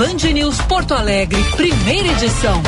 Band 0.00 0.32
News 0.32 0.58
Porto 0.62 0.94
Alegre, 0.94 1.38
primeira 1.58 2.08
edição. 2.08 2.62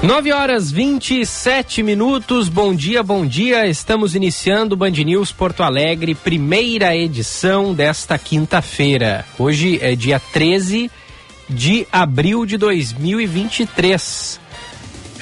Nove 0.00 0.32
horas 0.32 0.70
27 0.70 1.82
minutos, 1.82 2.48
bom 2.48 2.72
dia, 2.72 3.02
bom 3.02 3.26
dia. 3.26 3.66
Estamos 3.66 4.14
iniciando 4.14 4.76
o 4.76 4.78
Band 4.78 4.92
News 4.92 5.32
Porto 5.32 5.64
Alegre, 5.64 6.14
primeira 6.14 6.96
edição 6.96 7.74
desta 7.74 8.16
quinta-feira. 8.16 9.26
Hoje 9.36 9.80
é 9.82 9.96
dia 9.96 10.20
13 10.20 10.88
de 11.50 11.84
abril 11.90 12.46
de 12.46 12.56
2023. 12.56 14.41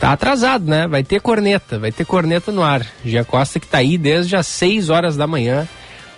tá 0.00 0.12
atrasado, 0.12 0.68
né? 0.68 0.86
Vai 0.86 1.02
ter 1.02 1.20
corneta, 1.20 1.78
vai 1.78 1.92
ter 1.92 2.04
corneta 2.04 2.52
no 2.52 2.62
ar. 2.62 2.86
Jean 3.04 3.24
Costa 3.24 3.60
que 3.60 3.66
tá 3.66 3.78
aí 3.78 3.96
desde 3.96 4.36
as 4.36 4.46
6 4.46 4.90
horas 4.90 5.16
da 5.16 5.26
manhã 5.26 5.66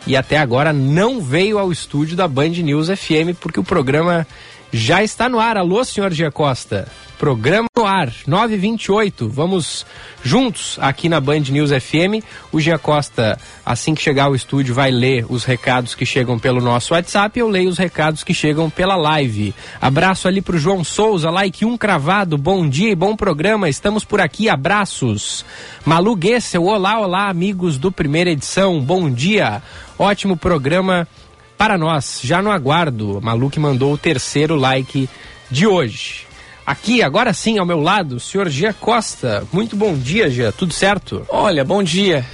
e 0.06 0.16
até 0.16 0.38
agora 0.38 0.72
não 0.72 1.20
veio 1.20 1.58
ao 1.58 1.70
estúdio 1.70 2.16
da 2.16 2.26
Band 2.26 2.48
News 2.48 2.88
FM 2.88 3.36
porque 3.40 3.60
o 3.60 3.64
programa 3.64 4.26
já 4.72 5.02
está 5.02 5.28
no 5.28 5.38
ar. 5.38 5.56
Alô, 5.56 5.84
senhor 5.84 6.12
Gia 6.12 6.30
Costa. 6.30 6.88
Programa 7.18 7.66
no 7.74 7.86
ar, 7.86 8.12
928. 8.26 9.26
Vamos 9.30 9.86
juntos 10.22 10.76
aqui 10.82 11.08
na 11.08 11.18
Band 11.18 11.40
News 11.48 11.70
FM. 11.70 12.22
O 12.52 12.60
Gia 12.60 12.78
Costa, 12.78 13.38
assim 13.64 13.94
que 13.94 14.02
chegar 14.02 14.24
ao 14.24 14.34
estúdio, 14.34 14.74
vai 14.74 14.90
ler 14.90 15.24
os 15.30 15.44
recados 15.44 15.94
que 15.94 16.04
chegam 16.04 16.38
pelo 16.38 16.60
nosso 16.60 16.92
WhatsApp. 16.92 17.38
Eu 17.38 17.48
leio 17.48 17.70
os 17.70 17.78
recados 17.78 18.22
que 18.22 18.34
chegam 18.34 18.68
pela 18.68 18.96
live. 18.96 19.54
Abraço 19.80 20.28
ali 20.28 20.42
pro 20.42 20.58
João 20.58 20.84
Souza, 20.84 21.30
like 21.30 21.64
um 21.64 21.78
cravado. 21.78 22.36
Bom 22.36 22.68
dia 22.68 22.90
e 22.90 22.94
bom 22.94 23.16
programa. 23.16 23.66
Estamos 23.66 24.04
por 24.04 24.20
aqui. 24.20 24.50
Abraços. 24.50 25.42
Malu 25.86 26.18
Gessel, 26.22 26.64
olá, 26.64 27.00
olá, 27.00 27.30
amigos 27.30 27.78
do 27.78 27.90
primeira 27.90 28.30
edição. 28.30 28.78
Bom 28.78 29.10
dia. 29.10 29.62
Ótimo 29.98 30.36
programa 30.36 31.08
para 31.56 31.78
nós. 31.78 32.20
Já 32.22 32.42
no 32.42 32.50
aguardo. 32.50 33.22
Malu 33.22 33.48
que 33.48 33.58
mandou 33.58 33.94
o 33.94 33.98
terceiro 33.98 34.54
like 34.54 35.08
de 35.50 35.66
hoje. 35.66 36.25
Aqui, 36.66 37.00
agora 37.00 37.32
sim, 37.32 37.58
ao 37.58 37.64
meu 37.64 37.80
lado, 37.80 38.16
o 38.16 38.20
senhor 38.20 38.48
Gia 38.48 38.72
Costa. 38.72 39.46
Muito 39.52 39.76
bom 39.76 39.94
dia, 39.94 40.28
Gia. 40.28 40.50
Tudo 40.50 40.74
certo? 40.74 41.24
Olha, 41.28 41.64
bom 41.64 41.80
dia. 41.80 42.26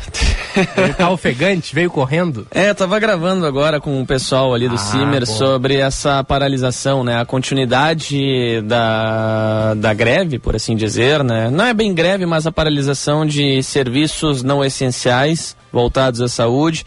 Ele 0.77 0.95
tá 0.95 1.11
ofegante, 1.11 1.75
veio 1.75 1.91
correndo. 1.91 2.47
É, 2.63 2.73
tava 2.73 2.99
gravando 3.01 3.45
agora 3.45 3.81
com 3.81 4.01
o 4.01 4.07
pessoal 4.07 4.55
ali 4.55 4.69
do 4.69 4.77
ah, 4.77 4.79
Cimer 4.79 5.27
sobre 5.27 5.77
essa 5.77 6.23
paralisação, 6.23 7.03
né? 7.03 7.21
A 7.21 7.25
continuidade 7.25 8.61
da, 8.63 9.75
da 9.75 9.93
greve, 9.93 10.39
por 10.39 10.55
assim 10.55 10.77
dizer, 10.77 11.25
né? 11.25 11.51
Não 11.51 11.65
é 11.65 11.75
bem 11.75 11.93
greve, 11.93 12.25
mas 12.25 12.47
a 12.47 12.53
paralisação 12.53 13.27
de 13.27 13.63
serviços 13.63 14.43
não 14.43 14.65
essenciais 14.65 15.57
voltados 15.73 16.21
à 16.21 16.29
saúde 16.29 16.87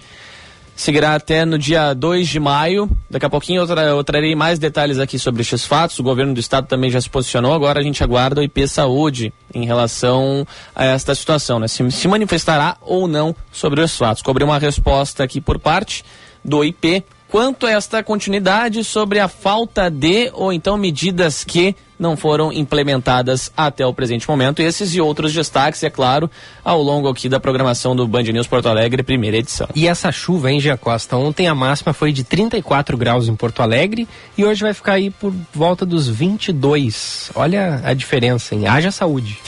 seguirá 0.75 1.15
até 1.15 1.45
no 1.45 1.57
dia 1.57 1.93
2 1.93 2.27
de 2.27 2.39
maio. 2.39 2.89
Daqui 3.09 3.25
a 3.25 3.29
pouquinho 3.29 3.61
eu, 3.61 3.67
tra 3.67 3.83
eu, 3.83 4.03
trarei 4.03 4.35
mais 4.35 4.59
detalhes 4.59 4.99
aqui 4.99 5.17
sobre 5.17 5.41
estes 5.41 5.65
fatos. 5.65 5.97
O 5.99 6.03
governo 6.03 6.33
do 6.33 6.39
estado 6.39 6.67
também 6.67 6.91
já 6.91 6.99
se 6.99 7.09
posicionou. 7.09 7.53
Agora 7.53 7.79
a 7.79 7.83
gente 7.83 8.03
aguarda 8.03 8.41
o 8.41 8.43
IP 8.43 8.67
Saúde 8.67 9.33
em 9.53 9.65
relação 9.65 10.45
a 10.75 10.85
esta 10.85 11.15
situação, 11.15 11.59
né? 11.59 11.67
Se, 11.67 11.89
se 11.91 12.07
manifestará 12.07 12.77
ou 12.81 13.07
não 13.07 13.35
sobre 13.51 13.81
os 13.81 13.95
fatos. 13.97 14.21
Cobrei 14.21 14.45
uma 14.45 14.59
resposta 14.59 15.23
aqui 15.23 15.39
por 15.39 15.57
parte 15.57 16.03
do 16.43 16.63
IP 16.63 17.03
quanto 17.29 17.65
a 17.65 17.71
esta 17.71 18.03
continuidade 18.03 18.83
sobre 18.83 19.19
a 19.19 19.27
falta 19.27 19.89
de 19.89 20.29
ou 20.33 20.53
então 20.53 20.77
medidas 20.77 21.43
que 21.43 21.75
não 21.97 22.17
foram 22.17 22.51
implementadas 22.51 23.51
até 23.55 23.85
o 23.85 23.93
presente 23.93 24.27
momento. 24.29 24.61
Esses 24.61 24.93
e 24.93 25.01
outros 25.01 25.33
destaques, 25.33 25.83
é 25.83 25.89
claro, 25.89 26.29
ao 26.63 26.81
longo 26.81 27.07
aqui 27.07 27.29
da 27.29 27.39
programação 27.39 27.95
do 27.95 28.07
Band 28.07 28.23
News 28.23 28.47
Porto 28.47 28.67
Alegre, 28.67 29.01
primeira 29.01 29.37
edição. 29.37 29.67
E 29.73 29.87
essa 29.87 30.11
chuva, 30.11 30.51
hein, 30.51 30.59
Gia 30.59 30.77
Costa? 30.77 31.15
Ontem 31.15 31.47
a 31.47 31.55
máxima 31.55 31.93
foi 31.93 32.11
de 32.11 32.23
34 32.23 32.97
graus 32.97 33.27
em 33.27 33.35
Porto 33.35 33.61
Alegre 33.61 34.07
e 34.37 34.45
hoje 34.45 34.61
vai 34.61 34.73
ficar 34.73 34.93
aí 34.93 35.09
por 35.09 35.33
volta 35.53 35.85
dos 35.85 36.07
22. 36.07 37.31
Olha 37.35 37.81
a 37.83 37.93
diferença, 37.93 38.53
hein? 38.53 38.67
Haja 38.67 38.91
saúde. 38.91 39.39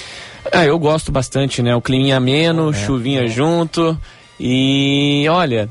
Ah, 0.52 0.66
eu 0.66 0.80
gosto 0.80 1.12
bastante, 1.12 1.62
né? 1.62 1.76
O 1.76 1.82
clima 1.82 2.16
ameno, 2.16 2.70
é, 2.70 2.74
chuvinha 2.74 3.26
é. 3.26 3.28
junto 3.28 3.98
e 4.40 5.26
olha, 5.30 5.68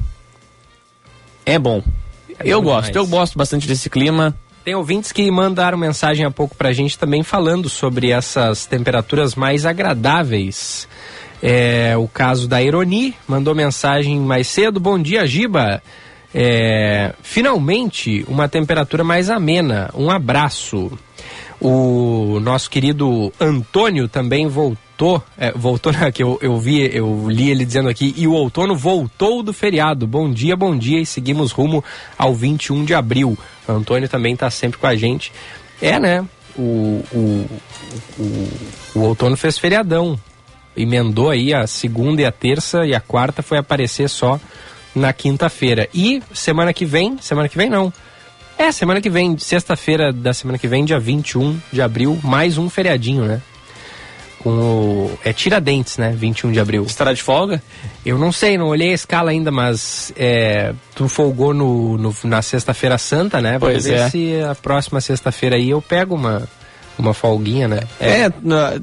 é 1.47 1.59
bom. 1.59 1.83
É 2.39 2.43
eu 2.45 2.61
gosto, 2.61 2.95
eu 2.95 3.07
gosto 3.07 3.39
bastante 3.39 3.67
desse 3.67 3.89
clima. 3.89 4.37
Tem 4.65 4.75
ouvintes 4.75 5.13
que 5.13 5.31
mandaram 5.31 5.79
mensagem 5.79 6.27
há 6.27 6.31
pouco 6.31 6.57
pra 6.57 6.73
gente 6.73 6.99
também 6.99 7.23
falando 7.23 7.69
sobre 7.69 8.11
essas 8.11 8.67
temperaturas 8.67 9.37
mais 9.37 9.65
agradáveis. 9.65 10.89
É, 11.41 11.97
o 11.97 12.09
caso 12.09 12.49
da 12.49 12.61
Ironi 12.61 13.15
mandou 13.29 13.55
mensagem 13.55 14.19
mais 14.19 14.49
cedo. 14.49 14.81
Bom 14.81 14.99
dia, 14.99 15.25
Giba. 15.25 15.81
É, 16.35 17.15
finalmente, 17.23 18.25
uma 18.29 18.49
temperatura 18.49 19.05
mais 19.05 19.31
amena. 19.31 19.89
Um 19.95 20.11
abraço. 20.11 20.99
O 21.61 22.39
nosso 22.41 22.69
querido 22.69 23.33
Antônio 23.41 24.09
também 24.09 24.47
voltou, 24.47 25.23
é, 25.39 25.53
voltou 25.53 25.93
que 26.13 26.23
eu, 26.23 26.39
eu 26.43 26.59
vi, 26.59 26.95
eu 26.95 27.29
li 27.29 27.51
ele 27.51 27.65
dizendo 27.65 27.89
aqui, 27.89 28.15
e 28.17 28.27
o 28.27 28.33
outono 28.33 28.77
voltou 28.77 29.43
do 29.43 29.53
feriado. 29.53 30.07
Bom 30.07 30.31
dia, 30.31 30.55
bom 30.55 30.77
dia, 30.77 31.01
e 31.01 31.07
seguimos 31.07 31.53
rumo 31.53 31.83
ao 32.19 32.35
21 32.35 32.85
de 32.85 32.95
abril. 32.95 33.39
O 33.67 33.73
Antônio 33.73 34.09
também 34.09 34.35
está 34.35 34.51
sempre 34.51 34.79
com 34.79 34.87
a 34.87 34.95
gente. 34.95 35.33
É, 35.81 35.99
né? 35.99 36.25
O, 36.59 37.03
o, 37.13 37.47
o, 38.19 38.49
o 38.95 39.01
outono 39.01 39.37
fez 39.37 39.59
feriadão. 39.59 40.19
Emendou 40.77 41.31
aí 41.31 41.55
a 41.55 41.67
segunda 41.67 42.21
e 42.21 42.27
a 42.27 42.33
terça, 42.33 42.85
e 42.85 42.95
a 42.95 43.01
quarta 43.01 43.43
foi 43.43 43.57
aparecer 43.57 44.11
só 44.11 44.39
na 44.95 45.11
quinta-feira. 45.11 45.89
E 45.95 46.23
semana 46.35 46.75
que 46.75 46.85
vem, 46.85 47.17
semana 47.19 47.49
que 47.49 47.57
vem 47.57 47.71
não 47.71 47.91
é, 48.59 48.73
semana 48.73 49.01
que 49.01 49.11
vem, 49.11 49.37
sexta-feira 49.39 50.13
da 50.13 50.33
semana 50.33 50.59
que 50.59 50.67
vem, 50.67 50.85
dia 50.85 50.99
21 50.99 51.59
de 51.73 51.83
abril, 51.83 52.19
mais 52.23 52.59
um 52.59 52.69
feriadinho, 52.71 53.25
né? 53.25 53.41
Com 54.39 54.51
o. 54.51 55.19
É 55.25 55.33
Tiradentes, 55.33 55.99
né? 55.99 56.13
21 56.17 56.53
de 56.53 56.61
abril. 56.61 56.85
Estará 56.85 57.13
de 57.13 57.23
folga? 57.23 57.63
Eu 58.05 58.19
não 58.19 58.31
sei, 58.31 58.57
não 58.57 58.69
olhei 58.69 58.93
a 58.93 58.95
escala 58.95 59.31
ainda, 59.31 59.51
mas 59.51 60.13
é, 60.17 60.73
tu 60.95 61.09
folgou 61.09 61.53
no, 61.53 61.99
no 61.99 62.15
na 62.25 62.41
sexta-feira 62.43 62.97
santa, 62.97 63.41
né? 63.41 63.59
Vamos 63.59 63.75
pois 63.75 63.85
ver 63.85 63.99
é. 63.99 64.11
se 64.11 64.41
a 64.43 64.55
próxima 64.55 65.01
sexta-feira 65.01 65.57
aí 65.57 65.71
eu 65.71 65.83
pego 65.83 66.15
uma 66.15 66.49
uma 66.99 67.15
folguinha, 67.15 67.69
né? 67.69 67.81
É. 68.01 68.23
é, 68.23 68.33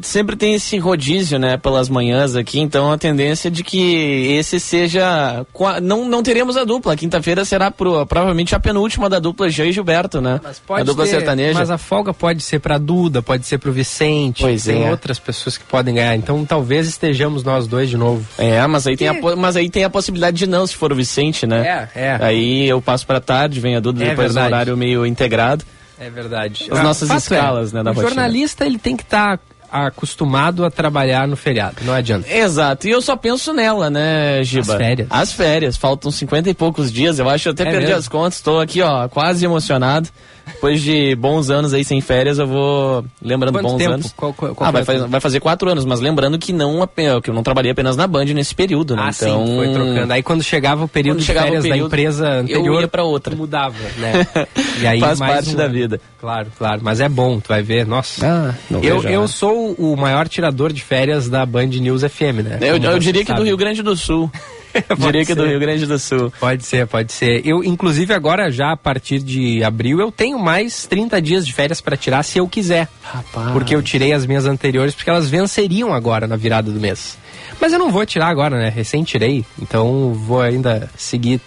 sempre 0.02 0.36
tem 0.36 0.54
esse 0.54 0.78
rodízio, 0.78 1.40
né, 1.40 1.58
pelas 1.58 1.90
manhãs 1.90 2.36
aqui, 2.36 2.60
então 2.60 2.92
a 2.92 2.98
tendência 2.98 3.48
é 3.48 3.52
de 3.52 3.64
que 3.64 4.28
esse 4.38 4.60
seja. 4.60 5.46
Não, 5.82 6.08
não 6.08 6.24
teremos 6.24 6.58
a 6.58 6.64
dupla. 6.64 6.96
Quinta-feira 6.96 7.44
será 7.46 7.72
pro, 7.72 8.06
provavelmente 8.06 8.56
a 8.56 8.60
penúltima 8.60 9.10
da 9.10 9.20
dupla 9.20 9.50
Jean 9.50 9.68
e 9.68 9.72
Gilberto, 9.72 10.22
né? 10.22 10.40
Mas 10.44 10.60
pode 10.60 10.82
a 10.82 10.84
dupla 10.84 11.06
ter, 11.06 11.12
sertaneja. 11.12 11.60
Mas 11.60 11.72
a 11.72 11.78
folga 11.78 12.14
pode 12.14 12.42
ser 12.42 12.60
pra 12.60 12.78
Duda, 12.78 13.22
pode 13.22 13.46
ser 13.46 13.58
pro 13.58 13.72
Vicente. 13.72 14.42
Pois 14.42 14.64
tem 14.64 14.86
é. 14.86 14.92
outras 14.92 15.20
pessoas 15.20 15.58
que 15.58 15.64
podem 15.64 15.96
ganhar. 15.96 16.16
Então 16.16 16.46
talvez 16.46 16.88
estejamos 16.88 17.44
nós 17.44 17.68
dois 17.68 17.90
de 17.90 17.98
novo. 17.98 18.26
É, 18.38 18.66
mas 18.68 18.88
aí, 18.88 18.96
tem 18.96 19.08
a, 19.08 19.36
mas 19.36 19.56
aí 19.56 19.70
tem 19.70 19.84
a 19.84 19.90
possibilidade 19.90 20.38
de 20.38 20.48
não, 20.48 20.66
se 20.66 20.76
for 20.76 20.92
o 20.92 20.96
Vicente, 20.96 21.46
né? 21.46 21.90
É, 21.96 22.02
é. 22.02 22.18
Aí 22.22 22.68
eu 22.68 22.82
passo 22.82 23.06
pra 23.06 23.20
tarde, 23.20 23.60
vem 23.60 23.76
a 23.76 23.80
Duda 23.80 24.04
é 24.04 24.10
depois 24.10 24.34
verdade. 24.34 24.50
no 24.50 24.56
horário 24.56 24.78
meio 24.78 25.06
integrado. 25.06 25.66
É 26.06 26.10
verdade. 26.10 26.68
As 26.72 26.84
nossas 26.84 27.10
é, 27.10 27.16
escalas, 27.16 27.74
é, 27.74 27.78
né, 27.78 27.84
da 27.84 27.92
O 27.92 27.94
rotina. 27.94 28.10
jornalista, 28.10 28.66
ele 28.66 28.78
tem 28.78 28.96
que 28.98 29.04
estar 29.04 29.38
tá 29.38 29.44
acostumado 29.72 30.64
a 30.64 30.70
trabalhar 30.70 31.28
no 31.28 31.36
feriado, 31.36 31.78
não 31.84 31.94
adianta. 31.94 32.32
Exato, 32.32 32.88
e 32.88 32.92
eu 32.92 33.02
só 33.02 33.16
penso 33.16 33.52
nela, 33.54 33.90
né, 33.90 34.44
Giba? 34.44 34.74
As 34.74 34.78
férias. 34.80 35.08
As 35.10 35.34
férias, 35.34 35.78
faltam 35.78 36.12
50 36.12 36.50
e 36.50 36.54
poucos 36.54 36.92
dias, 36.92 37.18
eu 37.18 37.28
acho 37.28 37.44
que 37.44 37.50
eu 37.50 37.54
até 37.54 37.64
É 37.64 37.72
perdi 37.72 37.86
mesmo? 37.88 38.00
as 38.00 38.08
contas, 38.08 38.36
estou 38.36 38.60
aqui, 38.60 38.82
ó, 38.82 39.08
quase 39.08 39.44
emocionado. 39.44 40.10
Depois 40.46 40.82
de 40.82 41.16
bons 41.16 41.50
anos 41.50 41.74
aí 41.74 41.84
sem 41.84 42.00
férias, 42.02 42.38
eu 42.40 42.48
vou 42.48 43.06
lembrando 43.22 43.54
Quanto 43.54 43.68
bons 43.72 43.78
tempo? 43.78 43.92
anos. 43.94 44.14
Qual- 44.16 44.34
qual- 44.34 44.56
qual 44.56 44.68
ah, 44.68 44.72
vai, 44.72 44.84
faz- 44.84 45.02
vai 45.04 45.20
fazer 45.20 45.40
quatro 45.40 45.70
anos, 45.70 45.86
mas 45.86 46.00
lembrando 46.00 46.38
que 46.38 46.52
não 46.54 46.88
que 47.24 47.30
eu 47.30 47.34
não 47.34 47.44
trabalhei 47.44 47.72
apenas 47.72 47.96
na 47.98 48.06
Band 48.08 48.26
nesse 48.26 48.54
período, 48.54 48.96
né? 48.96 49.04
Ah, 49.06 49.12
então, 49.16 49.46
sim, 49.46 49.56
foi 49.56 49.74
trocando. 49.74 50.14
Aí 50.14 50.24
quando 50.24 50.44
chegava 50.44 50.86
o 50.86 50.88
período 50.88 51.20
de 51.20 51.26
chegava 51.26 51.46
férias 51.48 51.64
da 51.64 51.70
período, 51.70 51.88
empresa 51.88 52.26
eu 52.26 52.40
anterior, 52.60 52.82
ia 52.82 52.88
pra 52.88 53.04
outra. 53.04 53.36
mudava, 53.36 53.76
né? 53.98 54.28
E 54.82 54.88
aí 54.88 55.00
Faz 55.00 55.20
parte 55.20 55.50
um 55.52 55.56
da 55.56 55.64
ano. 55.66 55.74
vida. 55.74 56.02
Claro, 56.20 56.48
claro. 56.58 56.82
Mas 56.84 57.00
é 57.00 57.08
bom, 57.08 57.40
tu 57.40 57.48
vai 57.50 57.62
ver. 57.62 57.86
Nossa. 57.86 58.26
Ah, 58.26 58.56
eu, 58.72 59.00
vejo 59.00 59.08
eu 59.14 59.20
hora. 59.22 59.28
sou 59.28 59.74
o 59.78 59.96
maior 59.96 60.28
tirador 60.28 60.74
de 60.74 60.82
férias 60.82 61.30
da 61.30 61.46
Band 61.46 61.68
News 61.68 62.02
FM, 62.04 62.42
né? 62.44 62.58
Eu, 62.62 62.78
eu 62.78 63.00
diria 63.00 63.24
que 63.24 63.34
do. 63.34 63.44
Rio 63.44 63.56
Grande 63.58 63.82
do 63.82 63.96
Sul. 63.96 64.30
Diria 64.98 65.26
que 65.26 65.36
do. 65.36 65.46
Rio 65.46 65.60
Grande 65.60 65.86
do 65.86 66.00
Sul. 66.00 66.32
Pode 66.40 66.66
ser, 66.66 66.88
pode 66.88 67.12
ser. 67.12 67.46
Eu, 67.46 67.64
inclusive, 67.64 68.14
agora, 68.14 68.52
já 68.52 68.72
a 68.72 68.78
partir 68.78 69.20
de 69.20 69.64
abril, 69.64 70.00
eu 70.00 70.12
tenho 70.12 70.40
mais 70.40 70.86
30 70.88 71.22
dias 71.22 71.46
de 71.46 71.54
férias 71.54 71.82
para 71.82 71.96
tirar 71.96 72.24
se 72.24 72.38
eu 72.40 72.48
quiser. 72.48 72.88
Rapaz. 73.02 73.52
Porque 73.52 73.76
eu 73.76 73.82
tirei 73.82 74.14
as 74.14 74.26
minhas 74.26 74.46
anteriores, 74.46 74.96
porque 74.96 75.10
elas 75.10 75.30
venceriam 75.30 75.94
agora 75.94 76.28
na 76.28 76.36
virada 76.36 76.72
do 76.72 76.80
mês. 76.80 77.18
Mas 77.60 77.72
eu 77.72 77.80
não 77.80 77.92
vou 77.92 78.06
tirar 78.06 78.28
agora, 78.28 78.58
né? 78.58 78.70
Recém 78.70 79.04
tirei. 79.04 79.46
Então 79.62 80.14
vou 80.14 80.42
ainda 80.42 80.90
seguir 80.98 81.40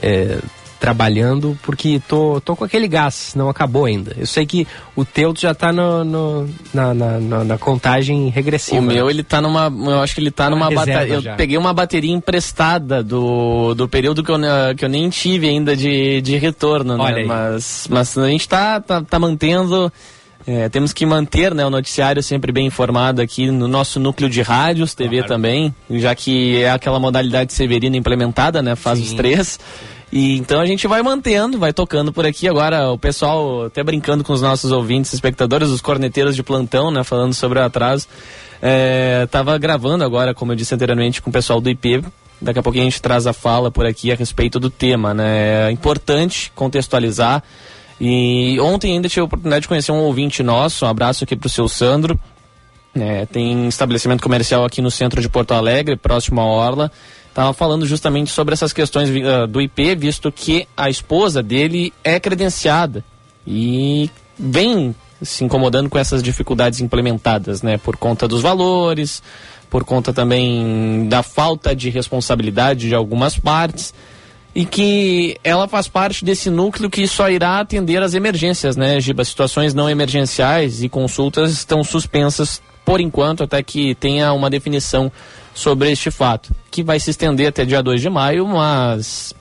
é, 0.00 0.38
trabalhando, 0.82 1.56
porque 1.62 2.02
tô, 2.08 2.40
tô 2.40 2.56
com 2.56 2.64
aquele 2.64 2.88
gás, 2.88 3.34
não 3.36 3.48
acabou 3.48 3.84
ainda. 3.84 4.12
Eu 4.18 4.26
sei 4.26 4.44
que 4.44 4.66
o 4.96 5.04
teu 5.04 5.32
já 5.38 5.54
tá 5.54 5.72
no, 5.72 6.02
no- 6.04 6.48
na, 6.74 6.92
na, 6.92 7.20
na- 7.20 7.44
na 7.44 7.56
contagem 7.58 8.28
regressiva. 8.30 8.80
O 8.80 8.82
meu, 8.82 9.06
né? 9.06 9.12
ele 9.12 9.22
tá 9.22 9.40
numa. 9.40 9.72
Eu 9.72 10.00
acho 10.00 10.12
que 10.12 10.20
ele 10.20 10.32
tá 10.32 10.48
Uma 10.48 10.56
numa 10.56 10.70
bateria. 10.72 11.06
Eu 11.14 11.20
já. 11.22 11.34
peguei 11.36 11.56
uma 11.56 11.72
bateria 11.72 12.12
emprestada 12.12 13.00
do, 13.00 13.74
do 13.74 13.86
período 13.88 14.24
que 14.24 14.32
eu, 14.32 14.36
que 14.76 14.84
eu 14.84 14.88
nem 14.88 15.08
tive 15.08 15.48
ainda 15.48 15.76
de, 15.76 16.20
de 16.20 16.36
retorno, 16.36 16.94
Olha 17.00 17.14
né? 17.14 17.20
aí. 17.22 17.26
Mas, 17.28 17.86
mas 17.88 18.18
a 18.18 18.26
gente 18.28 18.48
tá, 18.48 18.80
tá, 18.80 19.00
tá 19.02 19.18
mantendo. 19.20 19.90
é, 20.44 20.68
temos 20.68 20.92
que 20.92 21.06
manter 21.06 21.54
né, 21.54 21.64
o 21.64 21.70
noticiário 21.70 22.20
sempre 22.24 22.50
bem 22.50 22.66
informado 22.66 23.22
aqui 23.22 23.52
no 23.52 23.68
nosso 23.68 24.00
núcleo 24.00 24.28
de 24.28 24.42
rádios, 24.42 24.94
TV 24.94 25.18
Claro. 25.18 25.28
também, 25.28 25.72
já 25.88 26.12
que 26.12 26.60
é 26.60 26.72
aquela 26.72 26.98
modalidade 26.98 27.52
severina 27.52 27.96
implementada, 27.96 28.60
né? 28.60 28.74
Faz 28.74 28.98
os 29.00 29.10
Sim. 29.10 29.16
E 30.12 30.36
então 30.36 30.60
a 30.60 30.66
gente 30.66 30.86
vai 30.86 31.02
mantendo, 31.02 31.58
vai 31.58 31.72
tocando 31.72 32.12
por 32.12 32.26
aqui. 32.26 32.46
Agora 32.46 32.90
o 32.90 32.98
pessoal 32.98 33.64
até 33.64 33.82
brincando 33.82 34.22
com 34.22 34.34
os 34.34 34.42
nossos 34.42 34.70
ouvintes, 34.70 35.12
espectadores, 35.14 35.70
os 35.70 35.80
corneteiros 35.80 36.36
de 36.36 36.42
plantão, 36.42 36.90
né? 36.90 37.02
Falando 37.02 37.32
sobre 37.32 37.58
o 37.58 37.62
atraso. 37.62 38.06
É, 38.60 39.26
tava 39.30 39.56
gravando 39.56 40.04
agora, 40.04 40.34
como 40.34 40.52
eu 40.52 40.56
disse 40.56 40.74
anteriormente, 40.74 41.22
com 41.22 41.30
o 41.30 41.32
pessoal 41.32 41.62
do 41.62 41.70
IP. 41.70 42.04
Daqui 42.42 42.58
a 42.58 42.62
pouquinho 42.62 42.84
a 42.84 42.90
gente 42.90 43.00
traz 43.00 43.26
a 43.26 43.32
fala 43.32 43.70
por 43.70 43.86
aqui 43.86 44.12
a 44.12 44.14
respeito 44.14 44.60
do 44.60 44.68
tema, 44.68 45.14
né? 45.14 45.68
É 45.68 45.70
importante 45.70 46.52
contextualizar. 46.54 47.42
E 47.98 48.58
ontem 48.60 48.92
ainda 48.92 49.08
tive 49.08 49.22
a 49.22 49.24
oportunidade 49.24 49.62
de 49.62 49.68
conhecer 49.68 49.92
um 49.92 50.00
ouvinte 50.00 50.42
nosso. 50.42 50.84
Um 50.84 50.88
abraço 50.88 51.24
aqui 51.24 51.36
pro 51.36 51.48
seu 51.48 51.68
Sandro. 51.68 52.20
É, 52.94 53.24
tem 53.24 53.66
estabelecimento 53.68 54.22
comercial 54.22 54.64
aqui 54.64 54.82
no 54.82 54.90
centro 54.90 55.22
de 55.22 55.28
Porto 55.28 55.54
Alegre, 55.54 55.96
próximo 55.96 56.40
à 56.40 56.44
Orla. 56.44 56.92
Estava 57.32 57.54
falando 57.54 57.86
justamente 57.86 58.30
sobre 58.30 58.52
essas 58.52 58.74
questões 58.74 59.08
ah, 59.24 59.46
do 59.46 59.58
IP, 59.58 59.94
visto 59.94 60.30
que 60.30 60.68
a 60.76 60.90
esposa 60.90 61.42
dele 61.42 61.90
é 62.04 62.20
credenciada 62.20 63.02
e 63.46 64.10
vem 64.38 64.94
se 65.22 65.42
incomodando 65.42 65.88
com 65.88 65.98
essas 65.98 66.22
dificuldades 66.22 66.82
implementadas, 66.82 67.62
né? 67.62 67.78
Por 67.78 67.96
conta 67.96 68.28
dos 68.28 68.42
valores, 68.42 69.22
por 69.70 69.82
conta 69.82 70.12
também 70.12 71.08
da 71.08 71.22
falta 71.22 71.74
de 71.74 71.88
responsabilidade 71.88 72.88
de 72.88 72.94
algumas 72.94 73.38
partes 73.38 73.94
e 74.54 74.66
que 74.66 75.38
ela 75.42 75.66
faz 75.66 75.88
parte 75.88 76.26
desse 76.26 76.50
núcleo 76.50 76.90
que 76.90 77.06
só 77.06 77.30
irá 77.30 77.60
atender 77.60 78.02
as 78.02 78.12
emergências, 78.12 78.76
né, 78.76 79.00
Giba? 79.00 79.24
Situações 79.24 79.72
não 79.72 79.88
emergenciais 79.88 80.82
e 80.82 80.88
consultas 80.90 81.50
estão 81.52 81.82
suspensas 81.82 82.60
por 82.84 83.00
enquanto 83.00 83.44
até 83.44 83.62
que 83.62 83.94
tenha 83.94 84.34
uma 84.34 84.50
definição 84.50 85.10
sobre 85.54 85.90
este 85.90 86.10
fato, 86.10 86.54
que 86.70 86.82
vai 86.82 86.98
se 86.98 87.10
estender 87.10 87.48
até 87.48 87.64
dia 87.64 87.82
2 87.82 88.00
de 88.00 88.10
maio, 88.10 88.46
mas 88.46 89.34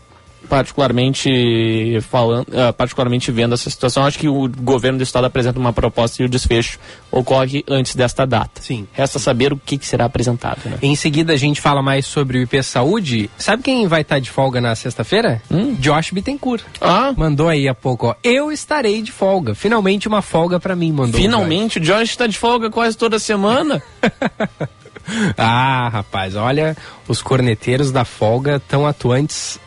particularmente 0.49 1.99
falando, 2.09 2.45
ah, 2.53 2.73
particularmente 2.73 3.31
vendo 3.31 3.53
essa 3.53 3.69
situação, 3.69 4.03
acho 4.03 4.19
que 4.19 4.27
o 4.27 4.49
governo 4.49 4.97
do 4.97 5.03
estado 5.03 5.25
apresenta 5.25 5.59
uma 5.59 5.71
proposta 5.71 6.21
e 6.21 6.25
o 6.25 6.29
desfecho 6.29 6.77
ocorre 7.09 7.63
antes 7.69 7.95
desta 7.95 8.25
data. 8.25 8.61
Sim. 8.61 8.87
Resta 8.91 9.19
saber 9.19 9.53
o 9.53 9.57
que, 9.57 9.79
será 9.81 10.05
apresentado, 10.05 10.59
né? 10.65 10.77
Em 10.81 10.95
seguida 10.95 11.33
a 11.33 11.37
gente 11.37 11.61
fala 11.61 11.81
mais 11.81 12.05
sobre 12.05 12.37
o 12.39 12.41
IP 12.41 12.61
Saúde. 12.63 13.29
Sabe 13.37 13.63
quem 13.63 13.87
vai 13.87 14.01
estar 14.01 14.19
de 14.19 14.29
folga 14.29 14.59
na 14.59 14.75
sexta-feira? 14.75 15.41
Josh 15.79 16.11
Bittencourt. 16.11 16.63
Ah, 16.81 17.13
Mandou 17.15 17.47
aí 17.47 17.67
há 17.67 17.73
pouco, 17.73 18.07
ó. 18.07 18.15
Eu 18.23 18.51
estarei 18.51 19.01
de 19.01 19.11
folga. 19.11 19.55
Finalmente 19.55 20.07
uma 20.07 20.21
folga 20.21 20.59
pra 20.59 20.75
mim, 20.75 20.91
mandou. 20.91 21.19
finalmente 21.19 21.77
o 21.77 21.81
Josh 21.81 22.09
está 22.09 22.27
de 22.27 22.37
folga 22.37 22.69
quase 22.69 22.97
toda 22.97 23.19
semana. 23.19 23.81
Josh. 25.11 25.33
Ah, 25.37 25.89
rapaz, 25.91 26.35
olha, 26.35 26.75
os 27.07 27.21
corneteiros 27.21 27.91
da 27.91 28.05
folga 28.05 28.61
tão 28.67 28.85
atuantes 28.87 29.59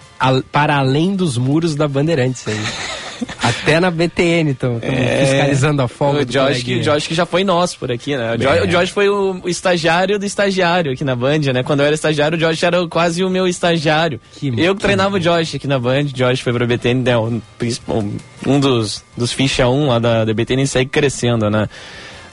para 0.51 0.77
além 0.77 1.15
dos 1.15 1.37
muros 1.37 1.75
da 1.75 1.87
Bandeirantes 1.87 2.47
aí. 2.49 2.59
Até 3.43 3.79
na 3.79 3.91
BTN 3.91 4.51
estão 4.51 4.81
fiscalizando 4.81 5.81
a 5.83 5.89
folga 5.89 6.21
O 6.23 6.25
Josh, 6.25 6.63
que, 6.63 6.77
o 6.77 6.83
Josh 6.83 7.07
que 7.07 7.15
já 7.15 7.25
foi 7.25 7.45
nosso 7.45 7.79
por 7.79 7.91
aqui, 7.93 8.17
né? 8.17 8.35
O, 8.35 8.39
Jo- 8.39 8.49
É. 8.49 8.63
o 8.63 8.67
Josh 8.67 8.91
foi 8.91 9.09
o, 9.09 9.41
o 9.45 9.49
estagiário 9.49 10.19
do 10.19 10.27
estagiário 10.27 10.93
aqui 10.93 11.05
na 11.05 11.15
Band, 11.15 11.39
né? 11.55 11.63
Quando 11.63 11.81
eu 11.81 11.87
era 11.87 11.95
estagiário, 11.95 12.37
o 12.37 12.41
Josh 12.41 12.63
era 12.63 12.87
quase 12.89 13.23
o 13.23 13.31
meu 13.31 13.47
estagiário. 13.47 14.21
Que- 14.37 14.53
eu 14.59 14.75
que 14.75 14.81
treinava 14.83 15.17
o 15.17 15.21
Josh 15.21 15.55
aqui 15.55 15.67
na 15.69 15.79
Band, 15.79 16.01
o 16.03 16.13
Josh 16.13 16.41
foi 16.41 16.53
pra 16.53 16.67
BTN, 16.67 17.03
né? 17.03 17.17
um, 17.17 17.41
um 18.47 18.61
dos, 18.61 19.05
dos 19.17 19.33
ficha 19.33 19.69
1 19.69 19.87
lá 19.89 19.99
da, 19.99 20.25
da 20.25 20.35
BTN 20.35 20.67
segue 20.67 20.91
crescendo, 20.91 21.49
né? 21.49 21.69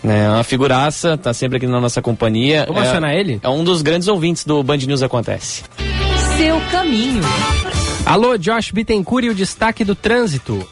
Né? 0.04 0.30
Uma 0.30 0.44
figuraça, 0.44 1.18
tá 1.18 1.34
sempre 1.34 1.58
aqui 1.58 1.68
na 1.68 1.80
nossa 1.80 2.02
companhia. 2.02 2.66
Vamos 2.68 2.84
é, 2.84 2.88
acionar 2.88 3.14
ele? 3.14 3.40
É 3.42 3.50
um 3.50 3.64
dos 3.64 3.82
grandes 3.82 4.08
ouvintes 4.08 4.46
do 4.46 4.62
Band 4.64 4.78
News 4.78 5.04
Acontece. 5.04 5.64
Seu 6.38 6.60
caminho. 6.72 7.24
Alô, 8.06 8.38
Josh 8.38 8.72
Bittencourt 8.72 9.26
e 9.26 9.30
o 9.30 9.36
destaque 9.36 9.84
do 9.84 9.96
trânsito. 9.96 10.68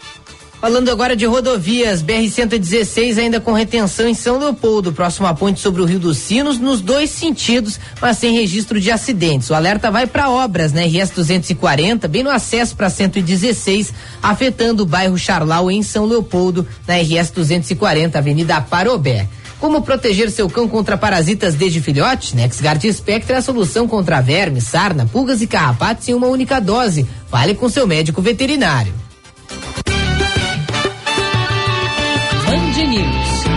Falando 0.62 0.90
agora 0.90 1.16
de 1.16 1.26
rodovias, 1.26 2.04
BR-116 2.04 3.18
ainda 3.18 3.40
com 3.40 3.54
retenção 3.54 4.10
em 4.10 4.14
São 4.14 4.38
Leopoldo, 4.38 4.92
próximo 4.92 5.26
à 5.26 5.34
ponte 5.34 5.58
sobre 5.62 5.82
o 5.82 5.86
Rio 5.86 6.00
dos 6.00 6.18
Sinos, 6.18 6.60
nos 6.60 6.82
dois 6.82 7.10
sentidos, 7.12 7.80
mas 8.02 8.18
sem 8.18 8.34
registro 8.34 8.78
de 8.78 8.92
acidentes. 8.92 9.50
O 9.50 9.54
alerta 9.54 9.90
vai 9.90 10.06
para 10.06 10.30
obras, 10.30 10.74
né? 10.74 10.86
RS 10.86 11.12
240, 11.12 12.10
bem 12.10 12.24
no 12.24 12.30
acesso 12.30 12.76
para 12.76 12.90
116, 12.90 13.94
afetando 14.22 14.84
o 14.84 14.86
bairro 14.86 15.18
Charlau 15.18 15.72
em 15.72 15.82
São 15.82 16.06
Leopoldo, 16.06 16.68
na 16.86 16.98
RS 16.98 17.32
240, 17.32 18.18
Avenida 18.18 18.60
Parobé. 18.60 19.30
Como 19.62 19.82
proteger 19.82 20.30
seu 20.30 20.50
cão 20.50 20.68
contra 20.68 20.98
parasitas 20.98 21.56
desde 21.56 21.80
filhote? 21.80 22.36
NexGard 22.36 22.92
Spectra 22.92 23.38
é 23.38 23.40
a 23.40 23.42
solução 23.42 23.88
contra 23.88 24.20
vermes, 24.20 24.66
sarna, 24.66 25.06
pulgas 25.06 25.42
e 25.42 25.48
carrapatos 25.48 26.08
em 26.10 26.14
uma 26.14 26.28
única 26.28 26.60
dose. 26.60 27.08
Fale 27.30 27.56
com 27.56 27.70
seu 27.70 27.88
médico 27.88 28.22
veterinário. 28.22 28.94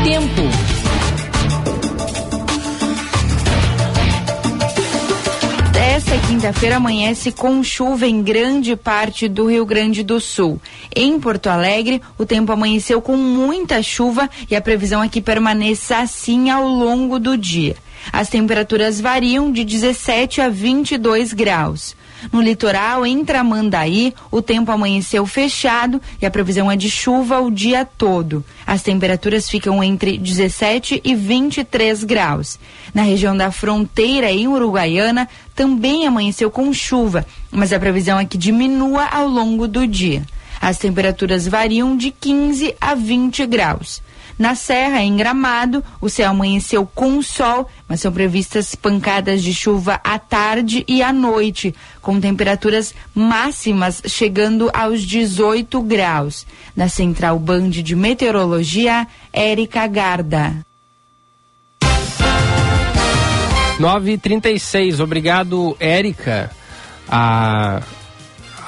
Tempo. 0.05 0.43
Esta 5.79 6.19
quinta-feira 6.27 6.77
amanhece 6.77 7.31
com 7.31 7.63
chuva 7.63 8.07
em 8.07 8.21
grande 8.21 8.75
parte 8.75 9.29
do 9.29 9.49
Rio 9.49 9.65
Grande 9.65 10.03
do 10.03 10.19
Sul. 10.19 10.61
Em 10.95 11.21
Porto 11.21 11.47
Alegre, 11.47 12.03
o 12.19 12.27
tempo 12.27 12.51
amanheceu 12.51 13.01
com 13.01 13.17
muita 13.17 13.81
chuva 13.81 14.29
e 14.51 14.57
a 14.57 14.61
previsão 14.61 15.05
é 15.05 15.09
que 15.09 15.21
permaneça 15.21 15.99
assim 15.99 16.51
ao 16.51 16.67
longo 16.67 17.21
do 17.21 17.39
dia. 17.39 17.77
As 18.13 18.29
temperaturas 18.29 19.01
variam 19.01 19.53
de 19.53 19.63
17 19.63 20.41
a 20.41 20.49
22 20.49 21.33
graus. 21.33 21.95
No 22.31 22.41
litoral, 22.41 23.07
em 23.07 23.25
Tramandaí, 23.25 24.15
o 24.31 24.43
tempo 24.43 24.71
amanheceu 24.71 25.27
fechado 25.27 26.01
e 26.21 26.27
a 26.27 26.31
previsão 26.31 26.71
é 26.71 26.77
de 26.77 26.91
chuva 26.91 27.41
o 27.41 27.51
dia 27.51 27.85
todo. 27.85 28.45
As 28.67 28.83
temperaturas 28.83 29.49
ficam 29.49 29.83
entre 29.83 30.19
17 30.19 31.01
e 31.03 31.15
23 31.15 32.05
graus. 32.05 32.59
Na 32.95 33.03
região 33.03 33.37
da 33.37 33.51
fronteira, 33.51 34.31
em 34.31 34.47
Uruguaiana, 34.47 35.29
também 35.55 36.07
amanheceu 36.07 36.51
com 36.51 36.73
chuva, 36.73 37.27
mas 37.51 37.73
a 37.73 37.81
previsão 37.81 38.19
é 38.19 38.25
que 38.25 38.39
diminua 38.39 39.07
ao 39.07 39.27
longo 39.27 39.67
do 39.67 39.87
dia. 39.87 40.23
As 40.61 40.79
temperaturas 40.79 41.49
variam 41.49 41.97
de 41.97 42.13
15 42.13 42.77
a 42.81 42.95
20 42.95 43.47
graus. 43.47 44.01
Na 44.39 44.55
Serra, 44.55 45.03
em 45.03 45.17
Gramado, 45.17 45.85
o 46.01 46.09
céu 46.09 46.31
amanheceu 46.31 46.87
com 46.87 47.23
sol, 47.23 47.69
mas 47.89 48.01
são 48.01 48.13
previstas 48.13 48.75
pancadas 48.75 49.43
de 49.43 49.55
chuva 49.55 50.01
à 50.03 50.19
tarde 50.19 50.85
e 50.89 51.03
à 51.03 51.13
noite, 51.13 51.75
com 52.01 52.21
temperaturas 52.21 52.95
máximas 53.15 54.03
chegando 54.07 54.71
aos 54.73 55.03
18 55.03 55.81
graus. 55.83 56.47
Na 56.75 56.89
Central 56.89 57.39
Band 57.39 57.71
de 57.71 57.95
Meteorologia, 57.95 59.07
Érica 59.33 59.87
Garda. 59.87 60.57
9h36, 63.79 65.01
obrigado, 65.01 65.77
Érica. 65.81 66.51
A, 67.09 67.83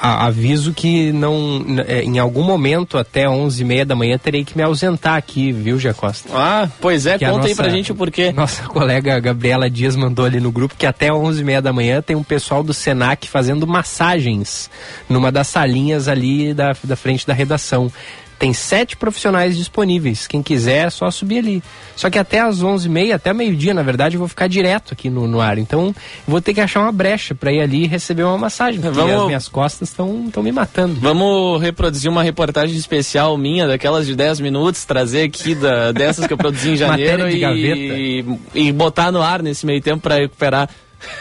a, 0.05 0.25
aviso 0.27 0.73
que 0.73 1.11
não, 1.11 1.63
é, 1.87 2.03
em 2.03 2.19
algum 2.19 2.43
momento, 2.43 2.97
até 2.97 3.25
11h30 3.25 3.85
da 3.85 3.95
manhã, 3.95 4.17
terei 4.17 4.43
que 4.43 4.55
me 4.57 4.63
ausentar 4.63 5.15
aqui, 5.15 5.51
viu, 5.51 5.79
Jacosta? 5.79 6.29
Ah, 6.33 6.69
pois 6.79 7.05
é, 7.05 7.17
Que 7.17 7.25
conta 7.25 7.47
aí 7.47 7.49
nossa- 7.49 7.55
pra 7.63 7.69
gente 7.71 7.91
o 7.91 7.95
porquê. 7.95 8.31
Nossa 8.31 8.63
colega 8.69 9.19
Gabriela 9.19 9.69
Dias 9.69 9.95
mandou 9.95 10.25
ali 10.25 10.39
no 10.39 10.51
grupo 10.51 10.75
que 10.77 10.85
até 10.85 11.09
11h30 11.09 11.61
da 11.61 11.73
manhã 11.73 12.01
tem 12.01 12.15
um 12.15 12.23
pessoal 12.23 12.63
do 12.63 12.73
Senac 12.73 13.27
fazendo 13.27 13.65
massagens 13.65 14.69
numa 15.09 15.31
das 15.31 15.47
salinhas 15.47 16.07
ali 16.07 16.53
da, 16.53 16.75
da 16.83 16.95
frente 16.95 17.25
da 17.25 17.33
redação. 17.33 17.91
Tem 18.37 18.53
sete 18.53 18.97
profissionais 18.97 19.55
disponíveis. 19.57 20.27
Quem 20.27 20.43
quiser 20.43 20.87
é 20.87 20.89
só 20.89 21.09
subir 21.09 21.39
ali. 21.39 21.63
Só 21.95 22.09
que 22.09 22.19
até 22.19 22.39
às 22.41 22.61
11h30, 22.61 23.13
até 23.13 23.33
meio-dia, 23.33 23.73
na 23.73 23.81
verdade, 23.81 24.15
eu 24.15 24.19
vou 24.19 24.27
ficar 24.27 24.47
direto 24.47 24.93
aqui 24.93 25.09
no, 25.09 25.25
no 25.27 25.39
ar. 25.39 25.57
Então, 25.57 25.95
vou 26.27 26.41
ter 26.41 26.53
que 26.53 26.59
achar 26.59 26.81
uma 26.81 26.91
brecha 26.91 27.33
para 27.33 27.51
ir 27.53 27.61
ali 27.61 27.83
e 27.83 27.87
receber 27.87 28.23
uma 28.23 28.37
massagem. 28.37 28.81
Porque 28.81 28.95
Vamos- 28.97 29.21
as 29.21 29.25
minhas 29.27 29.47
costas 29.47 29.89
estão 29.89 30.29
me 30.43 30.51
matando. 30.51 30.95
Vamos 30.99 31.61
reproduzir 31.61 32.11
uma 32.11 32.23
reportagem 32.23 32.77
especial 32.77 33.37
minha, 33.37 33.67
daquelas 33.67 34.05
de 34.05 34.15
10 34.15 34.41
minutos, 34.41 34.83
trazer 34.83 35.23
aqui 35.23 35.55
da, 35.55 35.91
dessas 35.93 36.27
que 36.27 36.33
eu 36.33 36.37
produzi 36.37 36.71
em 36.71 36.75
janeiro 36.77 37.29
de 37.29 37.37
e, 37.45 38.25
e 38.53 38.71
botar 38.71 39.11
no 39.11 39.21
ar 39.21 39.41
nesse 39.41 39.65
meio 39.65 39.81
tempo 39.81 40.01
pra 40.01 40.15
recuperar. 40.15 40.69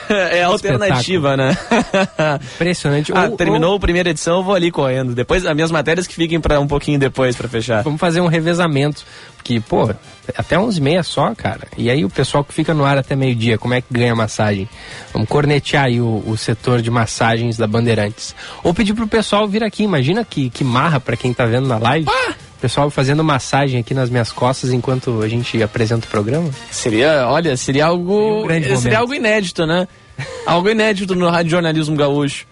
É 0.08 0.42
alternativa, 0.42 1.36
né? 1.36 1.56
Impressionante. 2.54 3.12
ah, 3.14 3.28
Ou- 3.30 3.36
terminou 3.36 3.76
a 3.76 3.80
primeira 3.80 4.10
edição, 4.10 4.38
eu 4.38 4.42
vou 4.42 4.54
ali 4.54 4.70
correndo. 4.70 5.14
Depois, 5.14 5.44
as 5.46 5.54
minhas 5.54 5.70
matérias 5.70 6.06
que 6.06 6.14
fiquem 6.14 6.40
para 6.40 6.60
um 6.60 6.66
pouquinho 6.66 6.98
depois 6.98 7.36
pra 7.36 7.48
fechar. 7.48 7.82
Vamos 7.82 8.00
fazer 8.00 8.20
um 8.20 8.26
revezamento. 8.26 9.04
Porque, 9.36 9.60
pô, 9.60 9.90
até 10.38 10.56
11h30 10.56 11.02
só, 11.02 11.34
cara. 11.34 11.68
E 11.76 11.90
aí 11.90 12.02
o 12.02 12.08
pessoal 12.08 12.42
que 12.42 12.54
fica 12.54 12.72
no 12.72 12.82
ar 12.84 12.96
até 12.96 13.14
meio-dia, 13.14 13.58
como 13.58 13.74
é 13.74 13.82
que 13.82 13.88
ganha 13.92 14.14
massagem? 14.14 14.66
Vamos 15.12 15.28
cornetear 15.28 15.84
aí 15.84 16.00
o, 16.00 16.22
o 16.26 16.34
setor 16.36 16.80
de 16.80 16.90
massagens 16.90 17.58
da 17.58 17.66
Bandeirantes. 17.66 18.34
Ou 18.62 18.72
pedir 18.72 18.94
pro 18.94 19.06
pessoal 19.06 19.46
vir 19.46 19.62
aqui. 19.62 19.82
Imagina 19.82 20.24
que, 20.24 20.48
que 20.48 20.64
marra 20.64 20.98
pra 20.98 21.14
quem 21.16 21.34
tá 21.34 21.44
vendo 21.44 21.68
na 21.68 21.76
live. 21.76 22.08
O 22.08 22.12
pessoal 22.64 22.88
fazendo 22.88 23.22
massagem 23.22 23.78
aqui 23.78 23.92
nas 23.92 24.08
minhas 24.08 24.32
costas 24.32 24.72
enquanto 24.72 25.20
a 25.20 25.28
gente 25.28 25.62
apresenta 25.62 26.06
o 26.06 26.10
programa. 26.10 26.48
Seria, 26.70 27.28
olha, 27.28 27.58
seria 27.58 27.84
algo. 27.84 28.46
um 28.46 28.76
seria 28.78 29.00
algo 29.00 29.12
inédito, 29.12 29.66
né? 29.66 29.86
algo 30.46 30.70
inédito 30.70 31.14
no 31.14 31.28
rádio 31.28 31.50
jornalismo 31.50 31.94
gaúcho. 31.94 32.46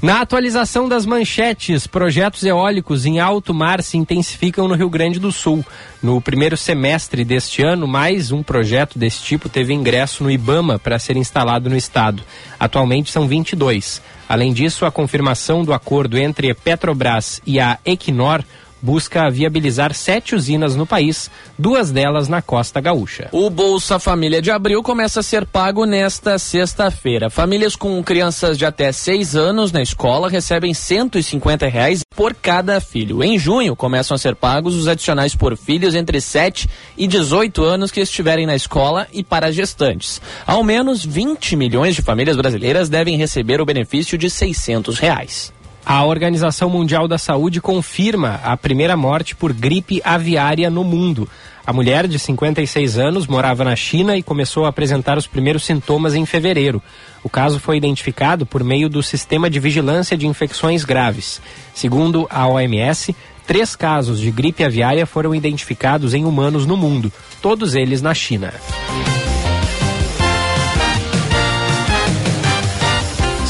Na 0.00 0.22
atualização 0.22 0.88
das 0.88 1.04
manchetes, 1.04 1.86
projetos 1.86 2.42
eólicos 2.42 3.04
em 3.04 3.20
alto 3.20 3.52
mar 3.52 3.82
se 3.82 3.98
intensificam 3.98 4.66
no 4.66 4.74
Rio 4.74 4.88
Grande 4.88 5.20
do 5.20 5.30
Sul. 5.30 5.62
No 6.02 6.22
primeiro 6.22 6.56
semestre 6.56 7.22
deste 7.22 7.62
ano, 7.62 7.86
mais 7.86 8.32
um 8.32 8.42
projeto 8.42 8.98
desse 8.98 9.22
tipo 9.22 9.50
teve 9.50 9.74
ingresso 9.74 10.24
no 10.24 10.30
IBAMA 10.30 10.78
para 10.78 10.98
ser 10.98 11.18
instalado 11.18 11.68
no 11.68 11.76
estado. 11.76 12.22
Atualmente 12.58 13.10
são 13.10 13.28
22. 13.28 14.00
Além 14.26 14.54
disso, 14.54 14.86
a 14.86 14.90
confirmação 14.90 15.62
do 15.62 15.74
acordo 15.74 16.16
entre 16.16 16.54
Petrobras 16.54 17.42
e 17.46 17.60
a 17.60 17.78
Equinor 17.84 18.42
busca 18.84 19.30
viabilizar 19.30 19.94
sete 19.94 20.34
usinas 20.34 20.76
no 20.76 20.84
país, 20.84 21.30
duas 21.58 21.90
delas 21.90 22.28
na 22.28 22.42
costa 22.42 22.82
gaúcha. 22.82 23.30
O 23.32 23.48
Bolsa 23.48 23.98
Família 23.98 24.42
de 24.42 24.50
Abril 24.50 24.82
começa 24.82 25.20
a 25.20 25.22
ser 25.22 25.46
pago 25.46 25.86
nesta 25.86 26.38
sexta-feira. 26.38 27.30
Famílias 27.30 27.74
com 27.74 28.02
crianças 28.04 28.58
de 28.58 28.66
até 28.66 28.92
6 28.92 29.34
anos 29.36 29.72
na 29.72 29.80
escola 29.80 30.28
recebem 30.28 30.74
150 30.74 31.66
reais 31.66 32.02
por 32.14 32.34
cada 32.34 32.78
filho. 32.78 33.24
Em 33.24 33.38
junho 33.38 33.74
começam 33.74 34.14
a 34.14 34.18
ser 34.18 34.36
pagos 34.36 34.74
os 34.74 34.86
adicionais 34.86 35.34
por 35.34 35.56
filhos 35.56 35.94
entre 35.94 36.20
7 36.20 36.68
e 36.94 37.06
18 37.06 37.64
anos 37.64 37.90
que 37.90 38.02
estiverem 38.02 38.44
na 38.44 38.54
escola 38.54 39.08
e 39.10 39.24
para 39.24 39.50
gestantes. 39.50 40.20
Ao 40.46 40.62
menos 40.62 41.02
20 41.02 41.56
milhões 41.56 41.94
de 41.94 42.02
famílias 42.02 42.36
brasileiras 42.36 42.90
devem 42.90 43.16
receber 43.16 43.62
o 43.62 43.66
benefício 43.66 44.18
de 44.18 44.28
600 44.28 44.98
reais. 44.98 45.54
A 45.86 46.02
Organização 46.04 46.70
Mundial 46.70 47.06
da 47.06 47.18
Saúde 47.18 47.60
confirma 47.60 48.40
a 48.42 48.56
primeira 48.56 48.96
morte 48.96 49.36
por 49.36 49.52
gripe 49.52 50.00
aviária 50.02 50.70
no 50.70 50.82
mundo. 50.82 51.28
A 51.66 51.74
mulher, 51.74 52.08
de 52.08 52.18
56 52.18 52.98
anos, 52.98 53.26
morava 53.26 53.64
na 53.64 53.76
China 53.76 54.16
e 54.16 54.22
começou 54.22 54.64
a 54.64 54.68
apresentar 54.70 55.18
os 55.18 55.26
primeiros 55.26 55.64
sintomas 55.64 56.14
em 56.14 56.24
fevereiro. 56.24 56.82
O 57.22 57.28
caso 57.28 57.60
foi 57.60 57.76
identificado 57.76 58.46
por 58.46 58.64
meio 58.64 58.88
do 58.88 59.02
Sistema 59.02 59.50
de 59.50 59.60
Vigilância 59.60 60.16
de 60.16 60.26
Infecções 60.26 60.84
Graves. 60.84 61.40
Segundo 61.74 62.26
a 62.30 62.46
OMS, 62.48 63.14
três 63.46 63.76
casos 63.76 64.20
de 64.20 64.30
gripe 64.30 64.64
aviária 64.64 65.04
foram 65.04 65.34
identificados 65.34 66.14
em 66.14 66.24
humanos 66.24 66.64
no 66.66 66.78
mundo, 66.78 67.12
todos 67.42 67.74
eles 67.74 68.00
na 68.00 68.14
China. 68.14 68.54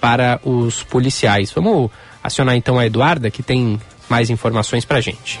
para 0.00 0.38
os 0.44 0.82
policiais. 0.84 1.50
Vamos 1.50 1.90
acionar 2.22 2.54
então 2.54 2.78
a 2.78 2.86
Eduarda 2.86 3.30
que 3.30 3.42
tem 3.42 3.80
mais 4.08 4.30
informações 4.30 4.84
para 4.84 5.00
gente. 5.00 5.40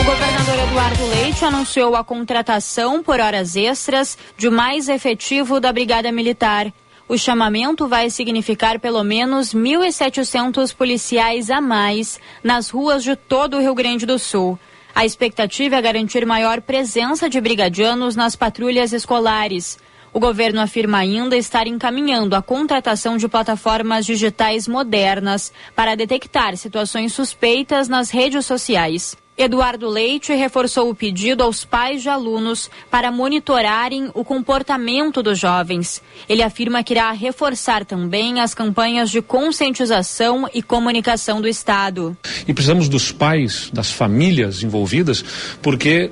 O 0.00 0.04
governador 0.04 0.58
Eduardo 0.60 1.06
Leite 1.08 1.44
anunciou 1.44 1.94
a 1.94 2.02
contratação 2.02 3.02
por 3.02 3.20
horas 3.20 3.54
extras 3.54 4.16
de 4.38 4.48
mais 4.48 4.88
efetivo 4.88 5.60
da 5.60 5.72
Brigada 5.72 6.10
Militar. 6.10 6.72
O 7.10 7.18
chamamento 7.18 7.88
vai 7.88 8.08
significar 8.08 8.78
pelo 8.78 9.02
menos 9.02 9.52
1.700 9.52 10.72
policiais 10.72 11.50
a 11.50 11.60
mais 11.60 12.20
nas 12.40 12.70
ruas 12.70 13.02
de 13.02 13.16
todo 13.16 13.56
o 13.56 13.60
Rio 13.60 13.74
Grande 13.74 14.06
do 14.06 14.16
Sul. 14.16 14.56
A 14.94 15.04
expectativa 15.04 15.74
é 15.74 15.82
garantir 15.82 16.24
maior 16.24 16.60
presença 16.60 17.28
de 17.28 17.40
brigadianos 17.40 18.14
nas 18.14 18.36
patrulhas 18.36 18.92
escolares. 18.92 19.76
O 20.12 20.20
governo 20.20 20.60
afirma 20.60 20.98
ainda 20.98 21.36
estar 21.36 21.66
encaminhando 21.66 22.36
a 22.36 22.42
contratação 22.42 23.16
de 23.16 23.26
plataformas 23.26 24.06
digitais 24.06 24.68
modernas 24.68 25.52
para 25.74 25.96
detectar 25.96 26.56
situações 26.56 27.12
suspeitas 27.12 27.88
nas 27.88 28.10
redes 28.10 28.46
sociais. 28.46 29.16
Eduardo 29.42 29.88
Leite 29.88 30.34
reforçou 30.34 30.90
o 30.90 30.94
pedido 30.94 31.42
aos 31.42 31.64
pais 31.64 32.02
de 32.02 32.10
alunos 32.10 32.70
para 32.90 33.10
monitorarem 33.10 34.10
o 34.12 34.22
comportamento 34.22 35.22
dos 35.22 35.38
jovens. 35.38 36.02
Ele 36.28 36.42
afirma 36.42 36.82
que 36.82 36.92
irá 36.92 37.10
reforçar 37.12 37.86
também 37.86 38.38
as 38.38 38.54
campanhas 38.54 39.10
de 39.10 39.22
conscientização 39.22 40.46
e 40.52 40.62
comunicação 40.62 41.40
do 41.40 41.48
Estado. 41.48 42.14
E 42.46 42.52
precisamos 42.52 42.86
dos 42.86 43.10
pais, 43.12 43.70
das 43.72 43.90
famílias 43.90 44.62
envolvidas, 44.62 45.24
porque 45.62 46.10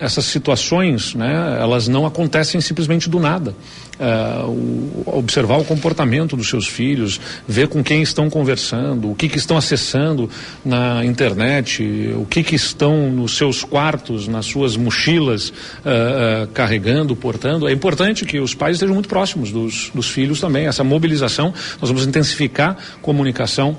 essas 0.00 0.24
situações, 0.24 1.14
né, 1.14 1.58
elas 1.60 1.86
não 1.86 2.06
acontecem 2.06 2.60
simplesmente 2.60 3.08
do 3.08 3.20
nada. 3.20 3.54
Uh, 4.00 5.02
observar 5.18 5.58
o 5.58 5.64
comportamento 5.64 6.34
dos 6.34 6.48
seus 6.48 6.66
filhos, 6.66 7.20
ver 7.46 7.68
com 7.68 7.84
quem 7.84 8.00
estão 8.00 8.30
conversando, 8.30 9.10
o 9.10 9.14
que, 9.14 9.28
que 9.28 9.36
estão 9.36 9.58
acessando 9.58 10.30
na 10.64 11.04
internet, 11.04 11.82
o 12.16 12.24
que, 12.24 12.42
que 12.42 12.54
estão 12.54 13.10
nos 13.10 13.36
seus 13.36 13.62
quartos, 13.62 14.26
nas 14.26 14.46
suas 14.46 14.74
mochilas, 14.74 15.50
uh, 15.50 15.52
uh, 15.52 16.46
carregando, 16.54 17.14
portando. 17.14 17.68
É 17.68 17.72
importante 17.72 18.24
que 18.24 18.40
os 18.40 18.54
pais 18.54 18.76
estejam 18.76 18.94
muito 18.94 19.08
próximos 19.08 19.52
dos, 19.52 19.90
dos 19.94 20.08
filhos 20.08 20.40
também. 20.40 20.66
Essa 20.66 20.82
mobilização, 20.82 21.52
nós 21.78 21.90
vamos 21.90 22.06
intensificar 22.06 22.78
comunicação 23.02 23.76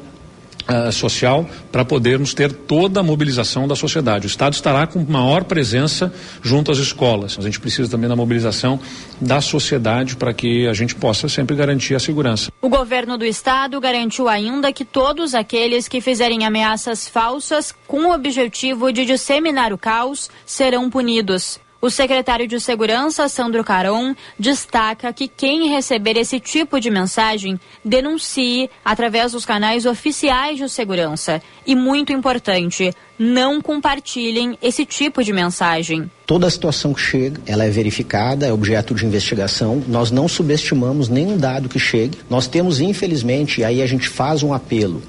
uh, 0.62 0.92
social 0.92 1.50
para 1.72 1.84
podermos 1.86 2.34
ter 2.34 2.52
toda 2.52 3.00
a 3.00 3.04
mobilização 3.04 3.68
da 3.68 3.76
sociedade. 3.76 4.26
O 4.26 4.30
Estado 4.30 4.54
estará 4.54 4.88
com 4.88 5.04
maior 5.04 5.44
presença 5.44 6.14
junto 6.42 6.72
às 6.72 6.78
escolas. 6.78 7.38
A 7.40 7.42
gente 7.42 7.60
precisa 7.60 7.90
também 7.90 8.10
da 8.10 8.16
mobilização 8.16 8.80
da 9.20 9.42
sociedade 9.42 10.16
para 10.16 10.34
que 10.34 10.68
a 10.68 10.74
gente 10.74 10.96
possa 10.96 11.28
sempre 11.30 11.56
garantir 11.56 11.96
a 11.96 12.00
segurança. 12.00 12.52
O 12.62 12.70
governo 12.70 13.18
do 13.18 13.26
Estado 13.26 13.80
garantiu 13.80 14.28
ainda 14.28 14.72
que 14.72 14.86
todos 14.86 15.34
aqueles 15.34 15.88
que 15.88 16.02
fizerem 16.02 16.46
ameaças 16.46 17.08
falsas 17.08 17.74
com 17.88 18.08
o 18.08 18.14
objetivo 18.14 18.92
de 18.92 19.06
disseminar 19.06 19.74
o 19.74 19.78
caos 19.78 20.30
serão 20.46 20.90
punidos. 20.90 21.60
O 21.82 21.90
secretário 21.90 22.48
de 22.48 22.60
Segurança, 22.60 23.28
Sandro 23.28 23.64
Caron, 23.64 24.14
destaca 24.38 25.12
que 25.12 25.28
quem 25.28 25.68
receber 25.68 26.16
esse 26.16 26.40
tipo 26.40 26.80
de 26.80 26.92
mensagem 26.92 27.60
denuncie 27.84 28.70
através 28.86 29.32
dos 29.32 29.48
canais 29.48 29.88
oficiais 29.88 30.60
de 30.60 30.70
segurança. 30.70 31.42
E 31.66 31.74
muito 31.74 32.14
importante, 32.14 32.94
não 33.18 33.60
compartilhem 33.60 34.56
esse 34.62 34.86
tipo 34.86 35.24
de 35.24 35.34
mensagem. 35.34 36.10
Toda 36.28 36.46
a 36.46 36.52
situação 36.52 36.94
que 36.94 37.02
chega, 37.02 37.42
ela 37.48 37.66
é 37.66 37.70
verificada, 37.72 38.46
é 38.46 38.54
objeto 38.54 38.94
de 38.94 39.04
investigação. 39.04 39.84
Nós 39.88 40.12
não 40.12 40.28
subestimamos 40.28 41.10
nenhum 41.10 41.36
dado 41.36 41.68
que 41.68 41.80
chegue. 41.80 42.20
Nós 42.30 42.46
temos, 42.46 42.80
infelizmente, 42.80 43.64
aí 43.64 43.82
a 43.82 43.88
gente 43.88 44.08
faz 44.08 44.44
um 44.44 44.54
apelo 44.54 45.02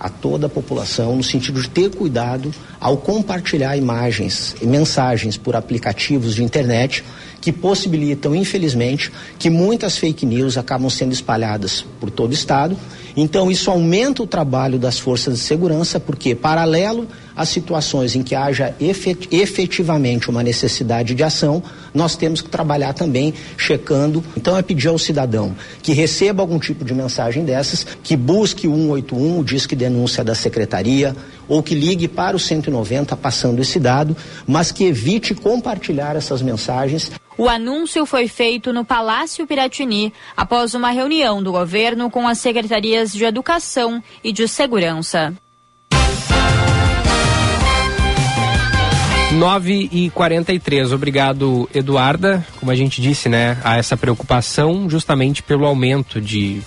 a 0.00 0.08
toda 0.08 0.46
a 0.46 0.50
população 0.50 1.16
no 1.16 1.22
sentido 1.22 1.60
de 1.60 1.68
ter 1.68 1.90
cuidado 1.90 2.52
ao 2.80 2.96
compartilhar 2.96 3.76
imagens 3.76 4.54
e 4.60 4.66
mensagens 4.66 5.36
por 5.36 5.56
aplicativos 5.56 6.34
de 6.34 6.44
internet 6.44 7.04
que 7.40 7.52
possibilitam, 7.52 8.34
infelizmente, 8.34 9.12
que 9.38 9.48
muitas 9.48 9.96
fake 9.96 10.26
news 10.26 10.58
acabam 10.58 10.90
sendo 10.90 11.12
espalhadas 11.12 11.84
por 12.00 12.10
todo 12.10 12.30
o 12.30 12.34
estado. 12.34 12.76
Então, 13.16 13.50
isso 13.50 13.70
aumenta 13.70 14.22
o 14.22 14.26
trabalho 14.26 14.78
das 14.78 14.98
forças 14.98 15.34
de 15.34 15.40
segurança, 15.40 15.98
porque, 15.98 16.34
paralelo 16.34 17.06
às 17.36 17.48
situações 17.48 18.16
em 18.16 18.22
que 18.22 18.34
haja 18.34 18.74
efetivamente 18.80 20.28
uma 20.28 20.42
necessidade 20.42 21.14
de 21.14 21.22
ação, 21.22 21.62
nós 21.94 22.16
temos 22.16 22.40
que 22.40 22.48
trabalhar 22.48 22.92
também 22.92 23.32
checando. 23.56 24.24
Então, 24.36 24.56
é 24.56 24.62
pedir 24.62 24.88
ao 24.88 24.98
cidadão 24.98 25.54
que 25.82 25.92
receba 25.92 26.42
algum 26.42 26.58
tipo 26.58 26.84
de 26.84 26.92
mensagem 26.94 27.44
dessas, 27.44 27.86
que 28.02 28.16
busque 28.16 28.66
o 28.66 28.74
181, 28.74 29.38
o 29.38 29.44
disque 29.44 29.76
denúncia 29.76 30.24
da 30.24 30.34
secretaria, 30.34 31.14
ou 31.48 31.62
que 31.62 31.74
ligue 31.74 32.06
para 32.06 32.36
o 32.36 32.38
190 32.38 33.16
passando 33.16 33.60
esse 33.60 33.80
dado, 33.80 34.16
mas 34.46 34.70
que 34.70 34.84
evite 34.84 35.34
compartilhar 35.34 36.14
essas 36.14 36.42
mensagens. 36.42 37.10
O 37.36 37.48
anúncio 37.48 38.04
foi 38.04 38.26
feito 38.28 38.72
no 38.72 38.84
Palácio 38.84 39.46
Piratini 39.46 40.12
após 40.36 40.74
uma 40.74 40.90
reunião 40.90 41.42
do 41.42 41.52
governo 41.52 42.10
com 42.10 42.26
as 42.26 42.38
secretarias 42.38 43.12
de 43.12 43.24
Educação 43.24 44.02
e 44.22 44.32
de 44.32 44.48
Segurança. 44.48 45.32
9 49.32 49.90
e 49.92 50.10
43 50.10 50.92
Obrigado, 50.92 51.68
Eduarda. 51.72 52.44
Como 52.58 52.72
a 52.72 52.74
gente 52.74 53.00
disse, 53.00 53.28
né, 53.28 53.58
há 53.62 53.76
essa 53.76 53.96
preocupação 53.96 54.88
justamente 54.90 55.42
pelo 55.42 55.66
aumento 55.66 56.20
de 56.20 56.60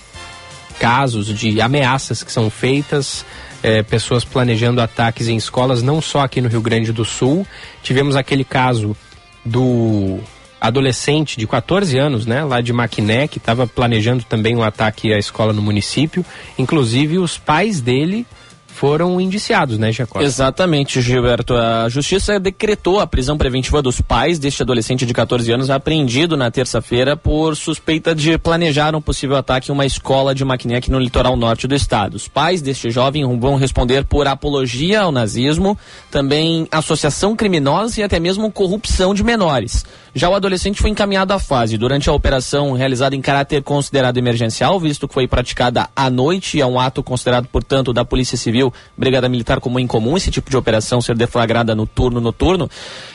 casos, 0.78 1.26
de 1.26 1.60
ameaças 1.60 2.22
que 2.22 2.32
são 2.32 2.48
feitas 2.48 3.26
é, 3.62 3.82
pessoas 3.82 4.24
planejando 4.24 4.80
ataques 4.80 5.28
em 5.28 5.36
escolas, 5.36 5.82
não 5.82 6.00
só 6.00 6.20
aqui 6.20 6.40
no 6.40 6.48
Rio 6.48 6.60
Grande 6.60 6.92
do 6.92 7.04
Sul. 7.04 7.46
Tivemos 7.82 8.16
aquele 8.16 8.44
caso 8.44 8.96
do 9.44 10.18
adolescente 10.60 11.36
de 11.36 11.46
14 11.46 11.98
anos, 11.98 12.24
né, 12.24 12.44
lá 12.44 12.60
de 12.60 12.72
Maquiné, 12.72 13.26
que 13.26 13.38
estava 13.38 13.66
planejando 13.66 14.22
também 14.22 14.56
um 14.56 14.62
ataque 14.62 15.12
à 15.12 15.18
escola 15.18 15.52
no 15.52 15.60
município. 15.60 16.24
Inclusive, 16.56 17.18
os 17.18 17.36
pais 17.36 17.80
dele 17.80 18.24
foram 18.72 19.20
indiciados, 19.20 19.78
né, 19.78 19.92
Jacó? 19.92 20.20
Exatamente, 20.20 21.00
Gilberto. 21.00 21.54
A 21.54 21.88
justiça 21.88 22.40
decretou 22.40 22.98
a 23.00 23.06
prisão 23.06 23.36
preventiva 23.36 23.82
dos 23.82 24.00
pais 24.00 24.38
deste 24.38 24.62
adolescente 24.62 25.06
de 25.06 25.12
14 25.12 25.52
anos 25.52 25.70
apreendido 25.70 26.36
na 26.36 26.50
terça-feira 26.50 27.16
por 27.16 27.54
suspeita 27.54 28.14
de 28.14 28.36
planejar 28.38 28.94
um 28.96 29.00
possível 29.00 29.36
ataque 29.36 29.70
em 29.70 29.74
uma 29.74 29.86
escola 29.86 30.34
de 30.34 30.44
Maquiné 30.44 30.76
aqui 30.76 30.90
no 30.90 30.98
litoral 30.98 31.36
norte 31.36 31.68
do 31.68 31.74
estado. 31.74 32.14
Os 32.14 32.26
pais 32.26 32.62
deste 32.62 32.90
jovem 32.90 33.24
vão 33.38 33.56
responder 33.56 34.04
por 34.04 34.26
apologia 34.26 35.02
ao 35.02 35.12
nazismo, 35.12 35.78
também 36.10 36.66
associação 36.70 37.36
criminosa 37.36 38.00
e 38.00 38.02
até 38.02 38.18
mesmo 38.18 38.50
corrupção 38.50 39.14
de 39.14 39.22
menores. 39.22 39.84
Já 40.14 40.28
o 40.28 40.34
adolescente 40.34 40.78
foi 40.78 40.90
encaminhado 40.90 41.32
à 41.32 41.38
fase 41.38 41.78
durante 41.78 42.10
a 42.10 42.12
operação 42.12 42.72
realizada 42.72 43.16
em 43.16 43.22
caráter 43.22 43.62
considerado 43.62 44.18
emergencial, 44.18 44.78
visto 44.78 45.08
que 45.08 45.14
foi 45.14 45.26
praticada 45.26 45.88
à 45.96 46.10
noite 46.10 46.60
é 46.60 46.66
um 46.66 46.78
ato 46.78 47.02
considerado, 47.02 47.46
portanto, 47.46 47.94
da 47.94 48.04
Polícia 48.04 48.36
Civil, 48.36 48.70
Brigada 48.94 49.26
Militar 49.26 49.58
como 49.58 49.80
incomum 49.80 50.14
esse 50.14 50.30
tipo 50.30 50.50
de 50.50 50.56
operação 50.56 51.00
ser 51.00 51.16
deflagrada 51.16 51.74
no 51.74 51.86
turno 51.86 52.20
noturno, 52.20 52.70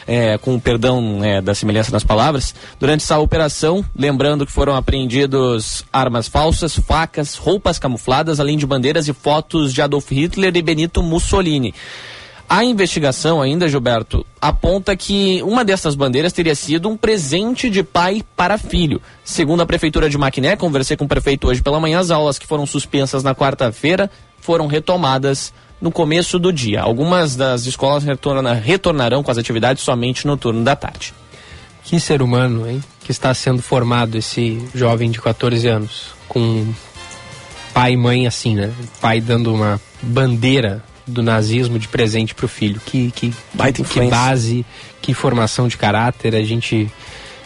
é, 0.07 0.39
com 0.39 0.55
o 0.55 0.60
perdão 0.60 1.23
é, 1.23 1.39
da 1.39 1.53
semelhança 1.53 1.91
nas 1.91 2.03
palavras. 2.03 2.55
Durante 2.79 3.03
essa 3.03 3.19
operação, 3.19 3.86
lembrando 3.95 4.43
que 4.43 4.51
foram 4.51 4.75
apreendidos 4.75 5.86
armas 5.93 6.27
falsas, 6.27 6.75
facas, 6.79 7.36
roupas 7.36 7.77
camufladas, 7.77 8.39
além 8.39 8.57
de 8.57 8.65
bandeiras 8.65 9.07
e 9.07 9.13
fotos 9.13 9.71
de 9.71 9.83
Adolf 9.83 10.10
Hitler 10.12 10.55
e 10.57 10.63
Benito 10.63 11.03
Mussolini. 11.03 11.75
A 12.49 12.63
investigação 12.63 13.41
ainda, 13.41 13.67
Gilberto, 13.67 14.25
aponta 14.39 14.95
que 14.95 15.41
uma 15.43 15.65
dessas 15.65 15.95
bandeiras 15.95 16.31
teria 16.31 16.55
sido 16.55 16.88
um 16.88 16.95
presente 16.95 17.69
de 17.69 17.83
pai 17.83 18.23
para 18.38 18.57
filho. 18.57 19.01
Segundo 19.23 19.62
a 19.62 19.65
Prefeitura 19.65 20.10
de 20.10 20.17
Maquiné, 20.17 20.55
conversei 20.55 20.95
com 20.95 21.03
o 21.03 21.10
prefeito 21.10 21.49
hoje 21.49 21.62
pela 21.62 21.79
manhã, 21.79 21.99
as 21.99 22.10
aulas 22.10 22.39
que 22.39 22.47
foram 22.47 22.65
suspensas 22.65 23.21
na 23.21 23.36
quarta-feira 23.36 24.10
foram 24.39 24.65
retomadas 24.65 25.53
no 25.81 25.91
começo 25.91 26.39
do 26.39 26.53
dia. 26.53 26.81
Algumas 26.81 27.36
das 27.36 27.65
escolas 27.65 28.05
retorna, 28.05 28.53
retornarão 28.53 29.21
com 29.21 29.29
as 29.29 29.38
atividades 29.38 29.83
somente 29.83 30.25
no 30.25 30.38
turno 30.38 30.63
da 30.63 30.75
tarde. 30.75 31.13
Que 31.83 31.99
ser 31.99 32.21
humano, 32.21 32.65
hein? 32.69 32.81
Que 33.03 33.12
está 33.12 33.33
sendo 33.33 33.62
formado 33.62 34.17
esse 34.17 34.65
jovem 34.73 35.12
de 35.12 35.19
14 35.19 35.67
anos, 35.67 36.07
com 36.29 36.65
pai 37.73 37.91
e 37.91 37.97
mãe 37.97 38.25
assim, 38.25 38.55
né? 38.55 38.73
Pai 39.01 39.19
dando 39.19 39.53
uma 39.53 39.81
bandeira 40.01 40.83
do 41.08 41.24
nazismo 41.24 41.80
de 41.80 41.88
presente 41.88 42.36
para 42.36 42.46
o 42.46 42.50
filho. 42.50 42.80
Que, 42.86 43.12
que, 43.12 43.34
que, 43.84 44.02
base, 44.10 44.65
que 45.02 45.13
formação 45.13 45.67
de 45.67 45.78
caráter. 45.78 46.36
A 46.36 46.43
gente 46.43 46.91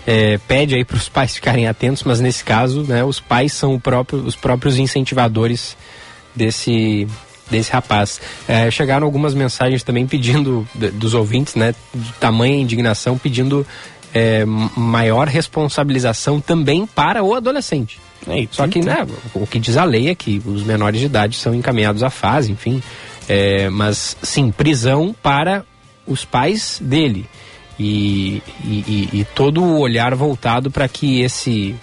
é, 0.06 0.38
pede 0.48 0.76
aí 0.76 0.84
para 0.84 0.98
os 0.98 1.08
pais 1.08 1.36
ficarem 1.36 1.68
atentos, 1.68 2.04
mas 2.04 2.20
nesse 2.20 2.44
caso, 2.44 2.84
né, 2.84 3.04
os 3.04 3.20
pais 3.20 3.54
são 3.54 3.80
próprio, 3.80 4.20
os 4.20 4.36
próprios 4.36 4.78
incentivadores 4.78 5.78
desse 6.36 7.08
desse 7.50 7.70
rapaz. 7.70 8.22
É, 8.48 8.72
chegaram 8.72 9.06
algumas 9.06 9.34
mensagens 9.34 9.84
também 9.84 10.08
pedindo 10.08 10.66
dos 10.74 11.14
ouvintes, 11.14 11.56
né, 11.56 11.76
de 11.94 12.14
tamanha 12.14 12.56
indignação, 12.56 13.18
pedindo 13.18 13.68
é, 14.14 14.46
maior 14.46 15.28
responsabilização 15.28 16.40
também 16.40 16.86
para 16.86 17.22
o 17.22 17.36
adolescente. 17.36 18.00
É, 18.28 18.48
Só 18.52 18.68
que, 18.68 18.80
né, 18.80 19.06
o 19.34 19.46
que 19.46 19.60
diz 19.60 19.78
a 19.78 19.84
lei 19.84 20.10
é 20.10 20.16
que 20.16 20.42
os 20.46 20.64
menores 20.64 21.00
de 21.00 21.08
idade 21.08 21.36
são 21.36 21.54
encaminhados 21.54 22.04
à 22.04 22.10
fase, 22.10 22.52
enfim, 22.52 22.82
é, 23.28 23.70
mas 23.70 24.18
sim, 24.22 24.52
prisão 24.52 25.16
para 25.22 25.64
os 26.06 26.26
pais 26.26 26.80
dele. 26.82 27.28
E, 27.80 28.44
e, 28.64 29.10
e 29.12 29.28
todo 29.34 29.64
o 29.64 29.80
olhar 29.80 30.14
voltado 30.14 30.70
para 30.70 30.88
que 30.88 31.22
esse 31.22 31.76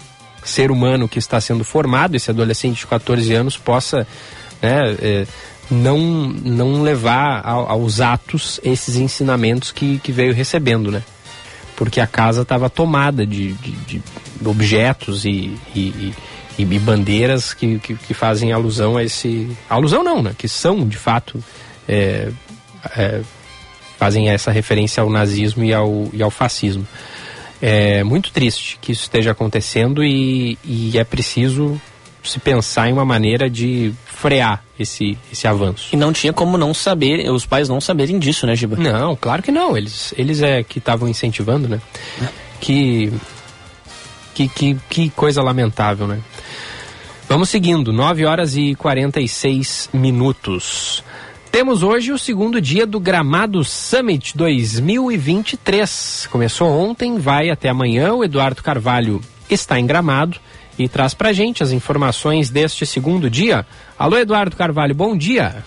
ser 0.43 0.71
humano 0.71 1.09
que 1.09 1.19
está 1.19 1.41
sendo 1.41 1.63
formado, 1.63 2.15
esse 2.15 2.29
adolescente 2.29 2.79
de 2.79 2.87
14 2.87 3.33
anos, 3.33 3.57
possa 3.57 4.07
né, 4.61 4.95
é, 5.01 5.27
não, 5.69 5.97
não 5.99 6.81
levar 6.81 7.41
aos 7.45 8.01
atos 8.01 8.59
esses 8.63 8.95
ensinamentos 8.95 9.71
que, 9.71 9.99
que 9.99 10.11
veio 10.11 10.33
recebendo, 10.33 10.91
né? 10.91 11.03
Porque 11.75 12.01
a 12.01 12.07
casa 12.07 12.41
estava 12.41 12.69
tomada 12.69 13.25
de, 13.25 13.53
de, 13.53 13.71
de, 13.71 14.01
objetos 14.45 15.23
e, 15.25 15.57
e, 15.75 16.13
e, 16.59 16.63
e 16.63 16.79
bandeiras 16.79 17.53
que, 17.53 17.79
que, 17.79 17.95
que, 17.95 18.13
fazem 18.13 18.51
alusão 18.51 18.97
a 18.97 19.03
esse. 19.03 19.49
Alusão 19.69 20.03
não, 20.03 20.21
né? 20.21 20.35
Que 20.37 20.47
são, 20.47 20.85
de 20.85 20.97
fato, 20.97 21.41
é, 21.87 22.29
é, 22.97 23.21
fazem 23.97 24.29
essa 24.29 24.51
referência 24.51 25.01
ao 25.01 25.09
nazismo 25.09 25.63
e 25.63 25.73
ao, 25.73 26.09
e 26.11 26.21
ao 26.21 26.29
fascismo. 26.29 26.85
É 27.61 28.03
muito 28.03 28.31
triste 28.31 28.77
que 28.81 28.91
isso 28.91 29.03
esteja 29.03 29.31
acontecendo 29.31 30.03
e, 30.03 30.57
e 30.63 30.97
é 30.97 31.03
preciso 31.03 31.79
se 32.23 32.39
pensar 32.39 32.89
em 32.89 32.93
uma 32.93 33.05
maneira 33.05 33.49
de 33.49 33.93
frear 34.05 34.63
esse, 34.77 35.17
esse 35.31 35.47
avanço. 35.47 35.89
E 35.93 35.97
não 35.97 36.11
tinha 36.11 36.33
como 36.33 36.57
não 36.57 36.73
saber, 36.73 37.29
os 37.31 37.45
pais 37.45 37.69
não 37.69 37.79
saberem 37.79 38.19
disso, 38.19 38.45
né, 38.45 38.55
Giba? 38.55 38.75
Não, 38.75 39.15
claro 39.15 39.41
que 39.41 39.51
não. 39.51 39.77
Eles, 39.77 40.13
eles 40.17 40.41
é 40.41 40.63
que 40.63 40.79
estavam 40.79 41.07
incentivando, 41.07 41.67
né? 41.67 41.81
É. 42.21 42.27
Que, 42.59 43.11
que, 44.33 44.47
que, 44.49 44.77
que 44.89 45.09
coisa 45.11 45.41
lamentável, 45.41 46.07
né? 46.07 46.19
Vamos 47.29 47.49
seguindo, 47.49 47.93
9 47.93 48.25
horas 48.25 48.57
e 48.57 48.73
46 48.73 49.91
minutos. 49.93 51.03
Temos 51.51 51.83
hoje 51.83 52.11
o 52.11 52.17
segundo 52.17 52.59
dia 52.59 52.87
do 52.87 52.99
Gramado 52.99 53.63
Summit 53.63 54.35
2023. 54.35 56.27
Começou 56.31 56.67
ontem, 56.67 57.19
vai 57.19 57.51
até 57.51 57.69
amanhã. 57.69 58.15
O 58.15 58.23
Eduardo 58.23 58.63
Carvalho 58.63 59.21
está 59.47 59.79
em 59.79 59.85
Gramado 59.85 60.39
e 60.77 60.89
traz 60.89 61.13
pra 61.13 61.31
gente 61.31 61.61
as 61.61 61.71
informações 61.71 62.49
deste 62.49 62.83
segundo 62.83 63.29
dia. 63.29 63.63
Alô, 63.95 64.17
Eduardo 64.17 64.55
Carvalho, 64.55 64.95
bom 64.95 65.15
dia. 65.15 65.63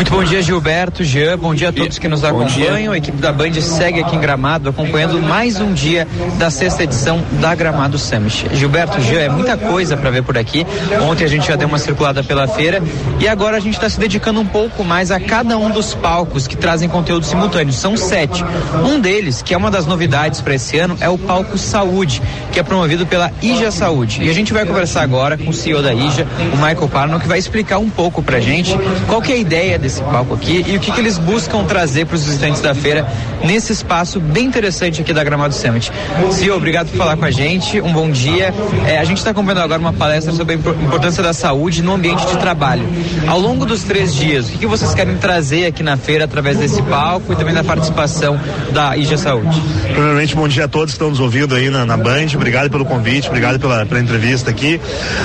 Muito 0.00 0.12
bom 0.12 0.24
dia, 0.24 0.40
Gilberto, 0.40 1.04
Jean, 1.04 1.36
bom 1.36 1.54
dia 1.54 1.68
a 1.68 1.72
todos 1.72 1.98
que 1.98 2.08
nos 2.08 2.24
acompanham. 2.24 2.94
A 2.94 2.96
equipe 2.96 3.18
da 3.18 3.30
Band 3.30 3.52
segue 3.60 4.00
aqui 4.00 4.16
em 4.16 4.18
Gramado, 4.18 4.70
acompanhando 4.70 5.20
mais 5.20 5.60
um 5.60 5.74
dia 5.74 6.08
da 6.38 6.50
sexta 6.50 6.84
edição 6.84 7.22
da 7.32 7.54
Gramado 7.54 7.98
Summit. 7.98 8.48
Gilberto, 8.54 8.98
Jean, 9.02 9.20
é 9.20 9.28
muita 9.28 9.58
coisa 9.58 9.98
para 9.98 10.08
ver 10.08 10.22
por 10.22 10.38
aqui. 10.38 10.66
Ontem 11.02 11.24
a 11.24 11.28
gente 11.28 11.46
já 11.46 11.54
deu 11.54 11.68
uma 11.68 11.78
circulada 11.78 12.24
pela 12.24 12.48
feira 12.48 12.82
e 13.20 13.28
agora 13.28 13.58
a 13.58 13.60
gente 13.60 13.74
está 13.74 13.90
se 13.90 14.00
dedicando 14.00 14.40
um 14.40 14.46
pouco 14.46 14.82
mais 14.82 15.10
a 15.10 15.20
cada 15.20 15.58
um 15.58 15.68
dos 15.68 15.92
palcos 15.92 16.46
que 16.46 16.56
trazem 16.56 16.88
conteúdo 16.88 17.26
simultâneo. 17.26 17.70
São 17.70 17.94
sete. 17.94 18.42
Um 18.82 18.98
deles, 18.98 19.42
que 19.42 19.52
é 19.52 19.56
uma 19.58 19.70
das 19.70 19.84
novidades 19.84 20.40
para 20.40 20.54
esse 20.54 20.78
ano, 20.78 20.96
é 20.98 21.10
o 21.10 21.18
palco 21.18 21.58
Saúde, 21.58 22.22
que 22.50 22.58
é 22.58 22.62
promovido 22.62 23.04
pela 23.04 23.30
IJA 23.42 23.70
Saúde. 23.70 24.22
E 24.22 24.30
a 24.30 24.32
gente 24.32 24.50
vai 24.50 24.64
conversar 24.64 25.02
agora 25.02 25.36
com 25.36 25.50
o 25.50 25.52
CEO 25.52 25.82
da 25.82 25.92
IJA, 25.92 26.26
o 26.54 26.56
Michael 26.56 26.88
Parno, 26.88 27.20
que 27.20 27.28
vai 27.28 27.38
explicar 27.38 27.76
um 27.76 27.90
pouco 27.90 28.22
para 28.22 28.40
gente 28.40 28.74
qual 29.06 29.20
que 29.20 29.30
é 29.30 29.34
a 29.34 29.38
ideia 29.38 29.78
desse 29.78 29.89
esse 29.90 30.02
palco 30.02 30.34
aqui 30.34 30.64
e 30.66 30.76
o 30.76 30.80
que, 30.80 30.92
que 30.92 31.00
eles 31.00 31.18
buscam 31.18 31.64
trazer 31.64 32.06
para 32.06 32.14
os 32.14 32.24
visitantes 32.24 32.60
da 32.60 32.74
feira 32.74 33.06
nesse 33.44 33.72
espaço 33.72 34.20
bem 34.20 34.46
interessante 34.46 35.00
aqui 35.00 35.12
da 35.12 35.22
Gramado 35.24 35.54
Summit. 35.54 35.92
Cio, 36.30 36.54
obrigado 36.54 36.88
por 36.88 36.96
falar 36.96 37.16
com 37.16 37.24
a 37.24 37.30
gente, 37.30 37.80
um 37.80 37.92
bom 37.92 38.10
dia. 38.10 38.54
É, 38.86 38.98
a 38.98 39.04
gente 39.04 39.18
está 39.18 39.30
acompanhando 39.30 39.62
agora 39.62 39.80
uma 39.80 39.92
palestra 39.92 40.32
sobre 40.32 40.54
a 40.54 40.56
importância 40.56 41.22
da 41.22 41.32
saúde 41.32 41.82
no 41.82 41.94
ambiente 41.94 42.24
de 42.26 42.36
trabalho. 42.38 42.86
Ao 43.26 43.38
longo 43.38 43.66
dos 43.66 43.82
três 43.82 44.14
dias, 44.14 44.48
o 44.48 44.52
que, 44.52 44.58
que 44.58 44.66
vocês 44.66 44.94
querem 44.94 45.16
trazer 45.16 45.66
aqui 45.66 45.82
na 45.82 45.96
feira 45.96 46.24
através 46.24 46.58
desse 46.58 46.82
palco 46.82 47.32
e 47.32 47.36
também 47.36 47.54
da 47.54 47.64
participação 47.64 48.38
da 48.72 48.96
IG 48.96 49.18
Saúde? 49.18 49.60
Primeiramente, 49.82 50.34
bom 50.36 50.46
dia 50.46 50.64
a 50.64 50.68
todos 50.68 50.92
que 50.92 50.96
estão 50.96 51.10
nos 51.10 51.20
ouvindo 51.20 51.54
aí 51.54 51.70
na, 51.70 51.84
na 51.84 51.96
Band. 51.96 52.26
Obrigado 52.34 52.70
pelo 52.70 52.84
convite, 52.84 53.28
obrigado 53.28 53.58
pela, 53.58 53.84
pela 53.84 54.00
entrevista 54.00 54.50
aqui. 54.50 54.80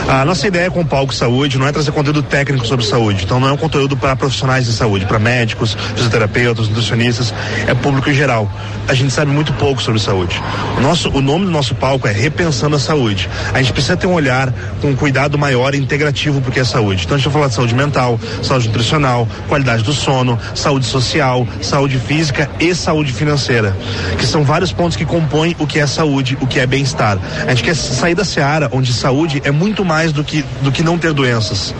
A 0.08 0.26
nossa 0.26 0.48
ideia 0.48 0.72
com 0.72 0.82
o 0.82 0.86
Palco 0.86 1.14
Saúde 1.14 1.58
não 1.58 1.68
é 1.68 1.72
trazer 1.72 1.92
conteúdo 1.92 2.24
técnico 2.24 2.66
sobre 2.66 2.86
saúde, 2.86 3.24
então 3.24 3.40
não 3.40 3.50
é 3.50 3.52
um 3.52 3.58
conteúdo 3.58 3.98
para 3.98 4.16
profissionais 4.16 4.55
profissionais 4.56 4.66
de 4.66 4.74
saúde, 4.74 5.06
para 5.06 5.20
médicos, 5.20 5.76
fisioterapeutas, 5.96 6.68
nutricionistas, 6.68 7.34
é 7.68 7.74
público 7.74 8.10
em 8.10 8.14
geral. 8.14 8.52
A 8.88 8.94
gente 8.94 9.12
sabe 9.12 9.32
muito 9.32 9.52
pouco 9.54 9.82
sobre 9.82 10.00
saúde. 10.00 10.42
O, 10.78 10.82
nosso, 10.82 11.10
o 11.10 11.22
nome 11.22 11.46
do 11.46 11.52
nosso 11.52 11.76
palco 11.76 12.08
é 12.08 12.12
Repensando 12.12 12.76
a 12.76 12.80
Saúde. 12.80 13.30
A 13.54 13.62
gente 13.62 13.74
precisa 13.74 13.98
ter 13.98 14.08
um 14.08 14.14
olhar 14.14 14.54
com 14.82 14.90
um 14.90 14.96
cuidado 14.96 15.38
maior 15.38 15.74
e 15.74 15.78
integrativo 15.78 16.42
porque 16.42 16.60
é 16.60 16.64
saúde. 16.64 17.04
Então 17.04 17.16
a 17.16 17.18
gente 17.18 17.26
vai 17.26 17.34
falar 17.34 17.48
de 17.48 17.56
saúde 17.56 17.76
mental, 17.76 18.20
saúde 18.44 18.68
nutricional, 18.68 19.28
qualidade 19.48 19.84
do 19.84 19.94
sono, 19.94 20.40
saúde 20.54 20.86
social, 20.86 21.48
saúde 21.62 22.00
física 22.00 22.50
e 22.60 22.74
saúde 22.76 23.12
financeira, 23.12 23.76
que 24.18 24.26
são 24.26 24.44
vários 24.44 24.72
pontos 24.72 24.96
que 24.96 25.06
compõem 25.06 25.56
o 25.60 25.66
que 25.66 25.80
é 25.80 25.88
saúde, 25.88 26.38
o 26.40 26.48
que 26.48 26.60
é 26.60 26.68
bem-estar. 26.68 27.18
A 27.46 27.50
gente 27.50 27.64
quer 27.64 27.76
sair 27.76 28.16
da 28.16 28.24
seara 28.24 28.70
onde 28.72 28.94
saúde 28.94 29.42
é 29.44 29.52
muito 29.52 29.84
mais 29.84 30.12
do 30.12 30.24
que, 30.24 30.46
do 30.62 30.72
que 30.72 30.84
não 30.84 30.98
ter 30.98 31.14
doenças. 31.14 31.74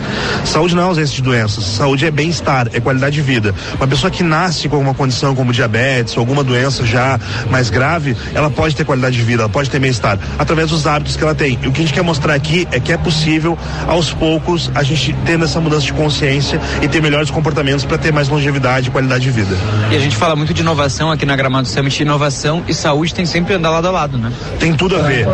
Saúde 0.44 0.74
não 0.74 0.82
é 0.82 0.86
ausência 0.86 1.14
de 1.14 1.22
doenças, 1.22 1.64
saúde 1.64 2.04
é 2.04 2.10
bem-estar 2.10 2.65
é 2.72 2.80
qualidade 2.80 3.16
de 3.16 3.22
vida. 3.22 3.54
Uma 3.76 3.86
pessoa 3.86 4.10
que 4.10 4.22
nasce 4.22 4.68
com 4.68 4.76
alguma 4.76 4.94
condição 4.94 5.34
como 5.34 5.52
diabetes 5.52 6.16
ou 6.16 6.20
alguma 6.20 6.42
doença 6.42 6.84
já 6.84 7.18
mais 7.50 7.70
grave, 7.70 8.16
ela 8.34 8.50
pode 8.50 8.74
ter 8.74 8.84
qualidade 8.84 9.16
de 9.16 9.22
vida, 9.22 9.42
ela 9.42 9.48
pode 9.48 9.70
ter 9.70 9.78
bem-estar 9.78 10.18
através 10.38 10.70
dos 10.70 10.86
hábitos 10.86 11.16
que 11.16 11.22
ela 11.22 11.34
tem. 11.34 11.58
E 11.62 11.68
o 11.68 11.72
que 11.72 11.80
a 11.80 11.84
gente 11.84 11.94
quer 11.94 12.02
mostrar 12.02 12.34
aqui 12.34 12.66
é 12.72 12.80
que 12.80 12.92
é 12.92 12.96
possível, 12.96 13.56
aos 13.86 14.12
poucos, 14.12 14.70
a 14.74 14.82
gente 14.82 15.14
tendo 15.24 15.44
essa 15.44 15.60
mudança 15.60 15.86
de 15.86 15.92
consciência 15.92 16.60
e 16.82 16.88
ter 16.88 17.00
melhores 17.00 17.30
comportamentos 17.30 17.84
para 17.84 17.98
ter 17.98 18.12
mais 18.12 18.28
longevidade 18.28 18.88
e 18.88 18.90
qualidade 18.90 19.24
de 19.24 19.30
vida. 19.30 19.56
E 19.90 19.96
a 19.96 20.00
gente 20.00 20.16
fala 20.16 20.34
muito 20.34 20.52
de 20.52 20.62
inovação 20.62 21.10
aqui 21.10 21.24
na 21.24 21.36
Gramado 21.36 21.68
Summit. 21.68 22.02
Inovação 22.02 22.62
e 22.68 22.74
saúde 22.74 23.14
tem 23.14 23.26
sempre 23.26 23.54
andado 23.54 23.76
lado 23.76 23.88
a 23.88 23.90
lado, 23.90 24.18
né? 24.18 24.32
Tem 24.58 24.72
tudo 24.74 24.96
a 24.96 25.00
ver. 25.00 25.26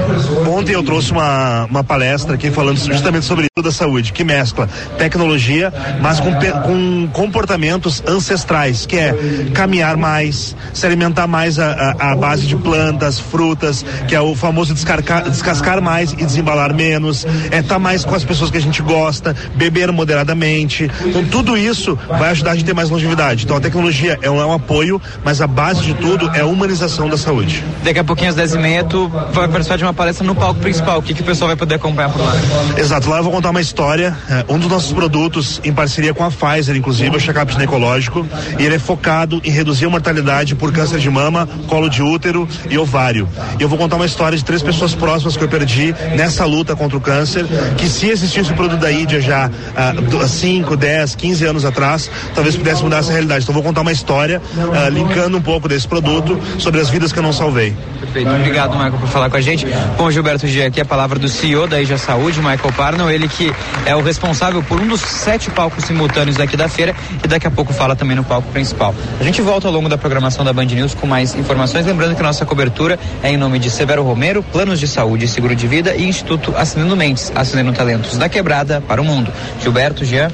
Ontem 0.48 0.72
eu 0.72 0.82
trouxe 0.82 1.12
uma, 1.12 1.64
uma 1.66 1.84
palestra 1.84 2.34
aqui 2.34 2.50
falando 2.50 2.78
justamente 2.78 3.24
sobre 3.24 3.46
da 3.62 3.70
saúde, 3.70 4.12
que 4.12 4.24
mescla 4.24 4.68
tecnologia, 4.98 5.72
mas 6.00 6.18
com, 6.18 6.32
com, 6.32 7.08
com 7.12 7.21
comportamentos 7.22 8.02
ancestrais, 8.04 8.84
que 8.84 8.96
é 8.96 9.14
caminhar 9.54 9.96
mais, 9.96 10.56
se 10.74 10.84
alimentar 10.84 11.28
mais 11.28 11.56
a 11.56 12.16
base 12.16 12.48
de 12.48 12.56
plantas, 12.56 13.20
frutas, 13.20 13.84
que 14.08 14.14
é 14.16 14.20
o 14.20 14.34
famoso 14.34 14.74
descarcar, 14.74 15.30
descascar 15.30 15.80
mais 15.80 16.12
e 16.12 16.26
desembalar 16.26 16.74
menos, 16.74 17.24
é 17.52 17.58
estar 17.58 17.74
tá 17.74 17.78
mais 17.78 18.04
com 18.04 18.12
as 18.12 18.24
pessoas 18.24 18.50
que 18.50 18.56
a 18.56 18.60
gente 18.60 18.82
gosta, 18.82 19.36
beber 19.54 19.92
moderadamente. 19.92 20.90
Então 21.06 21.24
tudo 21.26 21.56
isso 21.56 21.96
vai 22.08 22.30
ajudar 22.30 22.50
a 22.50 22.54
gente 22.54 22.64
a 22.64 22.66
ter 22.66 22.74
mais 22.74 22.90
longevidade. 22.90 23.44
Então 23.44 23.56
a 23.56 23.60
tecnologia 23.60 24.18
é 24.20 24.28
um, 24.28 24.40
é 24.40 24.44
um 24.44 24.52
apoio, 24.52 25.00
mas 25.24 25.40
a 25.40 25.46
base 25.46 25.82
de 25.82 25.94
tudo 25.94 26.28
é 26.34 26.40
a 26.40 26.46
humanização 26.46 27.08
da 27.08 27.16
saúde. 27.16 27.62
Daqui 27.84 28.00
a 28.00 28.04
pouquinho 28.04 28.30
às 28.30 28.36
10 28.36 28.54
e 28.54 28.58
meia 28.58 28.82
tu 28.82 29.06
vai 29.32 29.46
participar 29.46 29.76
de 29.76 29.84
uma 29.84 29.94
palestra 29.94 30.26
no 30.26 30.34
palco 30.34 30.58
principal. 30.58 30.98
O 30.98 31.02
que, 31.02 31.14
que 31.14 31.22
o 31.22 31.24
pessoal 31.24 31.46
vai 31.46 31.56
poder 31.56 31.76
acompanhar 31.76 32.10
por 32.10 32.20
lá? 32.20 32.32
Exato, 32.76 33.08
lá 33.08 33.18
eu 33.18 33.22
vou 33.22 33.32
contar 33.32 33.50
uma 33.50 33.60
história. 33.60 34.16
É, 34.28 34.44
um 34.48 34.58
dos 34.58 34.68
nossos 34.68 34.92
produtos, 34.92 35.60
em 35.62 35.72
parceria 35.72 36.12
com 36.12 36.24
a 36.24 36.32
Pfizer, 36.32 36.76
inclusive, 36.76 37.11
o 37.16 37.20
check-up 37.20 37.52
ginecológico 37.52 38.26
e 38.58 38.64
ele 38.64 38.76
é 38.76 38.78
focado 38.78 39.40
em 39.44 39.50
reduzir 39.50 39.86
a 39.86 39.90
mortalidade 39.90 40.54
por 40.54 40.72
câncer 40.72 40.98
de 40.98 41.10
mama, 41.10 41.48
colo 41.66 41.88
de 41.88 42.02
útero 42.02 42.48
e 42.70 42.78
ovário. 42.78 43.28
E 43.58 43.62
eu 43.62 43.68
vou 43.68 43.78
contar 43.78 43.96
uma 43.96 44.06
história 44.06 44.36
de 44.36 44.44
três 44.44 44.62
pessoas 44.62 44.94
próximas 44.94 45.36
que 45.36 45.44
eu 45.44 45.48
perdi 45.48 45.94
nessa 46.16 46.44
luta 46.44 46.74
contra 46.76 46.96
o 46.96 47.00
câncer, 47.00 47.46
que 47.76 47.88
se 47.88 48.08
existisse 48.08 48.52
o 48.52 48.54
produto 48.54 48.80
da 48.80 48.90
Ídia 48.90 49.20
já 49.20 49.50
há 49.76 50.28
5, 50.28 50.76
10, 50.76 51.14
15 51.14 51.44
anos 51.44 51.64
atrás, 51.64 52.10
talvez 52.34 52.56
pudesse 52.56 52.82
mudar 52.82 52.98
essa 52.98 53.12
realidade. 53.12 53.44
Então 53.44 53.54
vou 53.54 53.62
contar 53.62 53.82
uma 53.82 53.92
história 53.92 54.40
uh, 54.56 54.88
linkando 54.90 55.36
um 55.36 55.42
pouco 55.42 55.68
desse 55.68 55.86
produto 55.86 56.38
sobre 56.58 56.80
as 56.80 56.88
vidas 56.88 57.12
que 57.12 57.18
eu 57.18 57.22
não 57.22 57.32
salvei. 57.32 57.74
Perfeito. 58.00 58.30
Obrigado, 58.30 58.72
Michael, 58.72 58.98
por 58.98 59.08
falar 59.08 59.30
com 59.30 59.36
a 59.36 59.40
gente. 59.40 59.66
Com 59.96 60.04
o 60.04 60.12
Gilberto 60.12 60.46
Gia 60.46 60.66
aqui, 60.66 60.80
a 60.80 60.84
palavra 60.84 61.18
do 61.18 61.28
CEO 61.28 61.66
da 61.66 61.80
Ija 61.80 61.98
Saúde, 61.98 62.38
Michael 62.38 62.72
Parnell, 62.76 63.10
ele 63.10 63.28
que 63.28 63.52
é 63.86 63.94
o 63.94 64.02
responsável 64.02 64.62
por 64.62 64.80
um 64.80 64.86
dos 64.86 65.00
sete 65.00 65.50
palcos 65.50 65.84
simultâneos 65.84 66.38
aqui 66.40 66.56
da 66.56 66.68
feira 66.68 66.91
e 67.22 67.28
daqui 67.28 67.46
a 67.46 67.50
pouco 67.50 67.72
fala 67.72 67.96
também 67.96 68.16
no 68.16 68.24
palco 68.24 68.48
principal. 68.52 68.94
A 69.20 69.24
gente 69.24 69.40
volta 69.42 69.68
ao 69.68 69.72
longo 69.72 69.88
da 69.88 69.98
programação 69.98 70.44
da 70.44 70.52
Band 70.52 70.66
News 70.66 70.94
com 70.94 71.06
mais 71.06 71.34
informações, 71.34 71.86
lembrando 71.86 72.16
que 72.16 72.22
nossa 72.22 72.44
cobertura 72.44 72.98
é 73.22 73.30
em 73.30 73.36
nome 73.36 73.58
de 73.58 73.70
Severo 73.70 74.02
Romero, 74.02 74.42
Planos 74.42 74.78
de 74.78 74.88
Saúde 74.88 75.24
e 75.24 75.28
Seguro 75.28 75.54
de 75.54 75.66
Vida 75.66 75.94
e 75.94 76.04
Instituto 76.08 76.54
Assinando 76.56 76.96
Mentes, 76.96 77.32
assinando 77.34 77.72
talentos 77.72 78.16
da 78.16 78.28
quebrada 78.28 78.80
para 78.80 79.00
o 79.00 79.04
mundo. 79.04 79.32
Gilberto, 79.60 80.04
Jean. 80.04 80.30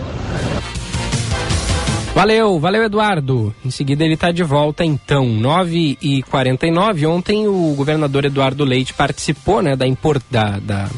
Valeu, 2.15 2.59
valeu 2.59 2.83
Eduardo. 2.83 3.55
Em 3.65 3.71
seguida 3.71 4.05
ele 4.05 4.15
está 4.15 4.33
de 4.33 4.43
volta 4.43 4.85
então, 4.85 5.25
9 5.25 5.99
e 6.03 6.23
49 6.25 7.07
Ontem 7.07 7.47
o 7.47 7.75
governador 7.77 8.25
Eduardo 8.25 8.65
Leite 8.65 8.93
participou 8.93 9.63
né, 9.63 9.77
da, 9.77 9.87
import, 9.87 10.21
da, 10.29 10.59
da 10.59 10.89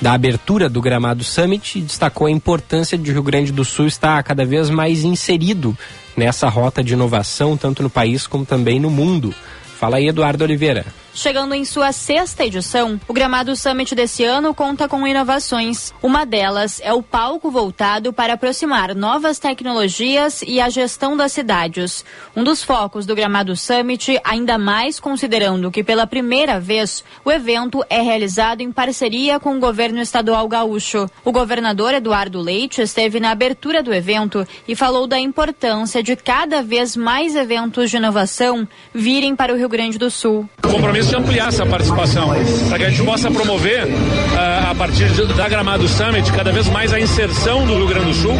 da 0.00 0.12
abertura 0.12 0.68
do 0.68 0.80
Gramado 0.80 1.24
Summit 1.24 1.78
e 1.78 1.82
destacou 1.82 2.26
a 2.26 2.30
importância 2.30 2.98
de 2.98 3.12
Rio 3.12 3.22
Grande 3.22 3.52
do 3.52 3.64
Sul 3.64 3.86
estar 3.86 4.22
cada 4.22 4.44
vez 4.44 4.68
mais 4.70 5.04
inserido 5.04 5.76
nessa 6.16 6.48
rota 6.48 6.82
de 6.82 6.92
inovação, 6.92 7.56
tanto 7.56 7.82
no 7.82 7.90
país 7.90 8.26
como 8.26 8.44
também 8.44 8.78
no 8.78 8.90
mundo. 8.90 9.34
Fala 9.78 9.96
aí, 9.96 10.08
Eduardo 10.08 10.44
Oliveira. 10.44 10.86
Chegando 11.16 11.54
em 11.54 11.64
sua 11.64 11.92
sexta 11.92 12.44
edição, 12.44 13.00
o 13.08 13.12
Gramado 13.14 13.56
Summit 13.56 13.94
desse 13.94 14.22
ano 14.22 14.54
conta 14.54 14.86
com 14.86 15.06
inovações. 15.06 15.94
Uma 16.02 16.26
delas 16.26 16.78
é 16.84 16.92
o 16.92 17.02
palco 17.02 17.50
voltado 17.50 18.12
para 18.12 18.34
aproximar 18.34 18.94
novas 18.94 19.38
tecnologias 19.38 20.42
e 20.46 20.60
a 20.60 20.68
gestão 20.68 21.16
das 21.16 21.32
cidades. 21.32 22.04
Um 22.36 22.44
dos 22.44 22.62
focos 22.62 23.06
do 23.06 23.14
Gramado 23.14 23.56
Summit, 23.56 24.20
ainda 24.22 24.58
mais 24.58 25.00
considerando 25.00 25.70
que 25.70 25.82
pela 25.82 26.06
primeira 26.06 26.60
vez 26.60 27.02
o 27.24 27.32
evento 27.32 27.82
é 27.88 28.02
realizado 28.02 28.60
em 28.60 28.70
parceria 28.70 29.40
com 29.40 29.56
o 29.56 29.60
governo 29.60 30.02
estadual 30.02 30.46
gaúcho. 30.46 31.08
O 31.24 31.32
governador 31.32 31.94
Eduardo 31.94 32.42
Leite 32.42 32.82
esteve 32.82 33.20
na 33.20 33.30
abertura 33.30 33.82
do 33.82 33.92
evento 33.92 34.46
e 34.68 34.76
falou 34.76 35.06
da 35.06 35.18
importância 35.18 36.02
de 36.02 36.14
cada 36.14 36.62
vez 36.62 36.94
mais 36.94 37.34
eventos 37.34 37.90
de 37.90 37.96
inovação 37.96 38.68
virem 38.92 39.34
para 39.34 39.54
o 39.54 39.56
Rio 39.56 39.70
Grande 39.70 39.96
do 39.96 40.10
Sul. 40.10 40.46
Compromisso 40.60 41.05
de 41.08 41.16
ampliar 41.16 41.48
essa 41.48 41.64
participação, 41.64 42.30
para 42.68 42.78
que 42.78 42.84
a 42.84 42.90
gente 42.90 43.02
possa 43.04 43.30
promover, 43.30 43.84
uh, 43.84 44.70
a 44.70 44.74
partir 44.74 45.08
da 45.34 45.48
Gramado 45.48 45.86
Summit, 45.88 46.30
cada 46.32 46.52
vez 46.52 46.68
mais 46.68 46.92
a 46.92 47.00
inserção 47.00 47.66
do 47.66 47.74
Rio 47.76 47.86
Grande 47.86 48.06
do 48.06 48.14
Sul, 48.14 48.34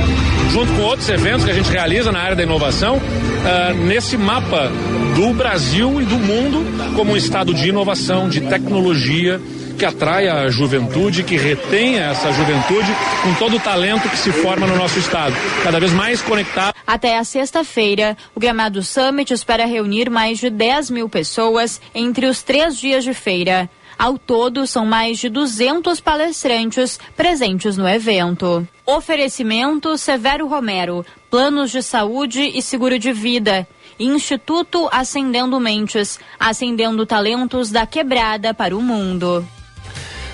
junto 0.52 0.72
com 0.72 0.82
outros 0.82 1.08
eventos 1.08 1.44
que 1.44 1.50
a 1.50 1.54
gente 1.54 1.70
realiza 1.70 2.10
na 2.10 2.20
área 2.20 2.36
da 2.36 2.42
inovação, 2.42 2.96
uh, 2.96 3.74
nesse 3.86 4.16
mapa 4.16 4.70
do 5.14 5.32
Brasil 5.34 6.00
e 6.00 6.04
do 6.04 6.18
mundo 6.18 6.64
como 6.94 7.12
um 7.12 7.16
estado 7.16 7.54
de 7.54 7.68
inovação, 7.68 8.28
de 8.28 8.40
tecnologia 8.42 9.40
que 9.76 9.84
atraia 9.84 10.34
a 10.34 10.50
juventude, 10.50 11.22
que 11.22 11.36
retenha 11.36 12.06
essa 12.06 12.32
juventude 12.32 12.90
com 13.22 13.34
todo 13.34 13.56
o 13.56 13.60
talento 13.60 14.08
que 14.08 14.16
se 14.16 14.32
forma 14.32 14.66
no 14.66 14.76
nosso 14.76 14.98
estado, 14.98 15.34
cada 15.62 15.78
vez 15.78 15.92
mais 15.92 16.20
conectado. 16.22 16.74
Até 16.86 17.18
a 17.18 17.24
sexta-feira, 17.24 18.16
o 18.34 18.40
Gramado 18.40 18.82
Summit 18.82 19.32
espera 19.32 19.66
reunir 19.66 20.10
mais 20.10 20.38
de 20.38 20.50
10 20.50 20.90
mil 20.90 21.08
pessoas 21.08 21.80
entre 21.94 22.26
os 22.26 22.42
três 22.42 22.76
dias 22.76 23.04
de 23.04 23.12
feira. 23.12 23.68
Ao 23.98 24.18
todo, 24.18 24.66
são 24.66 24.84
mais 24.84 25.18
de 25.18 25.28
200 25.28 26.00
palestrantes 26.00 27.00
presentes 27.16 27.76
no 27.76 27.88
evento. 27.88 28.66
Oferecimento 28.84 29.96
Severo 29.96 30.46
Romero, 30.46 31.04
planos 31.30 31.70
de 31.70 31.82
saúde 31.82 32.42
e 32.54 32.60
seguro 32.60 32.98
de 32.98 33.12
vida. 33.12 33.66
Instituto 33.98 34.88
Acendendo 34.92 35.58
Mentes, 35.58 36.20
acendendo 36.38 37.06
talentos 37.06 37.70
da 37.70 37.86
quebrada 37.86 38.52
para 38.52 38.76
o 38.76 38.82
mundo. 38.82 39.46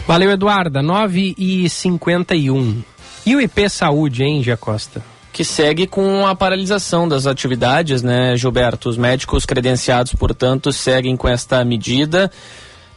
Valeu, 0.06 0.30
Eduarda. 0.30 0.82
9 0.82 1.34
e 1.38 1.68
51 1.68 2.82
E 3.24 3.36
o 3.36 3.40
IP 3.40 3.68
Saúde, 3.68 4.24
hein, 4.24 4.42
Jacosta? 4.42 5.02
que 5.32 5.44
segue 5.44 5.86
com 5.86 6.26
a 6.26 6.34
paralisação 6.34 7.08
das 7.08 7.26
atividades, 7.26 8.02
né, 8.02 8.36
Gilberto? 8.36 8.88
Os 8.88 8.98
médicos 8.98 9.46
credenciados, 9.46 10.12
portanto, 10.14 10.70
seguem 10.70 11.16
com 11.16 11.26
esta 11.26 11.64
medida. 11.64 12.30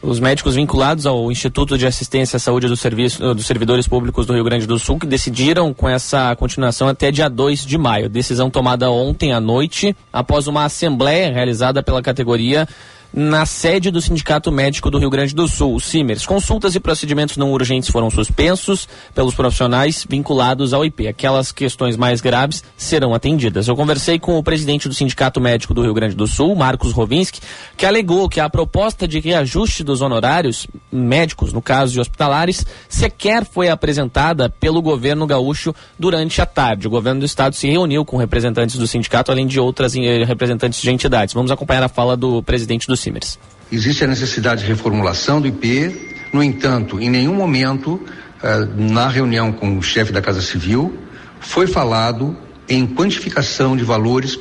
Os 0.02 0.20
médicos 0.20 0.54
vinculados 0.54 1.06
ao 1.06 1.32
Instituto 1.32 1.78
de 1.78 1.86
Assistência 1.86 2.36
à 2.36 2.40
Saúde 2.40 2.68
do 2.68 2.76
Serviço, 2.76 3.34
dos 3.34 3.46
Servidores 3.46 3.88
Públicos 3.88 4.26
do 4.26 4.34
Rio 4.34 4.44
Grande 4.44 4.66
do 4.66 4.78
Sul, 4.78 4.98
que 4.98 5.06
decidiram 5.06 5.72
com 5.72 5.88
essa 5.88 6.36
continuação 6.36 6.86
até 6.86 7.10
dia 7.10 7.30
2 7.30 7.64
de 7.64 7.78
maio. 7.78 8.10
Decisão 8.10 8.50
tomada 8.50 8.90
ontem 8.90 9.32
à 9.32 9.40
noite, 9.40 9.96
após 10.12 10.46
uma 10.46 10.66
assembleia 10.66 11.32
realizada 11.32 11.82
pela 11.82 12.02
categoria 12.02 12.68
na 13.16 13.46
sede 13.46 13.90
do 13.90 13.98
Sindicato 13.98 14.52
Médico 14.52 14.90
do 14.90 14.98
Rio 14.98 15.08
Grande 15.08 15.34
do 15.34 15.48
Sul, 15.48 15.74
o 15.74 15.80
CIMERS. 15.80 16.26
Consultas 16.26 16.74
e 16.74 16.80
procedimentos 16.80 17.38
não 17.38 17.50
urgentes 17.50 17.88
foram 17.88 18.10
suspensos 18.10 18.86
pelos 19.14 19.34
profissionais 19.34 20.06
vinculados 20.06 20.74
ao 20.74 20.84
IP. 20.84 21.08
Aquelas 21.08 21.50
questões 21.50 21.96
mais 21.96 22.20
graves 22.20 22.62
serão 22.76 23.14
atendidas. 23.14 23.68
Eu 23.68 23.74
conversei 23.74 24.18
com 24.18 24.36
o 24.36 24.42
presidente 24.42 24.86
do 24.86 24.92
Sindicato 24.92 25.40
Médico 25.40 25.72
do 25.72 25.80
Rio 25.80 25.94
Grande 25.94 26.14
do 26.14 26.26
Sul, 26.26 26.54
Marcos 26.54 26.92
Rovinski, 26.92 27.40
que 27.74 27.86
alegou 27.86 28.28
que 28.28 28.38
a 28.38 28.50
proposta 28.50 29.08
de 29.08 29.18
reajuste 29.18 29.82
dos 29.82 30.02
honorários 30.02 30.66
médicos, 30.92 31.54
no 31.54 31.62
caso 31.62 31.94
de 31.94 32.00
hospitalares, 32.00 32.66
sequer 32.86 33.46
foi 33.46 33.70
apresentada 33.70 34.50
pelo 34.50 34.82
governo 34.82 35.26
gaúcho 35.26 35.74
durante 35.98 36.42
a 36.42 36.46
tarde. 36.46 36.86
O 36.86 36.90
governo 36.90 37.20
do 37.20 37.26
estado 37.26 37.54
se 37.54 37.66
reuniu 37.66 38.04
com 38.04 38.18
representantes 38.18 38.76
do 38.76 38.86
sindicato, 38.86 39.32
além 39.32 39.46
de 39.46 39.58
outras 39.58 39.96
eh, 39.96 40.22
representantes 40.24 40.82
de 40.82 40.90
entidades. 40.90 41.32
Vamos 41.32 41.50
acompanhar 41.50 41.82
a 41.82 41.88
fala 41.88 42.14
do 42.14 42.42
presidente 42.42 42.86
do 42.86 43.05
Simers. 43.06 43.38
Existe 43.70 44.04
a 44.04 44.06
necessidade 44.06 44.62
de 44.62 44.68
reformulação 44.68 45.40
do 45.40 45.46
IP, 45.46 46.28
no 46.32 46.42
entanto, 46.42 47.00
em 47.00 47.08
nenhum 47.08 47.34
momento, 47.34 48.00
eh, 48.42 48.68
na 48.76 49.08
reunião 49.08 49.52
com 49.52 49.78
o 49.78 49.82
chefe 49.82 50.12
da 50.12 50.20
Casa 50.20 50.42
Civil, 50.42 50.96
foi 51.40 51.66
falado 51.66 52.36
em 52.68 52.86
quantificação 52.86 53.76
de 53.76 53.84
valores 53.84 54.38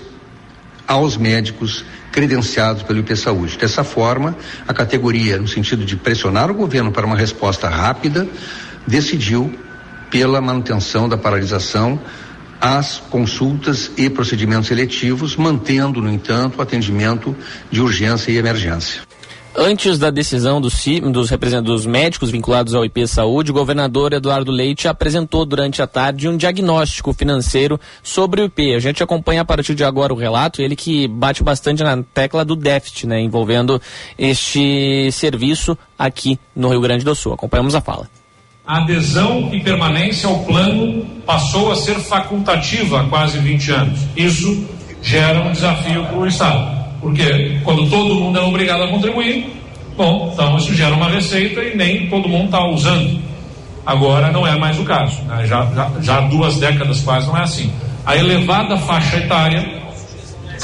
aos 0.87 1.17
médicos 1.17 1.85
credenciados 2.11 2.83
pelo 2.83 2.99
IP 2.99 3.15
Saúde. 3.15 3.57
Dessa 3.57 3.83
forma, 3.83 4.35
a 4.67 4.73
categoria, 4.73 5.37
no 5.37 5.47
sentido 5.47 5.85
de 5.85 5.95
pressionar 5.95 6.49
o 6.49 6.53
governo 6.53 6.91
para 6.91 7.05
uma 7.05 7.15
resposta 7.15 7.67
rápida, 7.67 8.27
decidiu 8.87 9.53
pela 10.09 10.39
manutenção 10.39 11.09
da 11.09 11.17
paralisação 11.17 11.99
as 12.65 12.97
consultas 13.11 13.91
e 13.95 14.09
procedimentos 14.09 14.71
eletivos, 14.71 15.35
mantendo, 15.35 16.01
no 16.01 16.11
entanto, 16.11 16.57
o 16.57 16.61
atendimento 16.63 17.35
de 17.69 17.79
urgência 17.79 18.31
e 18.31 18.37
emergência. 18.37 19.03
Antes 19.55 19.99
da 19.99 20.09
decisão 20.09 20.59
dos, 20.59 20.83
dos, 21.11 21.29
dos 21.63 21.85
médicos 21.85 22.31
vinculados 22.31 22.73
ao 22.73 22.83
IP 22.83 23.07
Saúde, 23.07 23.51
o 23.51 23.53
governador 23.53 24.13
Eduardo 24.13 24.51
Leite 24.51 24.87
apresentou 24.87 25.45
durante 25.45 25.79
a 25.79 25.85
tarde 25.85 26.27
um 26.27 26.35
diagnóstico 26.35 27.13
financeiro 27.13 27.79
sobre 28.01 28.41
o 28.41 28.45
IP. 28.45 28.73
A 28.73 28.79
gente 28.79 29.03
acompanha 29.03 29.43
a 29.43 29.45
partir 29.45 29.75
de 29.75 29.83
agora 29.83 30.11
o 30.11 30.17
relato, 30.17 30.59
ele 30.59 30.75
que 30.75 31.07
bate 31.07 31.43
bastante 31.43 31.83
na 31.83 32.01
tecla 32.15 32.43
do 32.43 32.55
déficit, 32.55 33.05
né, 33.05 33.21
envolvendo 33.21 33.79
este 34.17 35.11
serviço 35.11 35.77
aqui 35.99 36.39
no 36.55 36.69
Rio 36.69 36.81
Grande 36.81 37.05
do 37.05 37.13
Sul. 37.13 37.31
Acompanhamos 37.31 37.75
a 37.75 37.79
fala 37.79 38.09
a 38.67 38.77
adesão 38.77 39.49
e 39.53 39.59
permanência 39.59 40.27
ao 40.27 40.39
plano 40.39 41.05
passou 41.25 41.71
a 41.71 41.75
ser 41.75 41.95
facultativa 41.95 43.01
há 43.01 43.03
quase 43.05 43.37
20 43.37 43.71
anos. 43.71 43.99
Isso 44.15 44.67
gera 45.01 45.39
um 45.41 45.51
desafio 45.51 46.03
para 46.05 46.17
o 46.17 46.27
Estado. 46.27 46.85
Porque 46.99 47.59
quando 47.63 47.87
todo 47.89 48.15
mundo 48.15 48.39
é 48.39 48.41
obrigado 48.41 48.83
a 48.83 48.87
contribuir, 48.87 49.53
bom, 49.95 50.31
então 50.33 50.57
isso 50.57 50.73
gera 50.73 50.95
uma 50.95 51.07
receita 51.07 51.61
e 51.61 51.75
nem 51.75 52.07
todo 52.09 52.27
mundo 52.27 52.45
está 52.45 52.65
usando. 52.65 53.19
Agora 53.85 54.31
não 54.31 54.47
é 54.47 54.57
mais 54.57 54.79
o 54.79 54.83
caso. 54.83 55.21
Né? 55.23 55.45
Já, 55.45 55.63
já, 55.67 55.91
já 56.01 56.17
há 56.17 56.21
duas 56.21 56.57
décadas 56.57 57.01
quase 57.01 57.27
não 57.27 57.37
é 57.37 57.43
assim. 57.43 57.71
A 58.03 58.15
elevada 58.15 58.77
faixa 58.77 59.17
etária 59.17 59.83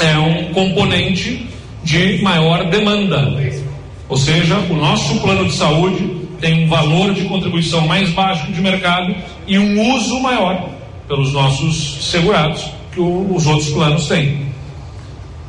é 0.00 0.18
um 0.18 0.52
componente 0.52 1.48
de 1.84 2.20
maior 2.20 2.68
demanda. 2.68 3.32
Ou 4.08 4.16
seja, 4.16 4.58
o 4.68 4.74
nosso 4.74 5.20
plano 5.20 5.44
de 5.44 5.52
saúde 5.52 6.21
tem 6.42 6.64
um 6.64 6.68
valor 6.68 7.14
de 7.14 7.22
contribuição 7.22 7.86
mais 7.86 8.10
baixo 8.10 8.50
de 8.50 8.60
mercado 8.60 9.14
e 9.46 9.56
um 9.60 9.94
uso 9.94 10.20
maior 10.20 10.70
pelos 11.06 11.32
nossos 11.32 12.10
segurados 12.10 12.68
que 12.92 13.00
os 13.00 13.46
outros 13.46 13.70
planos 13.70 14.08
têm. 14.08 14.46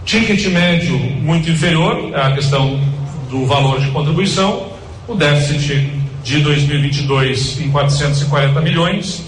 Ticket 0.06 0.46
médio 0.48 0.98
muito 1.00 1.50
inferior, 1.50 2.12
é 2.14 2.22
a 2.22 2.32
questão 2.34 2.80
do 3.28 3.44
valor 3.48 3.82
de 3.82 3.88
contribuição, 3.88 4.68
o 5.08 5.16
déficit 5.16 5.90
de 6.24 6.40
2022 6.42 7.60
em 7.62 7.72
440 7.72 8.62
milhões, 8.62 9.24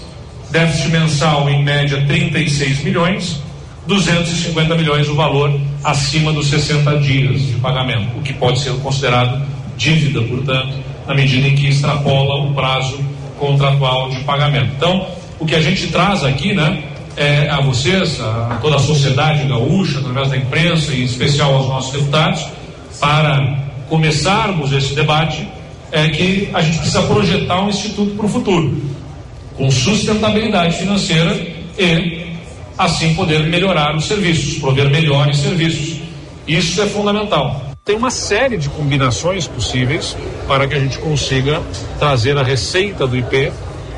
déficit 0.52 0.90
mensal 0.90 1.50
em 1.50 1.64
média 1.64 2.04
36 2.06 2.84
milhões, 2.84 3.42
250 3.88 4.72
milhões 4.76 5.08
o 5.08 5.16
valor 5.16 5.60
acima 5.82 6.32
dos 6.32 6.46
60 6.46 6.98
dias 7.00 7.40
de 7.40 7.54
pagamento, 7.54 8.16
o 8.16 8.22
que 8.22 8.32
pode 8.32 8.60
ser 8.60 8.72
considerado 8.74 9.44
dívida, 9.76 10.22
portanto, 10.22 10.85
na 11.06 11.14
medida 11.14 11.46
em 11.46 11.54
que 11.54 11.68
extrapola 11.68 12.42
o 12.42 12.54
prazo 12.54 12.98
contratual 13.38 14.10
de 14.10 14.20
pagamento. 14.20 14.72
Então, 14.76 15.06
o 15.38 15.46
que 15.46 15.54
a 15.54 15.60
gente 15.60 15.88
traz 15.88 16.24
aqui, 16.24 16.54
né, 16.54 16.82
é 17.16 17.48
a 17.48 17.60
vocês, 17.60 18.20
a 18.20 18.58
toda 18.60 18.76
a 18.76 18.78
sociedade 18.78 19.46
gaúcha, 19.46 19.98
através 19.98 20.28
da 20.28 20.36
imprensa 20.36 20.92
e 20.92 21.02
em 21.02 21.04
especial 21.04 21.54
aos 21.54 21.68
nossos 21.68 21.92
deputados, 21.92 22.46
para 23.00 23.66
começarmos 23.88 24.72
esse 24.72 24.94
debate, 24.94 25.46
é 25.92 26.08
que 26.08 26.50
a 26.52 26.60
gente 26.60 26.78
precisa 26.78 27.02
projetar 27.02 27.62
um 27.62 27.68
instituto 27.68 28.16
para 28.16 28.26
o 28.26 28.28
futuro, 28.28 28.82
com 29.56 29.70
sustentabilidade 29.70 30.76
financeira 30.76 31.34
e 31.78 32.26
assim 32.76 33.14
poder 33.14 33.44
melhorar 33.44 33.96
os 33.96 34.06
serviços, 34.06 34.58
prover 34.58 34.90
melhores 34.90 35.38
serviços. 35.38 36.00
Isso 36.46 36.80
é 36.82 36.86
fundamental 36.86 37.65
tem 37.86 37.96
uma 37.96 38.10
série 38.10 38.56
de 38.56 38.68
combinações 38.68 39.46
possíveis 39.46 40.16
para 40.48 40.66
que 40.66 40.74
a 40.74 40.80
gente 40.80 40.98
consiga 40.98 41.62
trazer 42.00 42.36
a 42.36 42.42
receita 42.42 43.06
do 43.06 43.16
IP 43.16 43.52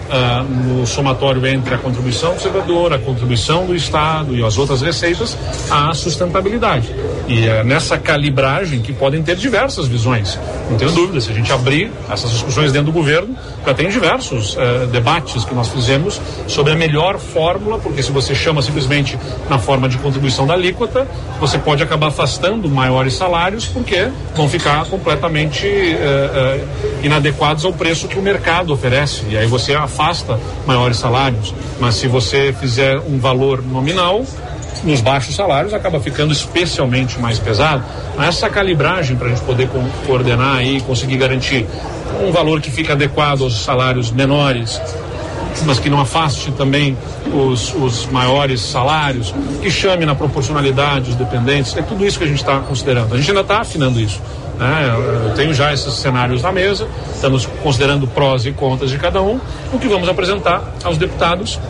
uh, 0.09 0.45
no 0.45 0.87
somatório 0.87 1.47
entre 1.47 1.75
a 1.75 1.79
contribuição 1.79 2.35
do 2.35 2.41
servidor, 2.41 2.93
a 2.93 2.99
contribuição 2.99 3.67
do 3.67 3.75
Estado 3.75 4.35
e 4.35 4.43
as 4.43 4.59
outras 4.59 4.81
receitas, 4.81 5.37
a 5.71 5.93
sustentabilidade. 5.95 6.95
E 7.29 7.47
é 7.47 7.63
nessa 7.63 7.99
calibragem 7.99 8.81
que 8.81 8.93
podem 8.93 9.23
ter 9.23 9.37
diversas 9.37 9.87
visões. 9.87 10.39
Não 10.71 10.79
tenho 10.79 10.91
dúvida, 10.93 11.21
se 11.21 11.31
a 11.31 11.35
gente 11.35 11.53
abrir 11.53 11.91
essas 12.11 12.31
discussões 12.31 12.73
dentro 12.73 12.87
do 12.87 12.93
governo, 12.93 13.37
já 13.67 13.75
tem 13.75 13.89
diversos 13.89 14.55
uh, 14.55 14.87
debates 14.91 15.45
que 15.45 15.55
nós 15.55 15.69
fizemos 15.69 16.21
sobre 16.47 16.73
a 16.73 16.77
melhor 16.77 17.19
fórmula, 17.19 17.79
porque 17.79 18.03
se 18.03 18.11
você 18.11 18.35
chama 18.35 18.63
simplesmente 18.63 19.19
na 19.49 19.59
forma 19.59 19.89
de 19.89 19.99
contribuição 19.99 20.47
da 20.47 20.55
alíquota, 20.55 21.07
você 21.39 21.59
pode 21.59 21.83
acabar 21.83 22.09
afastando 22.09 22.69
maiores 22.69 23.15
salários, 23.15 23.67
porque 23.67 24.09
vão 24.35 24.49
ficar 24.49 24.87
completamente 24.87 25.67
uh, 25.67 27.05
inadequados 27.05 27.65
ao 27.65 27.73
preço 27.73 28.09
que 28.09 28.19
o 28.19 28.23
mercado 28.23 28.73
oferece. 28.73 29.23
E 29.29 29.37
aí 29.37 29.47
você 29.47 29.75
afasta 29.75 29.98
afasta 29.99 30.39
maiores 30.65 30.97
salários, 30.97 31.53
mas 31.81 31.97
se 31.97 32.07
você 32.07 32.53
fizer 32.53 33.01
um 33.01 33.19
valor 33.19 33.61
nominal, 33.63 34.25
nos 34.85 35.01
baixos 35.01 35.35
salários 35.35 35.75
acaba 35.75 35.99
ficando 35.99 36.33
especialmente 36.33 37.19
mais 37.19 37.41
pesado. 37.41 37.83
Essa 38.17 38.49
calibragem 38.49 39.17
para 39.17 39.27
a 39.27 39.31
gente 39.31 39.43
poder 39.43 39.69
co 39.69 39.81
coordenar 40.07 40.65
e 40.65 40.81
conseguir 40.83 41.17
garantir 41.17 41.67
um 42.23 42.31
valor 42.31 42.61
que 42.61 42.71
fica 42.71 42.93
adequado 42.93 43.43
aos 43.43 43.65
salários 43.65 44.13
menores, 44.13 44.81
mas 45.63 45.79
que 45.79 45.91
não 45.91 46.01
afaste 46.01 46.51
também 46.53 46.97
os, 47.33 47.75
os 47.75 48.07
maiores 48.07 48.61
salários, 48.61 49.35
que 49.61 49.71
chame 49.71 50.05
na 50.05 50.15
proporcionalidade 50.15 51.11
os 51.11 51.17
dependentes, 51.17 51.77
é 51.77 51.83
tudo 51.83 52.05
isso 52.07 52.19
que 52.19 52.25
a 52.25 52.29
gente 52.29 52.39
está 52.39 52.59
considerando. 52.61 53.15
A 53.15 53.17
gente 53.17 53.31
ainda 53.31 53.43
está 53.43 53.61
afinando 53.61 54.01
isso. 54.01 54.21
Né? 54.59 54.93
Eu 55.27 55.35
tenho 55.35 55.55
já 55.55 55.73
esses 55.73 55.95
cenários 55.95 56.43
na 56.43 56.51
mesa, 56.51 56.89
estamos 57.15 57.47
considerando 57.63 58.07
prós 58.07 58.45
e 58.45 58.53
contras 58.53 58.91
de 58.91 58.99
cada 58.99 59.23
um, 59.23 59.41
o 59.73 59.79
que 59.79 59.89
vamos 59.89 60.09
apresentar 60.09 60.63
aos 60.83 60.99
deputados 60.99 61.61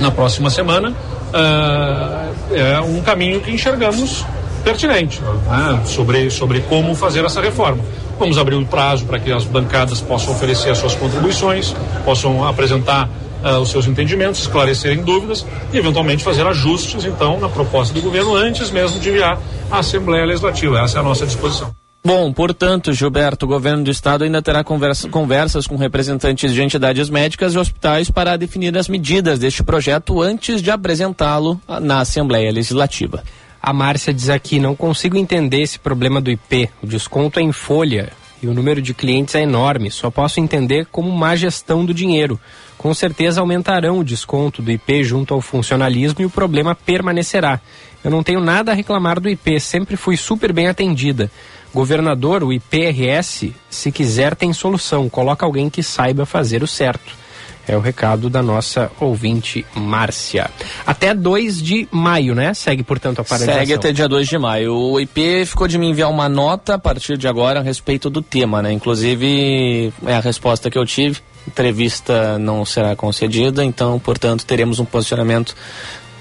na 0.00 0.10
próxima 0.10 0.50
semana 0.50 0.90
uh, 1.34 2.54
é 2.54 2.80
um 2.80 3.00
caminho 3.02 3.40
que 3.40 3.50
enxergamos 3.50 4.24
pertinente 4.64 5.20
né, 5.20 5.82
sobre, 5.84 6.30
sobre 6.30 6.60
como 6.60 6.94
fazer 6.94 7.24
essa 7.24 7.40
reforma. 7.40 7.82
Vamos 8.18 8.38
abrir 8.38 8.56
o 8.56 8.64
prazo 8.64 9.04
para 9.04 9.18
que 9.18 9.30
as 9.30 9.44
bancadas 9.44 10.00
possam 10.00 10.32
oferecer 10.32 10.70
as 10.70 10.78
suas 10.78 10.94
contribuições, 10.94 11.74
possam 12.04 12.46
apresentar 12.46 13.08
uh, 13.44 13.58
os 13.60 13.70
seus 13.70 13.86
entendimentos, 13.86 14.40
esclarecerem 14.40 15.02
dúvidas 15.02 15.44
e 15.72 15.76
eventualmente 15.76 16.24
fazer 16.24 16.46
ajustes, 16.46 17.04
então, 17.04 17.38
na 17.38 17.48
proposta 17.48 17.92
do 17.92 18.00
governo 18.00 18.34
antes 18.34 18.70
mesmo 18.70 18.98
de 18.98 19.10
enviar 19.10 19.38
à 19.70 19.78
Assembleia 19.78 20.24
Legislativa. 20.24 20.80
Essa 20.80 20.98
é 20.98 21.00
a 21.00 21.04
nossa 21.04 21.26
disposição. 21.26 21.74
Bom, 22.06 22.30
portanto, 22.34 22.92
Gilberto, 22.92 23.46
o 23.46 23.48
governo 23.48 23.82
do 23.82 23.90
estado 23.90 24.24
ainda 24.24 24.42
terá 24.42 24.62
conversa, 24.62 25.08
conversas 25.08 25.66
com 25.66 25.76
representantes 25.76 26.52
de 26.52 26.62
entidades 26.62 27.08
médicas 27.08 27.54
e 27.54 27.58
hospitais 27.58 28.10
para 28.10 28.36
definir 28.36 28.76
as 28.76 28.88
medidas 28.88 29.38
deste 29.38 29.62
projeto 29.62 30.20
antes 30.20 30.60
de 30.60 30.70
apresentá-lo 30.70 31.58
na 31.80 32.00
Assembleia 32.00 32.52
Legislativa. 32.52 33.22
A 33.66 33.72
Márcia 33.72 34.12
diz 34.12 34.28
aqui: 34.28 34.60
não 34.60 34.76
consigo 34.76 35.16
entender 35.16 35.62
esse 35.62 35.78
problema 35.78 36.20
do 36.20 36.30
IP. 36.30 36.68
O 36.82 36.86
desconto 36.86 37.40
é 37.40 37.42
em 37.42 37.50
folha 37.50 38.12
e 38.42 38.46
o 38.46 38.52
número 38.52 38.82
de 38.82 38.92
clientes 38.92 39.34
é 39.34 39.40
enorme. 39.40 39.90
Só 39.90 40.10
posso 40.10 40.38
entender 40.38 40.86
como 40.92 41.10
má 41.10 41.34
gestão 41.34 41.82
do 41.82 41.94
dinheiro. 41.94 42.38
Com 42.76 42.92
certeza 42.92 43.40
aumentarão 43.40 44.00
o 44.00 44.04
desconto 44.04 44.60
do 44.60 44.70
IP 44.70 45.02
junto 45.02 45.32
ao 45.32 45.40
funcionalismo 45.40 46.20
e 46.20 46.26
o 46.26 46.30
problema 46.30 46.74
permanecerá. 46.74 47.58
Eu 48.04 48.10
não 48.10 48.22
tenho 48.22 48.38
nada 48.38 48.70
a 48.70 48.74
reclamar 48.74 49.18
do 49.18 49.30
IP, 49.30 49.58
sempre 49.58 49.96
fui 49.96 50.18
super 50.18 50.52
bem 50.52 50.68
atendida. 50.68 51.30
Governador, 51.72 52.44
o 52.44 52.52
IPRS, 52.52 53.50
se 53.70 53.90
quiser, 53.90 54.36
tem 54.36 54.52
solução. 54.52 55.08
Coloca 55.08 55.46
alguém 55.46 55.70
que 55.70 55.82
saiba 55.82 56.26
fazer 56.26 56.62
o 56.62 56.66
certo. 56.66 57.23
É 57.66 57.76
o 57.76 57.80
recado 57.80 58.28
da 58.28 58.42
nossa 58.42 58.90
ouvinte 59.00 59.64
Márcia. 59.74 60.50
Até 60.86 61.14
2 61.14 61.62
de 61.62 61.88
maio, 61.90 62.34
né? 62.34 62.52
Segue, 62.54 62.82
portanto, 62.82 63.20
a 63.20 63.24
paralisação. 63.24 63.60
Segue 63.60 63.74
até 63.74 63.92
dia 63.92 64.08
2 64.08 64.28
de 64.28 64.38
maio. 64.38 64.74
O 64.74 65.00
IP 65.00 65.46
ficou 65.46 65.66
de 65.66 65.78
me 65.78 65.88
enviar 65.88 66.10
uma 66.10 66.28
nota 66.28 66.74
a 66.74 66.78
partir 66.78 67.16
de 67.16 67.26
agora 67.26 67.60
a 67.60 67.62
respeito 67.62 68.10
do 68.10 68.20
tema, 68.20 68.60
né? 68.60 68.72
Inclusive, 68.72 69.92
é 70.06 70.14
a 70.14 70.20
resposta 70.20 70.70
que 70.70 70.78
eu 70.78 70.84
tive. 70.84 71.20
Entrevista 71.46 72.38
não 72.38 72.64
será 72.64 72.96
concedida, 72.96 73.64
então, 73.64 73.98
portanto, 73.98 74.46
teremos 74.46 74.78
um 74.78 74.84
posicionamento 74.84 75.54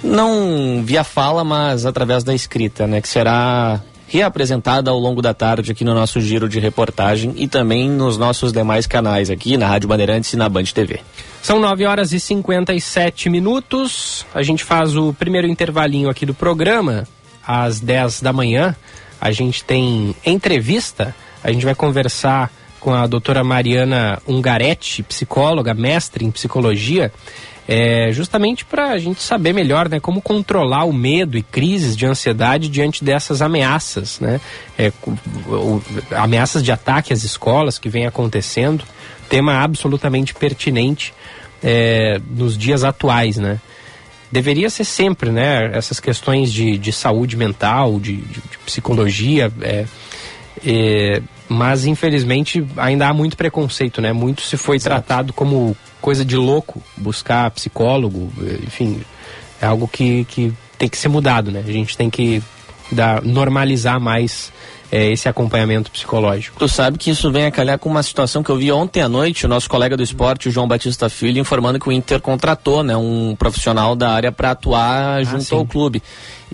não 0.04 0.84
via 0.84 1.04
fala, 1.04 1.44
mas 1.46 1.86
através 1.86 2.24
da 2.24 2.36
escrita, 2.36 2.86
né? 2.86 3.00
Que 3.00 3.08
será 3.08 3.82
reapresentada 4.08 4.92
ao 4.92 5.00
longo 5.00 5.22
da 5.22 5.34
tarde 5.34 5.72
aqui 5.72 5.84
no 5.84 5.94
nosso 5.94 6.22
giro 6.22 6.48
de 6.48 6.60
reportagem 6.60 7.34
e 7.36 7.48
também 7.48 7.90
nos 7.90 8.18
nossos 8.18 8.52
demais 8.52 8.86
canais 8.86 9.30
aqui 9.30 9.58
na 9.58 9.68
Rádio 9.68 9.88
Bandeirantes 9.90 10.34
e 10.34 10.38
na 10.38 10.48
Band 10.48 10.66
TV. 10.66 11.00
São 11.42 11.60
9 11.60 11.86
horas 11.86 12.14
e 12.14 12.20
57 12.20 13.30
minutos. 13.30 14.26
A 14.34 14.44
gente 14.44 14.64
faz 14.64 14.96
o 14.96 15.14
primeiro 15.14 15.48
intervalinho 15.48 16.10
aqui 16.10 16.26
do 16.26 16.34
programa. 16.34 17.08
Às 17.46 17.80
10 17.80 18.22
da 18.22 18.32
manhã, 18.32 18.76
a 19.20 19.32
gente 19.32 19.64
tem 19.64 20.16
entrevista. 20.26 21.14
A 21.44 21.52
gente 21.52 21.66
vai 21.66 21.76
conversar 21.76 22.52
com 22.80 22.94
a 22.94 23.08
doutora 23.08 23.44
Mariana 23.44 24.22
Ungaretti, 24.28 25.04
psicóloga, 25.04 25.74
mestre 25.74 26.26
em 26.26 26.32
psicologia 26.32 27.12
é, 27.68 28.12
justamente 28.12 28.66
para 28.66 28.92
a 28.92 28.98
gente 28.98 29.22
saber 29.22 29.54
melhor 29.54 29.88
né, 29.88 30.00
como 30.00 30.22
controlar 30.22 30.84
o 30.84 30.92
medo 30.92 31.38
e 31.38 31.42
crises 31.42 31.96
de 31.96 32.06
ansiedade 32.06 32.68
diante 32.68 33.04
dessas 33.04 33.42
ameaças, 33.42 34.20
né? 34.20 34.42
É, 34.78 34.92
o, 35.48 35.82
ameaças 36.12 36.62
de 36.62 36.72
ataque 36.72 37.14
às 37.14 37.24
escolas 37.24 37.80
que 37.80 37.88
vem 37.88 38.06
acontecendo, 38.06 38.84
tema 39.30 39.64
absolutamente 39.64 40.34
pertinente 40.34 41.14
é, 41.64 42.20
nos 42.30 42.58
dias 42.58 42.84
atuais, 42.84 43.38
né? 43.38 43.60
Deveria 44.30 44.70
ser 44.70 44.84
sempre, 44.84 45.30
né? 45.30 45.70
Essas 45.74 46.00
questões 46.00 46.52
de, 46.52 46.78
de 46.78 46.92
saúde 46.92 47.38
mental, 47.38 48.00
de, 48.00 48.18
de, 48.18 48.42
de 48.42 48.58
psicologia, 48.66 49.50
é, 49.62 49.86
é, 50.66 51.22
mas 51.48 51.86
infelizmente 51.86 52.66
ainda 52.76 53.08
há 53.08 53.14
muito 53.14 53.38
preconceito, 53.38 54.02
né? 54.02 54.12
Muito 54.12 54.42
se 54.42 54.58
foi 54.58 54.76
Exato. 54.76 54.96
tratado 54.96 55.34
como 55.34 55.78
coisa 56.04 56.26
de 56.26 56.36
louco 56.36 56.84
buscar 56.98 57.50
psicólogo, 57.52 58.30
enfim, 58.62 59.02
é 59.62 59.66
algo 59.66 59.88
que, 59.88 60.26
que 60.26 60.54
tem 60.78 60.90
que 60.90 60.98
ser 60.98 61.08
mudado, 61.08 61.50
né? 61.50 61.64
A 61.66 61.72
gente 61.72 61.96
tem 61.96 62.10
que 62.10 62.44
dar, 62.92 63.22
normalizar 63.24 64.02
mais 64.02 64.52
é, 64.92 65.10
esse 65.14 65.30
acompanhamento 65.30 65.90
psicológico. 65.90 66.60
Tu 66.60 66.68
sabe 66.68 66.98
que 66.98 67.10
isso 67.10 67.32
vem 67.32 67.46
a 67.46 67.52
calhar 67.52 67.80
com 67.80 67.88
uma 67.88 68.04
situação 68.04 68.44
que 68.44 68.50
eu 68.50 68.58
vi 68.58 68.70
ontem 68.70 69.02
à 69.02 69.08
noite, 69.08 69.46
o 69.46 69.50
nosso 69.50 69.70
colega 69.70 69.96
do 69.96 70.04
esporte, 70.04 70.50
o 70.50 70.52
João 70.52 70.68
Batista 70.68 71.08
Filho, 71.08 71.40
informando 71.40 71.80
que 71.80 71.88
o 71.88 71.92
Inter 71.92 72.20
contratou 72.20 72.84
né, 72.84 72.98
um 72.98 73.34
profissional 73.40 73.96
da 73.96 74.10
área 74.12 74.32
para 74.32 74.52
atuar 74.52 75.20
ah, 75.20 75.24
junto 75.24 75.46
sim. 75.46 75.56
ao 75.56 75.66
clube. 75.66 76.04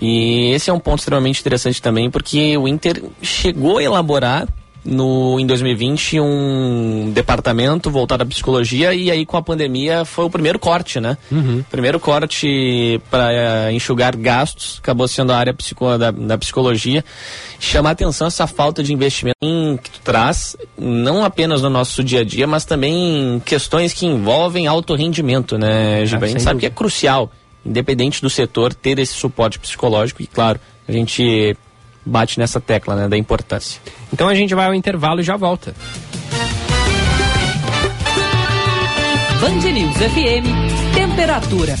E 0.00 0.52
esse 0.52 0.70
é 0.70 0.72
um 0.72 0.78
ponto 0.78 1.00
extremamente 1.00 1.40
interessante 1.40 1.82
também, 1.82 2.08
porque 2.08 2.56
o 2.56 2.68
Inter 2.68 3.02
chegou 3.20 3.78
a 3.78 3.82
elaborar 3.82 4.46
no, 4.84 5.38
em 5.38 5.46
2020 5.46 6.20
um 6.20 7.10
departamento 7.12 7.90
voltado 7.90 8.22
à 8.22 8.26
psicologia 8.26 8.94
e 8.94 9.10
aí 9.10 9.26
com 9.26 9.36
a 9.36 9.42
pandemia 9.42 10.04
foi 10.04 10.24
o 10.24 10.30
primeiro 10.30 10.58
corte, 10.58 11.00
né? 11.00 11.18
Uhum. 11.30 11.62
Primeiro 11.70 12.00
corte 12.00 13.00
para 13.10 13.32
eh, 13.32 13.72
enxugar 13.72 14.16
gastos, 14.16 14.78
acabou 14.82 15.06
sendo 15.06 15.32
a 15.32 15.36
área 15.36 15.52
psico, 15.52 15.98
da, 15.98 16.10
da, 16.10 16.38
psicologia. 16.38 17.04
Chamar 17.58 17.90
atenção 17.90 18.26
essa 18.26 18.46
falta 18.46 18.82
de 18.82 18.92
investimento 18.92 19.38
que 19.82 19.90
tu 19.90 20.00
traz, 20.02 20.56
não 20.78 21.24
apenas 21.24 21.62
no 21.62 21.68
nosso 21.68 22.02
dia 22.02 22.20
a 22.20 22.24
dia, 22.24 22.46
mas 22.46 22.64
também 22.64 23.40
questões 23.44 23.92
que 23.92 24.06
envolvem 24.06 24.66
alto 24.66 24.94
rendimento, 24.94 25.58
né, 25.58 26.06
Giba? 26.06 26.24
Ah, 26.24 26.26
a 26.26 26.28
gente 26.28 26.42
sabe 26.42 26.54
dúvida. 26.54 26.60
que 26.60 26.66
é 26.66 26.70
crucial, 26.76 27.30
independente 27.64 28.22
do 28.22 28.30
setor, 28.30 28.72
ter 28.72 28.98
esse 28.98 29.12
suporte 29.12 29.58
psicológico 29.58 30.22
e, 30.22 30.26
claro, 30.26 30.58
a 30.88 30.92
gente 30.92 31.56
bate 32.10 32.38
nessa 32.38 32.60
tecla 32.60 32.96
né, 32.96 33.08
da 33.08 33.16
importância. 33.16 33.80
Então 34.12 34.28
a 34.28 34.34
gente 34.34 34.54
vai 34.54 34.66
ao 34.66 34.74
intervalo 34.74 35.20
e 35.20 35.22
já 35.22 35.36
volta. 35.36 35.74
Band 39.40 39.70
News 39.70 39.96
FM, 39.96 40.94
temperatura. 40.94 41.76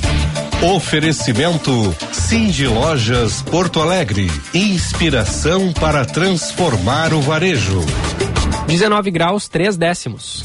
Oferecimento 0.74 1.94
Cindy 2.12 2.66
Lojas 2.66 3.42
Porto 3.42 3.80
Alegre. 3.80 4.30
Inspiração 4.54 5.72
para 5.72 6.04
transformar 6.04 7.12
o 7.12 7.20
varejo. 7.20 7.80
19 8.66 9.10
graus, 9.10 9.48
3 9.48 9.76
décimos. 9.76 10.44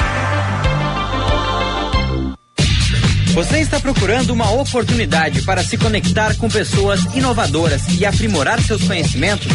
Você 3.33 3.59
está 3.59 3.79
procurando 3.79 4.31
uma 4.31 4.51
oportunidade 4.51 5.43
para 5.43 5.63
se 5.63 5.77
conectar 5.77 6.35
com 6.35 6.49
pessoas 6.49 7.01
inovadoras 7.15 7.83
e 7.97 8.05
aprimorar 8.05 8.61
seus 8.61 8.83
conhecimentos? 8.83 9.47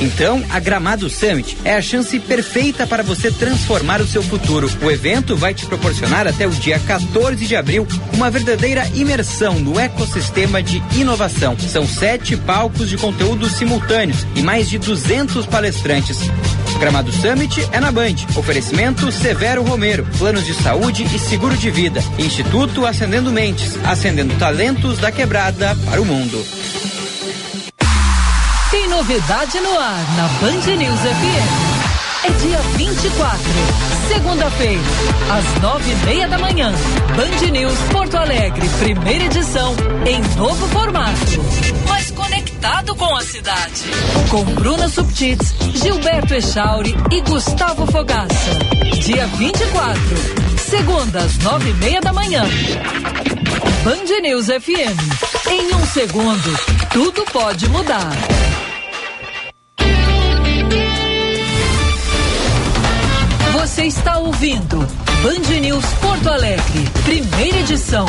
Então, 0.00 0.44
a 0.50 0.60
Gramado 0.60 1.10
Summit 1.10 1.58
é 1.64 1.74
a 1.74 1.82
chance 1.82 2.18
perfeita 2.20 2.86
para 2.86 3.02
você 3.02 3.32
transformar 3.32 4.00
o 4.00 4.06
seu 4.06 4.22
futuro. 4.22 4.70
O 4.80 4.90
evento 4.90 5.36
vai 5.36 5.52
te 5.52 5.66
proporcionar 5.66 6.28
até 6.28 6.46
o 6.46 6.50
dia 6.50 6.78
14 6.78 7.44
de 7.44 7.56
abril 7.56 7.86
uma 8.14 8.30
verdadeira 8.30 8.86
imersão 8.94 9.58
no 9.58 9.78
ecossistema 9.80 10.62
de 10.62 10.80
inovação. 10.94 11.58
São 11.58 11.86
sete 11.88 12.36
palcos 12.36 12.88
de 12.88 12.96
conteúdos 12.96 13.52
simultâneos 13.56 14.24
e 14.36 14.42
mais 14.42 14.70
de 14.70 14.78
200 14.78 15.44
palestrantes. 15.46 16.18
Gramado 16.78 17.10
Summit 17.10 17.68
é 17.72 17.80
na 17.80 17.90
Band. 17.90 18.14
Oferecimento 18.36 19.10
Severo 19.10 19.64
Romero, 19.64 20.06
planos 20.16 20.46
de 20.46 20.54
saúde 20.54 21.02
e 21.12 21.18
seguro 21.18 21.56
de 21.56 21.70
vida. 21.72 22.00
Instituto 22.18 22.86
Acendendo 23.08 23.32
Mentes, 23.32 23.78
acendendo 23.86 24.34
talentos 24.34 24.98
da 24.98 25.10
quebrada 25.10 25.74
para 25.86 25.98
o 25.98 26.04
mundo. 26.04 26.44
Tem 28.70 28.86
novidade 28.86 29.58
no 29.60 29.78
ar 29.78 30.04
na 30.14 30.28
Band 30.38 30.76
News 30.76 31.00
FM. 31.00 31.77
É 32.28 32.30
dia 32.42 32.58
24, 32.76 33.40
segunda-feira, 34.06 34.82
às 35.30 35.62
nove 35.62 35.90
e 35.90 35.94
meia 36.04 36.28
da 36.28 36.38
manhã. 36.38 36.70
Band 37.16 37.50
News 37.50 37.78
Porto 37.90 38.16
Alegre, 38.18 38.68
primeira 38.78 39.24
edição, 39.24 39.74
em 40.06 40.20
novo 40.36 40.68
formato. 40.68 41.16
Mas 41.88 42.10
conectado 42.10 42.94
com 42.96 43.16
a 43.16 43.22
cidade. 43.22 43.84
Com 44.28 44.44
Bruna 44.44 44.90
Subtits, 44.90 45.54
Gilberto 45.72 46.34
Echauri 46.34 46.94
e 47.10 47.22
Gustavo 47.22 47.90
Fogaça. 47.90 48.50
Dia 49.02 49.26
24, 49.26 50.00
segunda, 50.68 51.20
às 51.20 51.38
nove 51.38 51.70
e 51.70 51.74
meia 51.74 52.00
da 52.02 52.12
manhã. 52.12 52.44
Band 53.84 54.20
News 54.20 54.46
FM. 54.48 55.48
Em 55.50 55.74
um 55.74 55.86
segundo, 55.86 56.58
tudo 56.92 57.24
pode 57.32 57.66
mudar. 57.70 58.12
Você 63.78 63.84
está 63.84 64.18
ouvindo 64.18 64.76
Band 65.22 65.60
News 65.60 65.84
Porto 66.02 66.28
Alegre, 66.28 66.84
primeira 67.04 67.58
edição. 67.58 68.06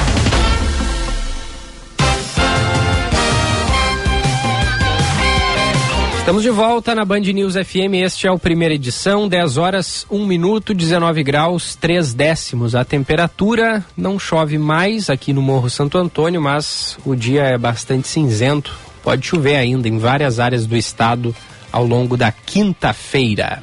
Estamos 6.17 6.41
de 6.41 6.49
volta 6.49 6.95
na 6.95 7.05
Band 7.05 7.19
News 7.19 7.53
FM. 7.53 8.01
Este 8.03 8.25
é 8.25 8.31
o 8.31 8.39
primeira 8.39 8.73
edição, 8.73 9.27
10 9.27 9.57
horas, 9.57 10.07
1 10.09 10.25
minuto, 10.25 10.73
19 10.73 11.21
graus, 11.21 11.75
3 11.75 12.15
décimos. 12.15 12.73
A 12.73 12.83
temperatura 12.83 13.85
não 13.95 14.17
chove 14.17 14.57
mais 14.57 15.07
aqui 15.07 15.33
no 15.33 15.41
Morro 15.43 15.69
Santo 15.69 15.99
Antônio, 15.99 16.41
mas 16.41 16.97
o 17.05 17.15
dia 17.15 17.43
é 17.43 17.59
bastante 17.59 18.07
cinzento. 18.07 18.75
Pode 19.03 19.27
chover 19.27 19.57
ainda 19.57 19.87
em 19.87 19.99
várias 19.99 20.39
áreas 20.39 20.65
do 20.65 20.75
estado 20.75 21.35
ao 21.71 21.85
longo 21.85 22.17
da 22.17 22.31
quinta-feira. 22.31 23.61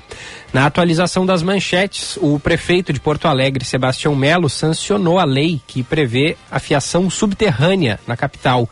Na 0.56 0.64
atualização 0.64 1.26
das 1.26 1.42
manchetes, 1.42 2.16
o 2.16 2.40
prefeito 2.40 2.90
de 2.90 2.98
Porto 2.98 3.28
Alegre, 3.28 3.62
Sebastião 3.62 4.16
Melo, 4.16 4.48
sancionou 4.48 5.18
a 5.18 5.24
lei 5.26 5.60
que 5.66 5.82
prevê 5.82 6.34
a 6.50 6.58
fiação 6.58 7.10
subterrânea 7.10 8.00
na 8.06 8.16
capital. 8.16 8.66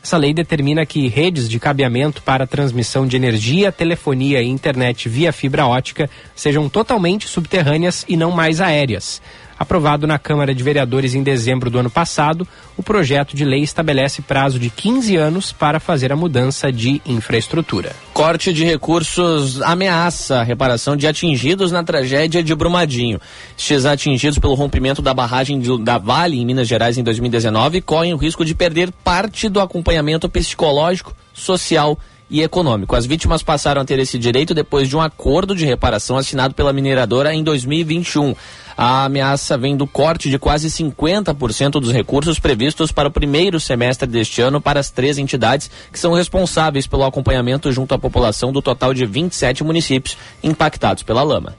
Essa 0.00 0.16
lei 0.16 0.32
determina 0.32 0.86
que 0.86 1.08
redes 1.08 1.48
de 1.48 1.58
cabeamento 1.58 2.22
para 2.22 2.46
transmissão 2.46 3.04
de 3.04 3.16
energia, 3.16 3.72
telefonia 3.72 4.40
e 4.42 4.46
internet 4.46 5.08
via 5.08 5.32
fibra 5.32 5.66
ótica 5.66 6.08
sejam 6.36 6.68
totalmente 6.68 7.26
subterrâneas 7.26 8.04
e 8.08 8.16
não 8.16 8.30
mais 8.30 8.60
aéreas. 8.60 9.20
Aprovado 9.58 10.06
na 10.06 10.18
Câmara 10.18 10.54
de 10.54 10.62
Vereadores 10.62 11.14
em 11.14 11.22
dezembro 11.22 11.70
do 11.70 11.78
ano 11.78 11.90
passado, 11.90 12.46
o 12.76 12.82
projeto 12.82 13.36
de 13.36 13.44
lei 13.44 13.62
estabelece 13.62 14.20
prazo 14.20 14.58
de 14.58 14.68
15 14.68 15.16
anos 15.16 15.52
para 15.52 15.78
fazer 15.78 16.12
a 16.12 16.16
mudança 16.16 16.72
de 16.72 17.00
infraestrutura. 17.06 17.94
Corte 18.12 18.52
de 18.52 18.64
recursos 18.64 19.62
ameaça 19.62 20.40
a 20.40 20.42
reparação 20.42 20.96
de 20.96 21.06
atingidos 21.06 21.70
na 21.70 21.84
tragédia 21.84 22.42
de 22.42 22.54
Brumadinho. 22.54 23.20
Estes 23.56 23.86
atingidos 23.86 24.38
pelo 24.38 24.54
rompimento 24.54 25.00
da 25.00 25.14
barragem 25.14 25.60
da 25.82 25.98
Vale 25.98 26.40
em 26.40 26.44
Minas 26.44 26.66
Gerais 26.66 26.98
em 26.98 27.02
2019 27.02 27.80
correm 27.80 28.12
o 28.12 28.16
risco 28.16 28.44
de 28.44 28.54
perder 28.54 28.90
parte 29.04 29.48
do 29.48 29.60
acompanhamento 29.60 30.28
psicológico, 30.28 31.14
social 31.32 31.98
e 32.28 32.42
econômico. 32.42 32.96
As 32.96 33.06
vítimas 33.06 33.42
passaram 33.42 33.82
a 33.82 33.84
ter 33.84 33.98
esse 33.98 34.18
direito 34.18 34.54
depois 34.54 34.88
de 34.88 34.96
um 34.96 35.00
acordo 35.00 35.54
de 35.54 35.64
reparação 35.64 36.16
assinado 36.16 36.54
pela 36.54 36.72
mineradora 36.72 37.34
em 37.34 37.42
2021. 37.44 38.34
A 38.76 39.04
ameaça 39.04 39.56
vem 39.56 39.76
do 39.76 39.86
corte 39.86 40.28
de 40.28 40.38
quase 40.38 40.68
50% 40.68 41.72
dos 41.80 41.92
recursos 41.92 42.38
previstos 42.38 42.90
para 42.90 43.08
o 43.08 43.12
primeiro 43.12 43.60
semestre 43.60 44.08
deste 44.08 44.40
ano 44.40 44.60
para 44.60 44.80
as 44.80 44.90
três 44.90 45.16
entidades 45.16 45.70
que 45.92 45.98
são 45.98 46.12
responsáveis 46.12 46.86
pelo 46.86 47.04
acompanhamento 47.04 47.70
junto 47.70 47.94
à 47.94 47.98
população 47.98 48.52
do 48.52 48.60
total 48.60 48.92
de 48.92 49.06
27 49.06 49.62
municípios 49.62 50.16
impactados 50.42 51.02
pela 51.04 51.22
lama. 51.22 51.54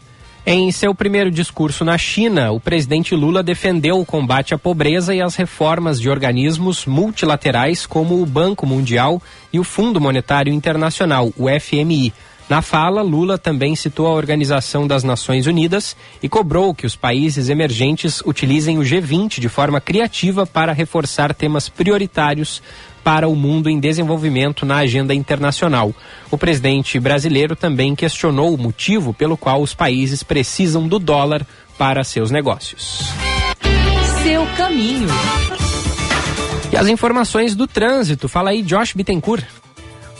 Em 0.48 0.72
seu 0.72 0.94
primeiro 0.94 1.32
discurso 1.32 1.84
na 1.84 1.98
China, 1.98 2.52
o 2.52 2.60
presidente 2.60 3.16
Lula 3.16 3.42
defendeu 3.42 4.00
o 4.00 4.06
combate 4.06 4.54
à 4.54 4.58
pobreza 4.60 5.16
e 5.16 5.20
as 5.20 5.36
reformas 5.36 6.00
de 6.00 6.08
organismos 6.08 6.86
multilaterais 6.86 7.88
como 7.88 8.22
o 8.22 8.26
Banco 8.28 8.68
Mundial 8.68 9.20
e 9.52 9.60
o 9.60 9.64
Fundo 9.64 10.00
Monetário 10.00 10.54
Internacional, 10.54 11.34
o 11.36 11.48
FMI. 11.50 12.14
Na 12.48 12.62
fala, 12.62 13.02
Lula 13.02 13.40
também 13.40 13.76
citou 13.76 14.06
a 14.06 14.12
Organização 14.12 14.86
das 14.86 15.04
Nações 15.04 15.48
Unidas 15.48 15.98
e 16.22 16.30
cobrou 16.30 16.76
que 16.76 16.86
os 16.86 16.96
países 16.96 17.50
emergentes 17.50 18.22
utilizem 18.22 18.78
o 18.78 18.82
G20 18.82 19.40
de 19.40 19.50
forma 19.50 19.82
criativa 19.82 20.46
para 20.46 20.72
reforçar 20.72 21.34
temas 21.34 21.70
prioritários 21.70 22.62
para 23.04 23.28
o 23.28 23.36
mundo 23.36 23.68
em 23.68 23.80
desenvolvimento 23.80 24.66
na 24.66 24.78
agenda 24.78 25.14
internacional. 25.14 25.94
O 26.30 26.38
presidente 26.38 27.00
brasileiro 27.00 27.56
também 27.56 27.96
questionou 27.96 28.54
o 28.54 28.58
motivo 28.58 29.12
pelo 29.12 29.38
qual 29.38 29.62
os 29.62 29.74
países 29.74 30.22
precisam 30.22 30.88
do 30.88 31.00
dólar 31.00 31.46
para 31.80 32.04
seus 32.04 32.30
negócios. 32.30 33.12
Seu 34.24 34.46
caminho. 34.56 35.08
E 36.72 36.78
as 36.78 36.88
informações 36.88 37.56
do 37.56 37.66
trânsito. 37.66 38.28
Fala 38.28 38.52
aí, 38.52 38.62
Josh 38.62 38.94
Bittencourt. 38.94 39.46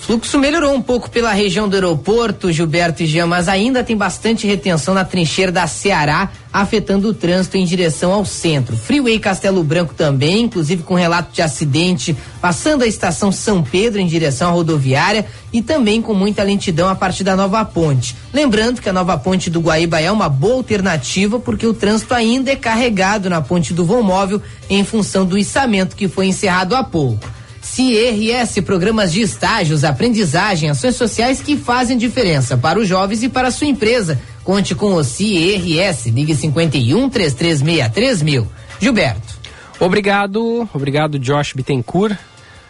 Fluxo 0.06 0.38
melhorou 0.38 0.72
um 0.72 0.84
pouco 0.84 1.10
pela 1.10 1.34
região 1.34 1.68
do 1.68 1.74
aeroporto, 1.74 2.52
Gilberto 2.52 3.02
e 3.02 3.08
Jean, 3.08 3.26
mas 3.26 3.48
ainda 3.48 3.84
tem 3.84 3.98
bastante 3.98 4.46
retenção 4.46 4.94
na 4.94 5.04
trincheira 5.04 5.52
da 5.52 5.66
Ceará, 5.66 6.30
afetando 6.54 7.10
o 7.10 7.14
trânsito 7.14 7.58
em 7.58 7.66
direção 7.66 8.14
ao 8.14 8.24
centro. 8.24 8.78
Freeway 8.78 9.18
Castelo 9.18 9.64
Branco 9.64 9.96
também, 9.96 10.44
inclusive 10.44 10.84
com 10.84 10.94
relato 10.94 11.34
de 11.34 11.42
acidente, 11.42 12.16
passando 12.40 12.84
a 12.84 12.88
estação 12.88 13.32
São 13.32 13.64
Pedro 13.64 14.00
em 14.00 14.06
direção 14.06 14.50
à 14.50 14.52
rodoviária 14.52 15.26
e 15.52 15.60
também 15.60 16.04
com 16.04 16.14
muita 16.14 16.44
lentidão 16.44 16.88
a 16.88 16.94
partir 16.94 17.24
da 17.24 17.36
Nova 17.36 17.66
Ponte. 17.66 18.16
Lembrando 18.32 18.82
que 18.82 18.90
a 18.90 18.94
Nova 18.94 19.18
Ponte 19.18 19.50
do 19.50 19.60
Guaíba 19.60 20.00
é 20.00 20.12
uma 20.12 20.30
boa 20.30 20.58
alternativa 20.58 21.40
porque 21.40 21.66
o 21.66 21.74
trânsito 21.74 22.14
ainda 22.14 22.52
é 22.52 22.56
carregado 22.56 23.28
na 23.28 23.42
Ponte 23.42 23.74
do 23.74 23.84
Vão 23.84 24.04
Móvel 24.04 24.40
em 24.70 24.84
função 24.84 25.26
do 25.26 25.36
içamento 25.36 25.96
que 25.96 26.08
foi 26.08 26.28
encerrado 26.28 26.76
há 26.76 26.84
pouco. 26.84 27.28
CIRS, 27.76 28.62
programas 28.62 29.12
de 29.12 29.20
estágios, 29.20 29.84
aprendizagem, 29.84 30.70
ações 30.70 30.96
sociais 30.96 31.42
que 31.42 31.58
fazem 31.58 31.98
diferença 31.98 32.56
para 32.56 32.80
os 32.80 32.88
jovens 32.88 33.22
e 33.22 33.28
para 33.28 33.50
a 33.50 33.52
sua 33.52 33.68
empresa. 33.68 34.18
Conte 34.46 34.74
com 34.74 34.94
o 34.94 35.04
CIRS, 35.04 36.06
ligue 36.06 36.34
51 36.34 37.10
3363 37.10 38.22
mil. 38.22 38.48
Gilberto. 38.80 39.36
Obrigado, 39.78 40.70
obrigado 40.74 41.20
Josh 41.20 41.52
Bittencourt. 41.52 42.18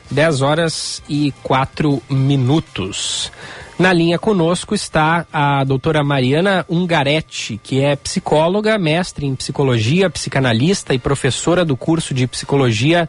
10 0.09 0.41
horas 0.41 1.03
e 1.07 1.31
4 1.43 2.01
minutos. 2.09 3.31
Na 3.77 3.93
linha 3.93 4.17
conosco 4.17 4.73
está 4.73 5.27
a 5.31 5.63
doutora 5.63 6.03
Mariana 6.03 6.65
Ungaretti, 6.69 7.59
que 7.61 7.81
é 7.81 7.95
psicóloga, 7.95 8.77
mestre 8.79 9.27
em 9.27 9.35
psicologia, 9.35 10.09
psicanalista 10.09 10.93
e 10.93 10.99
professora 10.99 11.65
do 11.65 11.75
curso 11.75 12.13
de 12.13 12.25
psicologia 12.25 13.07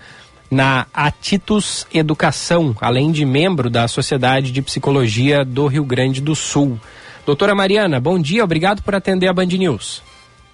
na 0.51 0.87
Atitus 0.93 1.87
Educação, 1.93 2.75
além 2.81 3.11
de 3.11 3.25
membro 3.25 3.69
da 3.69 3.89
Sociedade 3.89 4.53
de 4.53 4.63
Psicologia 4.63 5.45
do 5.45 5.67
Rio 5.67 5.85
Grande 5.85 6.21
do 6.21 6.35
Sul. 6.35 6.79
Doutora 7.25 7.55
Mariana, 7.55 8.01
bom 8.01 8.19
dia, 8.19 8.45
obrigado 8.45 8.83
por 8.83 8.95
atender 8.95 9.29
a 9.29 9.33
Band 9.33 9.47
News. 9.47 10.03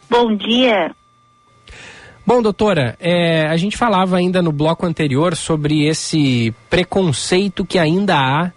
Bom 0.08 0.34
dia. 0.36 0.94
Bom, 2.24 2.40
doutora, 2.40 2.96
é, 3.00 3.46
a 3.48 3.56
gente 3.56 3.76
falava 3.76 4.16
ainda 4.16 4.40
no 4.40 4.52
bloco 4.52 4.86
anterior 4.86 5.34
sobre 5.36 5.86
esse 5.86 6.54
preconceito 6.70 7.64
que 7.64 7.78
ainda 7.78 8.16
há 8.16 8.52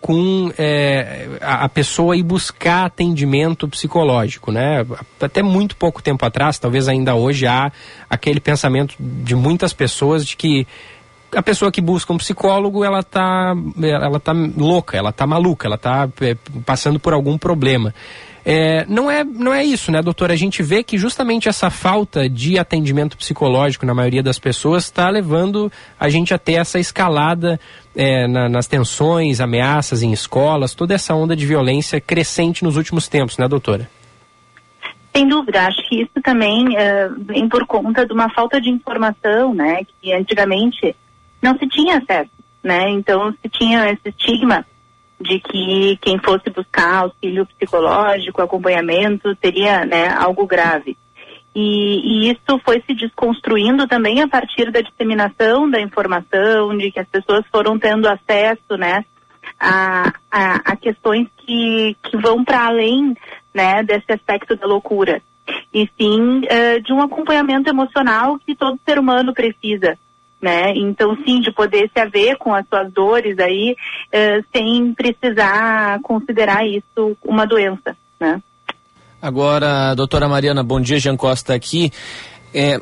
com 0.00 0.50
é, 0.56 1.28
a, 1.42 1.68
pessoa 1.68 2.16
ir 2.16 2.22
buscar 2.22 2.86
atendimento 2.86 3.68
psicológico, 3.68 4.50
né? 4.50 4.86
Até 5.20 5.42
muito 5.42 5.76
pouco 5.76 6.02
tempo 6.02 6.24
atrás, 6.24 6.58
talvez 6.58 6.88
ainda 6.88 7.14
hoje 7.14 7.46
há 7.46 7.70
aquele 8.08 8.40
pensamento 8.40 8.94
de 8.98 9.34
muitas 9.34 9.74
pessoas 9.74 10.24
de 10.24 10.36
que 10.36 10.66
a 11.34 11.42
pessoa 11.42 11.70
que 11.70 11.80
busca 11.80 12.12
um 12.12 12.18
psicólogo, 12.18 12.84
ela 12.84 13.02
tá, 13.02 13.54
ela 13.82 14.18
tá 14.18 14.32
louca, 14.32 14.96
ela 14.96 15.12
tá 15.12 15.26
maluca, 15.26 15.66
ela 15.66 15.78
tá 15.78 16.08
é, 16.20 16.36
passando 16.64 16.98
por 16.98 17.12
algum 17.12 17.38
problema. 17.38 17.94
É, 18.44 18.86
não, 18.88 19.10
é, 19.10 19.22
não 19.22 19.52
é 19.52 19.62
isso, 19.62 19.92
né, 19.92 20.00
doutora? 20.00 20.32
A 20.32 20.36
gente 20.36 20.62
vê 20.62 20.82
que 20.82 20.96
justamente 20.96 21.48
essa 21.48 21.68
falta 21.68 22.28
de 22.28 22.58
atendimento 22.58 23.16
psicológico 23.16 23.84
na 23.84 23.94
maioria 23.94 24.22
das 24.22 24.38
pessoas 24.38 24.84
está 24.84 25.08
levando 25.10 25.70
a 25.98 26.08
gente 26.08 26.32
a 26.32 26.38
ter 26.38 26.54
essa 26.54 26.78
escalada 26.78 27.60
é, 27.94 28.26
na, 28.26 28.48
nas 28.48 28.66
tensões, 28.66 29.40
ameaças 29.40 30.02
em 30.02 30.12
escolas, 30.12 30.74
toda 30.74 30.94
essa 30.94 31.14
onda 31.14 31.36
de 31.36 31.46
violência 31.46 32.00
crescente 32.00 32.64
nos 32.64 32.76
últimos 32.76 33.08
tempos, 33.08 33.36
né, 33.36 33.46
doutora? 33.46 33.88
Sem 35.14 35.28
dúvida, 35.28 35.66
acho 35.66 35.88
que 35.88 36.02
isso 36.02 36.22
também 36.22 36.68
uh, 36.68 37.14
vem 37.18 37.48
por 37.48 37.66
conta 37.66 38.06
de 38.06 38.12
uma 38.12 38.30
falta 38.30 38.60
de 38.60 38.70
informação, 38.70 39.52
né, 39.52 39.80
que 40.00 40.12
antigamente 40.12 40.94
não 41.42 41.56
se 41.58 41.66
tinha 41.68 41.98
acesso, 41.98 42.30
né, 42.62 42.90
então 42.90 43.32
se 43.32 43.48
tinha 43.48 43.90
esse 43.90 44.08
estigma 44.08 44.64
de 45.20 45.38
que 45.38 45.98
quem 46.00 46.18
fosse 46.18 46.48
buscar 46.50 47.02
auxílio 47.02 47.46
psicológico, 47.46 48.40
acompanhamento, 48.40 49.36
teria 49.36 49.84
né, 49.84 50.08
algo 50.08 50.46
grave. 50.46 50.96
E, 51.54 52.28
e, 52.28 52.30
isso 52.30 52.60
foi 52.64 52.82
se 52.86 52.94
desconstruindo 52.94 53.86
também 53.86 54.22
a 54.22 54.28
partir 54.28 54.70
da 54.70 54.80
disseminação 54.80 55.68
da 55.68 55.80
informação, 55.80 56.76
de 56.76 56.92
que 56.92 57.00
as 57.00 57.08
pessoas 57.08 57.44
foram 57.50 57.78
tendo 57.78 58.08
acesso 58.08 58.76
né, 58.78 59.04
a, 59.58 60.12
a, 60.30 60.54
a 60.72 60.76
questões 60.76 61.28
que, 61.38 61.96
que 62.04 62.16
vão 62.16 62.44
para 62.44 62.66
além 62.66 63.16
né, 63.52 63.82
desse 63.82 64.12
aspecto 64.12 64.56
da 64.56 64.66
loucura. 64.66 65.20
E 65.74 65.90
sim 66.00 66.38
uh, 66.38 66.80
de 66.82 66.92
um 66.92 67.02
acompanhamento 67.02 67.68
emocional 67.68 68.38
que 68.38 68.54
todo 68.54 68.78
ser 68.86 68.98
humano 68.98 69.34
precisa. 69.34 69.98
Né? 70.40 70.72
Então, 70.74 71.14
sim, 71.24 71.40
de 71.40 71.52
poder 71.52 71.90
se 71.92 72.00
haver 72.00 72.36
com 72.38 72.54
as 72.54 72.66
suas 72.66 72.90
dores 72.90 73.38
aí, 73.38 73.76
uh, 74.06 74.44
sem 74.50 74.94
precisar 74.94 76.00
considerar 76.02 76.66
isso 76.66 77.14
uma 77.22 77.46
doença, 77.46 77.94
né? 78.18 78.40
Agora, 79.20 79.94
doutora 79.94 80.26
Mariana, 80.26 80.62
bom 80.62 80.80
dia, 80.80 80.98
Jean 80.98 81.14
Costa 81.14 81.54
aqui. 81.54 81.92
É, 82.54 82.80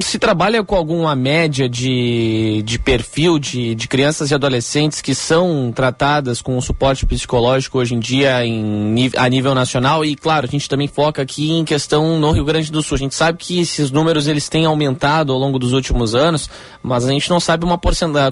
se 0.00 0.18
trabalha 0.18 0.62
com 0.62 0.74
alguma 0.74 1.14
média 1.16 1.68
de, 1.68 2.62
de 2.64 2.78
perfil 2.78 3.38
de, 3.38 3.74
de 3.74 3.88
crianças 3.88 4.30
e 4.30 4.34
adolescentes 4.34 5.00
que 5.00 5.14
são 5.14 5.72
tratadas 5.74 6.40
com 6.40 6.60
suporte 6.60 7.04
psicológico 7.04 7.78
hoje 7.78 7.94
em 7.94 7.98
dia 7.98 8.44
em, 8.44 9.10
a 9.16 9.28
nível 9.28 9.54
nacional? 9.54 10.04
E 10.04 10.14
claro 10.14 10.46
a 10.46 10.50
gente 10.50 10.68
também 10.68 10.86
foca 10.86 11.22
aqui 11.22 11.50
em 11.50 11.64
questão 11.64 12.18
no 12.18 12.30
Rio 12.30 12.44
Grande 12.44 12.70
do 12.70 12.82
Sul. 12.82 12.96
A 12.96 12.98
gente 12.98 13.14
sabe 13.14 13.38
que 13.38 13.60
esses 13.60 13.90
números 13.90 14.26
eles 14.26 14.48
têm 14.48 14.66
aumentado 14.66 15.32
ao 15.32 15.38
longo 15.38 15.58
dos 15.58 15.72
últimos 15.72 16.14
anos 16.14 16.48
mas 16.82 17.04
a 17.04 17.10
gente 17.10 17.28
não 17.28 17.40
sabe 17.40 17.64
uma 17.64 17.78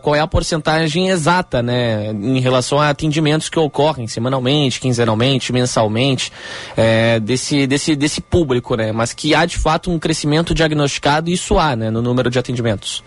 qual 0.01 0.15
é 0.15 0.21
a 0.21 0.27
porcentagem 0.27 1.09
exata 1.09 1.63
né 1.63 2.11
em 2.11 2.39
relação 2.41 2.79
a 2.79 2.91
atendimentos 2.91 3.49
que 3.49 3.59
ocorrem 3.59 4.07
semanalmente 4.07 4.81
quinzenalmente 4.81 5.53
mensalmente 5.53 6.31
é, 6.77 7.19
desse 7.19 7.67
desse 7.67 7.97
desse 7.97 8.21
público 8.21 8.75
né? 8.77 8.93
Mas 8.93 9.13
que 9.13 9.35
há 9.35 9.45
de 9.47 9.57
fato 9.57 9.91
um 9.91 9.99
crescimento 9.99 10.55
diagnosticado 10.55 11.31
e 11.31 11.33
isso 11.33 11.56
há, 11.59 11.77
né, 11.77 11.91
no 11.91 12.03
número 12.03 12.31
de 12.31 12.39
atendimentos. 12.39 13.03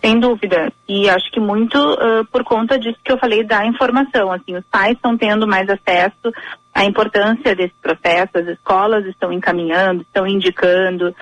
Sem 0.00 0.20
dúvida. 0.20 0.72
E 0.88 1.08
acho 1.10 1.30
que 1.32 1.40
muito 1.40 1.76
uh, 1.76 2.24
por 2.30 2.44
conta 2.44 2.78
disso 2.78 2.98
que 3.02 3.10
eu 3.10 3.18
falei 3.18 3.42
da 3.42 3.66
informação. 3.66 4.32
Assim, 4.32 4.56
os 4.56 4.64
pais 4.70 4.92
estão 4.92 5.16
tendo 5.16 5.46
mais 5.46 5.68
acesso 5.68 6.32
à 6.72 6.84
importância 6.84 7.54
desse 7.56 7.74
processo, 7.82 8.38
as 8.38 8.46
escolas 8.46 9.04
estão 9.06 9.32
encaminhando, 9.32 10.02
estão 10.02 10.26
indicando. 10.26 11.14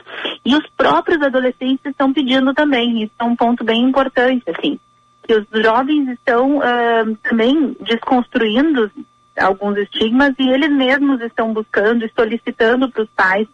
E 0.45 0.55
os 0.55 0.67
próprios 0.77 1.23
adolescentes 1.23 1.87
estão 1.87 2.13
pedindo 2.13 2.53
também. 2.53 3.03
Isso 3.03 3.13
é 3.19 3.25
um 3.25 3.35
ponto 3.35 3.65
bem 3.65 3.83
importante, 3.83 4.45
assim. 4.51 4.79
Que 5.27 5.35
os 5.35 5.47
jovens 5.63 6.09
estão 6.11 6.59
uh, 6.59 7.17
também 7.23 7.75
desconstruindo 7.81 8.91
alguns 9.39 9.77
estigmas 9.79 10.35
e 10.39 10.49
eles 10.49 10.71
mesmos 10.71 11.21
estão 11.21 11.53
buscando 11.53 12.05
e 12.05 12.13
solicitando 12.15 12.91
para 12.91 13.03
os 13.03 13.09
pais 13.11 13.47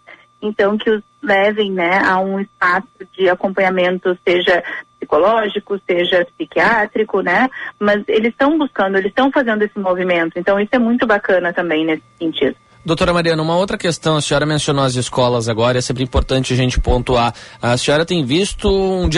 então 0.43 0.77
que 0.77 0.91
os 0.91 1.03
levem 1.23 1.71
né, 1.71 2.01
a 2.05 2.19
um 2.19 2.41
espaço 2.41 2.89
de 3.13 3.29
acompanhamento, 3.29 4.19
seja 4.27 4.63
psicológico, 4.99 5.81
seja 5.87 6.27
psiquiátrico, 6.37 7.21
né? 7.21 7.49
Mas 7.79 8.03
eles 8.09 8.31
estão 8.31 8.59
buscando, 8.59 8.97
eles 8.97 9.11
estão 9.11 9.31
fazendo 9.31 9.63
esse 9.63 9.79
movimento. 9.79 10.39
Então 10.39 10.59
isso 10.59 10.71
é 10.73 10.79
muito 10.79 11.07
bacana 11.07 11.53
também 11.53 11.85
nesse 11.85 12.03
sentido. 12.19 12.57
Doutora 12.85 13.13
Mariana, 13.13 13.41
uma 13.41 13.57
outra 13.57 13.79
questão, 13.79 14.17
a 14.17 14.21
senhora 14.21 14.45
mencionou 14.45 14.83
as 14.83 14.97
escolas 14.97 15.49
agora, 15.49 15.79
é 15.79 15.81
sempre 15.81 16.03
importante 16.03 16.53
a 16.53 16.57
gente 16.57 16.81
pontuar. 16.81 17.33
A 17.61 17.77
senhora 17.77 18.05
tem 18.05 18.25
visto 18.25 18.69
um, 18.69 19.09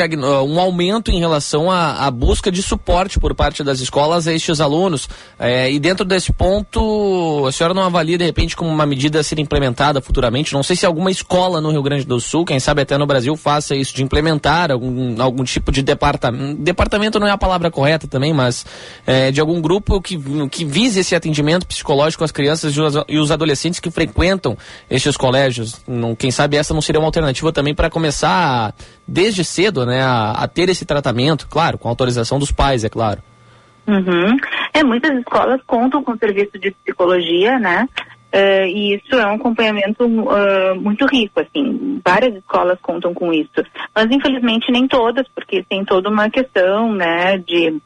um 0.46 0.60
aumento 0.60 1.10
em 1.10 1.18
relação 1.18 1.70
à, 1.70 2.06
à, 2.06 2.10
busca 2.10 2.52
de 2.52 2.62
suporte 2.62 3.18
por 3.18 3.34
parte 3.34 3.64
das 3.64 3.80
escolas 3.80 4.28
a 4.28 4.34
estes 4.34 4.60
alunos. 4.60 5.08
É, 5.38 5.72
e 5.72 5.78
dentro 5.78 6.04
desse 6.04 6.30
ponto, 6.30 7.46
a 7.48 7.52
senhora 7.52 7.72
não 7.72 7.84
avalia 7.84 8.18
de 8.18 8.24
repente 8.26 8.54
como 8.54 8.68
uma 8.68 8.84
medida 8.84 9.20
a 9.20 9.22
ser 9.22 9.38
implementada 9.38 9.98
futuramente? 10.02 10.52
Não 10.52 10.62
sei 10.62 10.76
se 10.76 10.84
alguma 10.84 11.10
escola 11.10 11.58
no 11.58 11.70
Rio 11.70 11.82
Grande 11.82 12.04
do 12.04 12.20
Sul, 12.20 12.44
quem 12.44 12.60
sabe 12.60 12.82
até 12.82 12.98
no 12.98 13.06
Brasil, 13.06 13.34
faça 13.34 13.74
isso, 13.74 13.94
de 13.94 14.02
implementar 14.02 14.70
algum, 14.72 15.22
algum 15.22 15.42
tipo 15.42 15.72
de 15.72 15.80
departamento. 15.80 16.60
Departamento 16.60 17.18
não 17.18 17.26
é 17.26 17.30
a 17.30 17.38
palavra 17.38 17.70
correta 17.70 18.06
também, 18.06 18.34
mas 18.34 18.66
é, 19.06 19.32
de 19.32 19.40
algum 19.40 19.58
grupo 19.62 20.02
que, 20.02 20.18
que 20.50 20.66
vise 20.66 21.00
esse 21.00 21.14
atendimento 21.14 21.66
psicológico 21.66 22.22
às 22.24 22.30
crianças 22.30 22.76
e 22.76 22.84
e 23.08 23.18
os 23.18 23.30
adolescentes 23.30 23.53
adolescentes 23.54 23.80
que 23.80 23.90
frequentam 23.90 24.56
estes 24.90 25.16
colégios. 25.16 25.82
Não, 25.86 26.14
quem 26.14 26.30
sabe 26.30 26.56
essa 26.56 26.74
não 26.74 26.82
seria 26.82 27.00
uma 27.00 27.08
alternativa 27.08 27.52
também 27.52 27.74
para 27.74 27.88
começar 27.88 28.74
desde 29.06 29.44
cedo, 29.44 29.86
né, 29.86 30.02
a, 30.02 30.32
a, 30.32 30.48
ter 30.48 30.68
esse 30.68 30.84
tratamento, 30.84 31.48
claro, 31.48 31.78
com 31.78 31.88
autorização 31.88 32.38
dos 32.38 32.52
pais, 32.52 32.84
é 32.84 32.88
claro. 32.88 33.22
Uhum. 33.86 34.36
É, 34.72 34.82
muitas 34.82 35.16
escolas 35.18 35.60
contam 35.66 36.02
com 36.02 36.16
serviço 36.16 36.58
de 36.58 36.70
psicologia, 36.70 37.58
né? 37.58 37.86
Uh, 38.34 38.66
e 38.66 38.96
isso 38.96 39.14
é 39.14 39.26
um 39.26 39.36
acompanhamento 39.36 40.04
uh, 40.04 40.74
muito 40.80 41.06
rico, 41.06 41.38
assim, 41.38 42.00
várias 42.04 42.34
escolas 42.34 42.76
contam 42.82 43.14
com 43.14 43.32
isso, 43.32 43.62
mas 43.94 44.10
infelizmente 44.10 44.72
nem 44.72 44.88
todas, 44.88 45.24
porque 45.32 45.62
tem 45.62 45.84
toda 45.84 46.08
uma 46.08 46.28
questão, 46.28 46.92
né, 46.92 47.38
de 47.38 47.80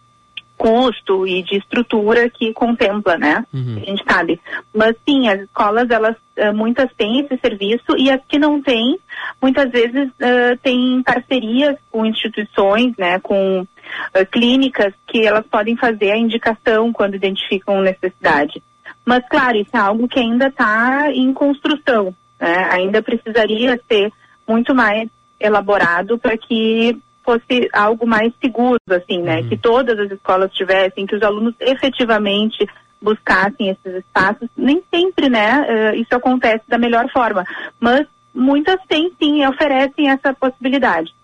custo 0.59 1.27
e 1.27 1.43
de 1.43 1.57
estrutura 1.57 2.29
que 2.29 2.53
contempla, 2.53 3.17
né? 3.17 3.47
Uhum. 3.55 3.77
A 3.81 3.85
gente 3.87 4.05
sabe. 4.07 4.41
Mas 4.75 4.97
sim, 5.09 5.29
as 5.29 5.41
escolas, 5.41 5.89
elas, 5.89 6.17
uh, 6.37 6.53
muitas 6.53 6.93
têm 6.95 7.21
esse 7.21 7.39
serviço 7.39 7.97
e 7.97 8.11
as 8.11 8.21
que 8.29 8.39
não 8.39 8.61
têm, 8.61 8.99
muitas 9.41 9.71
vezes 9.71 10.09
uh, 10.09 10.59
têm 10.63 11.03
parcerias 11.05 11.77
com 11.91 12.05
instituições, 12.05 12.93
né? 12.99 13.21
Com 13.21 13.63
uh, 13.63 14.27
clínicas 14.33 14.93
que 15.07 15.25
elas 15.25 15.47
podem 15.47 15.77
fazer 15.77 16.11
a 16.11 16.19
indicação 16.19 16.93
quando 16.93 17.15
identificam 17.15 17.81
necessidade. 17.81 18.61
Mas, 19.07 19.27
claro, 19.31 19.57
isso 19.57 19.75
é 19.75 19.79
algo 19.79 20.09
que 20.09 20.19
ainda 20.19 20.49
está 20.49 21.09
em 21.13 21.33
construção, 21.33 22.15
né? 22.39 22.69
Ainda 22.73 23.01
precisaria 23.01 23.81
ser 23.89 24.13
muito 24.47 24.75
mais 24.75 25.09
elaborado 25.41 26.19
para 26.19 26.37
que 26.37 26.99
fosse 27.29 27.68
algo 27.74 28.07
mais 28.07 28.33
seguro, 28.43 28.81
assim, 28.89 29.20
né? 29.20 29.41
Uhum. 29.41 29.49
Que 29.51 29.57
todas 29.59 29.99
as 29.99 30.11
escolas 30.11 30.51
tivessem, 30.55 31.07
que 31.07 31.14
os 31.14 31.22
alunos 31.22 31.55
efetivamente 31.61 32.66
buscassem 33.03 33.68
esses 33.68 33.99
espaços. 33.99 34.49
Nem 34.57 34.83
sempre, 34.93 35.29
né? 35.29 35.93
Uh, 35.93 35.97
isso 35.97 36.14
acontece 36.14 36.62
da 36.66 36.79
melhor 36.79 37.07
forma, 37.11 37.45
mas 37.79 38.07
muitas 38.35 38.81
têm 38.89 39.12
sim 39.20 39.43
e 39.43 39.47
oferecem 39.47 40.09
essa 40.09 40.33
possibilidade. 40.33 41.14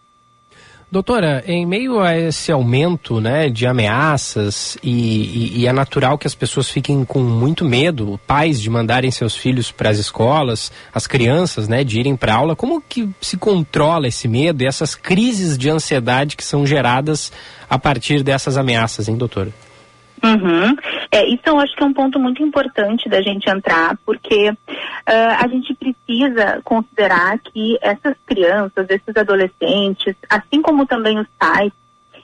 Doutora, 0.95 1.42
em 1.45 1.66
meio 1.66 1.99
a 1.99 2.16
esse 2.16 2.53
aumento 2.53 3.20
né, 3.20 3.51
de 3.51 3.66
ameaças 3.66 4.78
e, 4.80 4.92
e, 4.92 5.59
e, 5.59 5.66
é 5.66 5.72
natural 5.72 6.16
que 6.16 6.24
as 6.28 6.36
pessoas 6.36 6.70
fiquem 6.70 7.05
com 7.05 7.18
muito 7.18 7.64
medo, 7.64 8.20
pais 8.28 8.62
de 8.62 8.70
mandarem 8.70 9.11
seus 9.11 9.34
filhos 9.34 9.72
para 9.72 9.90
as 9.90 9.99
escolas, 9.99 10.70
as 10.95 11.09
crianças 11.09 11.66
né, 11.66 11.82
de 11.82 11.99
irem 11.99 12.14
para 12.14 12.36
aula, 12.36 12.55
como 12.55 12.80
que 12.80 13.09
se 13.20 13.36
controla 13.36 14.07
esse 14.07 14.28
medo 14.28 14.62
e 14.62 14.68
essas 14.68 14.95
crises 14.95 15.59
de 15.59 15.68
ansiedade 15.68 16.36
que 16.36 16.45
são 16.45 16.64
geradas 16.64 17.32
a 17.68 17.76
partir 17.76 18.22
dessas 18.22 18.57
ameaças, 18.57 19.09
hein, 19.09 19.16
doutora? 19.16 19.53
Uhum. 20.25 20.75
É, 21.11 21.27
isso 21.27 21.43
eu 21.45 21.59
acho 21.59 21.77
que 21.77 21.83
é 21.83 21.87
um 21.87 21.93
ponto 21.93 22.18
muito 22.18 22.43
importante 22.43 23.11
da 23.11 23.20
gente 23.20 23.49
entrar, 23.51 23.95
porque 24.07 24.51
uh, 24.51 24.57
a 25.07 25.47
gente 25.49 25.75
precisa 25.75 26.62
considerar 26.64 27.39
que 27.41 27.79
essas 27.83 28.16
crianças, 28.25 28.87
esses 28.89 29.14
adolescentes, 29.14 30.16
assim 30.31 30.62
como 30.62 30.87
também 30.87 31.18
os 31.18 31.29
pais, 31.39 31.70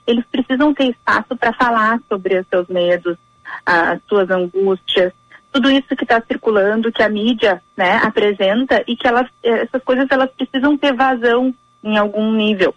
eles 0.06 0.24
precisam 0.32 0.72
ter 0.72 0.90
espaço 0.90 1.36
para 1.36 1.52
falar 1.52 2.00
sobre 2.08 2.38
os 2.38 2.46
seus 2.48 2.66
medos, 2.68 3.18
as 3.66 4.00
suas 4.08 4.30
angústias, 4.30 5.12
tudo 5.52 5.70
isso 5.70 5.94
que 5.94 6.04
está 6.04 6.22
circulando, 6.22 6.92
que 6.92 7.02
a 7.02 7.08
mídia 7.08 7.62
né, 7.76 7.96
apresenta 8.02 8.82
e 8.86 8.96
que 8.96 9.06
elas, 9.06 9.26
essas 9.42 9.82
coisas 9.82 10.06
elas 10.10 10.30
precisam 10.30 10.76
ter 10.76 10.94
vazão 10.94 11.54
em 11.84 11.98
algum 11.98 12.32
nível. 12.32 12.74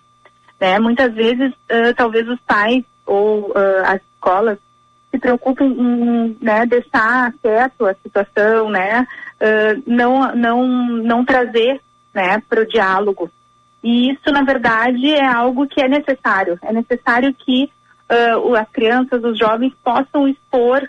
Né? 0.59 0.79
Muitas 0.79 1.13
vezes, 1.13 1.51
uh, 1.53 1.93
talvez 1.95 2.27
os 2.27 2.39
pais 2.41 2.83
ou 3.05 3.51
uh, 3.51 3.85
as 3.85 4.01
escolas 4.13 4.57
se 5.13 5.19
preocupem 5.19 5.71
em 5.71 6.37
né, 6.41 6.65
deixar 6.65 7.31
quieto 7.41 7.85
a 7.85 7.93
situação, 7.93 8.69
né, 8.71 9.07
uh, 9.39 9.83
não, 9.85 10.35
não, 10.35 10.67
não 10.67 11.23
trazer 11.23 11.79
né, 12.11 12.41
para 12.49 12.61
o 12.61 12.67
diálogo. 12.67 13.29
E 13.83 14.09
isso, 14.09 14.31
na 14.31 14.41
verdade, 14.41 15.13
é 15.13 15.25
algo 15.25 15.67
que 15.67 15.81
é 15.81 15.87
necessário. 15.87 16.57
É 16.63 16.73
necessário 16.73 17.31
que 17.33 17.69
uh, 18.09 18.55
as 18.55 18.69
crianças, 18.69 19.23
os 19.23 19.37
jovens 19.37 19.73
possam 19.83 20.27
expor 20.27 20.81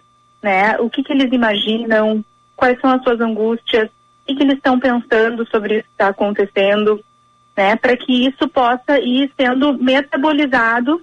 né, 0.42 0.78
o 0.78 0.88
que, 0.88 1.02
que 1.02 1.12
eles 1.12 1.30
imaginam, 1.30 2.24
quais 2.56 2.80
são 2.80 2.90
as 2.90 3.02
suas 3.02 3.20
angústias, 3.20 3.88
o 3.88 4.26
que, 4.26 4.36
que 4.36 4.42
eles 4.42 4.56
estão 4.56 4.80
pensando 4.80 5.46
sobre 5.50 5.76
isso 5.76 5.84
que 5.84 5.90
está 5.90 6.08
acontecendo, 6.08 7.04
né, 7.54 7.76
para 7.76 7.94
que 7.94 8.26
isso 8.26 8.48
possa 8.48 8.98
ir 9.00 9.30
sendo 9.36 9.74
metabolizado 9.74 11.02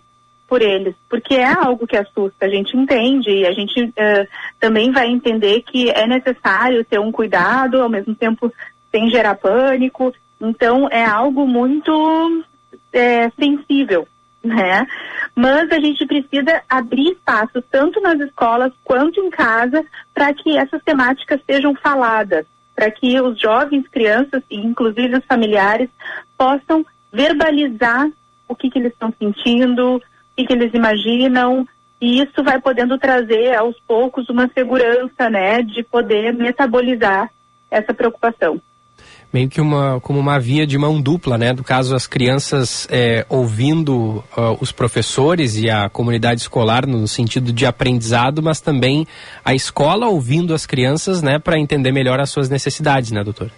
por 0.52 0.62
eles, 0.62 0.94
porque 1.08 1.36
é 1.36 1.46
algo 1.46 1.88
que 1.88 1.96
assusta, 1.96 2.46
a 2.46 2.50
gente 2.50 2.76
entende 2.76 3.30
e 3.30 3.48
a 3.48 3.54
gente 3.54 3.86
uh, 3.86 4.28
também 4.60 4.92
vai 4.92 5.08
entender 5.08 5.62
que 5.62 5.90
é 5.90 6.06
necessário 6.06 6.84
ter 6.84 7.00
um 7.00 7.10
cuidado, 7.10 7.82
ao 7.82 7.88
mesmo 7.88 8.14
tempo 8.14 8.52
sem 8.92 9.10
gerar 9.10 9.36
pânico, 9.36 10.14
então 10.42 10.90
é 10.92 11.06
algo 11.06 11.48
muito 11.48 12.44
é, 12.92 13.30
sensível, 13.40 14.06
né? 14.44 14.86
Mas 15.34 15.72
a 15.72 15.80
gente 15.80 16.06
precisa 16.06 16.62
abrir 16.70 17.14
espaço 17.14 17.64
tanto 17.72 18.02
nas 18.02 18.20
escolas 18.20 18.74
quanto 18.84 19.22
em 19.22 19.30
casa 19.30 19.86
para 20.14 20.34
que 20.34 20.58
essas 20.58 20.84
temáticas 20.84 21.40
sejam 21.50 21.74
faladas, 21.76 22.46
para 22.76 22.92
que 22.92 23.22
os 23.22 23.40
jovens, 23.40 23.88
crianças 23.88 24.44
e 24.50 24.58
inclusive 24.58 25.16
os 25.16 25.26
familiares 25.26 25.90
possam 26.38 26.86
verbalizar 27.10 28.10
o 28.50 28.54
que, 28.54 28.70
que 28.70 28.80
eles 28.80 28.92
estão 28.92 29.14
sentindo, 29.18 30.02
que, 30.36 30.46
que 30.46 30.54
eles 30.54 30.74
imaginam, 30.74 31.68
e 32.00 32.22
isso 32.22 32.44
vai 32.44 32.60
podendo 32.60 32.98
trazer 32.98 33.56
aos 33.56 33.80
poucos 33.88 34.28
uma 34.30 34.50
segurança, 34.54 35.30
né, 35.30 35.62
de 35.62 35.84
poder 35.84 36.34
metabolizar 36.34 37.30
essa 37.70 37.94
preocupação 37.94 38.62
meio 39.32 39.50
que 39.50 39.62
uma 39.62 40.00
como 40.02 40.20
uma 40.20 40.40
via 40.40 40.68
de 40.68 40.78
mão 40.78 41.02
dupla, 41.02 41.38
né? 41.38 41.54
Do 41.54 41.64
caso 41.64 41.96
as 41.96 42.06
crianças 42.06 42.88
é, 42.92 43.26
ouvindo 43.30 44.24
uh, 44.38 44.58
os 44.60 44.72
professores 44.72 45.58
e 45.58 45.70
a 45.70 45.90
comunidade 45.90 46.42
escolar 46.42 46.86
no 46.86 47.08
sentido 47.08 47.54
de 47.54 47.66
aprendizado, 47.66 48.44
mas 48.44 48.60
também 48.60 49.08
a 49.44 49.54
escola 49.54 50.08
ouvindo 50.08 50.54
as 50.54 50.66
crianças, 50.66 51.22
né? 51.22 51.40
Para 51.40 51.58
entender 51.58 51.92
melhor 51.92 52.20
as 52.20 52.30
suas 52.30 52.50
necessidades, 52.50 53.12
né, 53.12 53.24
doutor? 53.24 53.50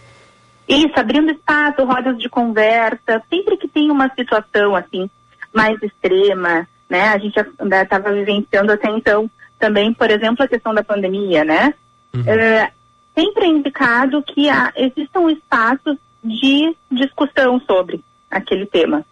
Isso, 0.68 0.94
abrindo 0.96 1.32
espaço, 1.32 1.84
rodas 1.84 2.18
de 2.18 2.30
conversa, 2.30 3.22
sempre 3.30 3.58
que 3.58 3.68
tem 3.68 3.92
uma 3.92 4.10
situação 4.16 4.76
assim 4.76 5.10
mais 5.54 5.82
extrema, 5.82 6.68
né? 6.90 7.10
A 7.10 7.18
gente 7.18 7.38
estava 7.38 8.12
vivenciando 8.12 8.72
até 8.72 8.90
então 8.90 9.30
também, 9.60 9.94
por 9.94 10.10
exemplo, 10.10 10.44
a 10.44 10.48
questão 10.48 10.74
da 10.74 10.84
pandemia, 10.84 11.44
né? 11.44 11.74
Uhum. 12.14 12.24
É, 12.28 12.72
sempre 13.16 13.46
é 13.46 13.48
indicado 13.48 14.22
que 14.24 14.50
há, 14.50 14.72
existam 14.76 15.32
espaços 15.32 15.98
de 16.24 16.76
discussão 16.92 17.60
sobre 17.62 18.04
aquele 18.30 18.66
tema, 18.66 19.06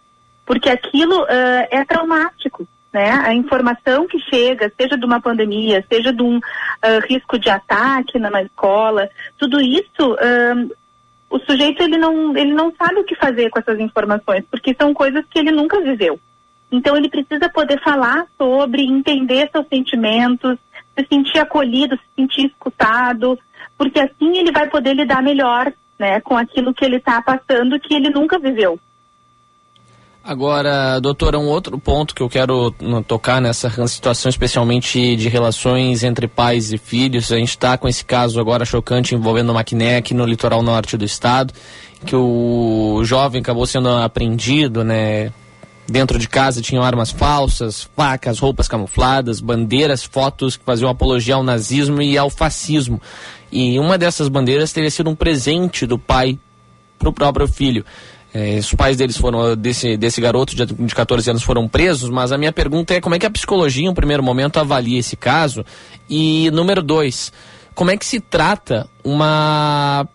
porque 0.44 0.68
aquilo 0.68 1.22
uh, 1.22 1.66
é 1.70 1.84
traumático, 1.84 2.66
né? 2.92 3.10
A 3.24 3.34
informação 3.34 4.06
que 4.06 4.18
chega, 4.20 4.72
seja 4.78 4.96
de 4.96 5.04
uma 5.04 5.20
pandemia, 5.20 5.84
seja 5.90 6.12
de 6.12 6.22
um 6.22 6.36
uh, 6.36 6.40
risco 7.08 7.38
de 7.38 7.48
ataque 7.48 8.18
numa 8.18 8.42
escola, 8.42 9.08
tudo 9.38 9.60
isso, 9.60 10.12
uh, 10.12 10.76
o 11.30 11.38
sujeito 11.40 11.82
ele 11.82 11.96
não, 11.96 12.36
ele 12.36 12.52
não 12.52 12.72
sabe 12.76 13.00
o 13.00 13.04
que 13.04 13.16
fazer 13.16 13.48
com 13.48 13.58
essas 13.58 13.80
informações, 13.80 14.44
porque 14.50 14.76
são 14.78 14.92
coisas 14.92 15.24
que 15.30 15.38
ele 15.38 15.50
nunca 15.50 15.80
viveu. 15.80 16.20
Então 16.72 16.96
ele 16.96 17.10
precisa 17.10 17.50
poder 17.50 17.78
falar 17.82 18.26
sobre, 18.38 18.82
entender 18.82 19.50
seus 19.52 19.66
sentimentos, 19.68 20.58
se 20.98 21.06
sentir 21.06 21.38
acolhido, 21.38 21.96
se 21.96 22.02
sentir 22.16 22.46
escutado, 22.46 23.38
porque 23.76 24.00
assim 24.00 24.38
ele 24.38 24.50
vai 24.50 24.68
poder 24.68 24.94
lidar 24.94 25.22
melhor 25.22 25.70
né, 25.98 26.20
com 26.22 26.36
aquilo 26.36 26.72
que 26.72 26.84
ele 26.84 26.96
está 26.96 27.20
passando 27.20 27.78
que 27.78 27.94
ele 27.94 28.08
nunca 28.08 28.38
viveu. 28.38 28.80
Agora, 30.24 31.00
doutora, 31.00 31.36
um 31.36 31.48
outro 31.48 31.76
ponto 31.80 32.14
que 32.14 32.22
eu 32.22 32.28
quero 32.28 32.70
tocar 33.08 33.40
nessa 33.40 33.68
situação, 33.88 34.30
especialmente 34.30 35.16
de 35.16 35.28
relações 35.28 36.04
entre 36.04 36.28
pais 36.28 36.72
e 36.72 36.78
filhos. 36.78 37.32
A 37.32 37.38
gente 37.38 37.48
está 37.48 37.76
com 37.76 37.88
esse 37.88 38.04
caso 38.04 38.40
agora 38.40 38.64
chocante 38.64 39.16
envolvendo 39.16 39.50
o 39.50 39.54
Maquinec 39.54 40.14
no 40.14 40.24
litoral 40.24 40.62
norte 40.62 40.96
do 40.96 41.04
estado, 41.04 41.52
que 42.06 42.14
o 42.14 43.02
jovem 43.02 43.40
acabou 43.40 43.66
sendo 43.66 43.88
apreendido, 43.88 44.84
né? 44.84 45.32
Dentro 45.92 46.18
de 46.18 46.26
casa 46.26 46.62
tinham 46.62 46.82
armas 46.82 47.10
falsas, 47.10 47.86
facas, 47.94 48.38
roupas 48.38 48.66
camufladas, 48.66 49.40
bandeiras, 49.40 50.02
fotos 50.02 50.56
que 50.56 50.64
faziam 50.64 50.88
apologia 50.88 51.34
ao 51.34 51.42
nazismo 51.42 52.00
e 52.00 52.16
ao 52.16 52.30
fascismo. 52.30 52.98
E 53.52 53.78
uma 53.78 53.98
dessas 53.98 54.30
bandeiras 54.30 54.72
teria 54.72 54.90
sido 54.90 55.10
um 55.10 55.14
presente 55.14 55.84
do 55.84 55.98
pai 55.98 56.38
para 56.98 57.10
o 57.10 57.12
próprio 57.12 57.46
filho. 57.46 57.84
É, 58.32 58.56
os 58.56 58.72
pais 58.72 58.96
deles 58.96 59.18
foram, 59.18 59.54
desse, 59.54 59.98
desse 59.98 60.18
garoto 60.18 60.56
de, 60.56 60.64
de 60.64 60.94
14 60.94 61.28
anos 61.28 61.42
foram 61.42 61.68
presos, 61.68 62.08
mas 62.08 62.32
a 62.32 62.38
minha 62.38 62.52
pergunta 62.52 62.94
é 62.94 63.00
como 63.00 63.14
é 63.14 63.18
que 63.18 63.26
a 63.26 63.30
psicologia, 63.30 63.86
em 63.86 63.92
primeiro 63.92 64.22
momento, 64.22 64.58
avalia 64.58 64.98
esse 64.98 65.14
caso? 65.14 65.62
E 66.08 66.50
número 66.52 66.82
dois, 66.82 67.30
como 67.74 67.90
é 67.90 67.98
que 67.98 68.06
se 68.06 68.18
trata 68.18 68.88
uma 69.04 70.08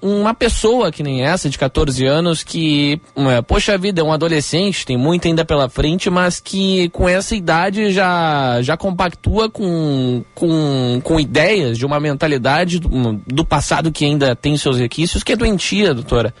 uma 0.00 0.34
pessoa 0.34 0.90
que 0.90 1.02
nem 1.02 1.22
essa, 1.22 1.48
de 1.48 1.58
14 1.58 2.04
anos, 2.06 2.42
que, 2.42 3.00
é, 3.16 3.42
poxa 3.42 3.76
vida, 3.78 4.00
é 4.00 4.04
um 4.04 4.12
adolescente, 4.12 4.86
tem 4.86 4.96
muito 4.96 5.26
ainda 5.26 5.44
pela 5.44 5.68
frente, 5.68 6.10
mas 6.10 6.40
que 6.40 6.88
com 6.90 7.08
essa 7.08 7.34
idade 7.34 7.90
já, 7.90 8.60
já 8.62 8.76
compactua 8.76 9.50
com, 9.50 10.24
com, 10.34 11.00
com 11.02 11.20
ideias 11.20 11.78
de 11.78 11.86
uma 11.86 12.00
mentalidade 12.00 12.78
do, 12.78 12.88
do 13.26 13.44
passado 13.44 13.92
que 13.92 14.04
ainda 14.04 14.34
tem 14.34 14.56
seus 14.56 14.78
requisitos, 14.78 15.22
que 15.22 15.32
é 15.32 15.36
doentia, 15.36 15.94
doutora. 15.94 16.34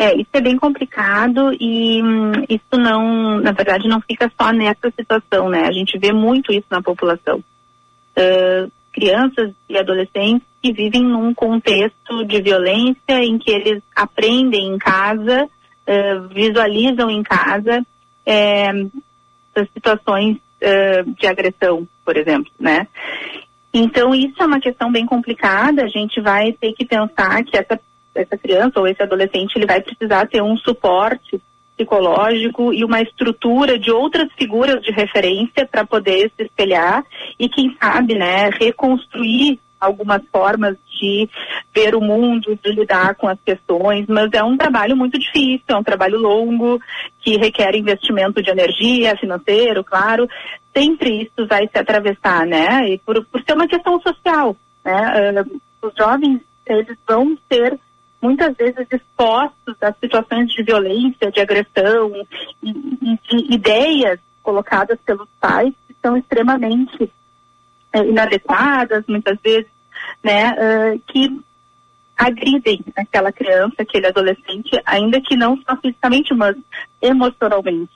É, 0.00 0.14
isso 0.14 0.30
é 0.32 0.40
bem 0.40 0.56
complicado 0.56 1.52
e 1.60 2.02
hum, 2.02 2.32
isso 2.48 2.72
não, 2.72 3.38
na 3.38 3.52
verdade, 3.52 3.86
não 3.86 4.00
fica 4.00 4.32
só 4.40 4.50
nessa 4.50 4.90
situação, 4.98 5.50
né? 5.50 5.66
A 5.66 5.72
gente 5.72 5.98
vê 5.98 6.10
muito 6.10 6.50
isso 6.52 6.64
na 6.70 6.80
população. 6.80 7.44
Uh, 8.16 8.72
crianças 8.92 9.52
e 9.68 9.78
adolescentes 9.78 10.46
que 10.62 10.72
vivem 10.72 11.02
num 11.02 11.32
contexto 11.32 12.24
de 12.24 12.40
violência 12.42 13.22
em 13.22 13.38
que 13.38 13.50
eles 13.50 13.82
aprendem 13.94 14.74
em 14.74 14.78
casa, 14.78 15.44
uh, 15.44 16.28
visualizam 16.28 17.10
em 17.10 17.22
casa 17.22 17.80
uh, 17.80 19.02
situações 19.72 20.36
uh, 20.36 21.10
de 21.18 21.26
agressão, 21.26 21.86
por 22.04 22.16
exemplo, 22.16 22.50
né? 22.58 22.86
Então 23.72 24.14
isso 24.14 24.42
é 24.42 24.46
uma 24.46 24.60
questão 24.60 24.90
bem 24.90 25.06
complicada. 25.06 25.84
A 25.84 25.88
gente 25.88 26.20
vai 26.20 26.52
ter 26.52 26.72
que 26.72 26.84
pensar 26.84 27.42
que 27.44 27.56
essa 27.56 27.78
essa 28.12 28.36
criança 28.36 28.80
ou 28.80 28.88
esse 28.88 29.00
adolescente 29.00 29.54
ele 29.56 29.66
vai 29.66 29.80
precisar 29.80 30.26
ter 30.26 30.42
um 30.42 30.56
suporte 30.56 31.40
psicológico 31.80 32.72
e 32.74 32.84
uma 32.84 33.00
estrutura 33.00 33.78
de 33.78 33.90
outras 33.90 34.28
figuras 34.38 34.82
de 34.82 34.92
referência 34.92 35.66
para 35.66 35.86
poder 35.86 36.30
se 36.36 36.44
espelhar 36.44 37.04
e 37.38 37.48
quem 37.48 37.74
sabe, 37.80 38.14
né, 38.14 38.50
reconstruir 38.50 39.58
algumas 39.80 40.20
formas 40.30 40.76
de 41.00 41.26
ver 41.74 41.94
o 41.94 42.02
mundo, 42.02 42.58
de 42.62 42.70
lidar 42.70 43.14
com 43.14 43.26
as 43.26 43.38
questões, 43.40 44.04
mas 44.06 44.28
é 44.34 44.44
um 44.44 44.58
trabalho 44.58 44.94
muito 44.94 45.18
difícil, 45.18 45.64
é 45.68 45.76
um 45.76 45.82
trabalho 45.82 46.18
longo, 46.18 46.78
que 47.20 47.38
requer 47.38 47.74
investimento 47.74 48.42
de 48.42 48.50
energia, 48.50 49.16
financeiro, 49.16 49.82
claro. 49.82 50.28
Sempre 50.76 51.22
isso 51.22 51.48
vai 51.48 51.66
se 51.66 51.78
atravessar, 51.78 52.46
né? 52.46 52.90
E 52.90 52.98
por, 52.98 53.24
por 53.24 53.42
ser 53.42 53.54
uma 53.54 53.66
questão 53.66 53.98
social, 54.02 54.54
né? 54.84 55.32
Uh, 55.40 55.60
os 55.82 55.94
jovens, 55.98 56.42
eles 56.66 56.98
vão 57.08 57.38
ser 57.50 57.80
muitas 58.20 58.56
vezes 58.56 58.86
expostos 58.90 59.76
a 59.80 59.92
situações 59.92 60.50
de 60.52 60.62
violência, 60.62 61.30
de 61.30 61.40
agressão 61.40 62.12
e, 62.62 62.70
e 62.70 63.18
de 63.28 63.54
ideias 63.54 64.18
colocadas 64.42 64.98
pelos 65.04 65.28
pais 65.40 65.72
que 65.86 65.96
são 66.02 66.16
extremamente 66.16 67.10
é, 67.92 67.98
inadequadas, 68.04 69.04
muitas 69.08 69.38
vezes, 69.42 69.70
né, 70.22 70.52
uh, 70.52 71.02
que 71.06 71.40
agridem 72.16 72.84
aquela 72.96 73.32
criança, 73.32 73.76
aquele 73.78 74.06
adolescente, 74.06 74.80
ainda 74.84 75.20
que 75.20 75.36
não 75.36 75.56
só 75.62 75.76
fisicamente, 75.76 76.34
mas 76.34 76.54
emocionalmente. 77.00 77.90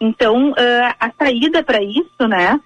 Então, 0.00 0.50
uh, 0.50 0.94
a 0.98 1.10
saída 1.16 1.62
para 1.62 1.82
isso, 1.82 2.28
né, 2.28 2.60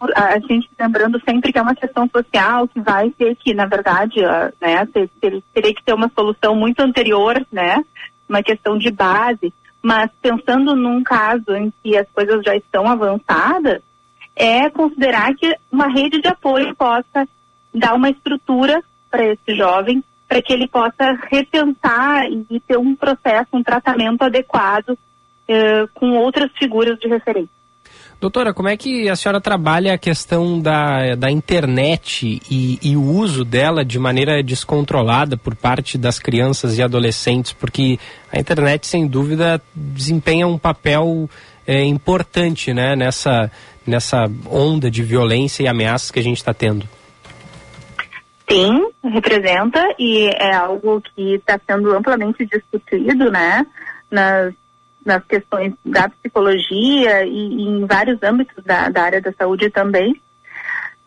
a 0.00 0.38
gente 0.40 0.68
lembrando 0.78 1.20
sempre 1.24 1.52
que 1.52 1.58
é 1.58 1.62
uma 1.62 1.74
questão 1.74 2.08
social 2.08 2.68
que 2.68 2.80
vai 2.80 3.10
ter 3.10 3.34
que, 3.36 3.54
na 3.54 3.66
verdade, 3.66 4.20
né, 4.60 4.84
ter, 4.86 5.08
ter, 5.20 5.42
teria 5.54 5.74
que 5.74 5.82
ter 5.82 5.94
uma 5.94 6.10
solução 6.14 6.54
muito 6.54 6.80
anterior, 6.80 7.44
né, 7.50 7.82
uma 8.28 8.42
questão 8.42 8.76
de 8.76 8.90
base, 8.90 9.52
mas 9.82 10.10
pensando 10.20 10.74
num 10.74 11.02
caso 11.02 11.54
em 11.54 11.72
que 11.82 11.96
as 11.96 12.06
coisas 12.10 12.42
já 12.44 12.54
estão 12.54 12.86
avançadas, 12.86 13.80
é 14.34 14.68
considerar 14.68 15.34
que 15.34 15.56
uma 15.72 15.88
rede 15.88 16.20
de 16.20 16.28
apoio 16.28 16.74
possa 16.74 17.26
dar 17.72 17.94
uma 17.94 18.10
estrutura 18.10 18.82
para 19.10 19.24
esse 19.24 19.54
jovem, 19.54 20.04
para 20.28 20.42
que 20.42 20.52
ele 20.52 20.68
possa 20.68 21.18
repensar 21.30 22.26
e 22.50 22.60
ter 22.60 22.76
um 22.76 22.94
processo, 22.94 23.48
um 23.52 23.62
tratamento 23.62 24.22
adequado 24.22 24.98
eh, 25.48 25.86
com 25.94 26.10
outras 26.16 26.50
figuras 26.58 26.98
de 26.98 27.08
referência. 27.08 27.56
Doutora, 28.18 28.54
como 28.54 28.68
é 28.68 28.76
que 28.78 29.10
a 29.10 29.16
senhora 29.16 29.40
trabalha 29.42 29.92
a 29.92 29.98
questão 29.98 30.58
da, 30.58 31.14
da 31.14 31.30
internet 31.30 32.40
e, 32.50 32.78
e, 32.82 32.96
o 32.96 33.02
uso 33.02 33.44
dela 33.44 33.84
de 33.84 33.98
maneira 33.98 34.42
descontrolada 34.42 35.36
por 35.36 35.54
parte 35.54 35.98
das 35.98 36.18
crianças 36.18 36.78
e 36.78 36.82
adolescentes? 36.82 37.52
Porque 37.52 37.98
a 38.32 38.40
internet, 38.40 38.86
sem 38.86 39.06
dúvida, 39.06 39.60
desempenha 39.74 40.46
um 40.46 40.56
papel 40.56 41.28
é, 41.66 41.84
importante 41.84 42.72
né, 42.72 42.96
nessa, 42.96 43.50
nessa 43.86 44.24
onda 44.50 44.90
de 44.90 45.02
violência 45.02 45.64
e 45.64 45.68
ameaças 45.68 46.10
que 46.10 46.18
a 46.18 46.22
gente 46.22 46.38
está 46.38 46.54
tendo. 46.54 46.88
Sim, 48.48 48.88
representa 49.04 49.82
e 49.98 50.28
é 50.38 50.54
algo 50.54 51.02
que 51.02 51.34
está 51.34 51.60
sendo 51.66 51.92
amplamente 51.94 52.46
discutido, 52.46 53.30
né, 53.30 53.66
nas 54.10 54.54
nas 55.06 55.24
questões 55.24 55.72
da 55.84 56.08
psicologia 56.08 57.24
e, 57.24 57.30
e 57.30 57.62
em 57.62 57.86
vários 57.86 58.20
âmbitos 58.22 58.62
da, 58.64 58.88
da, 58.88 59.02
área 59.04 59.20
da 59.20 59.32
saúde 59.32 59.70
também. 59.70 60.20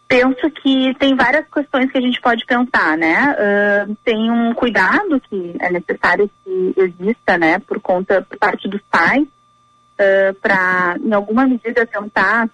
Penso 0.07 0.49
que 0.49 0.95
tem 0.97 1.15
várias 1.15 1.45
questões 1.53 1.91
que 1.91 1.97
a 1.97 2.01
gente 2.01 2.19
pode 2.19 2.43
pensar, 2.45 2.97
né? 2.97 3.35
Uh, 3.35 3.95
tem 4.03 4.31
um 4.31 4.55
cuidado 4.55 5.21
que 5.29 5.55
é 5.59 5.69
necessário 5.69 6.31
que 6.43 6.73
exista, 6.77 7.37
né, 7.37 7.59
por 7.59 7.79
conta, 7.79 8.25
por 8.27 8.39
parte 8.39 8.67
dos 8.67 8.81
pais, 8.89 9.21
uh, 9.23 10.33
para, 10.41 10.95
em 10.99 11.13
alguma 11.13 11.45
medida, 11.45 11.85
tentar 11.85 12.49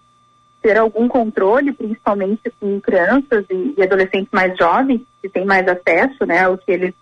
ter 0.61 0.77
algum 0.77 1.07
controle, 1.07 1.71
principalmente 1.71 2.51
com 2.59 2.81
crianças 2.81 3.45
e, 3.49 3.75
e, 3.77 3.83
adolescentes 3.83 4.29
mais 4.31 4.57
jovens, 4.57 5.01
que 5.21 5.29
têm 5.29 5.45
mais 5.45 5.65
acesso, 5.67 6.25
né, 6.25 6.43
ao 6.43 6.57
que 6.57 6.71
eles 6.71 6.93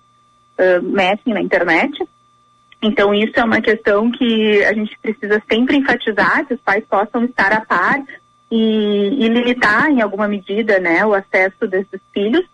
uh, 0.60 0.84
mexem 0.84 1.34
na 1.34 1.41
internet. 1.41 1.98
Então, 2.84 3.14
isso 3.14 3.40
é 3.40 3.44
uma 3.44 3.62
questão 3.62 4.12
que 4.12 4.64
a 4.66 4.74
gente 4.74 4.98
precisa 5.02 5.42
sempre 5.50 5.78
enfatizar, 5.78 6.46
que 6.46 6.54
os 6.54 6.60
pais 6.60 6.84
possam 6.86 7.24
estar 7.24 7.54
a 7.54 7.62
par 7.62 8.04
e, 8.52 9.26
e 9.26 9.28
limitar 9.30 9.90
em 9.90 10.02
alguma 10.02 10.28
medida, 10.28 10.80
né, 10.80 11.06
o 11.06 11.14
acesso 11.14 11.66
desses 11.66 12.02
filhos. 12.14 12.46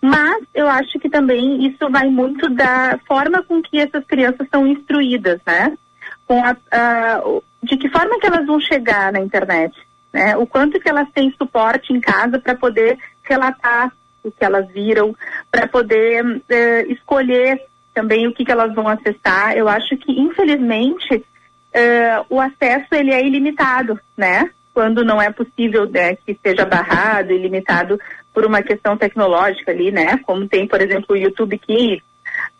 Mas 0.00 0.42
eu 0.54 0.66
acho 0.66 0.98
que 0.98 1.10
também 1.10 1.66
isso 1.66 1.90
vai 1.90 2.08
muito 2.08 2.48
da 2.48 2.98
forma 3.06 3.42
com 3.42 3.62
que 3.62 3.78
essas 3.78 4.02
crianças 4.06 4.48
são 4.50 4.66
instruídas, 4.66 5.38
né? 5.46 5.76
Com 6.26 6.42
a, 6.42 6.56
a, 6.72 7.22
de 7.62 7.76
que 7.76 7.90
forma 7.90 8.18
que 8.18 8.26
elas 8.26 8.46
vão 8.46 8.58
chegar 8.58 9.12
na 9.12 9.20
internet, 9.20 9.76
né? 10.10 10.34
O 10.38 10.46
quanto 10.46 10.80
que 10.80 10.88
elas 10.88 11.06
têm 11.10 11.30
suporte 11.36 11.92
em 11.92 12.00
casa 12.00 12.38
para 12.38 12.54
poder 12.54 12.96
relatar 13.22 13.92
o 14.24 14.30
que 14.30 14.42
elas 14.42 14.66
viram, 14.68 15.14
para 15.50 15.68
poder 15.68 16.42
eh, 16.48 16.86
escolher 16.88 17.60
também 17.98 18.28
o 18.28 18.32
que, 18.32 18.44
que 18.44 18.52
elas 18.52 18.72
vão 18.72 18.86
acessar. 18.86 19.56
Eu 19.56 19.68
acho 19.68 19.96
que, 19.96 20.12
infelizmente, 20.12 21.24
eh, 21.74 22.22
o 22.30 22.40
acesso 22.40 22.86
ele 22.92 23.12
é 23.12 23.26
ilimitado, 23.26 23.98
né? 24.16 24.48
Quando 24.72 25.04
não 25.04 25.20
é 25.20 25.32
possível 25.32 25.90
né, 25.90 26.14
que 26.14 26.38
seja 26.40 26.64
barrado 26.64 27.32
e 27.32 27.38
limitado 27.38 27.98
por 28.32 28.46
uma 28.46 28.62
questão 28.62 28.96
tecnológica 28.96 29.72
ali, 29.72 29.90
né? 29.90 30.16
Como 30.18 30.46
tem, 30.46 30.68
por 30.68 30.80
exemplo, 30.80 31.06
o 31.10 31.16
YouTube 31.16 31.58
Kids, 31.58 32.04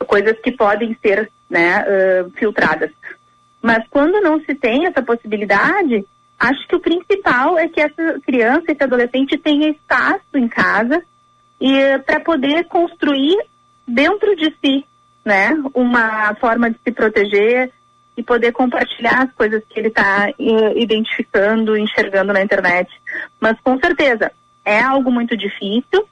coisas 0.09 0.36
que 0.41 0.51
podem 0.51 0.97
ser 1.01 1.30
né, 1.49 1.84
uh, 1.84 2.30
filtradas. 2.30 2.91
Mas 3.62 3.86
quando 3.89 4.20
não 4.20 4.41
se 4.41 4.57
tem 4.57 4.86
essa 4.86 5.03
possibilidade, 5.03 6.05
acho 6.36 6.66
que 6.66 6.74
o 6.74 6.80
principal 6.80 7.57
é 7.57 7.68
que 7.68 7.80
essa 7.80 8.18
criança, 8.26 8.72
esse 8.72 8.82
adolescente 8.82 9.39
tenha 9.39 9.70
espaço 9.70 10.34
em 10.34 10.49
casa 10.49 11.01
e 11.61 11.99
para 12.05 12.18
poder 12.18 12.64
construir 12.64 13.36
dentro 13.89 14.36
de 14.36 14.55
si, 14.61 14.84
né, 15.29 15.51
uma 15.74 16.35
forma 16.37 16.70
de 16.70 16.79
se 16.83 16.91
proteger 16.91 17.70
e 18.16 18.22
poder 18.22 18.51
compartilhar 18.51 19.24
as 19.24 19.33
coisas 19.35 19.62
que 19.68 19.79
ele 19.79 19.89
está 19.89 20.33
identificando, 20.74 21.76
enxergando 21.76 22.33
na 22.33 22.43
internet. 22.43 22.91
Mas 23.39 23.61
com 23.61 23.79
certeza 23.79 24.33
é 24.64 24.81
algo 24.81 25.11
muito 25.11 25.37
difícil 25.37 26.09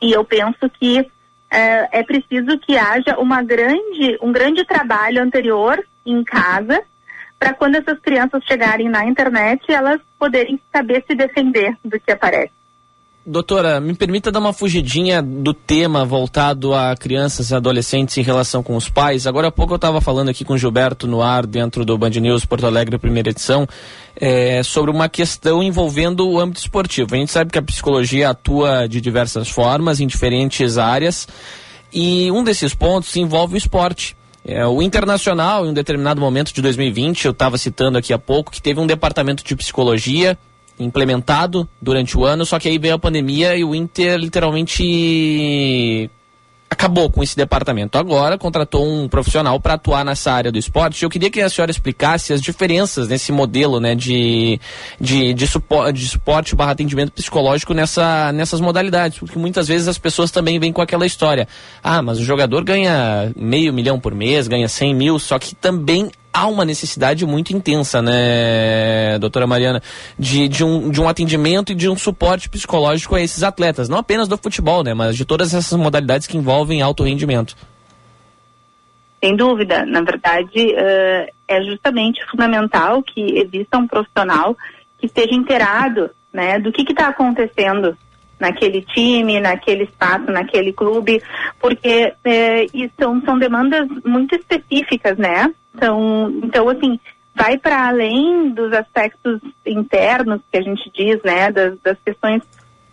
e 0.00 0.12
eu 0.12 0.24
penso 0.24 0.70
que 0.78 1.10
é, 1.50 1.98
é 1.98 2.02
preciso 2.04 2.56
que 2.58 2.78
haja 2.78 3.18
uma 3.18 3.42
grande, 3.42 4.16
um 4.22 4.30
grande 4.30 4.64
trabalho 4.64 5.20
anterior 5.20 5.84
em 6.06 6.22
casa 6.22 6.80
para 7.38 7.52
quando 7.52 7.74
essas 7.74 7.98
crianças 7.98 8.44
chegarem 8.44 8.88
na 8.88 9.04
internet 9.04 9.60
elas 9.70 10.00
poderem 10.16 10.60
saber 10.72 11.04
se 11.04 11.16
defender 11.16 11.76
do 11.84 11.98
que 11.98 12.12
aparece. 12.12 12.55
Doutora, 13.28 13.80
me 13.80 13.92
permita 13.92 14.30
dar 14.30 14.38
uma 14.38 14.52
fugidinha 14.52 15.20
do 15.20 15.52
tema 15.52 16.04
voltado 16.04 16.72
a 16.72 16.94
crianças 16.94 17.50
e 17.50 17.56
adolescentes 17.56 18.16
em 18.16 18.22
relação 18.22 18.62
com 18.62 18.76
os 18.76 18.88
pais. 18.88 19.26
Agora 19.26 19.48
há 19.48 19.50
pouco 19.50 19.72
eu 19.72 19.76
estava 19.76 20.00
falando 20.00 20.28
aqui 20.28 20.44
com 20.44 20.52
o 20.52 20.58
Gilberto 20.58 21.08
no 21.08 21.20
ar, 21.20 21.44
dentro 21.44 21.84
do 21.84 21.98
Band 21.98 22.10
News 22.10 22.44
Porto 22.44 22.66
Alegre, 22.66 22.96
primeira 22.98 23.30
edição, 23.30 23.66
é, 24.14 24.62
sobre 24.62 24.92
uma 24.92 25.08
questão 25.08 25.60
envolvendo 25.60 26.24
o 26.28 26.38
âmbito 26.38 26.60
esportivo. 26.60 27.16
A 27.16 27.18
gente 27.18 27.32
sabe 27.32 27.50
que 27.50 27.58
a 27.58 27.62
psicologia 27.62 28.30
atua 28.30 28.86
de 28.86 29.00
diversas 29.00 29.48
formas, 29.48 29.98
em 29.98 30.06
diferentes 30.06 30.78
áreas, 30.78 31.26
e 31.92 32.30
um 32.30 32.44
desses 32.44 32.74
pontos 32.74 33.16
envolve 33.16 33.56
o 33.56 33.58
esporte. 33.58 34.16
É, 34.44 34.64
o 34.64 34.80
Internacional, 34.80 35.66
em 35.66 35.70
um 35.70 35.74
determinado 35.74 36.20
momento 36.20 36.54
de 36.54 36.62
2020, 36.62 37.24
eu 37.24 37.32
estava 37.32 37.58
citando 37.58 37.98
aqui 37.98 38.12
há 38.12 38.18
pouco, 38.20 38.52
que 38.52 38.62
teve 38.62 38.78
um 38.78 38.86
departamento 38.86 39.42
de 39.42 39.56
psicologia 39.56 40.38
implementado 40.78 41.68
durante 41.80 42.16
o 42.16 42.24
ano, 42.24 42.44
só 42.44 42.58
que 42.58 42.68
aí 42.68 42.78
veio 42.78 42.94
a 42.94 42.98
pandemia 42.98 43.56
e 43.56 43.64
o 43.64 43.74
Inter 43.74 44.18
literalmente 44.18 46.10
acabou 46.68 47.10
com 47.10 47.22
esse 47.22 47.36
departamento. 47.36 47.96
Agora 47.96 48.36
contratou 48.36 48.86
um 48.86 49.08
profissional 49.08 49.58
para 49.60 49.74
atuar 49.74 50.04
nessa 50.04 50.32
área 50.32 50.52
do 50.52 50.58
esporte. 50.58 51.02
Eu 51.02 51.10
queria 51.10 51.30
que 51.30 51.40
a 51.40 51.48
senhora 51.48 51.70
explicasse 51.70 52.32
as 52.32 52.42
diferenças 52.42 53.08
nesse 53.08 53.32
modelo 53.32 53.80
né, 53.80 53.94
de, 53.94 54.60
de, 55.00 55.32
de, 55.32 55.46
suporte, 55.46 55.98
de 55.98 56.08
suporte 56.08 56.54
barra 56.54 56.72
atendimento 56.72 57.12
psicológico 57.12 57.72
nessa, 57.72 58.32
nessas 58.32 58.60
modalidades, 58.60 59.18
porque 59.18 59.38
muitas 59.38 59.68
vezes 59.68 59.88
as 59.88 59.98
pessoas 59.98 60.30
também 60.30 60.58
vêm 60.58 60.72
com 60.72 60.82
aquela 60.82 61.06
história. 61.06 61.46
Ah, 61.82 62.02
mas 62.02 62.18
o 62.18 62.24
jogador 62.24 62.64
ganha 62.64 63.32
meio 63.36 63.72
milhão 63.72 63.98
por 63.98 64.14
mês, 64.14 64.48
ganha 64.48 64.68
100 64.68 64.94
mil, 64.94 65.18
só 65.18 65.38
que 65.38 65.54
também 65.54 66.10
há 66.36 66.46
uma 66.46 66.66
necessidade 66.66 67.24
muito 67.24 67.56
intensa, 67.56 68.02
né, 68.02 69.18
doutora 69.18 69.46
Mariana, 69.46 69.82
de, 70.18 70.46
de, 70.48 70.62
um, 70.62 70.90
de 70.90 71.00
um 71.00 71.08
atendimento 71.08 71.72
e 71.72 71.74
de 71.74 71.88
um 71.88 71.96
suporte 71.96 72.50
psicológico 72.50 73.14
a 73.14 73.22
esses 73.22 73.42
atletas, 73.42 73.88
não 73.88 73.96
apenas 73.96 74.28
do 74.28 74.36
futebol, 74.36 74.84
né, 74.84 74.92
mas 74.92 75.16
de 75.16 75.24
todas 75.24 75.54
essas 75.54 75.78
modalidades 75.78 76.26
que 76.26 76.36
envolvem 76.36 76.82
alto 76.82 77.04
rendimento. 77.04 77.56
Sem 79.24 79.34
dúvida, 79.34 79.86
na 79.86 80.02
verdade, 80.02 80.74
uh, 80.74 81.32
é 81.48 81.62
justamente 81.62 82.22
fundamental 82.30 83.02
que 83.02 83.38
exista 83.38 83.78
um 83.78 83.86
profissional 83.86 84.54
que 84.98 85.06
esteja 85.06 85.34
inteirado, 85.34 86.10
né, 86.30 86.58
do 86.58 86.70
que 86.70 86.82
está 86.82 87.08
acontecendo 87.08 87.96
naquele 88.38 88.82
time, 88.82 89.40
naquele 89.40 89.84
espaço, 89.84 90.30
naquele 90.30 90.70
clube, 90.70 91.22
porque 91.58 92.12
é, 92.22 92.66
são, 93.00 93.22
são 93.22 93.38
demandas 93.38 93.88
muito 94.04 94.34
específicas, 94.34 95.16
né? 95.16 95.50
Então, 95.76 96.32
então 96.42 96.68
assim, 96.68 96.98
vai 97.34 97.58
para 97.58 97.88
além 97.88 98.50
dos 98.50 98.72
aspectos 98.72 99.40
internos 99.64 100.40
que 100.50 100.58
a 100.58 100.62
gente 100.62 100.90
diz, 100.94 101.22
né, 101.22 101.52
das, 101.52 101.78
das 101.80 101.98
questões 102.04 102.42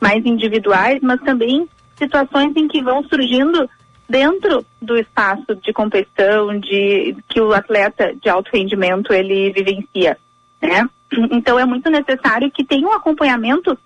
mais 0.02 0.26
individuais, 0.26 1.00
mas 1.02 1.22
também 1.22 1.68
situações 1.96 2.54
em 2.58 2.68
que 2.68 2.84
vão 2.84 3.04
surgindo 3.04 3.70
dentro 4.08 4.66
do 4.82 4.98
espaço 4.98 5.56
de 5.56 5.72
competição, 5.72 6.60
de 6.60 7.16
que 7.30 7.40
o 7.40 7.54
atleta 7.54 8.14
de 8.22 8.30
alto 8.30 8.50
rendimento 8.54 9.14
ele 9.14 9.52
vivencia, 9.54 10.18
né? 10.62 10.88
Então 11.32 11.58
é 11.58 11.66
muito 11.66 11.90
necessário 11.90 12.52
que 12.52 12.66
tenha 12.66 12.88
um 12.88 12.94
acompanhamento 12.94 13.78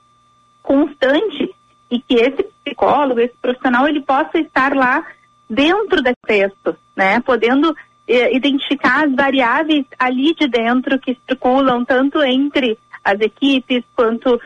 constante 0.63 1.53
e 1.91 1.99
que 1.99 2.15
esse 2.15 2.43
psicólogo, 2.63 3.19
esse 3.19 3.35
profissional, 3.41 3.87
ele 3.87 4.01
possa 4.01 4.39
estar 4.39 4.75
lá 4.75 5.05
dentro 5.49 6.01
do 6.01 6.11
texto, 6.25 6.75
né? 6.95 7.19
Podendo 7.19 7.75
identificar 8.07 9.05
as 9.05 9.13
variáveis 9.13 9.85
ali 9.99 10.33
de 10.33 10.47
dentro 10.47 10.97
que 10.99 11.17
circulam 11.27 11.83
tanto 11.83 12.21
entre 12.23 12.77
as 13.03 13.19
equipes 13.19 13.83
quanto 13.95 14.35
uh, 14.35 14.39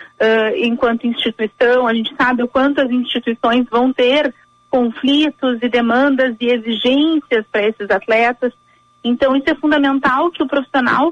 enquanto 0.56 1.08
instituição. 1.08 1.88
A 1.88 1.94
gente 1.94 2.14
sabe 2.16 2.44
o 2.44 2.48
quanto 2.48 2.82
as 2.82 2.90
instituições 2.90 3.66
vão 3.70 3.92
ter 3.92 4.34
conflitos 4.70 5.60
e 5.62 5.70
demandas 5.70 6.36
e 6.40 6.48
exigências 6.48 7.46
para 7.52 7.68
esses 7.68 7.90
atletas. 7.90 8.54
Então, 9.04 9.36
isso 9.36 9.50
é 9.50 9.56
fundamental 9.56 10.32
que 10.32 10.44
o 10.44 10.48
profissional 10.48 11.12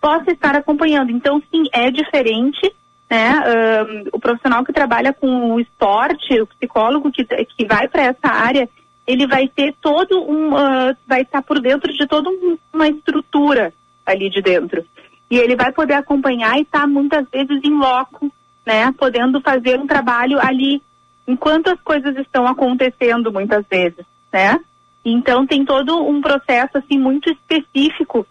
possa 0.00 0.30
estar 0.30 0.54
acompanhando. 0.54 1.10
Então, 1.10 1.42
sim, 1.50 1.64
é 1.72 1.90
diferente 1.90 2.72
né? 3.10 3.40
Uh, 3.40 4.08
o 4.12 4.20
profissional 4.20 4.64
que 4.64 4.72
trabalha 4.72 5.12
com 5.12 5.54
o 5.54 5.60
esporte, 5.60 6.40
o 6.40 6.46
psicólogo 6.46 7.10
que, 7.10 7.24
que 7.24 7.66
vai 7.66 7.88
para 7.88 8.02
essa 8.02 8.28
área, 8.28 8.68
ele 9.10 9.26
vai 9.26 9.48
ter 9.48 9.74
todo 9.80 10.22
um, 10.22 10.54
uh, 10.54 10.96
vai 11.06 11.22
estar 11.22 11.42
por 11.42 11.60
dentro 11.60 11.92
de 11.92 12.06
toda 12.06 12.30
um, 12.30 12.56
uma 12.72 12.88
estrutura 12.88 13.72
ali 14.06 14.30
de 14.30 14.40
dentro. 14.40 14.84
E 15.30 15.36
ele 15.36 15.56
vai 15.56 15.72
poder 15.72 15.94
acompanhar 15.94 16.58
e 16.58 16.62
estar 16.62 16.82
tá 16.82 16.86
muitas 16.86 17.26
vezes 17.28 17.60
em 17.64 17.76
loco, 17.76 18.32
né? 18.64 18.92
Podendo 18.92 19.40
fazer 19.40 19.78
um 19.78 19.86
trabalho 19.86 20.38
ali 20.40 20.80
enquanto 21.26 21.68
as 21.68 21.80
coisas 21.80 22.16
estão 22.16 22.46
acontecendo 22.46 23.32
muitas 23.32 23.64
vezes, 23.68 24.04
né? 24.32 24.58
Então 25.04 25.46
tem 25.46 25.64
todo 25.64 26.06
um 26.06 26.20
processo 26.20 26.78
assim 26.78 26.98
muito 26.98 27.30
específico 27.30 28.26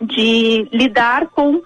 de 0.00 0.68
lidar 0.72 1.28
com 1.28 1.62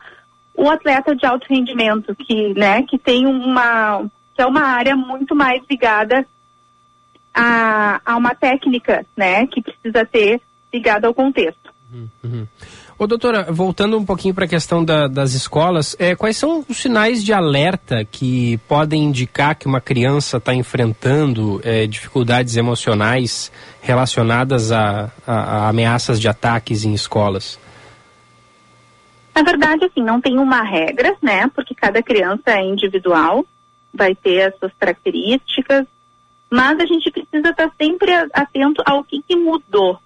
o 0.54 0.70
atleta 0.70 1.14
de 1.14 1.24
alto 1.24 1.46
rendimento, 1.48 2.14
que, 2.14 2.52
né, 2.54 2.82
que 2.82 2.98
tem 2.98 3.26
uma, 3.26 4.04
que 4.34 4.42
é 4.42 4.46
uma 4.46 4.62
área 4.62 4.96
muito 4.96 5.34
mais 5.34 5.62
ligada 5.70 6.26
a, 7.38 8.00
a 8.04 8.16
uma 8.16 8.34
técnica, 8.34 9.06
né, 9.16 9.46
que 9.46 9.62
precisa 9.62 10.04
ter 10.04 10.40
ligada 10.72 11.06
ao 11.06 11.14
contexto. 11.14 11.72
Uhum. 11.92 12.08
uhum. 12.22 12.46
Ô, 12.98 13.06
doutora, 13.06 13.44
voltando 13.44 13.96
um 13.96 14.04
pouquinho 14.04 14.34
para 14.34 14.44
a 14.44 14.48
questão 14.48 14.84
da, 14.84 15.06
das 15.06 15.32
escolas, 15.32 15.94
é, 16.00 16.16
quais 16.16 16.36
são 16.36 16.64
os 16.68 16.78
sinais 16.78 17.24
de 17.24 17.32
alerta 17.32 18.04
que 18.04 18.58
podem 18.66 19.04
indicar 19.04 19.54
que 19.54 19.68
uma 19.68 19.80
criança 19.80 20.38
está 20.38 20.52
enfrentando 20.52 21.60
é, 21.62 21.86
dificuldades 21.86 22.56
emocionais 22.56 23.52
relacionadas 23.80 24.72
a, 24.72 25.12
a, 25.24 25.32
a 25.32 25.68
ameaças 25.68 26.20
de 26.20 26.26
ataques 26.26 26.84
em 26.84 26.92
escolas? 26.92 27.56
Na 29.32 29.42
verdade, 29.44 29.84
assim, 29.84 30.02
não 30.02 30.20
tem 30.20 30.36
uma 30.36 30.62
regra, 30.62 31.16
né? 31.22 31.48
Porque 31.54 31.72
cada 31.76 32.02
criança 32.02 32.50
é 32.50 32.64
individual, 32.64 33.46
vai 33.94 34.12
ter 34.12 34.48
as 34.48 34.58
suas 34.58 34.72
características, 34.76 35.86
mas 36.50 36.78
a 36.78 36.86
gente 36.86 37.10
precisa 37.10 37.50
estar 37.50 37.70
sempre 37.80 38.12
atento 38.32 38.82
ao 38.86 39.04
que, 39.04 39.22
que 39.22 39.36
mudou. 39.36 39.98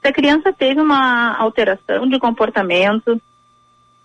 Se 0.00 0.08
a 0.08 0.12
criança 0.12 0.52
teve 0.52 0.80
uma 0.80 1.36
alteração 1.36 2.08
de 2.08 2.18
comportamento, 2.18 3.20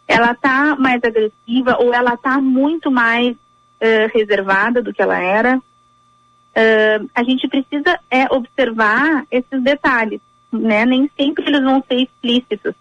ela 0.07 0.31
está 0.31 0.75
mais 0.75 1.03
agressiva 1.03 1.77
ou 1.79 1.93
ela 1.93 2.13
está 2.13 2.39
muito 2.41 2.89
mais 2.91 3.35
uh, 3.35 4.09
reservada 4.13 4.81
do 4.81 4.93
que 4.93 5.01
ela 5.01 5.19
era, 5.19 5.57
uh, 5.57 7.09
a 7.13 7.23
gente 7.23 7.47
precisa 7.47 7.99
é, 8.09 8.25
observar 8.33 9.25
esses 9.29 9.61
detalhes, 9.61 10.21
né? 10.51 10.85
Nem 10.85 11.09
sempre 11.17 11.45
eles 11.45 11.61
vão 11.61 11.83
ser 11.87 12.01
explícitos 12.01 12.73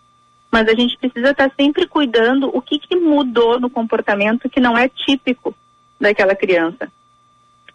mas 0.51 0.67
a 0.69 0.75
gente 0.75 0.97
precisa 0.97 1.31
estar 1.31 1.51
sempre 1.55 1.87
cuidando 1.87 2.49
o 2.55 2.63
que, 2.63 2.79
que 2.79 2.97
mudou 2.97 3.61
no 3.61 3.69
comportamento 3.69 4.49
que 4.49 4.61
não 4.61 4.77
é 4.77 4.89
típico 4.89 5.55
daquela 6.01 6.35
criança 6.35 6.91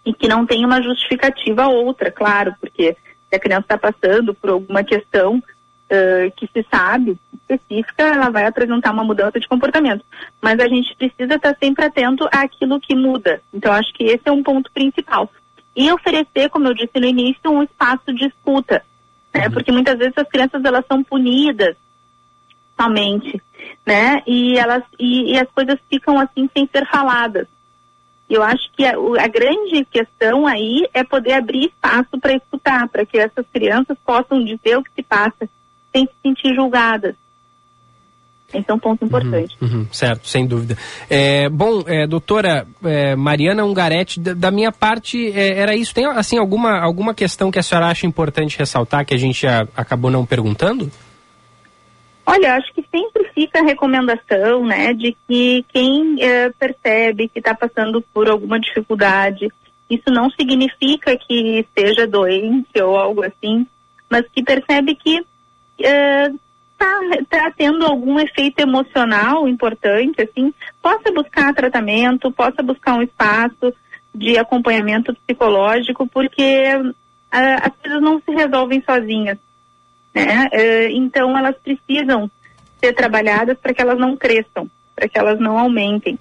e 0.05 0.13
que 0.13 0.27
não 0.27 0.45
tem 0.45 0.65
uma 0.65 0.81
justificativa 0.81 1.67
outra, 1.67 2.11
claro, 2.11 2.53
porque 2.59 2.95
se 3.29 3.35
a 3.35 3.39
criança 3.39 3.61
está 3.73 3.77
passando 3.77 4.33
por 4.33 4.49
alguma 4.49 4.83
questão 4.83 5.37
uh, 5.37 6.31
que 6.35 6.47
se 6.47 6.65
sabe 6.69 7.17
específica, 7.33 8.03
ela 8.03 8.29
vai 8.29 8.45
apresentar 8.45 8.91
uma 8.91 9.03
mudança 9.03 9.39
de 9.39 9.47
comportamento. 9.47 10.03
Mas 10.41 10.59
a 10.59 10.67
gente 10.67 10.95
precisa 10.95 11.35
estar 11.35 11.55
sempre 11.61 11.85
atento 11.85 12.27
àquilo 12.31 12.79
que 12.79 12.95
muda. 12.95 13.41
Então, 13.53 13.71
acho 13.71 13.93
que 13.93 14.03
esse 14.03 14.23
é 14.25 14.31
um 14.31 14.43
ponto 14.43 14.71
principal. 14.71 15.29
E 15.75 15.91
oferecer, 15.91 16.49
como 16.49 16.67
eu 16.67 16.73
disse 16.73 16.99
no 16.99 17.05
início, 17.05 17.49
um 17.49 17.63
espaço 17.63 18.13
de 18.13 18.25
escuta, 18.27 18.83
né? 19.33 19.49
Porque 19.49 19.71
muitas 19.71 19.97
vezes 19.97 20.13
as 20.15 20.27
crianças 20.27 20.63
elas 20.63 20.85
são 20.87 21.03
punidas 21.03 21.75
somente, 22.79 23.41
né? 23.85 24.21
E 24.27 24.57
elas 24.57 24.83
e, 24.99 25.33
e 25.33 25.39
as 25.39 25.49
coisas 25.49 25.79
ficam 25.89 26.19
assim 26.19 26.47
sem 26.55 26.69
ser 26.71 26.87
faladas. 26.87 27.47
Eu 28.33 28.41
acho 28.41 28.67
que 28.75 28.83
a, 28.83 28.93
a, 28.93 29.27
grande 29.27 29.85
questão 29.91 30.47
aí 30.47 30.87
é 30.91 31.03
poder 31.03 31.33
abrir 31.33 31.65
espaço 31.67 32.19
para 32.19 32.33
escutar, 32.33 32.87
para 32.89 33.05
que 33.05 33.19
essas 33.19 33.45
crianças 33.53 33.95
possam 34.03 34.43
dizer 34.43 34.75
o 34.75 34.83
que 34.83 34.89
se 34.95 35.03
passa 35.03 35.47
sem 35.93 36.07
se 36.07 36.13
sentir 36.23 36.55
julgadas. 36.55 37.13
Esse 38.51 38.69
é 38.69 38.73
um 38.73 38.79
ponto 38.79 39.05
importante. 39.05 39.55
Uhum, 39.61 39.67
uhum, 39.67 39.87
certo, 39.91 40.27
sem 40.27 40.47
dúvida. 40.47 40.75
É, 41.07 41.47
bom, 41.47 41.83
é, 41.85 42.07
doutora 42.07 42.65
é, 42.83 43.15
Mariana 43.15 43.63
Ungaretti, 43.63 44.19
da, 44.19 44.33
da 44.33 44.51
minha 44.51 44.71
parte 44.71 45.31
é, 45.31 45.59
era 45.59 45.75
isso. 45.75 45.93
Tem 45.93 46.07
assim 46.07 46.39
alguma, 46.39 46.79
alguma 46.79 47.13
questão 47.13 47.51
que 47.51 47.59
a 47.59 47.63
senhora 47.63 47.87
acha 47.87 48.07
importante 48.07 48.57
ressaltar 48.57 49.05
que 49.05 49.13
a 49.13 49.17
gente 49.17 49.45
a, 49.45 49.67
acabou 49.75 50.09
não 50.09 50.25
perguntando? 50.25 50.91
Olha, 52.25 52.55
acho 52.55 52.73
que 52.73 52.85
sempre 52.89 53.29
fica 53.33 53.59
a 53.59 53.65
recomendação, 53.65 54.65
né, 54.65 54.93
de 54.93 55.15
que 55.27 55.65
quem 55.67 56.15
é, 56.21 56.49
percebe 56.51 57.27
que 57.27 57.39
está 57.39 57.53
passando 57.53 58.01
por 58.13 58.29
alguma 58.29 58.59
dificuldade, 58.59 59.51
isso 59.89 60.09
não 60.09 60.29
significa 60.29 61.17
que 61.17 61.59
esteja 61.59 62.07
doente 62.07 62.81
ou 62.81 62.97
algo 62.97 63.23
assim, 63.23 63.67
mas 64.09 64.25
que 64.31 64.41
percebe 64.41 64.95
que 64.95 65.25
está 65.77 66.99
é, 67.11 67.23
tá 67.29 67.51
tendo 67.55 67.85
algum 67.85 68.17
efeito 68.19 68.59
emocional 68.59 69.47
importante, 69.47 70.21
assim, 70.21 70.53
possa 70.81 71.11
buscar 71.11 71.53
tratamento, 71.53 72.31
possa 72.31 72.63
buscar 72.63 72.95
um 72.95 73.01
espaço 73.01 73.73
de 74.15 74.37
acompanhamento 74.37 75.13
psicológico, 75.15 76.07
porque 76.07 76.73
uh, 76.75 76.95
as 77.61 77.75
coisas 77.81 78.01
não 78.01 78.21
se 78.21 78.31
resolvem 78.31 78.81
sozinhas 78.85 79.37
né? 80.13 80.47
Uh, 80.53 80.91
então 80.91 81.35
elas 81.37 81.55
precisam 81.57 82.29
ser 82.79 82.93
trabalhadas 82.93 83.57
para 83.57 83.73
que 83.73 83.81
elas 83.81 83.97
não 83.97 84.15
cresçam, 84.15 84.69
para 84.95 85.07
que 85.07 85.17
elas 85.17 85.39
não 85.39 85.57
aumentem. 85.57 86.19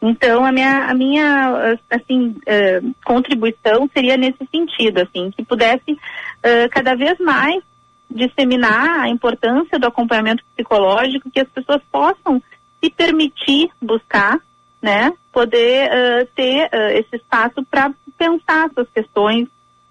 Então 0.00 0.44
a 0.44 0.52
minha 0.52 0.84
a 0.84 0.94
minha 0.94 1.78
assim 1.90 2.28
uh, 2.28 2.94
contribuição 3.04 3.88
seria 3.92 4.16
nesse 4.16 4.46
sentido, 4.50 5.00
assim, 5.00 5.30
que 5.30 5.44
pudesse 5.44 5.92
uh, 5.92 6.68
cada 6.70 6.94
vez 6.94 7.18
mais 7.18 7.62
disseminar 8.10 9.00
a 9.00 9.08
importância 9.08 9.78
do 9.78 9.86
acompanhamento 9.86 10.42
psicológico, 10.54 11.30
que 11.30 11.40
as 11.40 11.48
pessoas 11.48 11.82
possam 11.92 12.42
se 12.82 12.90
permitir 12.90 13.68
buscar, 13.82 14.38
né? 14.80 15.12
Poder 15.30 15.90
ter 16.34 16.70
esse 16.94 17.16
espaço 17.16 17.62
para 17.70 17.92
pensar 18.16 18.70
suas 18.72 18.88
questões, 18.88 19.46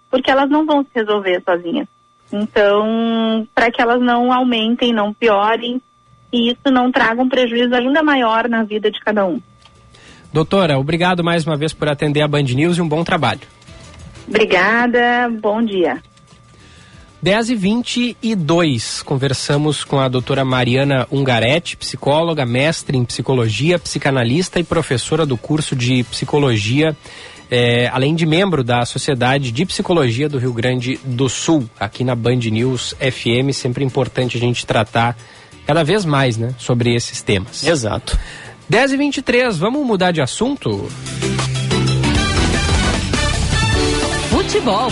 porque 0.09 0.31
elas 0.31 0.49
não 0.49 0.65
vão 0.65 0.81
se 0.81 0.89
resolver 0.95 1.43
sozinhas. 1.45 1.87
Então, 2.31 3.47
para 3.55 3.71
que 3.71 3.81
elas 3.81 4.01
não 4.01 4.31
aumentem, 4.33 4.93
não 4.93 5.13
piorem 5.13 5.81
e 6.31 6.49
isso 6.49 6.71
não 6.71 6.91
traga 6.91 7.21
um 7.21 7.29
prejuízo 7.29 7.73
ainda 7.73 8.03
maior 8.03 8.49
na 8.49 8.63
vida 8.63 8.91
de 8.91 8.99
cada 8.99 9.25
um. 9.25 9.41
Doutora, 10.31 10.77
obrigado 10.77 11.23
mais 11.23 11.45
uma 11.45 11.55
vez 11.55 11.73
por 11.73 11.87
atender 11.87 12.21
a 12.21 12.27
Band 12.27 12.43
News 12.43 12.77
e 12.77 12.81
um 12.81 12.87
bom 12.87 13.03
trabalho. 13.03 13.41
Obrigada, 14.27 15.29
bom 15.41 15.63
dia. 15.63 16.01
10 17.21 17.49
e 17.49 17.55
22 17.55 19.01
conversamos 19.01 19.83
com 19.83 19.99
a 19.99 20.07
doutora 20.07 20.45
Mariana 20.45 21.07
Ungaretti, 21.11 21.75
psicóloga, 21.75 22.45
mestre 22.45 22.95
em 22.97 23.03
psicologia, 23.03 23.79
psicanalista 23.79 24.59
e 24.59 24.63
professora 24.63 25.25
do 25.25 25.35
curso 25.35 25.75
de 25.75 26.03
psicologia 26.03 26.95
é, 27.49 27.87
além 27.87 28.15
de 28.15 28.25
membro 28.25 28.63
da 28.63 28.85
Sociedade 28.85 29.51
de 29.51 29.65
Psicologia 29.65 30.27
do 30.27 30.37
Rio 30.37 30.53
Grande 30.53 30.99
do 31.03 31.29
Sul, 31.29 31.69
aqui 31.79 32.03
na 32.03 32.15
Band 32.15 32.37
News 32.51 32.95
FM, 32.99 33.53
sempre 33.53 33.83
importante 33.83 34.37
a 34.37 34.39
gente 34.39 34.65
tratar 34.65 35.17
cada 35.65 35.83
vez 35.83 36.05
mais, 36.05 36.37
né, 36.37 36.53
sobre 36.57 36.95
esses 36.95 37.21
temas. 37.21 37.63
Exato. 37.63 38.17
10 38.69 38.93
e 38.93 38.97
23 38.97 39.57
vamos 39.57 39.85
mudar 39.85 40.11
de 40.11 40.21
assunto? 40.21 40.89
Futebol. 44.29 44.91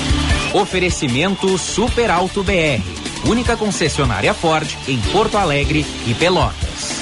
Oferecimento 0.53 1.57
Super 1.57 2.09
Alto 2.09 2.41
BR, 2.41 2.81
única 3.27 3.57
concessionária 3.57 4.33
Ford 4.33 4.67
em 4.87 4.97
Porto 5.11 5.37
Alegre 5.37 5.85
e 6.07 6.13
Pelotas. 6.13 6.94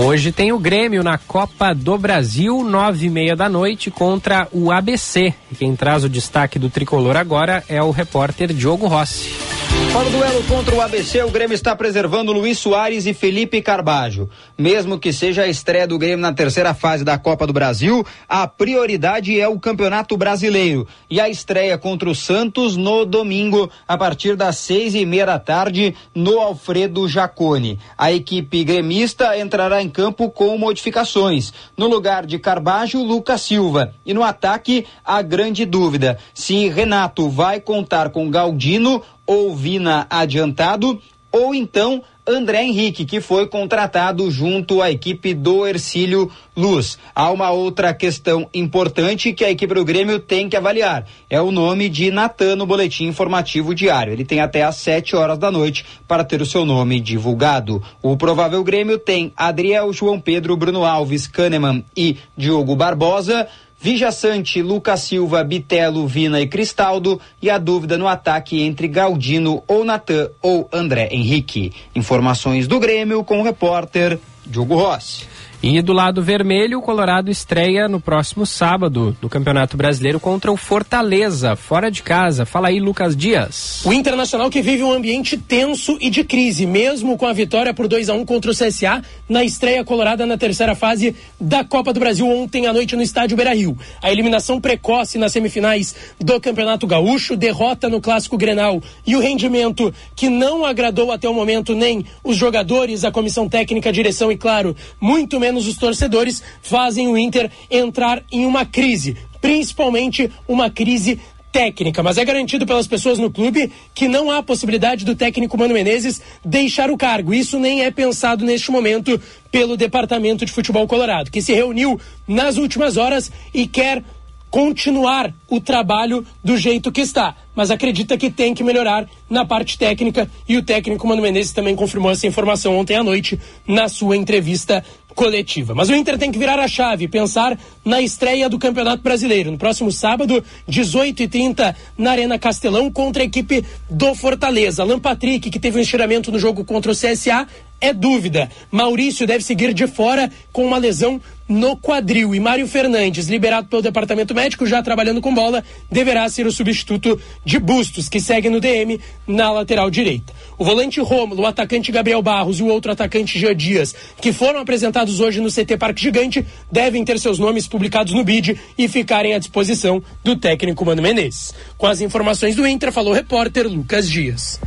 Hoje 0.00 0.30
tem 0.30 0.52
o 0.52 0.60
Grêmio 0.60 1.02
na 1.02 1.18
Copa 1.18 1.74
do 1.74 1.98
Brasil, 1.98 2.62
nove 2.62 3.06
e 3.06 3.10
meia 3.10 3.34
da 3.34 3.48
noite, 3.48 3.90
contra 3.90 4.46
o 4.52 4.70
ABC. 4.70 5.34
E 5.50 5.56
quem 5.56 5.74
traz 5.74 6.04
o 6.04 6.08
destaque 6.08 6.56
do 6.56 6.70
tricolor 6.70 7.16
agora 7.16 7.64
é 7.68 7.82
o 7.82 7.90
repórter 7.90 8.52
Diogo 8.52 8.86
Rossi. 8.86 9.57
Para 9.92 10.06
o 10.06 10.10
duelo 10.10 10.44
contra 10.44 10.74
o 10.74 10.80
ABC, 10.80 11.22
o 11.22 11.30
Grêmio 11.30 11.54
está 11.54 11.74
preservando 11.74 12.30
Luiz 12.30 12.58
Soares 12.58 13.06
e 13.06 13.14
Felipe 13.14 13.62
Carbajo. 13.62 14.28
Mesmo 14.56 14.98
que 14.98 15.12
seja 15.12 15.42
a 15.42 15.48
estreia 15.48 15.86
do 15.86 15.98
Grêmio 15.98 16.18
na 16.18 16.32
terceira 16.32 16.74
fase 16.74 17.04
da 17.04 17.18
Copa 17.18 17.46
do 17.46 17.52
Brasil, 17.52 18.06
a 18.28 18.46
prioridade 18.46 19.40
é 19.40 19.48
o 19.48 19.58
Campeonato 19.58 20.16
Brasileiro. 20.16 20.86
E 21.10 21.20
a 21.20 21.28
estreia 21.28 21.78
contra 21.78 22.08
o 22.08 22.14
Santos 22.14 22.76
no 22.76 23.04
domingo, 23.04 23.70
a 23.88 23.96
partir 23.96 24.36
das 24.36 24.58
seis 24.58 24.94
e 24.94 25.06
meia 25.06 25.26
da 25.26 25.38
tarde, 25.38 25.94
no 26.14 26.38
Alfredo 26.38 27.08
Jacone. 27.08 27.80
A 27.96 28.12
equipe 28.12 28.62
gremista 28.62 29.38
entrará 29.38 29.82
em 29.82 29.88
campo 29.88 30.30
com 30.30 30.56
modificações. 30.58 31.52
No 31.76 31.88
lugar 31.88 32.26
de 32.26 32.38
Carbajo, 32.38 33.02
Lucas 33.02 33.40
Silva. 33.40 33.94
E 34.04 34.12
no 34.12 34.22
ataque, 34.22 34.86
a 35.04 35.22
grande 35.22 35.64
dúvida: 35.64 36.18
se 36.34 36.68
Renato 36.68 37.28
vai 37.28 37.58
contar 37.58 38.10
com 38.10 38.30
Galdino 38.30 39.02
ou 39.28 39.54
Vina 39.54 40.06
adiantado, 40.08 40.98
ou 41.30 41.54
então 41.54 42.02
André 42.26 42.62
Henrique, 42.62 43.06
que 43.06 43.20
foi 43.20 43.46
contratado 43.46 44.30
junto 44.30 44.82
à 44.82 44.90
equipe 44.90 45.32
do 45.32 45.66
Ercílio 45.66 46.30
Luz. 46.56 46.98
Há 47.14 47.30
uma 47.30 47.50
outra 47.50 47.94
questão 47.94 48.48
importante 48.52 49.32
que 49.32 49.44
a 49.44 49.50
equipe 49.50 49.74
do 49.74 49.84
Grêmio 49.84 50.18
tem 50.18 50.48
que 50.48 50.56
avaliar. 50.56 51.06
É 51.30 51.40
o 51.40 51.50
nome 51.50 51.88
de 51.88 52.10
Natan 52.10 52.56
no 52.56 52.66
boletim 52.66 53.06
informativo 53.06 53.74
diário. 53.74 54.12
Ele 54.12 54.26
tem 54.26 54.40
até 54.40 54.62
às 54.62 54.76
7 54.76 55.16
horas 55.16 55.38
da 55.38 55.50
noite 55.50 55.84
para 56.06 56.24
ter 56.24 56.42
o 56.42 56.46
seu 56.46 56.66
nome 56.66 57.00
divulgado. 57.00 57.82
O 58.02 58.16
provável 58.16 58.62
Grêmio 58.62 58.98
tem 58.98 59.32
Adriel, 59.36 59.90
João 59.92 60.20
Pedro, 60.20 60.56
Bruno 60.56 60.84
Alves, 60.84 61.26
Kahneman 61.26 61.84
e 61.96 62.16
Diogo 62.36 62.76
Barbosa. 62.76 63.48
Vijaçante, 63.80 64.60
Lucas 64.60 65.00
Silva, 65.00 65.44
Bitelo, 65.44 66.06
Vina 66.06 66.40
e 66.40 66.48
Cristaldo 66.48 67.20
e 67.40 67.48
a 67.48 67.58
dúvida 67.58 67.96
no 67.96 68.08
ataque 68.08 68.60
entre 68.60 68.88
Galdino 68.88 69.62
ou 69.68 69.84
Natan 69.84 70.30
ou 70.42 70.68
André 70.72 71.08
Henrique. 71.12 71.72
Informações 71.94 72.66
do 72.66 72.80
Grêmio 72.80 73.22
com 73.22 73.40
o 73.40 73.44
repórter 73.44 74.18
Diogo 74.44 74.74
Rossi. 74.74 75.26
E 75.60 75.82
do 75.82 75.92
lado 75.92 76.22
vermelho, 76.22 76.78
o 76.78 76.82
Colorado 76.82 77.32
estreia 77.32 77.88
no 77.88 78.00
próximo 78.00 78.46
sábado 78.46 79.16
do 79.20 79.28
Campeonato 79.28 79.76
Brasileiro 79.76 80.20
contra 80.20 80.52
o 80.52 80.56
Fortaleza, 80.56 81.56
fora 81.56 81.90
de 81.90 82.00
casa. 82.00 82.46
Fala 82.46 82.68
aí, 82.68 82.78
Lucas 82.78 83.16
Dias. 83.16 83.84
O 83.84 83.92
Internacional 83.92 84.50
que 84.50 84.62
vive 84.62 84.84
um 84.84 84.92
ambiente 84.92 85.36
tenso 85.36 85.98
e 86.00 86.10
de 86.10 86.22
crise, 86.22 86.64
mesmo 86.64 87.18
com 87.18 87.26
a 87.26 87.32
vitória 87.32 87.74
por 87.74 87.88
2 87.88 88.08
a 88.08 88.14
1 88.14 88.24
contra 88.24 88.52
o 88.52 88.54
CSA 88.54 89.02
na 89.28 89.42
estreia 89.42 89.84
colorada 89.84 90.24
na 90.24 90.38
terceira 90.38 90.76
fase 90.76 91.16
da 91.40 91.64
Copa 91.64 91.92
do 91.92 91.98
Brasil 91.98 92.28
ontem 92.28 92.68
à 92.68 92.72
noite 92.72 92.94
no 92.94 93.02
estádio 93.02 93.36
Beira-Rio. 93.36 93.76
A 94.00 94.12
eliminação 94.12 94.60
precoce 94.60 95.18
nas 95.18 95.32
semifinais 95.32 95.92
do 96.20 96.40
Campeonato 96.40 96.86
Gaúcho, 96.86 97.36
derrota 97.36 97.88
no 97.88 98.00
Clássico 98.00 98.38
Grenal 98.38 98.80
e 99.04 99.16
o 99.16 99.20
rendimento 99.20 99.92
que 100.14 100.28
não 100.28 100.64
agradou 100.64 101.10
até 101.10 101.28
o 101.28 101.34
momento 101.34 101.74
nem 101.74 102.06
os 102.22 102.36
jogadores, 102.36 103.04
a 103.04 103.10
comissão 103.10 103.48
técnica, 103.48 103.88
a 103.88 103.92
direção 103.92 104.30
e, 104.30 104.36
claro, 104.36 104.76
muito 105.00 105.40
menos 105.40 105.47
menos 105.48 105.66
os 105.66 105.76
torcedores, 105.76 106.42
fazem 106.60 107.08
o 107.08 107.16
Inter 107.16 107.50
entrar 107.70 108.22
em 108.30 108.44
uma 108.44 108.66
crise, 108.66 109.16
principalmente 109.40 110.30
uma 110.46 110.68
crise 110.70 111.18
técnica, 111.50 112.02
mas 112.02 112.18
é 112.18 112.24
garantido 112.24 112.66
pelas 112.66 112.86
pessoas 112.86 113.18
no 113.18 113.30
clube 113.30 113.72
que 113.94 114.06
não 114.06 114.30
há 114.30 114.42
possibilidade 114.42 115.04
do 115.06 115.16
técnico 115.16 115.56
Mano 115.56 115.72
Menezes 115.72 116.20
deixar 116.44 116.90
o 116.90 116.96
cargo. 116.96 117.32
Isso 117.32 117.58
nem 117.58 117.82
é 117.82 117.90
pensado 117.90 118.44
neste 118.44 118.70
momento 118.70 119.18
pelo 119.50 119.74
Departamento 119.74 120.44
de 120.44 120.52
Futebol 120.52 120.86
Colorado, 120.86 121.30
que 121.30 121.40
se 121.40 121.54
reuniu 121.54 121.98
nas 122.26 122.58
últimas 122.58 122.98
horas 122.98 123.32
e 123.54 123.66
quer 123.66 124.04
continuar 124.50 125.32
o 125.48 125.60
trabalho 125.60 126.24
do 126.42 126.56
jeito 126.56 126.92
que 126.92 127.00
está, 127.00 127.36
mas 127.54 127.70
acredita 127.70 128.16
que 128.16 128.30
tem 128.30 128.54
que 128.54 128.64
melhorar 128.64 129.08
na 129.28 129.44
parte 129.44 129.76
técnica 129.78 130.30
e 130.48 130.56
o 130.56 130.62
técnico 130.62 131.06
Mano 131.06 131.22
Menezes 131.22 131.52
também 131.52 131.76
confirmou 131.76 132.10
essa 132.10 132.26
informação 132.26 132.78
ontem 132.78 132.96
à 132.96 133.02
noite 133.02 133.38
na 133.66 133.88
sua 133.88 134.16
entrevista 134.16 134.84
coletiva. 135.18 135.74
Mas 135.74 135.88
o 135.88 135.96
Inter 135.96 136.16
tem 136.16 136.30
que 136.30 136.38
virar 136.38 136.60
a 136.60 136.68
chave, 136.68 137.08
pensar 137.08 137.58
na 137.84 138.00
estreia 138.00 138.48
do 138.48 138.56
Campeonato 138.56 139.02
Brasileiro. 139.02 139.50
No 139.50 139.58
próximo 139.58 139.90
sábado, 139.90 140.44
18h30, 140.70 141.74
na 141.98 142.12
Arena 142.12 142.38
Castelão, 142.38 142.88
contra 142.88 143.24
a 143.24 143.26
equipe 143.26 143.64
do 143.90 144.14
Fortaleza. 144.14 144.84
Alan 144.84 145.00
Patrick, 145.00 145.50
que 145.50 145.58
teve 145.58 145.76
um 145.76 145.82
estiramento 145.82 146.30
no 146.30 146.38
jogo 146.38 146.64
contra 146.64 146.92
o 146.92 146.94
CSA, 146.94 147.48
é 147.80 147.92
dúvida. 147.92 148.50
Maurício 148.70 149.26
deve 149.26 149.44
seguir 149.44 149.72
de 149.72 149.86
fora 149.86 150.30
com 150.52 150.66
uma 150.66 150.78
lesão 150.78 151.20
no 151.48 151.76
quadril. 151.76 152.34
E 152.34 152.40
Mário 152.40 152.68
Fernandes, 152.68 153.26
liberado 153.26 153.68
pelo 153.68 153.80
departamento 153.80 154.34
médico, 154.34 154.66
já 154.66 154.82
trabalhando 154.82 155.20
com 155.20 155.34
bola, 155.34 155.64
deverá 155.90 156.28
ser 156.28 156.46
o 156.46 156.52
substituto 156.52 157.18
de 157.44 157.58
Bustos, 157.58 158.08
que 158.08 158.20
segue 158.20 158.50
no 158.50 158.60
DM 158.60 159.00
na 159.26 159.50
lateral 159.50 159.90
direita. 159.90 160.32
O 160.58 160.64
volante 160.64 161.00
Rômulo, 161.00 161.42
o 161.42 161.46
atacante 161.46 161.90
Gabriel 161.90 162.20
Barros 162.20 162.60
e 162.60 162.62
o 162.62 162.66
outro 162.66 162.92
atacante 162.92 163.38
Jean 163.38 163.56
Dias, 163.56 163.94
que 164.20 164.32
foram 164.32 164.60
apresentados 164.60 165.20
hoje 165.20 165.40
no 165.40 165.50
CT 165.50 165.76
Parque 165.78 166.02
Gigante, 166.02 166.44
devem 166.70 167.04
ter 167.04 167.18
seus 167.18 167.38
nomes 167.38 167.66
publicados 167.66 168.12
no 168.12 168.24
BID 168.24 168.58
e 168.76 168.88
ficarem 168.88 169.34
à 169.34 169.38
disposição 169.38 170.02
do 170.22 170.36
técnico 170.36 170.84
Mano 170.84 171.00
Menezes. 171.00 171.54
Com 171.78 171.86
as 171.86 172.00
informações 172.00 172.56
do 172.56 172.66
Inter, 172.66 172.92
falou 172.92 173.12
o 173.12 173.16
repórter 173.16 173.66
Lucas 173.66 174.10
Dias. 174.10 174.60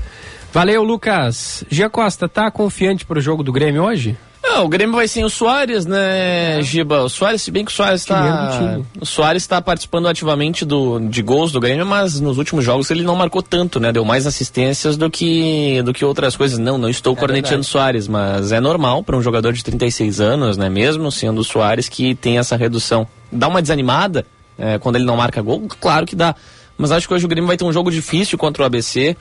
Valeu, 0.54 0.84
Lucas. 0.84 1.64
Gia 1.70 1.90
Costa, 1.90 2.28
tá 2.28 2.52
confiante 2.52 3.06
pro 3.06 3.22
jogo 3.22 3.42
do 3.42 3.52
Grêmio 3.52 3.84
hoje? 3.84 4.18
Não, 4.44 4.66
o 4.66 4.68
Grêmio 4.68 4.96
vai 4.96 5.08
sem 5.08 5.24
o 5.24 5.30
Soares, 5.30 5.86
né, 5.86 6.62
Giba? 6.62 7.04
O 7.04 7.10
Soares, 7.10 7.42
se 7.42 7.52
bem 7.52 7.64
que 7.64 7.72
o 7.72 7.74
Soares 7.74 8.02
está. 8.02 8.82
O 9.00 9.06
Soares 9.06 9.44
está 9.44 9.62
participando 9.62 10.10
ativamente 10.10 10.66
do, 10.66 11.00
de 11.00 11.22
gols 11.22 11.54
do 11.54 11.60
Grêmio, 11.60 11.86
mas 11.86 12.20
nos 12.20 12.38
últimos 12.38 12.66
jogos 12.66 12.92
ele 12.92 13.02
não 13.02 13.16
marcou 13.16 13.42
tanto, 13.42 13.80
né? 13.80 13.94
Deu 13.94 14.04
mais 14.04 14.28
assistências 14.28 14.98
do 14.98 15.10
que, 15.10 15.82
do 15.84 15.94
que 15.94 16.04
outras 16.04 16.36
coisas. 16.36 16.58
Não, 16.58 16.78
não 16.78 16.90
estou 16.90 17.14
é 17.14 17.16
corneteando 17.16 17.62
o 17.62 17.64
Soares, 17.64 18.10
mas 18.10 18.52
é 18.52 18.60
normal 18.60 19.04
para 19.04 19.16
um 19.16 19.22
jogador 19.22 19.54
de 19.54 19.64
36 19.64 20.20
anos, 20.20 20.58
né? 20.58 20.70
Mesmo 20.70 21.10
sendo 21.12 21.40
o 21.40 21.44
Soares 21.46 21.88
que 21.88 22.14
tem 22.14 22.38
essa 22.38 22.58
redução. 22.58 23.08
Dá 23.32 23.48
uma 23.48 23.62
desanimada 23.62 24.26
é, 24.58 24.78
quando 24.80 24.98
ele 24.98 25.06
não 25.06 25.16
marca 25.16 25.42
gol? 25.42 25.66
Claro 25.80 26.06
que 26.06 26.16
dá. 26.16 26.36
Mas 26.78 26.92
acho 26.92 27.08
que 27.08 27.14
hoje 27.14 27.26
o 27.26 27.28
Grêmio 27.30 27.48
vai 27.48 27.58
ter 27.58 27.64
um 27.64 27.72
jogo 27.72 27.92
difícil 27.92 28.38
contra 28.38 28.64
o 28.64 28.66
ABC. 28.66 29.16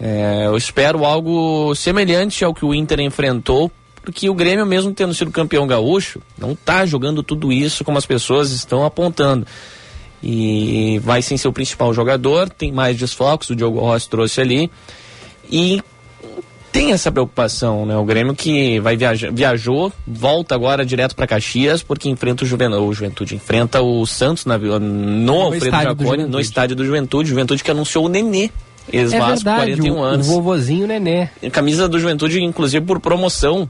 É, 0.00 0.46
eu 0.46 0.56
espero 0.56 1.04
algo 1.04 1.74
semelhante 1.74 2.42
ao 2.42 2.54
que 2.54 2.64
o 2.64 2.74
Inter 2.74 3.00
enfrentou, 3.00 3.70
porque 4.02 4.30
o 4.30 4.34
Grêmio, 4.34 4.64
mesmo 4.64 4.94
tendo 4.94 5.12
sido 5.12 5.30
campeão 5.30 5.66
gaúcho, 5.66 6.22
não 6.38 6.52
está 6.52 6.86
jogando 6.86 7.22
tudo 7.22 7.52
isso 7.52 7.84
como 7.84 7.98
as 7.98 8.06
pessoas 8.06 8.50
estão 8.50 8.84
apontando. 8.84 9.46
E 10.22 10.98
vai 11.02 11.20
sem 11.20 11.36
ser 11.36 11.48
o 11.48 11.52
principal 11.52 11.92
jogador, 11.92 12.48
tem 12.48 12.72
mais 12.72 12.96
desfocos, 12.96 13.50
o 13.50 13.56
Diogo 13.56 13.78
Rossi 13.80 14.08
trouxe 14.08 14.40
ali. 14.40 14.70
E 15.50 15.82
tem 16.72 16.92
essa 16.92 17.10
preocupação, 17.10 17.84
né? 17.84 17.96
O 17.96 18.04
Grêmio 18.04 18.34
que 18.34 18.78
vai 18.80 18.96
viajar, 18.96 19.32
viajou, 19.32 19.92
volta 20.06 20.54
agora 20.54 20.84
direto 20.84 21.14
para 21.14 21.26
Caxias, 21.26 21.82
porque 21.82 22.08
enfrenta 22.08 22.44
o 22.44 22.46
Juventude, 22.46 22.82
o 22.82 22.92
Juventude 22.92 23.34
enfrenta 23.34 23.82
o 23.82 24.06
Santos 24.06 24.46
na, 24.46 24.56
no, 24.56 24.78
no 24.78 25.40
Alfredo 25.40 25.82
Jaconi, 25.82 26.24
no 26.24 26.40
estádio 26.40 26.76
do 26.76 26.84
Juventude, 26.84 27.28
Juventude 27.28 27.64
que 27.64 27.70
anunciou 27.70 28.06
o 28.06 28.08
Nenê 28.08 28.50
Ex-Vasco, 28.92 29.48
é 29.48 29.54
41 29.54 29.94
o, 29.94 30.02
anos. 30.02 30.28
O 30.28 30.34
vovozinho 30.34 30.86
Nenê. 30.86 31.28
Camisa 31.52 31.88
do 31.88 31.98
Juventude, 31.98 32.42
inclusive 32.42 32.84
por 32.84 33.00
promoção. 33.00 33.68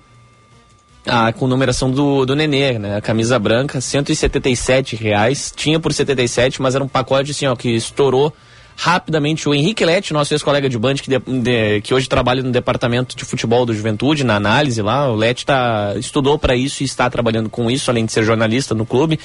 Ah, 1.06 1.32
com 1.32 1.46
numeração 1.46 1.90
do, 1.90 2.26
do 2.26 2.36
Nenê, 2.36 2.78
né? 2.78 2.96
A 2.96 3.00
camisa 3.00 3.38
branca, 3.38 3.80
177 3.80 4.96
reais. 4.96 5.52
Tinha 5.54 5.80
por 5.80 5.92
77, 5.92 6.60
mas 6.60 6.74
era 6.74 6.84
um 6.84 6.88
pacote 6.88 7.30
assim, 7.30 7.46
ó, 7.46 7.56
que 7.56 7.70
estourou 7.70 8.32
rapidamente. 8.80 9.46
O 9.48 9.54
Henrique 9.54 9.84
Lete, 9.84 10.12
nosso 10.12 10.32
ex-colega 10.32 10.68
de 10.68 10.78
Band, 10.78 10.94
que, 10.94 11.10
de, 11.10 11.18
de, 11.18 11.80
que 11.82 11.92
hoje 11.92 12.08
trabalha 12.08 12.42
no 12.42 12.50
departamento 12.50 13.14
de 13.14 13.24
futebol 13.26 13.66
do 13.66 13.74
Juventude, 13.74 14.24
na 14.24 14.36
análise 14.36 14.80
lá, 14.80 15.10
o 15.10 15.14
Lete 15.14 15.44
tá, 15.44 15.94
estudou 15.96 16.38
para 16.38 16.56
isso 16.56 16.82
e 16.82 16.86
está 16.86 17.08
trabalhando 17.10 17.50
com 17.50 17.70
isso, 17.70 17.90
além 17.90 18.06
de 18.06 18.12
ser 18.12 18.24
jornalista 18.24 18.74
no 18.74 18.86
clube. 18.86 19.20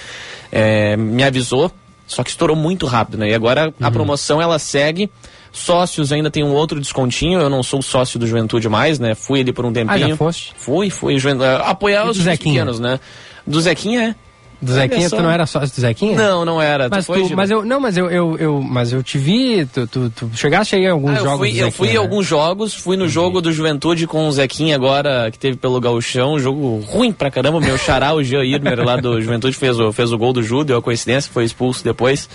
É, 0.51 0.97
me 0.97 1.23
avisou, 1.23 1.71
só 2.05 2.21
que 2.21 2.29
estourou 2.29 2.55
muito 2.55 2.85
rápido, 2.85 3.17
né? 3.17 3.29
E 3.29 3.33
agora 3.33 3.67
uhum. 3.67 3.87
a 3.87 3.91
promoção 3.91 4.41
ela 4.41 4.59
segue. 4.59 5.09
Sócios 5.55 6.11
ainda 6.11 6.29
tem 6.29 6.43
um 6.43 6.51
outro 6.51 6.81
descontinho. 6.81 7.39
Eu 7.39 7.49
não 7.49 7.63
sou 7.63 7.81
sócio 7.81 8.19
do 8.19 8.27
Juventude 8.27 8.67
mais, 8.67 8.99
né? 8.99 9.15
Fui 9.15 9.39
ali 9.39 9.53
por 9.53 9.65
um 9.65 9.71
tempinho. 9.71 10.05
Ah, 10.05 10.09
já 10.09 10.17
foste? 10.17 10.53
Fui, 10.57 10.89
fui. 10.89 11.15
Apoiar 11.63 12.05
os 12.09 12.21
pequenos, 12.21 12.77
né? 12.79 12.99
Do 13.47 13.61
Zequinha 13.61 14.09
é. 14.09 14.15
Do 14.61 14.73
Zequinha, 14.73 15.09
tu 15.09 15.21
não 15.21 15.29
era 15.29 15.45
sócio 15.45 15.75
do 15.75 15.81
Zequinha? 15.81 16.17
Não, 16.17 16.43
não 16.43 16.61
era. 16.61 16.89
Mas, 16.89 17.05
tu, 17.05 17.13
tu 17.13 17.35
mas 17.35 17.51
eu, 17.51 17.63
não, 17.63 17.79
mas 17.79 17.95
eu, 17.97 18.09
eu, 18.09 18.37
eu, 18.37 18.61
mas 18.61 18.91
eu 18.91 19.03
te 19.03 19.17
vi, 19.17 19.65
tu, 19.65 19.85
tu, 19.85 20.09
tu 20.09 20.31
chegaste 20.33 20.75
aí 20.75 20.83
em 20.83 20.89
alguns 20.89 21.11
ah, 21.11 21.23
jogos 21.23 21.49
fui, 21.49 21.61
Eu 21.61 21.71
fui 21.71 21.89
em 21.89 21.93
né? 21.93 21.97
alguns 21.97 22.25
jogos, 22.25 22.73
fui 22.73 22.97
no 22.97 23.03
uhum. 23.03 23.09
jogo 23.09 23.41
do 23.41 23.51
Juventude 23.51 24.07
com 24.07 24.27
o 24.27 24.31
Zequinha 24.31 24.75
agora, 24.75 25.29
que 25.29 25.37
teve 25.37 25.57
pelo 25.57 25.79
Gauchão, 25.79 26.33
um 26.33 26.39
jogo 26.39 26.79
ruim 26.79 27.11
pra 27.11 27.29
caramba, 27.29 27.59
meu 27.59 27.77
xará, 27.77 28.13
o 28.13 28.23
Jean 28.23 28.43
Irmer 28.43 28.83
lá 28.83 28.95
do 28.95 29.21
Juventude 29.21 29.55
fez 29.55 29.79
o, 29.79 29.91
fez 29.91 30.11
o 30.11 30.17
gol 30.17 30.33
do 30.33 30.41
Ju, 30.41 30.63
deu 30.63 30.77
a 30.77 30.81
coincidência, 30.81 31.31
foi 31.31 31.43
expulso 31.43 31.83
depois. 31.83 32.27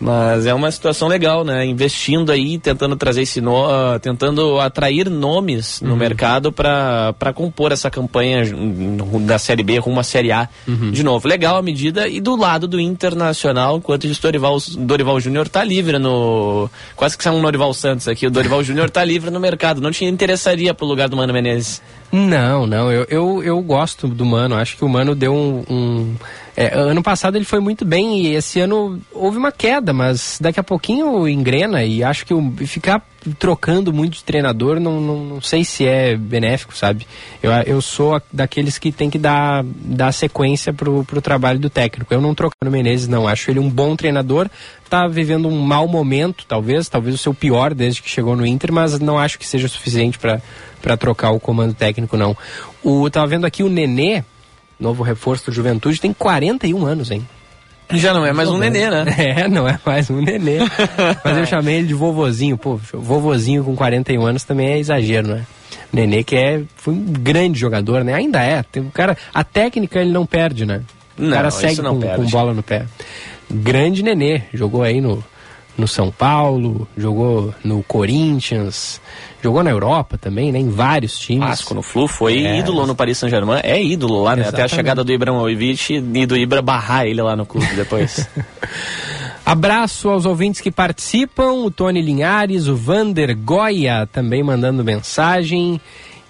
Mas 0.00 0.46
é 0.46 0.54
uma 0.54 0.70
situação 0.70 1.08
legal, 1.08 1.44
né? 1.44 1.66
Investindo 1.66 2.30
aí, 2.30 2.58
tentando 2.58 2.96
trazer 2.96 3.22
esse 3.22 3.40
no, 3.40 3.66
tentando 4.00 4.60
atrair 4.60 5.10
nomes 5.10 5.80
no 5.80 5.90
uhum. 5.90 5.96
mercado 5.96 6.52
para 6.52 7.32
compor 7.34 7.72
essa 7.72 7.90
campanha 7.90 8.42
da 9.26 9.38
Série 9.38 9.62
B 9.62 9.78
rumo 9.78 10.00
à 10.00 10.02
Série 10.02 10.30
A 10.30 10.48
uhum. 10.66 10.90
de 10.90 11.02
novo. 11.02 11.26
Legal 11.26 11.56
a 11.56 11.62
medida 11.62 12.08
e 12.08 12.20
do 12.20 12.36
lado 12.36 12.68
do 12.68 12.78
Internacional, 12.78 13.78
enquanto 13.78 14.04
o 14.04 14.20
Dorival, 14.20 14.58
Dorival 14.78 15.20
Júnior 15.20 15.48
tá 15.48 15.64
livre 15.64 15.98
no 15.98 16.70
quase 16.94 17.16
que 17.16 17.24
são 17.24 17.36
um 17.36 17.42
Dorival 17.42 17.72
Santos 17.74 18.06
aqui, 18.08 18.26
o 18.26 18.30
Dorival 18.30 18.62
Júnior 18.64 18.90
tá 18.90 19.04
livre 19.04 19.30
no 19.30 19.40
mercado, 19.40 19.80
não 19.80 19.90
te 19.90 20.04
interessaria 20.04 20.72
pro 20.72 20.86
lugar 20.86 21.08
do 21.08 21.16
Mano 21.16 21.32
Menezes. 21.32 21.82
Não, 22.10 22.66
não, 22.66 22.90
eu, 22.90 23.06
eu, 23.10 23.42
eu 23.42 23.62
gosto 23.62 24.08
do 24.08 24.24
Mano, 24.24 24.56
acho 24.56 24.76
que 24.76 24.84
o 24.84 24.88
Mano 24.88 25.14
deu 25.14 25.34
um, 25.34 25.64
um 25.68 26.16
é, 26.56 26.74
ano 26.76 27.02
passado 27.02 27.36
ele 27.36 27.44
foi 27.44 27.60
muito 27.60 27.84
bem 27.84 28.20
e 28.20 28.34
esse 28.34 28.58
ano 28.58 29.00
houve 29.12 29.36
uma 29.38 29.52
queda, 29.52 29.92
mas 29.92 30.38
daqui 30.40 30.58
a 30.58 30.64
pouquinho 30.64 31.28
engrena 31.28 31.84
e 31.84 32.02
acho 32.02 32.26
que 32.26 32.34
o, 32.34 32.50
ficar 32.66 33.06
trocando 33.38 33.92
muito 33.92 34.14
de 34.14 34.24
treinador 34.24 34.78
não, 34.78 35.00
não, 35.00 35.24
não, 35.24 35.40
sei 35.40 35.64
se 35.64 35.86
é 35.86 36.16
benéfico, 36.16 36.76
sabe? 36.76 37.06
Eu, 37.42 37.50
eu 37.66 37.82
sou 37.82 38.20
daqueles 38.32 38.78
que 38.78 38.92
tem 38.92 39.10
que 39.10 39.18
dar, 39.18 39.64
dar 39.64 40.12
sequência 40.12 40.72
pro, 40.72 41.04
pro 41.04 41.20
trabalho 41.20 41.58
do 41.58 41.68
técnico. 41.68 42.12
Eu 42.12 42.20
não 42.20 42.34
troco 42.34 42.54
no 42.62 42.70
Menezes, 42.70 43.08
não. 43.08 43.26
Acho 43.26 43.50
ele 43.50 43.58
um 43.58 43.68
bom 43.68 43.96
treinador, 43.96 44.48
tá 44.88 45.06
vivendo 45.06 45.48
um 45.48 45.60
mau 45.60 45.88
momento, 45.88 46.44
talvez, 46.46 46.88
talvez 46.88 47.14
o 47.14 47.18
seu 47.18 47.34
pior 47.34 47.74
desde 47.74 48.02
que 48.02 48.08
chegou 48.08 48.36
no 48.36 48.46
Inter, 48.46 48.72
mas 48.72 48.98
não 48.98 49.18
acho 49.18 49.38
que 49.38 49.46
seja 49.46 49.68
suficiente 49.68 50.18
para 50.18 50.96
trocar 50.96 51.30
o 51.30 51.40
comando 51.40 51.74
técnico, 51.74 52.16
não. 52.16 52.36
O, 52.82 53.08
tava 53.10 53.26
vendo 53.26 53.44
aqui 53.44 53.62
o 53.62 53.68
Nenê, 53.68 54.22
novo 54.78 55.02
reforço 55.02 55.46
do 55.46 55.52
Juventude, 55.52 56.00
tem 56.00 56.12
41 56.12 56.86
anos, 56.86 57.10
hein? 57.10 57.26
Já 57.92 58.12
não 58.12 58.24
é 58.24 58.32
mais 58.32 58.48
um 58.48 58.58
nenê, 58.58 58.90
né? 58.90 59.04
É, 59.18 59.48
não 59.48 59.68
é 59.68 59.78
mais 59.84 60.10
um 60.10 60.20
nenê. 60.20 60.58
Mas 61.24 61.38
eu 61.38 61.46
chamei 61.46 61.76
ele 61.76 61.86
de 61.86 61.94
vovozinho. 61.94 62.56
Pô, 62.56 62.78
vovozinho 62.92 63.64
com 63.64 63.74
41 63.74 64.26
anos 64.26 64.44
também 64.44 64.68
é 64.68 64.78
exagero, 64.78 65.28
né? 65.28 65.46
Nenê 65.92 66.22
que 66.22 66.36
é, 66.36 66.62
foi 66.76 66.92
um 66.94 67.04
grande 67.04 67.58
jogador, 67.58 68.04
né? 68.04 68.14
Ainda 68.14 68.42
é. 68.42 68.62
Tem 68.62 68.82
um 68.82 68.90
cara, 68.90 69.16
a 69.32 69.42
técnica 69.42 70.00
ele 70.00 70.12
não 70.12 70.26
perde, 70.26 70.66
né? 70.66 70.82
O 71.18 71.22
não, 71.22 71.32
cara 71.32 71.50
segue 71.50 71.80
com, 71.80 72.00
com, 72.00 72.26
bola 72.26 72.52
no 72.52 72.62
pé. 72.62 72.84
Grande 73.50 74.02
Nenê, 74.02 74.42
jogou 74.52 74.82
aí 74.82 75.00
no, 75.00 75.24
no 75.78 75.88
São 75.88 76.10
Paulo, 76.10 76.86
jogou 76.96 77.54
no 77.64 77.82
Corinthians, 77.84 79.00
Jogou 79.40 79.62
na 79.62 79.70
Europa 79.70 80.18
também, 80.18 80.50
né? 80.50 80.58
Em 80.58 80.68
vários 80.68 81.16
times. 81.16 81.48
Vasco 81.48 81.72
no 81.72 81.82
Flu, 81.82 82.08
foi 82.08 82.44
é. 82.44 82.58
ídolo 82.58 82.84
no 82.86 82.94
Paris 82.94 83.18
Saint-Germain. 83.18 83.60
É 83.62 83.80
ídolo 83.80 84.22
lá, 84.22 84.34
né? 84.34 84.42
Exatamente. 84.42 84.64
Até 84.64 84.74
a 84.74 84.76
chegada 84.76 85.04
do 85.04 85.12
Ibrahimovic 85.12 85.94
e 85.94 86.26
do 86.26 86.36
Ibra 86.36 86.60
barrar 86.60 87.06
ele 87.06 87.22
lá 87.22 87.36
no 87.36 87.46
clube 87.46 87.68
depois. 87.76 88.28
Abraço 89.46 90.10
aos 90.10 90.26
ouvintes 90.26 90.60
que 90.60 90.70
participam, 90.70 91.52
o 91.52 91.70
Tony 91.70 92.02
Linhares, 92.02 92.66
o 92.66 92.76
Vander 92.76 93.34
Goya 93.36 94.06
também 94.12 94.42
mandando 94.42 94.84
mensagem. 94.84 95.80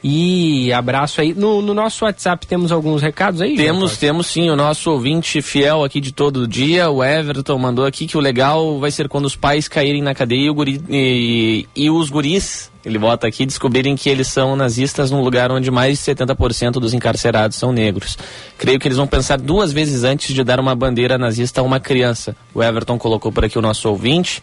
E 0.02 0.72
abraço 0.72 1.20
aí. 1.20 1.34
No, 1.34 1.60
no, 1.60 1.74
nosso 1.74 2.04
WhatsApp 2.04 2.46
temos 2.46 2.70
alguns 2.70 3.02
recados 3.02 3.40
aí? 3.40 3.56
Temos, 3.56 3.96
temos 3.96 4.28
sim. 4.28 4.48
O 4.48 4.54
nosso 4.54 4.90
ouvinte 4.90 5.42
fiel 5.42 5.82
aqui 5.82 6.00
de 6.00 6.12
todo 6.12 6.46
dia, 6.46 6.88
o 6.88 7.02
Everton, 7.02 7.58
mandou 7.58 7.84
aqui 7.84 8.06
que 8.06 8.16
o 8.16 8.20
legal 8.20 8.78
vai 8.78 8.90
ser 8.90 9.08
quando 9.08 9.24
os 9.24 9.34
pais 9.34 9.66
caírem 9.66 10.00
na 10.00 10.14
cadeia 10.14 10.48
e, 10.48 10.52
guri, 10.52 10.80
e, 10.88 11.66
e 11.74 11.90
os 11.90 12.10
guris, 12.10 12.70
ele 12.84 12.98
bota 12.98 13.26
aqui, 13.26 13.44
descobrirem 13.44 13.96
que 13.96 14.08
eles 14.08 14.28
são 14.28 14.54
nazistas 14.54 15.10
num 15.10 15.20
lugar 15.20 15.50
onde 15.50 15.70
mais 15.70 15.98
de 15.98 16.14
70% 16.14 16.72
dos 16.72 16.94
encarcerados 16.94 17.56
são 17.56 17.72
negros. 17.72 18.16
Creio 18.56 18.78
que 18.78 18.86
eles 18.86 18.98
vão 18.98 19.06
pensar 19.06 19.36
duas 19.36 19.72
vezes 19.72 20.04
antes 20.04 20.32
de 20.32 20.44
dar 20.44 20.60
uma 20.60 20.76
bandeira 20.76 21.18
nazista 21.18 21.60
a 21.60 21.64
uma 21.64 21.80
criança. 21.80 22.36
O 22.54 22.62
Everton 22.62 22.98
colocou 22.98 23.32
por 23.32 23.44
aqui 23.44 23.58
o 23.58 23.62
nosso 23.62 23.88
ouvinte. 23.88 24.40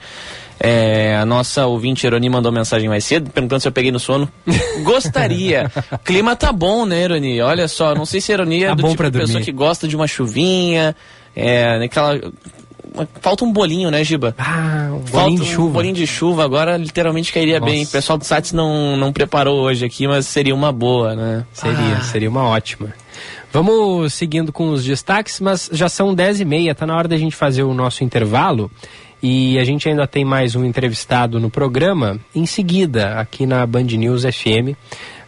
É, 0.60 1.16
a 1.18 1.26
nossa 1.26 1.66
ouvinte 1.66 2.06
Eroni 2.08 2.30
mandou 2.30 2.52
mensagem 2.52 2.88
mais 2.88 3.04
cedo, 3.04 3.30
perguntando 3.30 3.62
se 3.62 3.68
eu 3.68 3.72
peguei 3.72 3.92
no 3.92 4.00
sono. 4.00 4.30
Gostaria. 4.84 5.72
clima 6.04 6.36
tá 6.36 6.52
bom, 6.52 6.86
né, 6.86 7.02
Eroni? 7.04 7.42
Olha 7.42 7.68
só, 7.68 7.94
não 7.94 8.06
sei 8.06 8.22
se 8.22 8.32
a 8.32 8.36
Eroni 8.36 8.64
é 8.64 8.68
tá 8.70 8.76
do 8.76 8.88
tipo 8.90 9.04
de 9.04 9.12
pessoa 9.12 9.42
que 9.42 9.52
gosta 9.52 9.88
de 9.88 9.96
uma 9.96 10.08
chuvinha, 10.08 10.96
é, 11.36 11.84
aquela 11.84 12.20
falta 13.20 13.44
um 13.44 13.52
bolinho, 13.52 13.92
né, 13.92 14.04
Giba? 14.04 14.34
Ah, 14.38 14.90
um 14.94 15.06
falta 15.06 15.12
bolinho 15.26 15.42
de 15.42 15.46
chuva. 15.50 15.68
Um 15.68 15.72
bolinho 15.74 15.96
de 15.96 16.08
chuva 16.08 16.44
agora 16.46 16.78
literalmente 16.78 17.34
cairia 17.34 17.60
Nossa. 17.60 17.72
bem. 17.72 17.84
O 17.84 17.88
pessoal 17.88 18.18
do 18.18 18.24
Sats 18.24 18.54
não, 18.54 18.96
não 18.96 19.12
preparou 19.12 19.62
hoje 19.62 19.86
aqui, 19.86 20.08
mas 20.08 20.26
seria 20.28 20.56
uma 20.56 20.72
boa, 20.72 21.16
né? 21.16 21.46
Seria, 21.52 21.98
Ah. 21.98 22.02
seria 22.02 22.30
uma 22.30 22.44
ótima. 22.46 22.94
Vamos 23.52 24.14
seguindo 24.14 24.52
com 24.52 24.70
os 24.70 24.84
destaques, 24.84 25.40
mas 25.40 25.70
já 25.72 25.88
são 25.88 26.14
10 26.14 26.42
e 26.42 26.46
meia, 26.46 26.76
tá 26.76 26.86
na 26.86 26.96
hora 26.96 27.08
da 27.08 27.18
gente 27.18 27.36
fazer 27.36 27.64
o 27.64 27.74
nosso 27.74 28.04
intervalo. 28.04 28.70
E 29.22 29.58
a 29.58 29.64
gente 29.64 29.88
ainda 29.90 30.06
tem 30.06 30.26
mais 30.26 30.56
um 30.56 30.64
entrevistado 30.64 31.40
no 31.40 31.50
programa. 31.50 32.20
Em 32.34 32.46
seguida, 32.46 33.20
aqui 33.20 33.46
na 33.46 33.66
Band 33.66 33.84
News 33.84 34.24
FM, 34.24 34.76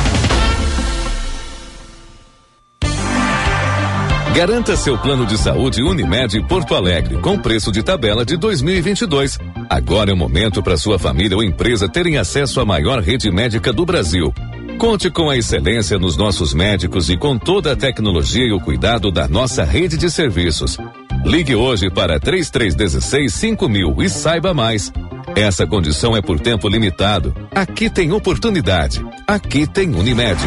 Garanta 4.36 4.76
seu 4.76 4.98
plano 4.98 5.24
de 5.24 5.38
saúde 5.38 5.82
Unimed 5.82 6.46
Porto 6.46 6.74
Alegre 6.74 7.16
com 7.22 7.38
preço 7.38 7.72
de 7.72 7.82
tabela 7.82 8.22
de 8.22 8.36
2022. 8.36 9.38
Agora 9.70 10.10
é 10.10 10.12
o 10.12 10.16
momento 10.16 10.62
para 10.62 10.76
sua 10.76 10.98
família 10.98 11.38
ou 11.38 11.42
empresa 11.42 11.88
terem 11.88 12.18
acesso 12.18 12.60
à 12.60 12.66
maior 12.66 13.00
rede 13.00 13.30
médica 13.30 13.72
do 13.72 13.86
Brasil. 13.86 14.30
Conte 14.76 15.08
com 15.08 15.30
a 15.30 15.38
excelência 15.38 15.98
nos 15.98 16.18
nossos 16.18 16.52
médicos 16.52 17.08
e 17.08 17.16
com 17.16 17.38
toda 17.38 17.72
a 17.72 17.76
tecnologia 17.76 18.44
e 18.44 18.52
o 18.52 18.60
cuidado 18.60 19.10
da 19.10 19.26
nossa 19.26 19.64
rede 19.64 19.96
de 19.96 20.10
serviços. 20.10 20.76
Ligue 21.24 21.54
hoje 21.54 21.88
para 21.88 22.20
3316 22.20 23.32
5000 23.32 24.02
e 24.02 24.10
saiba 24.10 24.52
mais. 24.52 24.92
Essa 25.36 25.66
condição 25.66 26.16
é 26.16 26.20
por 26.20 26.38
tempo 26.38 26.68
limitado. 26.68 27.34
Aqui 27.54 27.88
tem 27.88 28.12
oportunidade. 28.12 29.04
Aqui 29.26 29.66
tem 29.66 29.94
Unimed. 29.94 30.40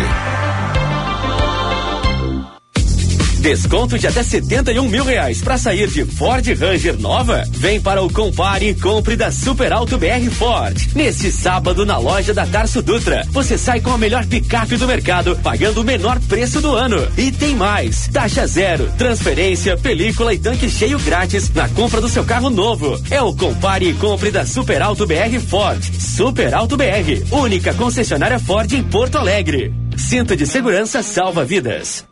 Desconto 3.45 3.99
de 3.99 4.07
até 4.07 4.23
71 4.23 4.89
mil 4.89 5.05
reais 5.05 5.39
para 5.39 5.55
sair 5.55 5.87
de 5.87 6.03
Ford 6.03 6.43
Ranger 6.59 6.99
nova? 6.99 7.43
Vem 7.51 7.79
para 7.79 8.01
o 8.01 8.11
Compare 8.11 8.69
e 8.69 8.73
compre 8.73 9.15
da 9.15 9.29
Super 9.29 9.71
Alto 9.71 9.99
BR 9.99 10.31
Ford. 10.31 10.75
Neste 10.95 11.31
sábado 11.31 11.85
na 11.85 11.99
loja 11.99 12.33
da 12.33 12.47
Tarso 12.47 12.81
Dutra, 12.81 13.23
você 13.29 13.55
sai 13.55 13.81
com 13.81 13.91
a 13.91 13.99
melhor 13.99 14.25
picape 14.25 14.77
do 14.77 14.87
mercado, 14.87 15.37
pagando 15.43 15.81
o 15.81 15.83
menor 15.83 16.19
preço 16.21 16.59
do 16.59 16.73
ano. 16.73 17.07
E 17.15 17.31
tem 17.31 17.53
mais: 17.53 18.07
taxa 18.07 18.47
zero, 18.47 18.91
transferência, 18.97 19.77
película 19.77 20.33
e 20.33 20.39
tanque 20.39 20.67
cheio 20.67 20.97
grátis 20.97 21.47
na 21.53 21.69
compra 21.69 22.01
do 22.01 22.09
seu 22.09 22.25
carro 22.25 22.49
novo. 22.49 22.99
É 23.11 23.21
o 23.21 23.31
Compare 23.35 23.89
e 23.89 23.93
compre 23.93 24.31
da 24.31 24.43
Super 24.43 24.81
Alto 24.81 25.05
BR 25.05 25.39
Ford. 25.47 25.83
Super 25.99 26.51
Alto 26.55 26.75
BR, 26.75 27.23
única 27.29 27.75
concessionária 27.75 28.39
Ford 28.39 28.73
em 28.73 28.81
Porto 28.81 29.19
Alegre. 29.19 29.71
Cinto 29.95 30.35
de 30.35 30.47
segurança 30.47 31.03
salva 31.03 31.45
vidas. 31.45 32.07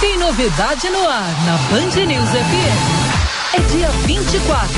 Tem 0.00 0.18
novidade 0.18 0.90
no 0.90 1.08
ar 1.08 1.34
na 1.46 1.56
Band 1.70 2.06
News 2.06 2.28
FM. 2.28 3.10
É 3.52 3.60
dia 3.72 3.88
24, 4.06 4.68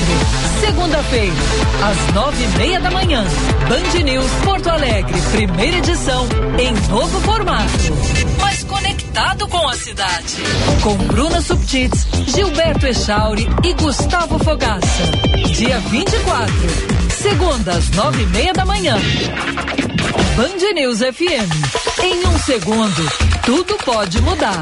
segunda-feira, 0.61 1.35
às 1.83 2.13
nove 2.13 2.43
e 2.43 2.47
meia 2.57 2.79
da 2.79 2.89
manhã. 2.91 3.23
Band 3.67 4.03
News 4.03 4.31
Porto 4.45 4.69
Alegre, 4.69 5.21
primeira 5.31 5.77
edição, 5.77 6.27
em 6.57 6.73
novo 6.89 7.19
formato. 7.21 7.69
Mas 8.41 8.63
conectado 8.63 9.47
com 9.49 9.67
a 9.67 9.75
cidade. 9.75 10.37
Com 10.81 10.95
Bruna 10.95 11.41
Subtits, 11.41 12.07
Gilberto 12.27 12.87
Echauri 12.87 13.47
e 13.63 13.73
Gustavo 13.73 14.39
Fogaça. 14.39 15.03
Dia 15.53 15.79
24, 15.79 16.53
segunda, 17.23 17.71
às 17.71 17.89
nove 17.91 18.21
e 18.21 18.25
meia 18.27 18.51
da 18.51 18.65
manhã. 18.65 18.97
Band 20.35 20.73
News 20.73 20.99
FM. 20.99 22.03
Em 22.03 22.27
um 22.27 22.37
segundo, 22.37 23.11
tudo 23.45 23.77
pode 23.85 24.21
mudar. 24.21 24.61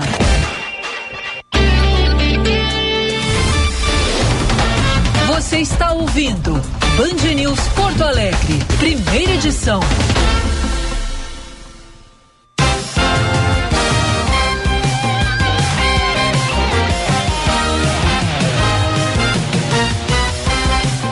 Você 5.27 5.57
está 5.57 5.91
ouvindo 5.93 6.53
Band 6.97 7.33
News 7.33 7.59
Porto 7.69 8.03
Alegre, 8.03 8.59
primeira 8.77 9.31
edição. 9.31 9.79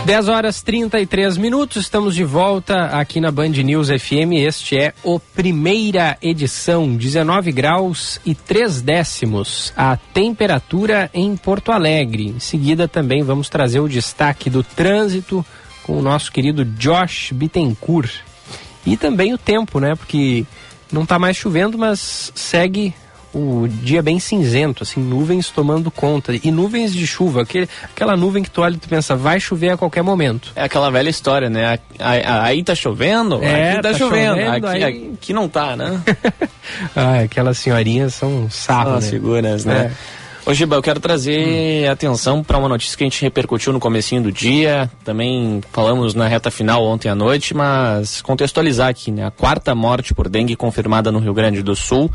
Dez 0.10 0.28
horas 0.28 0.64
33 0.64 1.38
minutos, 1.38 1.84
estamos 1.84 2.16
de 2.16 2.24
volta 2.24 2.86
aqui 2.86 3.22
na 3.22 3.30
Band 3.30 3.49
News 3.49 3.89
FM. 3.89 4.34
Este 4.39 4.76
é 4.76 4.91
o 5.03 5.20
primeira 5.20 6.18
edição, 6.20 6.95
19 6.97 7.51
graus 7.51 8.20
e 8.26 8.34
3 8.34 8.82
décimos 8.82 9.72
a 9.78 9.95
temperatura 9.95 11.12
em 11.14 11.38
Porto 11.38 11.72
Alegre. 11.72 12.28
Em 12.28 12.39
seguida 12.39 12.88
também 12.88 13.22
vamos 13.22 13.49
trazer 13.49 13.82
o 13.82 13.88
destaque 13.88 14.49
do 14.49 14.64
trânsito 14.64 15.45
com 15.84 15.99
o 15.99 16.01
nosso 16.01 16.32
querido 16.32 16.66
Josh 16.66 17.32
Bittencourt. 17.32 18.22
E 18.88 18.97
também 18.97 19.32
o 19.32 19.38
tempo, 19.38 19.80
né? 19.80 19.93
Porque 19.93 20.43
não 20.91 21.03
está 21.03 21.20
mais 21.20 21.38
chovendo, 21.38 21.78
mas 21.78 22.32
segue 22.34 22.95
o 23.34 23.67
dia 23.67 24.01
bem 24.01 24.19
cinzento, 24.19 24.84
assim, 24.84 24.99
nuvens 24.99 25.49
tomando 25.49 25.91
conta. 25.91 26.34
E 26.43 26.51
nuvens 26.51 26.93
de 26.93 27.05
chuva, 27.05 27.41
aquele, 27.43 27.67
aquela 27.84 28.15
nuvem 28.17 28.41
que 28.43 28.49
tu 28.49 28.61
olha 28.61 28.75
e 28.75 28.77
tu 28.77 28.88
pensa, 28.89 29.15
vai 29.15 29.39
chover 29.39 29.69
a 29.69 29.77
qualquer 29.77 30.01
momento. 30.01 30.51
É 30.55 30.63
aquela 30.63 30.89
velha 30.89 31.09
história, 31.09 31.49
né? 31.49 31.80
Aí 31.99 32.63
tá 32.63 32.73
chovendo, 32.75 33.43
É, 33.43 33.73
aqui 33.73 33.82
tá, 33.82 33.91
tá 33.91 33.97
chovendo, 33.97 34.36
chovendo, 34.41 34.67
aqui, 34.67 34.84
aí- 34.84 35.11
aqui 35.13 35.34
não 35.34 35.47
tá, 35.47 35.75
né? 35.75 36.01
Ah, 36.95 37.19
aquelas 37.21 37.57
senhorinhas 37.57 38.13
são 38.13 38.47
sarro, 38.49 38.89
São 38.89 38.97
as 38.97 39.03
né? 39.05 39.09
figuras, 39.09 39.65
né? 39.65 39.91
Ô 40.45 40.53
Giba, 40.53 40.75
eu 40.75 40.82
quero 40.82 40.99
trazer 40.99 41.86
Hum. 41.88 41.91
atenção 41.91 42.43
para 42.43 42.57
uma 42.57 42.69
notícia 42.69 42.97
que 42.97 43.03
a 43.03 43.07
gente 43.07 43.21
repercutiu 43.21 43.71
no 43.73 43.80
comecinho 43.80 44.23
do 44.23 44.32
dia, 44.32 44.89
também 45.03 45.61
falamos 45.71 46.13
na 46.15 46.27
reta 46.27 46.49
final 46.49 46.84
ontem 46.84 47.09
à 47.09 47.13
noite, 47.15 47.53
mas 47.53 48.21
contextualizar 48.21 48.88
aqui, 48.89 49.11
né? 49.11 49.25
A 49.25 49.32
quarta 49.32 49.75
morte 49.75 50.13
por 50.13 50.27
dengue 50.30 50.55
confirmada 50.55 51.11
no 51.11 51.19
Rio 51.19 51.34
Grande 51.34 51.61
do 51.61 51.75
Sul. 51.75 52.09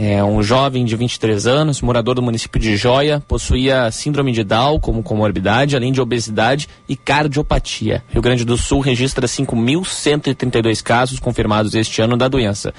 É 0.00 0.22
um 0.22 0.40
jovem 0.44 0.84
de 0.84 0.94
23 0.94 1.44
anos, 1.48 1.82
morador 1.82 2.14
do 2.14 2.22
município 2.22 2.60
de 2.60 2.76
Joia, 2.76 3.20
possuía 3.26 3.90
síndrome 3.90 4.30
de 4.30 4.44
Down 4.44 4.78
como 4.78 5.02
comorbidade, 5.02 5.74
além 5.74 5.90
de 5.90 6.00
obesidade 6.00 6.68
e 6.88 6.94
cardiopatia. 6.94 8.04
Rio 8.08 8.22
Grande 8.22 8.44
do 8.44 8.56
Sul 8.56 8.78
registra 8.78 9.26
5.132 9.26 10.84
casos 10.84 11.18
confirmados 11.18 11.74
este 11.74 12.00
ano 12.00 12.16
da 12.16 12.28
doença. 12.28 12.72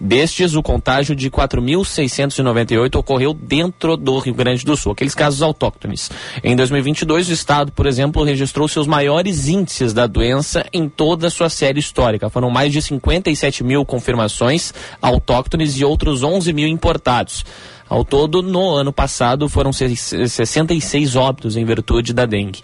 Destes, 0.00 0.54
o 0.54 0.62
contágio 0.62 1.14
de 1.14 1.30
4.698 1.30 2.96
ocorreu 2.96 3.32
dentro 3.32 3.96
do 3.96 4.18
Rio 4.18 4.34
Grande 4.34 4.64
do 4.64 4.76
Sul, 4.76 4.92
aqueles 4.92 5.14
casos 5.14 5.40
autóctones. 5.40 6.10
Em 6.42 6.54
2022, 6.56 7.28
o 7.28 7.32
estado, 7.32 7.72
por 7.72 7.86
exemplo, 7.86 8.22
registrou 8.24 8.66
seus 8.66 8.86
maiores 8.86 9.46
índices 9.48 9.92
da 9.92 10.06
doença 10.06 10.66
em 10.72 10.88
toda 10.88 11.28
a 11.28 11.30
sua 11.30 11.48
série 11.48 11.78
histórica. 11.78 12.28
Foram 12.28 12.50
mais 12.50 12.72
de 12.72 12.82
57 12.82 13.62
mil 13.62 13.84
confirmações 13.84 14.74
autóctones 15.00 15.78
e 15.78 15.84
outros 15.84 16.22
11 16.22 16.52
mil 16.52 16.66
importados. 16.68 17.44
Ao 17.88 18.04
todo, 18.04 18.42
no 18.42 18.70
ano 18.74 18.92
passado, 18.92 19.48
foram 19.48 19.72
seis- 19.72 20.12
66 20.28 21.16
óbitos 21.16 21.56
em 21.56 21.64
virtude 21.64 22.12
da 22.12 22.26
dengue. 22.26 22.60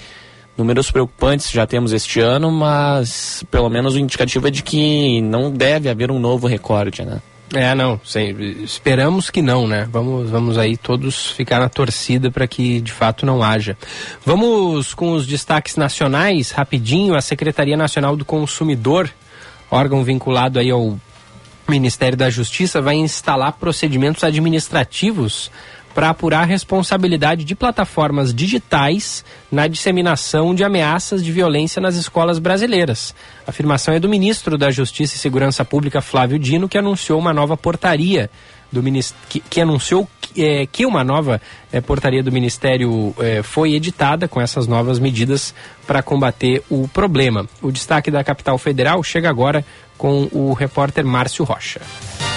Números 0.61 0.91
preocupantes 0.91 1.51
já 1.51 1.67
temos 1.67 1.91
este 1.91 2.21
ano, 2.21 2.53
mas 2.53 3.43
pelo 3.51 3.71
menos 3.71 3.95
o 3.95 3.99
indicativo 3.99 4.47
é 4.47 4.51
de 4.51 4.63
que 4.63 5.23
não 5.23 5.51
deve 5.51 5.89
haver 5.89 6.11
um 6.11 6.19
novo 6.19 6.47
recorde, 6.47 7.03
né? 7.03 7.23
É, 7.55 7.75
não, 7.75 7.99
esperamos 8.63 9.31
que 9.31 9.41
não, 9.41 9.67
né? 9.67 9.89
Vamos, 9.91 10.29
vamos 10.29 10.59
aí 10.59 10.77
todos 10.77 11.31
ficar 11.31 11.61
na 11.61 11.71
torcida 11.71 12.31
para 12.31 12.47
que 12.47 12.79
de 12.79 12.93
fato 12.93 13.25
não 13.25 13.43
haja. 13.43 13.75
Vamos 14.23 14.93
com 14.93 15.13
os 15.13 15.27
destaques 15.27 15.77
nacionais, 15.77 16.51
rapidinho, 16.51 17.15
a 17.15 17.23
Secretaria 17.23 17.77
Nacional 17.77 18.15
do 18.15 18.25
Consumidor, 18.27 19.11
órgão 19.71 20.05
vinculado 20.05 20.59
aí 20.59 20.71
ao 20.71 21.01
Ministério 21.67 22.19
da 22.19 22.29
Justiça, 22.29 22.83
vai 22.83 22.97
instalar 22.97 23.53
procedimentos 23.55 24.25
administrativos 24.25 25.51
para 25.95 26.11
apurar 26.11 26.43
a 26.43 26.47
responsabilidade 26.47 27.45
de 27.45 27.55
plataformas 27.55 28.33
digitais 28.33 29.25
na 29.51 29.67
disseminação 29.67 30.55
de 30.55 30.65
ameaças 30.65 31.23
de 31.23 31.33
violência 31.33 31.81
nas 31.81 31.97
escolas 31.97 32.39
brasileiras. 32.39 33.15
A 33.47 33.51
afirmação 33.51 33.95
é 33.95 34.01
do 34.01 34.09
ministro 34.09 34.57
da 34.57 34.71
Justiça 34.71 35.17
e 35.17 35.19
Segurança 35.19 35.65
Pública, 35.65 36.01
Flávio 36.01 36.39
Dino, 36.39 36.69
que 36.69 36.79
anunciou 36.79 37.19
uma 37.19 37.33
nova 37.33 37.57
portaria 37.57 38.31
do 38.73 38.83
que, 39.29 39.41
que 39.41 39.61
anunciou 39.61 40.09
é, 40.37 40.67
que 40.67 40.87
uma 40.87 41.03
nova 41.03 41.41
é, 41.73 41.81
portaria 41.81 42.23
do 42.23 42.31
Ministério 42.31 43.15
é, 43.19 43.43
foi 43.43 43.75
editada 43.75 44.29
com 44.29 44.41
essas 44.41 44.67
novas 44.67 44.99
medidas 44.99 45.55
para 45.87 46.03
combater 46.03 46.63
o 46.71 46.87
problema. 46.87 47.49
O 47.61 47.73
destaque 47.73 48.11
da 48.11 48.23
capital 48.23 48.57
federal 48.59 49.03
chega 49.03 49.29
agora 49.29 49.65
com 49.99 50.29
o 50.33 50.53
repórter 50.53 51.05
Márcio 51.05 51.45
Rocha. 51.45 51.81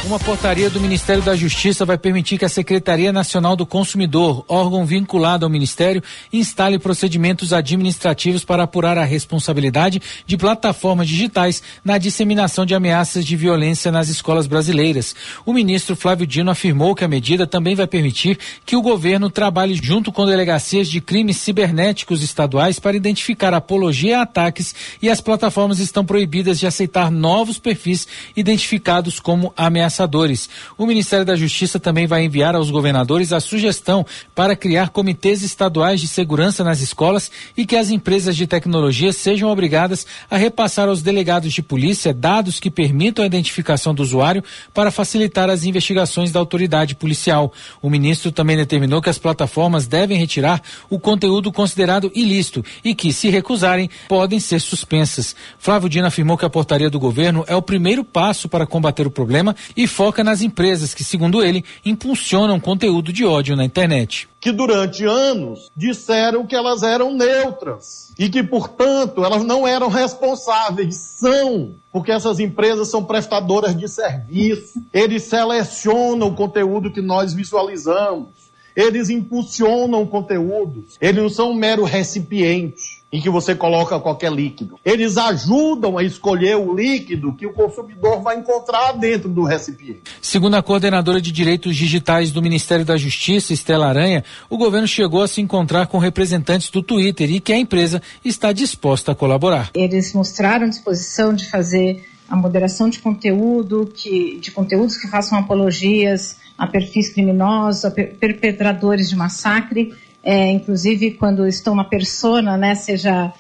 Uma 0.06 0.20
portaria 0.20 0.70
do 0.70 0.82
Ministério 0.82 1.24
da 1.24 1.34
Justiça 1.34 1.86
vai 1.86 1.98
permitir 1.98 2.38
que 2.38 2.44
a 2.44 2.50
Secretaria 2.50 3.14
Nacional 3.14 3.56
do 3.56 3.66
Consumidor, 3.66 4.44
órgão 4.50 4.86
vinculado 4.86 5.46
ao 5.46 5.50
Ministério, 5.50 6.04
instale 6.32 6.78
procedimentos 6.78 7.54
administrativos 7.54 8.44
para 8.44 8.64
apurar 8.64 8.98
a 8.98 9.06
responsabilidade 9.06 10.02
de 10.26 10.36
plataformas 10.36 11.08
digitais 11.08 11.64
na 11.86 11.98
disseminação 11.98 12.66
de 12.66 12.76
ameaças 12.76 13.26
de 13.26 13.38
violência 13.38 13.94
nas 13.94 14.10
escolas 14.10 14.46
brasileiras. 14.46 15.16
O 15.46 15.54
ministro 15.54 15.96
Flávio 15.96 16.28
Dino 16.28 16.52
afirmou 16.52 16.94
que 16.94 17.06
a 17.06 17.08
medida 17.08 17.48
também 17.48 17.74
vai 17.74 17.88
permitir 17.88 18.38
que 18.66 18.76
o 18.76 18.82
governo 18.82 19.30
trabalhe 19.30 19.80
junto 19.82 20.12
com 20.12 20.26
delegacias 20.26 20.90
de 20.90 21.00
crimes 21.00 21.38
cibernéticos 21.38 22.22
estaduais 22.22 22.78
para 22.78 22.98
identificar 22.98 23.54
apologia 23.54 24.20
a 24.20 24.24
ataques 24.24 24.76
e 25.02 25.10
as 25.10 25.22
plataformas 25.22 25.80
estão 25.80 26.04
proibidas 26.04 26.60
de 26.60 26.68
aceitar 26.68 27.10
novos 27.10 27.58
perfis 27.58 28.06
identificados 28.36 29.18
como 29.18 29.54
ameaçadores 29.56 29.93
ameaçadores. 29.94 30.50
O 30.78 30.86
Ministério 30.86 31.26
da 31.26 31.36
Justiça 31.36 31.80
também 31.80 32.08
vai 32.08 32.24
enviar 32.24 32.56
aos 32.56 32.72
governadores 32.72 33.32
a 33.32 33.40
sugestão 33.40 34.06
para 34.34 34.56
criar 34.56 34.90
comitês 34.90 35.44
estaduais 35.44 36.02
de 36.02 36.08
segurança 36.08 36.64
nas 36.64 36.82
escolas 36.82 37.30
e 37.56 37.66
que 37.66 37.76
as 37.76 37.90
empresas 37.90 38.36
de 38.36 38.48
tecnologia 38.48 39.14
sejam 39.14 39.50
obrigadas 39.50 40.06
a 40.30 40.38
repassar 40.38 40.88
aos 40.88 41.02
delegados 41.02 41.54
de 41.54 41.62
polícia 41.62 42.14
dados 42.14 42.60
que 42.60 42.72
permitam 42.72 43.24
a 43.24 43.28
identificação 43.28 43.94
do 43.94 44.02
usuário 44.02 44.44
para 44.74 44.92
facilitar 44.92 45.50
as 45.50 45.64
investigações 45.64 46.32
da 46.32 46.40
autoridade 46.40 46.96
policial. 46.96 47.54
O 47.82 47.90
ministro 47.90 48.32
também 48.32 48.58
determinou 48.58 49.02
que 49.02 49.10
as 49.10 49.18
plataformas 49.18 49.86
devem 49.86 50.18
retirar 50.18 50.62
o 50.90 51.00
conteúdo 51.00 51.52
considerado 51.52 52.12
ilícito 52.16 52.64
e 52.84 52.96
que, 52.96 53.14
se 53.14 53.30
recusarem, 53.30 53.90
podem 54.08 54.40
ser 54.40 54.60
suspensas. 54.60 55.36
Flávio 55.60 55.90
Dino 55.90 56.08
afirmou 56.08 56.38
que 56.38 56.46
a 56.46 56.50
portaria 56.50 56.90
do 56.90 57.00
governo 57.00 57.44
é 57.48 57.56
o 57.56 57.62
primeiro 57.62 58.04
passo 58.04 58.50
para 58.50 58.66
combater 58.66 59.06
o 59.06 59.12
problema 59.12 59.56
e 59.76 59.83
e 59.84 59.88
foca 59.88 60.24
nas 60.24 60.42
empresas 60.42 60.94
que, 60.94 61.04
segundo 61.04 61.44
ele, 61.44 61.64
impulsionam 61.86 62.60
conteúdo 62.60 63.12
de 63.12 63.26
ódio 63.26 63.56
na 63.56 63.66
internet. 63.66 64.30
Que 64.40 64.52
durante 64.52 65.06
anos 65.06 65.70
disseram 65.76 66.46
que 66.46 66.56
elas 66.56 66.84
eram 66.84 67.14
neutras 67.14 68.14
e 68.18 68.30
que, 68.30 68.42
portanto, 68.42 69.24
elas 69.24 69.44
não 69.44 69.68
eram 69.68 69.90
responsáveis. 69.90 70.96
São, 70.96 71.76
porque 71.92 72.12
essas 72.12 72.40
empresas 72.40 72.88
são 72.90 73.04
prestadoras 73.04 73.78
de 73.78 73.90
serviço, 73.90 74.82
eles 74.94 75.24
selecionam 75.24 76.30
o 76.30 76.36
conteúdo 76.36 76.92
que 76.92 77.02
nós 77.02 77.34
visualizamos, 77.34 78.30
eles 78.76 79.10
impulsionam 79.10 80.06
conteúdos, 80.06 80.98
eles 81.00 81.22
não 81.22 81.30
são 81.30 81.52
um 81.52 81.56
mero 81.56 81.84
recipiente 81.84 83.03
em 83.14 83.22
que 83.22 83.30
você 83.30 83.54
coloca 83.54 84.00
qualquer 84.00 84.32
líquido. 84.32 84.80
Eles 84.84 85.18
ajudam 85.18 86.00
a 86.00 86.04
escolher 86.04 86.58
o 86.58 86.74
líquido 86.76 87.36
que 87.36 87.46
o 87.46 87.54
consumidor 87.54 88.24
vai 88.24 88.40
encontrar 88.40 88.94
dentro 88.94 89.30
do 89.30 89.44
recipiente. 89.44 90.02
Segundo 90.20 90.56
a 90.56 90.64
coordenadora 90.64 91.22
de 91.22 91.32
direitos 91.32 91.76
digitais 91.76 92.32
do 92.32 92.42
Ministério 92.42 92.84
da 92.84 92.98
Justiça, 92.98 93.54
Estela 93.54 93.88
Aranha, 93.88 94.24
o 94.50 94.58
governo 94.58 94.88
chegou 94.88 95.22
a 95.22 95.28
se 95.28 95.40
encontrar 95.40 95.86
com 95.86 96.00
representantes 96.00 96.72
do 96.72 96.82
Twitter 96.82 97.32
e 97.32 97.40
que 97.40 97.54
a 97.54 97.58
empresa 97.58 98.02
está 98.26 98.52
disposta 98.52 99.12
a 99.12 99.16
colaborar. 99.16 99.70
Eles 99.76 100.12
mostraram 100.14 100.68
disposição 100.68 101.36
de 101.36 101.48
fazer 101.48 102.04
a 102.28 102.36
moderação 102.36 102.90
de 102.90 102.98
conteúdo, 102.98 103.92
que, 103.94 104.40
de 104.40 104.50
conteúdos 104.50 104.98
que 104.98 105.08
façam 105.08 105.38
apologias 105.38 106.38
a 106.58 106.66
perfis 106.66 107.14
criminosos, 107.14 107.86
a 107.86 107.92
perpetradores 107.92 109.08
de 109.08 109.16
massacre 109.16 109.94
é, 110.24 110.50
inclusive 110.52 111.12
quando 111.12 111.46
estão 111.46 111.76
na 111.76 111.84
persona, 111.84 112.58
né, 112.58 112.76
seja 112.76 113.34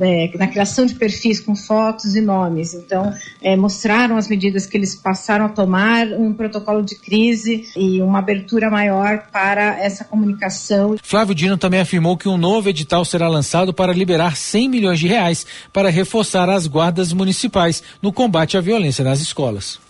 é, 0.00 0.36
na 0.36 0.48
criação 0.48 0.84
de 0.84 0.94
perfis 0.94 1.38
com 1.38 1.54
fotos 1.54 2.16
e 2.16 2.20
nomes. 2.20 2.74
Então, 2.74 3.12
é, 3.40 3.56
mostraram 3.56 4.16
as 4.16 4.28
medidas 4.28 4.66
que 4.66 4.76
eles 4.76 4.96
passaram 4.96 5.44
a 5.44 5.48
tomar, 5.48 6.08
um 6.08 6.32
protocolo 6.32 6.82
de 6.82 6.96
crise 6.96 7.68
e 7.76 8.02
uma 8.02 8.18
abertura 8.18 8.70
maior 8.70 9.28
para 9.30 9.78
essa 9.78 10.04
comunicação. 10.04 10.96
Flávio 11.02 11.34
Dino 11.34 11.56
também 11.56 11.80
afirmou 11.80 12.16
que 12.16 12.28
um 12.28 12.36
novo 12.36 12.68
edital 12.68 13.04
será 13.04 13.28
lançado 13.28 13.72
para 13.72 13.92
liberar 13.92 14.36
100 14.36 14.68
milhões 14.68 14.98
de 14.98 15.06
reais 15.06 15.46
para 15.72 15.90
reforçar 15.90 16.48
as 16.48 16.66
guardas 16.66 17.12
municipais 17.12 17.82
no 18.02 18.12
combate 18.12 18.56
à 18.56 18.60
violência 18.60 19.04
nas 19.04 19.20
escolas. 19.20 19.89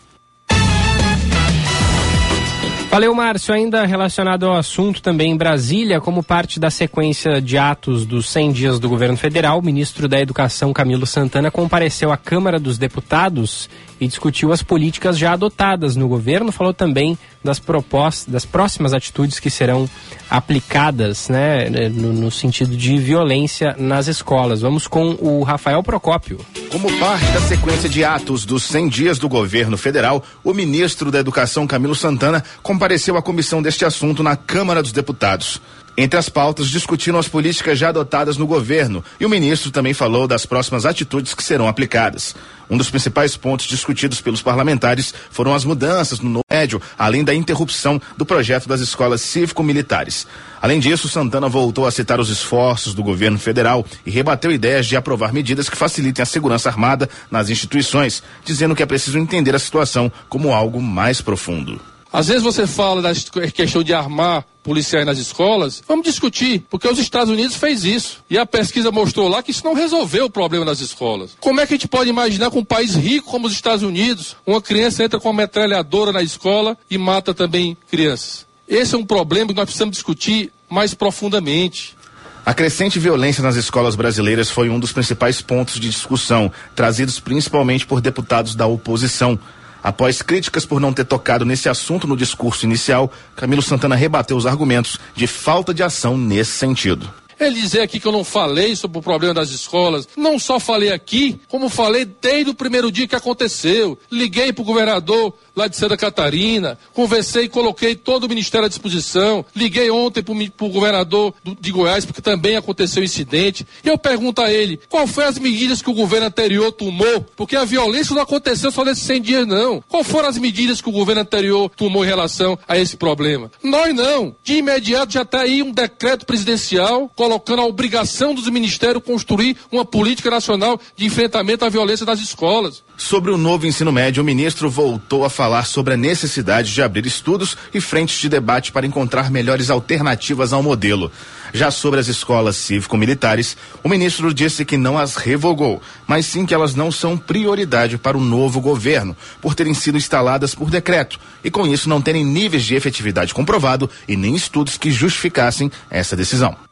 Valeu, 2.90 3.14
Márcio. 3.14 3.54
Ainda 3.54 3.86
relacionado 3.86 4.46
ao 4.46 4.56
assunto 4.56 5.00
também 5.00 5.30
em 5.30 5.36
Brasília, 5.36 6.00
como 6.00 6.24
parte 6.24 6.58
da 6.58 6.70
sequência 6.70 7.40
de 7.40 7.56
atos 7.56 8.04
dos 8.04 8.28
100 8.28 8.50
dias 8.50 8.80
do 8.80 8.88
governo 8.88 9.16
federal, 9.16 9.60
o 9.60 9.62
ministro 9.62 10.08
da 10.08 10.20
Educação, 10.20 10.72
Camilo 10.72 11.06
Santana, 11.06 11.52
compareceu 11.52 12.10
à 12.10 12.16
Câmara 12.16 12.58
dos 12.58 12.78
Deputados 12.78 13.70
e 14.00 14.08
discutiu 14.08 14.52
as 14.52 14.62
políticas 14.62 15.18
já 15.18 15.34
adotadas 15.34 15.94
no 15.94 16.08
governo, 16.08 16.50
falou 16.50 16.72
também 16.72 17.18
das 17.44 17.58
propostas, 17.58 18.32
das 18.32 18.44
próximas 18.44 18.92
atitudes 18.92 19.38
que 19.38 19.50
serão 19.50 19.88
aplicadas, 20.28 21.28
né, 21.28 21.68
no, 21.90 22.12
no 22.12 22.30
sentido 22.30 22.76
de 22.76 22.98
violência 22.98 23.74
nas 23.78 24.06
escolas. 24.06 24.60
Vamos 24.60 24.86
com 24.86 25.16
o 25.20 25.42
Rafael 25.42 25.82
Procópio. 25.82 26.38
Como 26.70 26.90
parte 26.98 27.26
da 27.32 27.40
sequência 27.40 27.88
de 27.88 28.04
atos 28.04 28.44
dos 28.44 28.62
100 28.64 28.88
dias 28.88 29.18
do 29.18 29.28
governo 29.28 29.76
federal, 29.76 30.22
o 30.42 30.54
ministro 30.54 31.10
da 31.10 31.18
Educação, 31.18 31.66
Camilo 31.66 31.94
Santana, 31.94 32.42
compareceu 32.62 33.16
à 33.16 33.22
comissão 33.22 33.60
deste 33.60 33.84
assunto 33.84 34.22
na 34.22 34.36
Câmara 34.36 34.82
dos 34.82 34.92
Deputados. 34.92 35.60
Entre 35.96 36.18
as 36.18 36.28
pautas, 36.28 36.68
discutiram 36.68 37.18
as 37.18 37.28
políticas 37.28 37.78
já 37.78 37.88
adotadas 37.88 38.36
no 38.36 38.46
governo 38.46 39.04
e 39.18 39.26
o 39.26 39.28
ministro 39.28 39.70
também 39.70 39.92
falou 39.92 40.26
das 40.26 40.46
próximas 40.46 40.86
atitudes 40.86 41.34
que 41.34 41.42
serão 41.42 41.68
aplicadas. 41.68 42.34
Um 42.70 42.78
dos 42.78 42.88
principais 42.88 43.36
pontos 43.36 43.66
discutidos 43.66 44.20
pelos 44.20 44.40
parlamentares 44.40 45.12
foram 45.30 45.52
as 45.52 45.64
mudanças 45.64 46.20
no 46.20 46.40
médio, 46.50 46.80
além 46.96 47.24
da 47.24 47.34
interrupção 47.34 48.00
do 48.16 48.24
projeto 48.24 48.68
das 48.68 48.80
escolas 48.80 49.20
cívico-militares. 49.22 50.26
Além 50.62 50.78
disso, 50.78 51.08
Santana 51.08 51.48
voltou 51.48 51.84
a 51.84 51.90
citar 51.90 52.20
os 52.20 52.30
esforços 52.30 52.94
do 52.94 53.02
governo 53.02 53.38
federal 53.38 53.84
e 54.06 54.10
rebateu 54.10 54.52
ideias 54.52 54.86
de 54.86 54.96
aprovar 54.96 55.32
medidas 55.32 55.68
que 55.68 55.76
facilitem 55.76 56.22
a 56.22 56.26
segurança 56.26 56.68
armada 56.68 57.10
nas 57.28 57.50
instituições, 57.50 58.22
dizendo 58.44 58.76
que 58.76 58.82
é 58.82 58.86
preciso 58.86 59.18
entender 59.18 59.54
a 59.54 59.58
situação 59.58 60.10
como 60.28 60.54
algo 60.54 60.80
mais 60.80 61.20
profundo. 61.20 61.80
Às 62.12 62.28
vezes 62.28 62.42
você 62.42 62.66
fala 62.66 63.02
da 63.02 63.12
questão 63.52 63.82
de 63.82 63.94
armar 63.94 64.44
policiais 64.62 65.06
nas 65.06 65.18
escolas, 65.18 65.82
vamos 65.86 66.04
discutir, 66.04 66.64
porque 66.70 66.88
os 66.88 66.98
Estados 66.98 67.32
Unidos 67.32 67.56
fez 67.56 67.84
isso. 67.84 68.22
E 68.28 68.38
a 68.38 68.46
pesquisa 68.46 68.90
mostrou 68.90 69.28
lá 69.28 69.42
que 69.42 69.50
isso 69.50 69.64
não 69.64 69.74
resolveu 69.74 70.26
o 70.26 70.30
problema 70.30 70.64
nas 70.64 70.80
escolas. 70.80 71.36
Como 71.40 71.60
é 71.60 71.66
que 71.66 71.74
a 71.74 71.76
gente 71.76 71.88
pode 71.88 72.10
imaginar 72.10 72.50
que 72.50 72.58
um 72.58 72.64
país 72.64 72.94
rico 72.94 73.30
como 73.30 73.46
os 73.46 73.52
Estados 73.52 73.82
Unidos, 73.82 74.36
uma 74.46 74.60
criança 74.60 75.04
entra 75.04 75.18
com 75.18 75.28
uma 75.28 75.42
metralhadora 75.42 76.12
na 76.12 76.22
escola 76.22 76.76
e 76.90 76.98
mata 76.98 77.32
também 77.32 77.76
crianças? 77.90 78.46
Esse 78.68 78.94
é 78.94 78.98
um 78.98 79.04
problema 79.04 79.48
que 79.48 79.56
nós 79.56 79.64
precisamos 79.64 79.96
discutir 79.96 80.52
mais 80.68 80.94
profundamente. 80.94 81.96
A 82.44 82.54
crescente 82.54 82.98
violência 82.98 83.42
nas 83.42 83.56
escolas 83.56 83.94
brasileiras 83.94 84.48
foi 84.48 84.70
um 84.70 84.80
dos 84.80 84.92
principais 84.92 85.42
pontos 85.42 85.74
de 85.74 85.90
discussão, 85.90 86.50
trazidos 86.74 87.20
principalmente 87.20 87.86
por 87.86 88.00
deputados 88.00 88.54
da 88.54 88.66
oposição. 88.66 89.38
Após 89.82 90.20
críticas 90.22 90.66
por 90.66 90.80
não 90.80 90.92
ter 90.92 91.04
tocado 91.04 91.44
nesse 91.44 91.68
assunto 91.68 92.06
no 92.06 92.16
discurso 92.16 92.66
inicial, 92.66 93.10
Camilo 93.34 93.62
Santana 93.62 93.96
rebateu 93.96 94.36
os 94.36 94.46
argumentos 94.46 94.98
de 95.14 95.26
falta 95.26 95.72
de 95.72 95.82
ação 95.82 96.16
nesse 96.16 96.52
sentido. 96.52 97.08
Ele 97.46 97.60
dizer 97.60 97.80
aqui 97.80 97.98
que 97.98 98.06
eu 98.06 98.12
não 98.12 98.22
falei 98.22 98.76
sobre 98.76 98.98
o 98.98 99.02
problema 99.02 99.34
das 99.34 99.50
escolas. 99.50 100.08
Não 100.16 100.38
só 100.38 100.60
falei 100.60 100.92
aqui, 100.92 101.40
como 101.48 101.68
falei 101.68 102.04
desde 102.04 102.50
o 102.50 102.54
primeiro 102.54 102.92
dia 102.92 103.08
que 103.08 103.16
aconteceu. 103.16 103.98
Liguei 104.10 104.52
para 104.52 104.62
o 104.62 104.64
governador 104.64 105.34
lá 105.56 105.66
de 105.66 105.76
Santa 105.76 105.96
Catarina, 105.96 106.78
conversei 106.92 107.44
e 107.44 107.48
coloquei 107.48 107.94
todo 107.94 108.24
o 108.24 108.28
ministério 108.28 108.66
à 108.66 108.68
disposição. 108.68 109.44
Liguei 109.54 109.90
ontem 109.90 110.22
para 110.22 110.66
o 110.66 110.68
governador 110.68 111.34
do, 111.42 111.56
de 111.58 111.72
Goiás, 111.72 112.04
porque 112.04 112.20
também 112.20 112.56
aconteceu 112.56 113.02
incidente. 113.02 113.66
E 113.84 113.88
eu 113.88 113.98
pergunto 113.98 114.42
a 114.42 114.52
ele, 114.52 114.78
qual 114.88 115.06
foi 115.06 115.24
as 115.24 115.38
medidas 115.38 115.82
que 115.82 115.90
o 115.90 115.94
governo 115.94 116.26
anterior 116.26 116.70
tomou? 116.72 117.22
Porque 117.36 117.56
a 117.56 117.64
violência 117.64 118.14
não 118.14 118.22
aconteceu 118.22 118.70
só 118.70 118.84
nesses 118.84 119.04
100 119.04 119.22
dias, 119.22 119.46
não. 119.46 119.82
Qual 119.88 120.04
foram 120.04 120.28
as 120.28 120.38
medidas 120.38 120.80
que 120.80 120.88
o 120.88 120.92
governo 120.92 121.22
anterior 121.22 121.70
tomou 121.76 122.04
em 122.04 122.08
relação 122.08 122.58
a 122.68 122.78
esse 122.78 122.96
problema? 122.96 123.50
Nós 123.62 123.94
não. 123.94 124.34
De 124.42 124.54
imediato 124.54 125.12
já 125.12 125.22
está 125.22 125.40
aí 125.40 125.62
um 125.62 125.72
decreto 125.72 126.26
presidencial 126.26 127.10
colocando 127.14 127.29
a 127.34 127.66
obrigação 127.66 128.34
dos 128.34 128.48
ministérios 128.48 129.04
construir 129.04 129.56
uma 129.70 129.84
política 129.84 130.30
nacional 130.30 130.80
de 130.96 131.04
enfrentamento 131.04 131.64
à 131.64 131.68
violência 131.68 132.06
nas 132.06 132.20
escolas. 132.20 132.82
Sobre 132.96 133.30
o 133.30 133.38
novo 133.38 133.66
ensino 133.66 133.90
médio, 133.90 134.22
o 134.22 134.26
ministro 134.26 134.68
voltou 134.68 135.24
a 135.24 135.30
falar 135.30 135.64
sobre 135.64 135.94
a 135.94 135.96
necessidade 135.96 136.72
de 136.72 136.82
abrir 136.82 137.06
estudos 137.06 137.56
e 137.72 137.80
frentes 137.80 138.20
de 138.20 138.28
debate 138.28 138.72
para 138.72 138.86
encontrar 138.86 139.30
melhores 139.30 139.70
alternativas 139.70 140.52
ao 140.52 140.62
modelo. 140.62 141.10
Já 141.52 141.70
sobre 141.70 141.98
as 141.98 142.08
escolas 142.08 142.56
cívico-militares, 142.56 143.56
o 143.82 143.88
ministro 143.88 144.32
disse 144.32 144.64
que 144.64 144.76
não 144.76 144.98
as 144.98 145.16
revogou, 145.16 145.82
mas 146.06 146.26
sim 146.26 146.46
que 146.46 146.54
elas 146.54 146.74
não 146.74 146.92
são 146.92 147.16
prioridade 147.16 147.98
para 147.98 148.16
o 148.16 148.20
novo 148.20 148.60
governo, 148.60 149.16
por 149.40 149.54
terem 149.54 149.74
sido 149.74 149.98
instaladas 149.98 150.54
por 150.54 150.70
decreto 150.70 151.18
e 151.42 151.50
com 151.50 151.66
isso 151.66 151.88
não 151.88 152.00
terem 152.00 152.24
níveis 152.24 152.64
de 152.64 152.74
efetividade 152.74 153.34
comprovado 153.34 153.90
e 154.06 154.16
nem 154.16 154.34
estudos 154.34 154.76
que 154.76 154.90
justificassem 154.90 155.70
essa 155.90 156.16
decisão. 156.16 156.69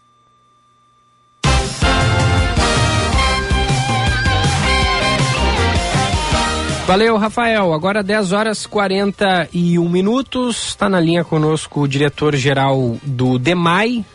Valeu, 6.89 7.19
Rafael. 7.19 7.74
Agora 7.74 8.02
10 8.02 8.32
horas 8.32 8.66
41 8.66 9.86
minutos. 9.90 10.69
Está 10.69 10.89
na 10.89 10.98
linha 10.98 11.23
conosco 11.23 11.82
o 11.82 11.86
diretor-geral 11.86 12.97
do 13.02 13.39
DEMAI, 13.39 14.06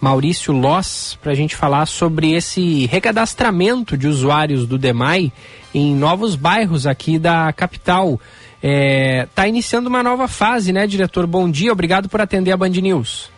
Maurício 0.00 0.52
Loss, 0.52 1.18
para 1.20 1.32
a 1.32 1.34
gente 1.34 1.56
falar 1.56 1.84
sobre 1.86 2.30
esse 2.32 2.86
recadastramento 2.86 3.98
de 3.98 4.06
usuários 4.06 4.68
do 4.68 4.78
DEMAI 4.78 5.32
em 5.74 5.96
novos 5.96 6.36
bairros 6.36 6.86
aqui 6.86 7.18
da 7.18 7.52
capital. 7.52 8.20
Está 8.62 8.68
é, 8.68 9.28
tá 9.34 9.48
iniciando 9.48 9.88
uma 9.88 10.00
nova 10.00 10.28
fase, 10.28 10.72
né, 10.72 10.86
diretor? 10.86 11.26
Bom 11.26 11.50
dia, 11.50 11.72
obrigado 11.72 12.08
por 12.08 12.20
atender 12.20 12.52
a 12.52 12.56
Band 12.56 12.68
News. 12.68 13.32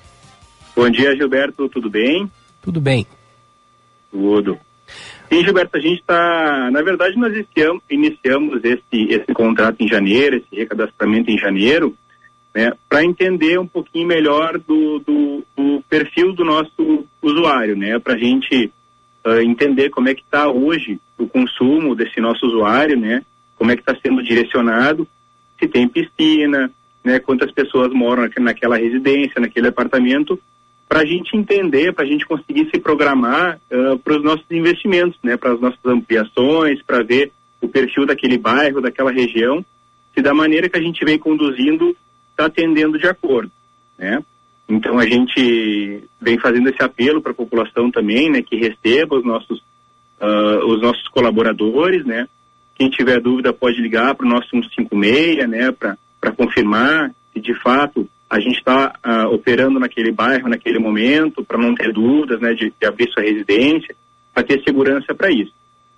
Bom 0.77 0.90
dia, 0.90 1.16
Gilberto, 1.16 1.70
tudo 1.70 1.89
bem? 1.89 2.31
Tudo 2.61 2.82
bem. 2.82 3.07
Tudo. 4.11 4.59
Sim, 5.31 5.45
Gilberto, 5.45 5.77
a 5.77 5.81
gente 5.81 6.01
está. 6.01 6.71
Na 6.71 6.81
verdade, 6.81 7.17
nós 7.19 7.35
iniciamos, 7.35 7.83
iniciamos 7.91 8.65
esse, 8.65 9.13
esse 9.13 9.35
contrato 9.35 9.77
em 9.81 9.89
janeiro, 9.89 10.37
esse 10.37 10.57
recadastramento 10.57 11.31
em 11.31 11.37
janeiro, 11.37 11.95
né, 12.55 12.73
para 12.89 13.05
entender 13.05 13.59
um 13.59 13.67
pouquinho 13.67 14.07
melhor 14.07 14.59
do, 14.59 14.99
do, 15.01 15.45
do, 15.55 15.85
perfil 15.89 16.33
do 16.33 16.45
nosso 16.45 17.07
usuário, 17.21 17.77
né, 17.77 17.99
para 17.99 18.15
a 18.15 18.19
gente 18.19 18.73
uh, 19.27 19.41
entender 19.41 19.91
como 19.91 20.09
é 20.09 20.15
que 20.15 20.23
está 20.23 20.49
hoje 20.49 20.99
o 21.19 21.27
consumo 21.29 21.95
desse 21.95 22.21
nosso 22.21 22.47
usuário, 22.47 22.99
né, 22.99 23.23
como 23.57 23.71
é 23.71 23.77
que 23.77 23.83
está 23.83 23.95
sendo 24.03 24.23
direcionado, 24.23 25.07
se 25.61 25.69
tem 25.69 25.87
piscina, 25.89 26.71
né, 27.05 27.19
quantas 27.19 27.53
pessoas 27.53 27.93
moram 27.93 28.29
naquela 28.41 28.79
residência, 28.79 29.41
naquele 29.41 29.69
apartamento, 29.69 30.41
para 30.89 31.01
a 31.01 31.05
gente 31.05 31.36
entender, 31.36 31.93
para 31.93 32.05
a 32.05 32.09
gente 32.09 32.27
conseguir 32.27 32.69
se 32.73 32.81
programar 32.81 33.60
uh, 33.70 33.98
para 33.98 34.16
os 34.16 34.24
nossos 34.24 34.47
investimentos, 34.51 35.19
né, 35.23 35.36
para 35.36 35.52
as 35.52 35.60
nossas 35.60 35.78
ampliações, 35.85 36.82
para 36.82 37.02
ver 37.02 37.31
o 37.60 37.69
perfil 37.69 38.06
daquele 38.06 38.39
bairro, 38.39 38.81
daquela 38.81 39.10
região, 39.10 39.65
se 40.15 40.23
da 40.23 40.32
maneira 40.32 40.69
que 40.69 40.78
a 40.78 40.82
gente 40.82 41.05
vem 41.05 41.19
conduzindo 41.19 41.94
está 42.31 42.47
atendendo 42.47 42.98
de 42.98 43.06
acordo, 43.06 43.51
né? 43.98 44.23
Então 44.69 44.98
a 44.98 45.06
gente 45.06 46.05
vem 46.20 46.39
fazendo 46.39 46.69
esse 46.69 46.82
apelo 46.82 47.20
para 47.20 47.32
a 47.32 47.35
população 47.35 47.90
também, 47.90 48.31
né, 48.31 48.43
que 48.43 48.56
receba 48.56 49.16
os 49.16 49.24
nossos 49.24 49.59
uh, 50.20 50.66
os 50.66 50.81
nossos 50.81 51.06
colaboradores, 51.09 52.05
né? 52.05 52.28
Quem 52.74 52.89
tiver 52.89 53.20
dúvida 53.20 53.52
pode 53.52 53.81
ligar 53.81 54.15
para 54.15 54.27
o 54.27 54.28
nosso 54.28 54.48
156, 54.51 55.48
né, 55.48 55.73
para 55.73 56.32
confirmar 56.32 57.12
se 57.32 57.40
de 57.40 57.55
fato 57.60 58.09
a 58.31 58.39
gente 58.39 58.59
está 58.59 58.89
uh, 58.89 58.99
ah, 59.03 59.29
operando 59.29 59.81
naquele 59.81 60.13
bairro, 60.13 60.49
naquele 60.49 60.79
momento, 60.79 61.43
para 61.43 61.57
não 61.57 61.75
ter 61.75 61.93
dúvidas, 61.93 62.41
né, 62.41 62.53
de, 62.53 62.73
de 62.79 62.87
abrir 62.87 63.11
sua 63.11 63.23
residência, 63.23 63.95
para 64.35 64.43
ter 64.43 64.63
segurança 64.63 65.15
para 65.15 65.31
isso, 65.31 65.53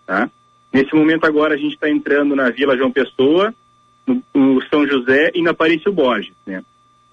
tá? 0.07 0.31
Nesse 0.73 0.94
momento 0.94 1.24
agora 1.24 1.55
a 1.55 1.57
gente 1.57 1.74
está 1.74 1.90
entrando 1.90 2.36
na 2.36 2.48
Vila 2.51 2.77
João 2.77 2.93
Pessoa, 2.93 3.52
no, 4.07 4.23
no, 4.32 4.62
São 4.69 4.86
José 4.86 5.32
e 5.35 5.43
na 5.43 5.51
Aparício 5.51 5.93
Borges, 5.93 6.32
né? 6.47 6.62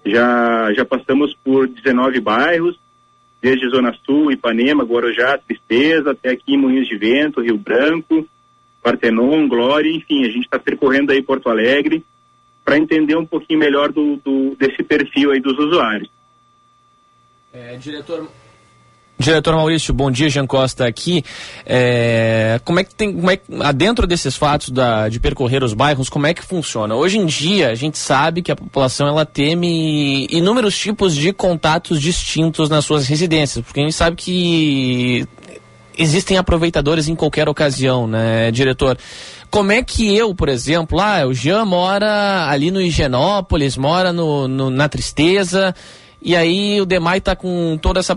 Já, 0.06 0.72
já 0.72 0.84
passamos 0.84 1.34
por 1.44 1.66
19 1.66 2.20
bairros, 2.20 2.78
desde 3.42 3.68
Zona 3.68 3.92
Sul, 4.06 4.30
Ipanema, 4.30 4.84
Guarujá, 4.84 5.36
Tristeza, 5.38 6.12
até 6.12 6.30
aqui 6.30 6.56
Moinhos 6.56 6.86
de 6.86 6.96
Vento, 6.96 7.40
Rio 7.40 7.58
Branco, 7.58 8.26
Partenon, 8.82 9.48
Glória, 9.48 9.90
enfim, 9.90 10.24
a 10.24 10.28
gente 10.28 10.44
está 10.44 10.58
percorrendo 10.58 11.12
aí 11.12 11.20
Porto 11.20 11.48
Alegre, 11.48 12.04
para 12.68 12.76
entender 12.76 13.16
um 13.16 13.24
pouquinho 13.24 13.58
melhor 13.58 13.90
do, 13.90 14.16
do, 14.16 14.54
desse 14.56 14.82
perfil 14.82 15.30
aí 15.30 15.40
dos 15.40 15.58
usuários. 15.58 16.10
É, 17.50 17.76
diretor, 17.76 18.28
Diretor 19.18 19.54
Maurício, 19.54 19.94
bom 19.94 20.10
dia, 20.10 20.28
Jean 20.28 20.46
Costa 20.46 20.86
aqui. 20.86 21.24
É, 21.64 22.60
como 22.66 22.78
é 22.78 22.84
que 22.84 22.94
tem, 22.94 23.10
como 23.14 23.30
é, 23.30 23.40
dentro 23.74 24.06
desses 24.06 24.36
fatos 24.36 24.68
da, 24.68 25.08
de 25.08 25.18
percorrer 25.18 25.64
os 25.64 25.72
bairros, 25.72 26.10
como 26.10 26.26
é 26.26 26.34
que 26.34 26.44
funciona? 26.44 26.94
Hoje 26.94 27.16
em 27.16 27.24
dia, 27.24 27.70
a 27.70 27.74
gente 27.74 27.96
sabe 27.96 28.42
que 28.42 28.52
a 28.52 28.56
população 28.56 29.08
ela 29.08 29.24
teme 29.24 30.26
inúmeros 30.30 30.76
tipos 30.78 31.16
de 31.16 31.32
contatos 31.32 32.02
distintos 32.02 32.68
nas 32.68 32.84
suas 32.84 33.08
residências, 33.08 33.64
porque 33.64 33.80
a 33.80 33.84
gente 33.84 33.94
sabe 33.94 34.14
que 34.14 35.26
existem 35.96 36.36
aproveitadores 36.36 37.08
em 37.08 37.16
qualquer 37.16 37.48
ocasião, 37.48 38.06
né, 38.06 38.50
diretor? 38.50 38.98
Como 39.50 39.72
é 39.72 39.82
que 39.82 40.14
eu, 40.14 40.34
por 40.34 40.48
exemplo, 40.48 41.00
ah, 41.00 41.26
o 41.26 41.32
Jean 41.32 41.64
mora 41.64 42.48
ali 42.48 42.70
no 42.70 42.80
Higienópolis, 42.80 43.76
mora 43.76 44.12
no, 44.12 44.46
no 44.46 44.68
na 44.68 44.88
Tristeza, 44.88 45.74
e 46.20 46.34
aí 46.34 46.80
o 46.80 46.86
Demai 46.86 47.18
está 47.18 47.36
com 47.36 47.78
toda 47.80 48.00
essa 48.00 48.16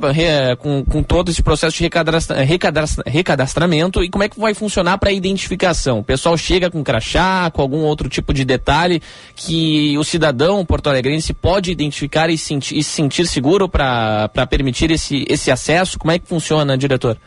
com, 0.58 0.84
com 0.84 1.03
todo 1.03 1.30
esse 1.30 1.44
processo 1.44 1.78
de 1.78 1.84
recadastra, 1.84 2.41
recadastra, 2.41 3.03
recadastramento 3.06 4.03
e 4.03 4.10
como 4.10 4.24
é 4.24 4.30
que 4.30 4.40
vai 4.40 4.56
funcionar 4.56 4.98
para 4.98 5.12
a 5.12 5.14
identificação? 5.14 5.99
O 5.99 6.03
pessoal 6.03 6.36
chega 6.36 6.72
com 6.72 6.84
crachá, 6.84 7.52
com 7.52 7.62
algum 7.62 7.82
outro 7.82 8.10
tipo 8.10 8.34
de 8.34 8.44
detalhe 8.44 9.02
que 9.36 9.95
o 9.99 10.03
cidadão 10.03 10.66
porto-alegrense 10.66 11.32
pode 11.32 11.72
identificar 11.72 12.30
e, 12.32 12.38
senti, 12.38 12.76
e 12.78 12.84
se 12.84 12.90
sentir 12.90 13.28
seguro 13.28 13.70
para 13.70 14.30
permitir 14.49 14.90
esse, 14.90 15.24
esse 15.30 15.52
acesso? 15.52 15.99
Como 15.99 16.12
é 16.12 16.18
que 16.18 16.28
funciona, 16.28 16.76
diretor? 16.76 17.18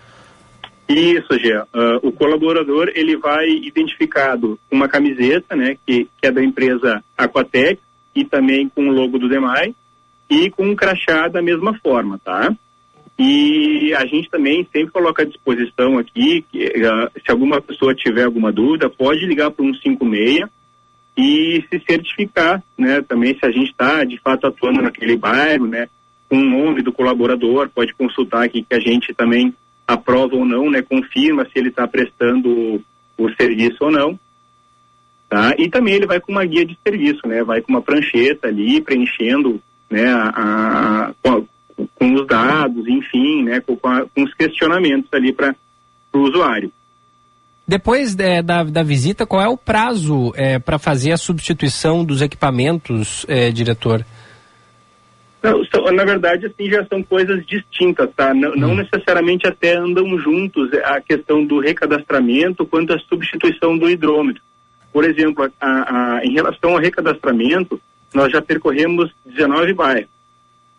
Isso, 0.89 1.39
Gê. 1.39 1.56
Uh, 1.56 1.98
o 2.02 2.12
colaborador 2.12 2.90
ele 2.94 3.16
vai 3.16 3.48
identificado 3.48 4.59
com 4.69 4.77
uma 4.77 4.89
camiseta, 4.89 5.56
né, 5.56 5.77
que, 5.86 6.09
que 6.20 6.27
é 6.27 6.31
da 6.31 6.43
empresa 6.43 7.02
Aquatec 7.16 7.81
e 8.15 8.24
também 8.24 8.69
com 8.69 8.89
o 8.89 8.93
logo 8.93 9.19
do 9.19 9.28
DEMAI 9.28 9.74
e 10.28 10.51
com 10.51 10.66
um 10.66 10.77
crachá 10.77 11.28
da 11.28 11.43
mesma 11.43 11.78
forma, 11.82 12.19
tá? 12.19 12.55
E 13.19 13.94
a 13.94 14.05
gente 14.06 14.28
também 14.28 14.66
sempre 14.73 14.90
coloca 14.90 15.23
à 15.23 15.27
disposição 15.27 15.98
aqui, 15.98 16.44
que, 16.51 16.66
uh, 16.66 17.11
se 17.24 17.31
alguma 17.31 17.61
pessoa 17.61 17.94
tiver 17.94 18.24
alguma 18.24 18.52
dúvida, 18.52 18.90
pode 18.90 19.24
ligar 19.24 19.51
para 19.51 19.65
o 19.65 19.74
156 19.74 20.48
e 21.16 21.65
se 21.70 21.81
certificar, 21.89 22.62
né? 22.77 23.01
Também 23.02 23.39
se 23.39 23.47
a 23.47 23.51
gente 23.51 23.70
está 23.70 24.02
de 24.05 24.19
fato 24.19 24.47
atuando 24.47 24.82
naquele 24.82 25.16
bairro, 25.16 25.66
né? 25.66 25.89
Com 26.28 26.39
o 26.39 26.44
nome 26.44 26.82
do 26.82 26.93
colaborador, 26.93 27.70
pode 27.73 27.94
consultar 27.94 28.44
aqui 28.44 28.66
que 28.69 28.74
a 28.74 28.81
gente 28.81 29.15
também 29.15 29.55
aprova 29.86 30.35
ou 30.35 30.44
não, 30.44 30.70
né, 30.70 30.82
confirma 30.82 31.44
se 31.44 31.52
ele 31.59 31.69
está 31.69 31.86
prestando 31.86 32.82
o, 33.19 33.31
serviço 33.35 33.78
ou 33.81 33.90
não. 33.90 34.19
Tá? 35.28 35.55
E 35.59 35.69
também 35.69 35.94
ele 35.94 36.06
vai 36.06 36.20
com 36.20 36.32
uma 36.32 36.44
guia 36.44 36.65
de 36.65 36.78
serviço, 36.86 37.27
né, 37.27 37.43
vai 37.43 37.61
com 37.61 37.73
uma 37.73 37.82
prancheta 37.82 38.48
ali, 38.48 38.81
preenchendo 38.81 39.61
né, 39.90 40.06
a, 40.06 40.28
a 40.28 41.15
com, 41.23 41.47
com, 41.94 42.15
os 42.15 42.27
dados, 42.27 42.86
enfim, 42.86 43.43
né, 43.44 43.61
com, 43.61 43.78
a, 43.89 44.06
com 44.06 44.23
os 44.23 44.35
questionamentos 44.35 45.09
ali 45.12 45.32
para 45.32 45.55
o 46.12 46.19
usuário. 46.19 46.73
Depois 47.66 48.15
é, 48.19 48.43
da, 48.43 48.62
da 48.62 48.82
visita, 48.82 49.27
qual 49.27 49.43
é 49.43 49.48
o 49.48 49.56
prazo 49.56 50.32
é, 50.36 50.59
para 50.59 50.78
fazer 50.78 51.12
a 51.12 51.16
substituição 51.16 52.05
dos 52.05 52.20
equipamentos, 52.20 53.24
é, 53.27 53.51
diretor? 53.51 54.05
Não, 55.45 55.62
são, 55.66 55.93
na 55.93 56.05
verdade, 56.05 56.47
assim, 56.47 56.71
já 56.71 56.87
são 56.87 57.03
coisas 57.03 57.45
distintas, 57.45 58.09
tá? 58.16 58.33
Não, 58.33 58.57
não, 58.57 58.71
hum. 58.71 58.77
necessariamente 58.77 59.47
até 59.47 59.77
andam 59.77 60.19
juntos 60.19 60.73
a 60.85 61.03
questão 61.03 61.45
do 61.45 61.61
recadastramento 61.61 62.65
quanto 62.65 62.95
a 62.95 62.99
substituição 62.99 63.77
do 63.77 63.91
hidrômetro. 63.91 64.43
Por 64.91 65.05
exemplo, 65.05 65.51
a, 65.61 66.16
a, 66.16 66.25
em 66.25 66.33
relação 66.33 66.71
ao 66.71 66.79
recadastramento, 66.79 67.79
nós 68.15 68.33
já 68.33 68.41
percorremos 68.41 69.12
19 69.27 69.75
bairros, 69.75 70.09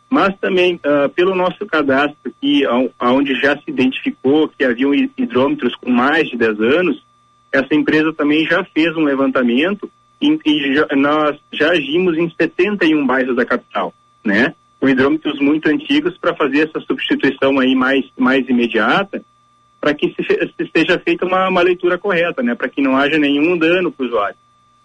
mas 0.10 0.36
também 0.40 0.76
uh, 0.76 1.10
pelo 1.10 1.36
nosso 1.36 1.64
cadastro 1.66 2.18
aqui, 2.26 2.64
onde 3.00 3.36
já 3.36 3.56
se 3.58 3.64
identificou 3.68 4.48
que 4.48 4.64
haviam 4.64 4.96
hidrômetros 4.96 5.76
com 5.76 5.92
mais 5.92 6.28
de 6.28 6.38
10 6.38 6.60
anos, 6.60 7.06
essa 7.52 7.76
empresa 7.76 8.12
também 8.14 8.46
já 8.46 8.64
fez 8.64 8.96
um 8.98 9.04
levantamento 9.04 9.90
e, 10.22 10.40
e 10.46 10.76
já, 10.76 10.88
nós 10.96 11.38
já 11.52 11.70
agimos 11.72 12.18
em 12.18 12.30
71 12.30 13.06
bairros 13.06 13.36
da 13.36 13.46
capital, 13.46 13.94
né? 14.26 14.54
Com 14.80 14.90
hidrômetros 14.90 15.40
muito 15.40 15.70
antigos 15.70 16.18
para 16.18 16.36
fazer 16.36 16.68
essa 16.68 16.80
substituição 16.82 17.60
aí 17.60 17.76
mais, 17.76 18.06
mais 18.18 18.48
imediata, 18.50 19.24
para 19.80 19.94
que 19.94 20.08
se, 20.10 20.24
se, 20.24 20.72
seja 20.76 21.00
feita 21.00 21.26
uma, 21.26 21.48
uma 21.48 21.62
leitura 21.62 21.98
correta, 21.98 22.42
né? 22.42 22.56
Para 22.56 22.70
que 22.70 22.82
não 22.82 22.98
haja 22.98 23.18
nenhum 23.18 23.58
dano 23.58 23.92
para 23.92 24.04
o 24.04 24.08
usuário. 24.08 24.36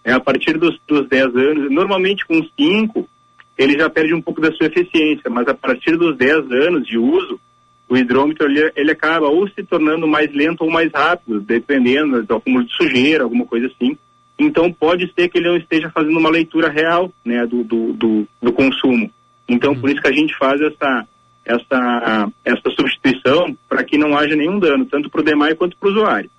É, 0.03 0.13
a 0.13 0.19
partir 0.19 0.57
dos, 0.57 0.79
dos 0.87 1.07
10 1.07 1.35
anos, 1.35 1.71
normalmente 1.71 2.25
com 2.25 2.41
5, 2.43 3.09
ele 3.57 3.77
já 3.77 3.89
perde 3.89 4.13
um 4.13 4.21
pouco 4.21 4.41
da 4.41 4.51
sua 4.51 4.67
eficiência, 4.67 5.29
mas 5.29 5.47
a 5.47 5.53
partir 5.53 5.95
dos 5.97 6.17
10 6.17 6.51
anos 6.51 6.87
de 6.87 6.97
uso, 6.97 7.39
o 7.87 7.97
hidrômetro 7.97 8.47
ele, 8.49 8.71
ele 8.75 8.91
acaba 8.91 9.27
ou 9.27 9.47
se 9.49 9.63
tornando 9.63 10.07
mais 10.07 10.33
lento 10.33 10.63
ou 10.63 10.71
mais 10.71 10.91
rápido, 10.93 11.41
dependendo 11.41 12.23
do 12.23 12.35
acúmulo 12.35 12.63
de 12.63 12.73
sujeira, 12.73 13.23
alguma 13.23 13.45
coisa 13.45 13.67
assim. 13.67 13.97
Então 14.39 14.71
pode 14.71 15.11
ser 15.13 15.27
que 15.27 15.37
ele 15.37 15.49
não 15.49 15.57
esteja 15.57 15.89
fazendo 15.89 16.17
uma 16.17 16.29
leitura 16.29 16.69
real 16.69 17.11
né, 17.23 17.45
do, 17.45 17.63
do, 17.63 17.93
do, 17.93 18.27
do 18.41 18.53
consumo. 18.53 19.11
Então 19.53 19.75
por 19.75 19.89
isso 19.89 20.01
que 20.01 20.07
a 20.07 20.13
gente 20.13 20.35
faz 20.37 20.59
essa, 20.61 21.07
essa, 21.45 22.31
essa 22.45 22.69
substituição 22.75 23.55
para 23.67 23.83
que 23.83 23.97
não 23.97 24.17
haja 24.17 24.35
nenhum 24.35 24.59
dano, 24.59 24.85
tanto 24.85 25.09
para 25.09 25.21
o 25.21 25.23
DEMAI 25.23 25.55
quanto 25.55 25.77
para 25.77 25.89
o 25.89 25.91
usuário. 25.91 26.29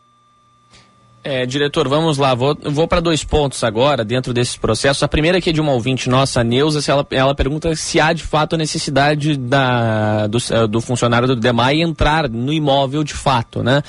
É, 1.24 1.46
diretor, 1.46 1.86
vamos 1.86 2.18
lá. 2.18 2.34
Vou, 2.34 2.56
vou 2.60 2.88
para 2.88 2.98
dois 2.98 3.22
pontos 3.22 3.62
agora, 3.62 4.04
dentro 4.04 4.32
desses 4.32 4.56
processos. 4.56 5.04
A 5.04 5.08
primeira 5.08 5.38
aqui 5.38 5.50
é 5.50 5.52
de 5.52 5.60
uma 5.60 5.72
ouvinte 5.72 6.08
nossa, 6.08 6.40
a 6.40 6.44
Neuza, 6.44 6.80
ela, 6.90 7.06
ela 7.12 7.34
pergunta 7.34 7.76
se 7.76 8.00
há 8.00 8.12
de 8.12 8.24
fato 8.24 8.54
a 8.54 8.58
necessidade 8.58 9.36
da, 9.36 10.26
do, 10.26 10.38
do 10.68 10.80
funcionário 10.80 11.28
do 11.28 11.36
DEMAI 11.36 11.80
entrar 11.80 12.28
no 12.28 12.52
imóvel 12.52 13.04
de 13.04 13.14
fato, 13.14 13.62
né? 13.62 13.82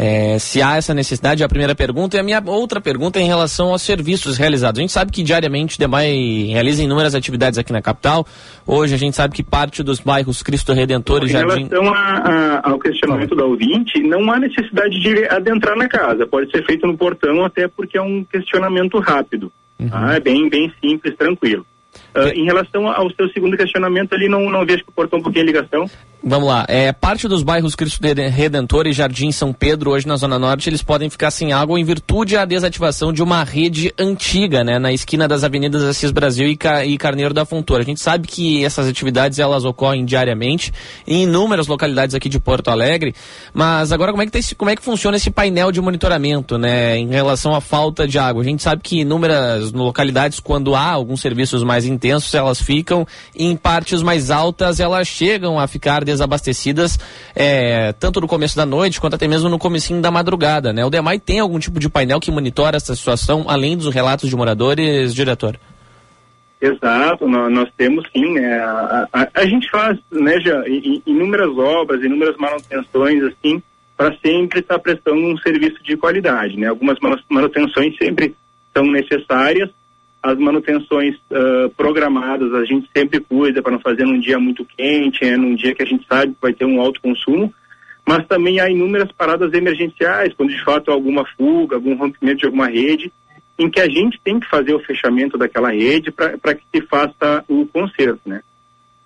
É, 0.00 0.38
se 0.38 0.62
há 0.62 0.76
essa 0.76 0.94
necessidade, 0.94 1.42
é 1.42 1.44
a 1.44 1.48
primeira 1.48 1.74
pergunta. 1.74 2.16
E 2.16 2.20
a 2.20 2.22
minha 2.22 2.40
outra 2.46 2.80
pergunta 2.80 3.18
é 3.18 3.22
em 3.22 3.26
relação 3.26 3.72
aos 3.72 3.82
serviços 3.82 4.38
realizados. 4.38 4.78
A 4.78 4.82
gente 4.82 4.92
sabe 4.92 5.10
que 5.10 5.24
diariamente 5.24 5.74
o 5.74 5.78
DEMAI 5.80 6.50
realiza 6.52 6.84
inúmeras 6.84 7.16
atividades 7.16 7.58
aqui 7.58 7.72
na 7.72 7.82
capital. 7.82 8.24
Hoje 8.64 8.94
a 8.94 8.96
gente 8.96 9.16
sabe 9.16 9.34
que 9.34 9.42
parte 9.42 9.82
dos 9.82 9.98
bairros 9.98 10.40
Cristo 10.40 10.72
Redentor 10.72 11.24
e 11.24 11.28
Jardim... 11.28 11.62
Em 11.62 11.68
relação 11.68 11.92
a, 11.92 11.98
a, 11.98 12.70
ao 12.70 12.78
questionamento 12.78 13.34
da 13.34 13.44
ouvinte, 13.44 14.00
não 14.00 14.30
há 14.30 14.38
necessidade 14.38 15.00
de 15.00 15.26
adentrar 15.26 15.76
na 15.76 15.88
casa. 15.88 16.24
Pode 16.28 16.48
ser 16.52 16.64
feito 16.64 16.86
no 16.86 16.96
portão, 16.96 17.44
até 17.44 17.66
porque 17.66 17.98
é 17.98 18.02
um 18.02 18.22
questionamento 18.22 19.00
rápido. 19.00 19.50
Uhum. 19.80 19.88
Tá? 19.88 20.14
É 20.14 20.20
bem, 20.20 20.48
bem 20.48 20.72
simples, 20.80 21.16
tranquilo. 21.16 21.66
Uh, 22.14 22.28
em 22.34 22.44
relação 22.44 22.88
ao 22.88 23.10
seu 23.14 23.28
segundo 23.30 23.56
questionamento, 23.56 24.14
ali 24.14 24.28
não, 24.28 24.48
não 24.48 24.64
vejo 24.64 24.84
que 24.84 24.92
cortou 24.92 25.18
um 25.18 25.22
pouquinho 25.22 25.42
a 25.42 25.46
ligação. 25.46 25.90
Vamos 26.22 26.48
lá. 26.48 26.64
É, 26.66 26.90
parte 26.92 27.28
dos 27.28 27.44
bairros 27.44 27.76
Cristo 27.76 28.00
Redentor 28.02 28.88
e 28.88 28.92
Jardim 28.92 29.30
São 29.30 29.52
Pedro, 29.52 29.92
hoje 29.92 30.06
na 30.06 30.16
Zona 30.16 30.36
Norte, 30.36 30.68
eles 30.68 30.82
podem 30.82 31.08
ficar 31.08 31.30
sem 31.30 31.52
água 31.52 31.78
em 31.78 31.84
virtude 31.84 32.34
da 32.34 32.44
desativação 32.44 33.12
de 33.12 33.22
uma 33.22 33.44
rede 33.44 33.94
antiga, 33.96 34.64
né? 34.64 34.80
Na 34.80 34.92
esquina 34.92 35.28
das 35.28 35.44
avenidas 35.44 35.84
Assis 35.84 36.10
Brasil 36.10 36.48
e, 36.48 36.56
Ca 36.56 36.80
Carneiro 36.98 37.32
da 37.32 37.44
Fontoura. 37.44 37.84
A 37.84 37.86
gente 37.86 38.00
sabe 38.00 38.26
que 38.26 38.64
essas 38.64 38.88
atividades, 38.88 39.38
elas 39.38 39.64
ocorrem 39.64 40.04
diariamente 40.04 40.72
em 41.06 41.22
inúmeras 41.22 41.68
localidades 41.68 42.16
aqui 42.16 42.28
de 42.28 42.40
Porto 42.40 42.68
Alegre, 42.68 43.14
mas 43.54 43.92
agora 43.92 44.10
como 44.10 44.22
é 44.22 44.26
que, 44.26 44.32
tá 44.32 44.40
esse, 44.40 44.56
como 44.56 44.70
é 44.70 44.76
que 44.76 44.82
funciona 44.82 45.16
esse 45.16 45.30
painel 45.30 45.70
de 45.70 45.80
monitoramento, 45.80 46.58
né? 46.58 46.98
Em 46.98 47.08
relação 47.08 47.54
à 47.54 47.60
falta 47.60 48.08
de 48.08 48.18
água. 48.18 48.42
A 48.42 48.44
gente 48.44 48.62
sabe 48.62 48.82
que 48.82 49.00
inúmeras 49.02 49.70
localidades, 49.70 50.40
quando 50.40 50.74
há 50.74 50.90
alguns 50.90 51.20
serviços 51.20 51.62
mais 51.62 51.86
intensos, 51.86 52.34
elas 52.34 52.60
ficam, 52.60 53.06
em 53.36 53.56
partes 53.56 54.02
mais 54.02 54.32
altas, 54.32 54.80
elas 54.80 55.06
chegam 55.06 55.60
a 55.60 55.68
ficar 55.68 56.08
desabastecidas 56.18 56.98
é, 57.34 57.92
tanto 57.92 58.20
no 58.20 58.26
começo 58.26 58.56
da 58.56 58.66
noite 58.66 59.00
quanto 59.00 59.14
até 59.14 59.26
mesmo 59.26 59.48
no 59.48 59.58
comecinho 59.58 60.00
da 60.00 60.10
madrugada, 60.10 60.72
né? 60.72 60.84
O 60.84 60.90
DEMAI 60.90 61.18
tem 61.18 61.40
algum 61.40 61.58
tipo 61.58 61.78
de 61.78 61.88
painel 61.88 62.20
que 62.20 62.30
monitora 62.30 62.76
essa 62.76 62.94
situação, 62.94 63.44
além 63.48 63.76
dos 63.76 63.92
relatos 63.94 64.28
de 64.28 64.36
moradores, 64.36 65.14
diretor? 65.14 65.58
Exato, 66.60 67.28
nós, 67.28 67.52
nós 67.52 67.68
temos 67.76 68.04
sim, 68.12 68.32
né? 68.34 68.58
A, 68.58 69.08
a, 69.12 69.28
a, 69.32 69.46
gente 69.46 69.70
faz, 69.70 69.96
né, 70.10 70.40
já, 70.40 70.64
inúmeras 71.06 71.56
obras, 71.56 72.02
inúmeras 72.02 72.36
manutenções, 72.36 73.22
assim, 73.22 73.62
para 73.96 74.16
sempre 74.18 74.60
estar 74.60 74.74
tá 74.74 74.80
prestando 74.80 75.20
um 75.20 75.36
serviço 75.38 75.80
de 75.84 75.96
qualidade, 75.96 76.56
né? 76.56 76.66
Algumas 76.66 76.98
manutenções 77.28 77.96
sempre 77.96 78.34
são 78.76 78.84
necessárias, 78.86 79.70
as 80.22 80.36
manutenções 80.38 81.16
uh, 81.30 81.70
programadas 81.76 82.52
a 82.54 82.64
gente 82.64 82.88
sempre 82.96 83.20
cuida 83.20 83.62
para 83.62 83.72
não 83.72 83.80
fazer 83.80 84.04
num 84.04 84.18
dia 84.18 84.38
muito 84.38 84.64
quente, 84.64 85.24
é 85.24 85.36
num 85.36 85.54
dia 85.54 85.74
que 85.74 85.82
a 85.82 85.86
gente 85.86 86.06
sabe 86.06 86.32
que 86.32 86.42
vai 86.42 86.52
ter 86.52 86.64
um 86.64 86.80
alto 86.80 87.00
consumo, 87.00 87.52
mas 88.06 88.26
também 88.26 88.58
há 88.58 88.68
inúmeras 88.68 89.12
paradas 89.12 89.52
emergenciais, 89.52 90.34
quando 90.34 90.50
de 90.50 90.64
fato 90.64 90.90
há 90.90 90.94
alguma 90.94 91.24
fuga, 91.36 91.76
algum 91.76 91.94
rompimento 91.94 92.38
de 92.38 92.46
alguma 92.46 92.66
rede, 92.66 93.12
em 93.58 93.68
que 93.68 93.80
a 93.80 93.88
gente 93.88 94.20
tem 94.22 94.38
que 94.38 94.48
fazer 94.48 94.72
o 94.72 94.80
fechamento 94.80 95.36
daquela 95.36 95.70
rede 95.70 96.10
para 96.10 96.54
que 96.54 96.62
se 96.74 96.80
faça 96.86 97.44
o 97.48 97.66
conserto, 97.66 98.20
né? 98.24 98.40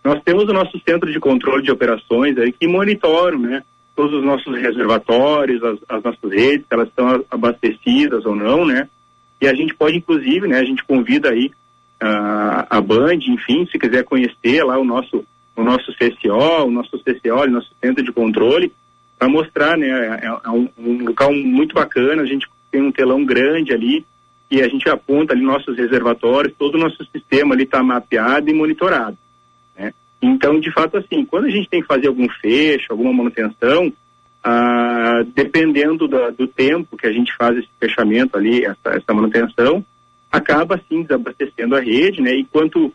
Nós 0.04 0.20
temos 0.24 0.44
o 0.44 0.52
nosso 0.52 0.78
centro 0.86 1.10
de 1.10 1.20
controle 1.20 1.62
de 1.62 1.70
operações 1.70 2.36
aí 2.36 2.52
que 2.52 2.66
monitoram, 2.66 3.38
né? 3.38 3.62
Todos 3.94 4.14
os 4.14 4.24
nossos 4.24 4.56
reservatórios, 4.56 5.62
as, 5.62 5.78
as 5.88 6.02
nossas 6.02 6.30
redes, 6.30 6.66
se 6.66 6.74
elas 6.74 6.88
estão 6.88 7.24
abastecidas 7.30 8.26
ou 8.26 8.34
não, 8.34 8.64
né? 8.64 8.88
E 9.42 9.48
a 9.48 9.54
gente 9.54 9.74
pode, 9.74 9.96
inclusive, 9.96 10.46
né, 10.46 10.60
a 10.60 10.64
gente 10.64 10.84
convida 10.84 11.30
aí 11.30 11.50
uh, 12.00 12.64
a 12.70 12.80
Band, 12.80 13.18
enfim, 13.26 13.66
se 13.66 13.76
quiser 13.76 14.04
conhecer 14.04 14.62
lá 14.62 14.78
o 14.78 14.84
nosso, 14.84 15.24
o 15.56 15.64
nosso 15.64 15.92
CCO, 15.94 16.66
o 16.66 16.70
nosso 16.70 16.96
CCO, 17.00 17.42
o 17.42 17.50
nosso 17.50 17.74
centro 17.82 18.04
de 18.04 18.12
controle, 18.12 18.72
para 19.18 19.28
mostrar, 19.28 19.76
né, 19.76 19.88
é, 20.22 20.26
é 20.26 20.50
um, 20.50 20.68
um, 20.78 21.04
local 21.06 21.34
muito 21.34 21.74
bacana, 21.74 22.22
a 22.22 22.26
gente 22.26 22.46
tem 22.70 22.80
um 22.80 22.92
telão 22.92 23.24
grande 23.24 23.72
ali 23.74 24.06
e 24.48 24.62
a 24.62 24.68
gente 24.68 24.88
aponta 24.88 25.32
ali 25.32 25.42
nossos 25.42 25.76
reservatórios, 25.76 26.54
todo 26.56 26.76
o 26.76 26.80
nosso 26.80 27.04
sistema 27.06 27.52
ali 27.52 27.64
está 27.64 27.82
mapeado 27.82 28.48
e 28.48 28.54
monitorado, 28.54 29.18
né? 29.76 29.92
Então, 30.22 30.60
de 30.60 30.70
fato, 30.70 30.98
assim, 30.98 31.24
quando 31.24 31.46
a 31.46 31.50
gente 31.50 31.68
tem 31.68 31.80
que 31.80 31.88
fazer 31.88 32.06
algum 32.06 32.28
fecho, 32.40 32.92
alguma 32.92 33.12
manutenção, 33.12 33.92
ah, 34.44 35.22
dependendo 35.34 36.08
do, 36.08 36.32
do, 36.32 36.46
tempo 36.48 36.96
que 36.96 37.06
a 37.06 37.12
gente 37.12 37.34
faz 37.36 37.56
esse 37.56 37.68
fechamento 37.78 38.36
ali, 38.36 38.64
essa, 38.64 38.96
essa, 38.96 39.14
manutenção, 39.14 39.84
acaba 40.30 40.74
assim 40.74 41.02
desabastecendo 41.02 41.76
a 41.76 41.80
rede, 41.80 42.20
né? 42.20 42.34
E 42.34 42.44
quanto 42.44 42.92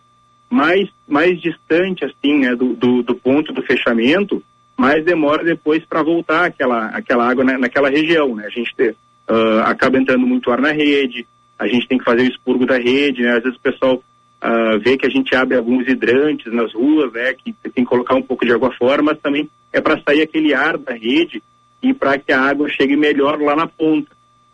mais 0.49 0.89
mais 1.07 1.39
distante 1.41 2.03
assim, 2.05 2.39
né, 2.39 2.55
do, 2.55 2.73
do, 2.73 3.03
do 3.03 3.15
ponto 3.15 3.53
do 3.53 3.61
fechamento, 3.61 4.43
mais 4.77 5.03
demora 5.05 5.43
depois 5.43 5.83
para 5.85 6.03
voltar 6.03 6.45
aquela 6.45 6.87
aquela 6.87 7.29
água 7.29 7.43
na, 7.43 7.57
naquela 7.57 7.89
região, 7.89 8.35
né? 8.35 8.45
A 8.45 8.49
gente 8.49 8.73
uh, 8.81 9.59
acaba 9.65 9.97
entrando 9.97 10.27
muito 10.27 10.51
ar 10.51 10.59
na 10.59 10.71
rede, 10.71 11.25
a 11.57 11.65
gente 11.67 11.87
tem 11.87 11.97
que 11.97 12.03
fazer 12.03 12.23
o 12.23 12.29
expurgo 12.29 12.65
da 12.65 12.77
rede, 12.77 13.23
né? 13.23 13.37
Às 13.37 13.43
vezes 13.43 13.57
o 13.57 13.61
pessoal 13.61 14.03
uh, 14.41 14.97
que 14.97 15.05
a 15.05 15.09
gente 15.09 15.35
abre 15.35 15.57
alguns 15.57 15.87
hidrantes 15.87 16.51
nas 16.53 16.73
ruas, 16.73 17.11
né, 17.13 17.33
que 17.33 17.53
tem 17.53 17.83
que 17.83 17.85
colocar 17.85 18.15
um 18.15 18.21
pouco 18.21 18.45
de 18.45 18.51
água 18.51 18.71
fora, 18.71 19.01
mas 19.01 19.19
também 19.19 19.49
é 19.71 19.81
para 19.81 20.01
sair 20.01 20.21
aquele 20.21 20.53
ar 20.53 20.77
da 20.77 20.93
rede 20.93 21.41
e 21.81 21.93
para 21.93 22.17
que 22.17 22.31
a 22.31 22.41
água 22.41 22.69
chegue 22.69 22.95
melhor 22.95 23.39
lá 23.39 23.55
na 23.55 23.67
ponta, 23.67 24.09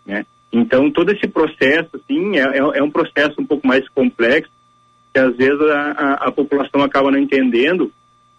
né? 0.05 0.25
Então 0.51 0.91
todo 0.91 1.11
esse 1.11 1.27
processo, 1.27 1.89
assim, 1.95 2.37
é, 2.37 2.43
é, 2.43 2.57
é 2.57 2.83
um 2.83 2.91
processo 2.91 3.41
um 3.41 3.45
pouco 3.45 3.65
mais 3.65 3.87
complexo 3.89 4.51
que 5.11 5.19
às 5.19 5.35
vezes 5.35 5.61
a, 5.61 5.91
a, 5.91 6.13
a, 6.27 6.31
população 6.31 6.81
acaba 6.81 7.11
não 7.11 7.19
entendendo, 7.19 7.91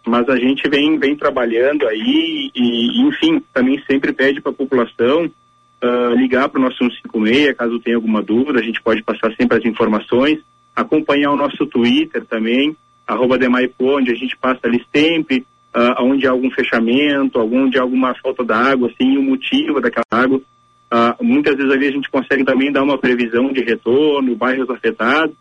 mas 0.04 0.28
a 0.28 0.36
gente 0.36 0.68
vem 0.68 0.98
vem 0.98 1.16
trabalhando 1.16 1.86
aí 1.86 2.50
e, 2.54 3.00
enfim, 3.02 3.42
também 3.52 3.80
sempre 3.86 4.12
pede 4.12 4.40
para 4.40 4.50
a 4.50 4.54
população 4.54 5.24
uh, 5.26 6.14
ligar 6.16 6.48
para 6.48 6.60
o 6.60 6.64
nosso 6.64 6.78
156 6.78 7.56
caso 7.56 7.78
tenha 7.78 7.96
alguma 7.96 8.20
dúvida, 8.22 8.58
a 8.58 8.62
gente 8.62 8.82
pode 8.82 9.02
passar 9.02 9.32
sempre 9.36 9.58
as 9.58 9.64
informações 9.64 10.40
acompanhar 10.74 11.30
o 11.30 11.36
nosso 11.36 11.66
Twitter 11.66 12.24
também, 12.26 12.76
arroba 13.06 13.38
Demaipo, 13.38 13.96
onde 13.96 14.10
a 14.10 14.14
gente 14.14 14.36
passa 14.36 14.60
ali 14.64 14.82
sempre 14.94 15.44
uh, 15.74 16.02
onde 16.02 16.26
há 16.26 16.30
algum 16.30 16.50
fechamento, 16.50 17.38
onde 17.40 17.78
há 17.78 17.82
alguma 17.82 18.14
falta 18.22 18.44
d'água, 18.44 18.88
assim, 18.88 19.16
o 19.16 19.22
motivo 19.22 19.80
daquela 19.80 20.04
água. 20.10 20.38
Uh, 20.38 21.24
muitas 21.24 21.56
vezes 21.56 21.72
ali 21.72 21.88
a 21.88 21.92
gente 21.92 22.10
consegue 22.10 22.44
também 22.44 22.70
dar 22.70 22.82
uma 22.82 22.98
previsão 22.98 23.52
de 23.52 23.62
retorno, 23.62 24.36
bairros 24.36 24.70
afetados. 24.70 25.34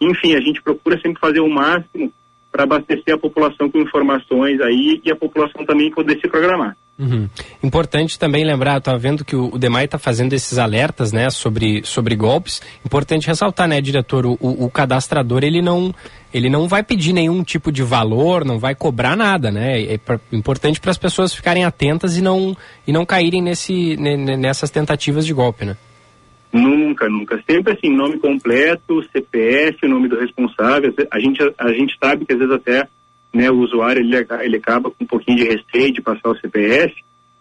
Enfim, 0.00 0.34
a 0.34 0.40
gente 0.40 0.62
procura 0.62 1.00
sempre 1.00 1.20
fazer 1.20 1.40
o 1.40 1.48
máximo 1.48 2.12
para 2.52 2.64
abastecer 2.64 3.14
a 3.14 3.18
população 3.18 3.70
com 3.70 3.78
informações 3.78 4.60
aí 4.60 5.00
e 5.04 5.10
a 5.10 5.16
população 5.16 5.64
também 5.64 5.90
poder 5.90 6.18
se 6.20 6.28
programar. 6.28 6.76
Uhum. 6.98 7.28
Importante 7.62 8.18
também 8.18 8.44
lembrar, 8.44 8.78
estava 8.78 8.98
vendo 8.98 9.24
que 9.24 9.36
o, 9.36 9.54
o 9.54 9.58
DEMAI 9.58 9.84
está 9.84 9.98
fazendo 9.98 10.32
esses 10.32 10.58
alertas, 10.58 11.12
né, 11.12 11.30
sobre, 11.30 11.82
sobre 11.84 12.16
golpes. 12.16 12.60
Importante 12.84 13.28
ressaltar, 13.28 13.68
né, 13.68 13.80
diretor, 13.80 14.26
o, 14.26 14.36
o, 14.40 14.64
o, 14.64 14.70
cadastrador 14.70 15.44
ele 15.44 15.62
não 15.62 15.94
ele 16.34 16.50
não 16.50 16.66
vai 16.66 16.82
pedir 16.82 17.12
nenhum 17.12 17.42
tipo 17.44 17.70
de 17.70 17.82
valor, 17.82 18.44
não 18.44 18.58
vai 18.58 18.74
cobrar 18.74 19.16
nada, 19.16 19.50
né? 19.50 19.94
É 19.94 19.96
pra, 19.96 20.20
importante 20.32 20.80
para 20.80 20.90
as 20.90 20.98
pessoas 20.98 21.32
ficarem 21.32 21.64
atentas 21.64 22.18
e 22.18 22.20
não 22.20 22.54
e 22.86 22.92
não 22.92 23.06
caírem 23.06 23.40
nesse 23.40 23.96
nessas 23.96 24.70
tentativas 24.70 25.24
de 25.24 25.32
golpe, 25.32 25.64
né? 25.64 25.76
Nunca, 26.52 27.08
nunca. 27.08 27.42
Sempre 27.48 27.74
assim, 27.74 27.94
nome 27.94 28.18
completo, 28.18 29.02
CPF, 29.12 29.86
nome 29.86 30.08
do 30.08 30.18
responsável. 30.18 30.92
A 31.10 31.18
gente 31.18 31.38
a 31.58 31.72
gente 31.72 31.96
sabe 32.02 32.26
que 32.26 32.32
às 32.32 32.38
vezes 32.38 32.54
até 32.54 32.88
né, 33.38 33.48
o 33.52 33.60
usuário 33.60 34.02
ele, 34.02 34.16
ele 34.42 34.56
acaba 34.56 34.90
com 34.90 35.04
um 35.04 35.06
pouquinho 35.06 35.38
de 35.38 35.44
receio 35.44 35.92
de 35.92 36.02
passar 36.02 36.28
o 36.28 36.36
CPF, 36.36 36.92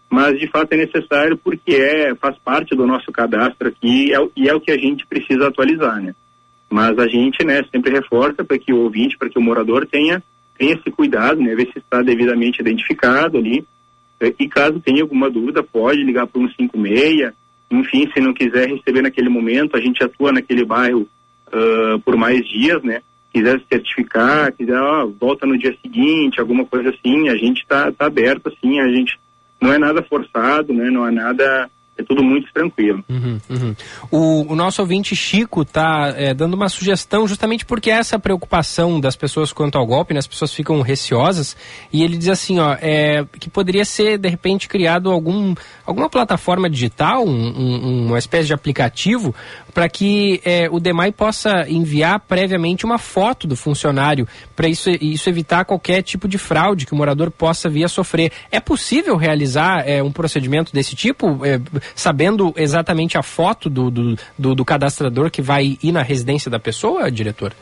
mas 0.08 0.40
de 0.40 0.48
fato 0.48 0.72
é 0.74 0.78
necessário 0.78 1.36
porque 1.36 1.74
é 1.74 2.14
faz 2.14 2.38
parte 2.38 2.76
do 2.76 2.86
nosso 2.86 3.12
cadastro 3.12 3.70
aqui 3.70 4.14
é, 4.14 4.18
e 4.36 4.48
é 4.48 4.54
o 4.54 4.62
que 4.62 4.70
a 4.70 4.78
gente 4.78 5.08
precisa 5.08 5.48
atualizar, 5.48 6.00
né? 6.00 6.14
Mas 6.70 7.00
a 7.00 7.08
gente, 7.08 7.44
né, 7.44 7.64
sempre 7.72 7.92
reforça 7.92 8.44
para 8.44 8.60
que 8.60 8.72
o 8.72 8.84
ouvinte, 8.84 9.18
para 9.18 9.28
que 9.28 9.40
o 9.40 9.42
morador 9.42 9.88
tenha 9.88 10.22
tenha 10.56 10.76
esse 10.76 10.92
cuidado, 10.92 11.42
né, 11.42 11.56
ver 11.56 11.68
se 11.74 11.80
está 11.80 12.04
devidamente 12.04 12.62
identificado 12.62 13.38
ali. 13.40 13.66
E 14.22 14.48
caso 14.48 14.80
tenha 14.80 15.02
alguma 15.02 15.32
dúvida, 15.32 15.64
pode 15.64 16.04
ligar 16.04 16.28
para 16.28 16.42
um 16.42 16.50
56. 16.50 17.32
Enfim, 17.72 18.10
se 18.14 18.20
não 18.20 18.34
quiser 18.34 18.70
receber 18.70 19.02
naquele 19.02 19.30
momento, 19.30 19.76
a 19.76 19.82
gente 19.82 20.04
atua 20.04 20.32
naquele 20.32 20.64
bairro 20.64 21.08
uh, 21.48 22.00
por 22.00 22.16
mais 22.16 22.40
dias, 22.48 22.82
né? 22.84 23.02
Quiser 23.34 23.60
se 23.60 23.66
certificar, 23.72 24.52
quiser, 24.54 24.80
ó, 24.80 25.06
volta 25.06 25.46
no 25.46 25.58
dia 25.58 25.76
seguinte, 25.82 26.40
alguma 26.40 26.66
coisa 26.66 26.90
assim, 26.90 27.30
a 27.30 27.36
gente 27.36 27.62
está 27.62 27.92
tá 27.92 28.06
aberto, 28.06 28.48
assim, 28.48 28.80
a 28.80 28.88
gente 28.88 29.20
não 29.62 29.74
é 29.74 29.78
nada 29.78 30.02
forçado, 30.04 30.74
né? 30.74 30.90
Não 30.90 31.08
é 31.08 31.12
nada 31.12 31.70
é 31.98 32.04
tudo 32.04 32.24
muito 32.24 32.52
tranquilo. 32.54 33.04
Uhum, 33.10 33.40
uhum. 33.50 33.76
O, 34.12 34.54
o, 34.54 34.56
nosso 34.56 34.82
ouvinte 34.82 35.16
Chico 35.16 35.64
está 35.64 36.14
é, 36.16 36.34
dando 36.34 36.54
uma 36.54 36.70
sugestão 36.70 37.28
justamente 37.28 37.66
porque 37.66 37.90
essa 37.90 38.20
preocupação 38.20 39.00
das 39.00 39.16
pessoas 39.16 39.52
quanto 39.52 39.78
ao 39.78 39.86
golpe, 39.86 40.14
né, 40.14 40.20
as 40.20 40.28
pessoas 40.28 40.54
ficam 40.54 40.80
receosas 40.82 41.58
e 41.92 42.04
ele 42.04 42.18
diz 42.18 42.30
assim, 42.30 42.60
ó, 42.60 42.78
é, 42.80 43.26
que 43.40 43.50
poderia 43.50 43.84
ser 43.84 44.18
de 44.18 44.30
repente 44.30 44.68
criado 44.68 45.12
algum, 45.12 45.56
alguma 45.86 46.10
plataforma 46.10 46.70
digital, 46.70 47.26
um, 47.26 47.32
um, 47.32 48.08
uma 48.08 48.20
espécie 48.20 48.48
de 48.48 48.54
aplicativo 48.54 49.34
para 49.74 49.90
que 49.90 50.42
é, 50.44 50.68
o 50.72 50.80
DEMAI 50.80 51.12
possa 51.12 51.70
enviar 51.70 52.20
previamente 52.22 52.86
uma 52.86 52.98
foto 52.98 53.48
do 53.48 53.56
funcionário 53.56 54.28
para 54.56 54.68
isso, 54.68 54.90
isso 54.90 55.30
evitar 55.30 55.66
qualquer 55.66 56.02
tipo 56.02 56.28
de 56.28 56.38
fraude 56.38 56.86
que 56.86 56.94
o 56.94 56.96
morador 56.96 57.32
possa 57.32 57.70
vir 57.70 57.84
a 57.84 57.88
sofrer. 57.88 58.32
É 58.52 58.60
possível 58.60 59.16
realizar 59.16 59.88
é, 59.88 60.02
um 60.02 60.12
procedimento 60.12 60.74
desse 60.74 60.96
tipo? 60.96 61.46
Sabendo 61.96 62.54
exatamente 62.56 63.18
a 63.18 63.24
foto 63.24 63.70
do, 63.70 63.90
do, 63.90 64.16
do, 64.38 64.56
do 64.56 64.66
cadastrador 64.66 65.30
que 65.30 65.42
vai 65.42 65.78
ir 65.82 65.92
na 65.92 66.02
residência 66.02 66.50
da 66.50 66.60
pessoa, 66.60 67.12
diretor? 67.12 67.54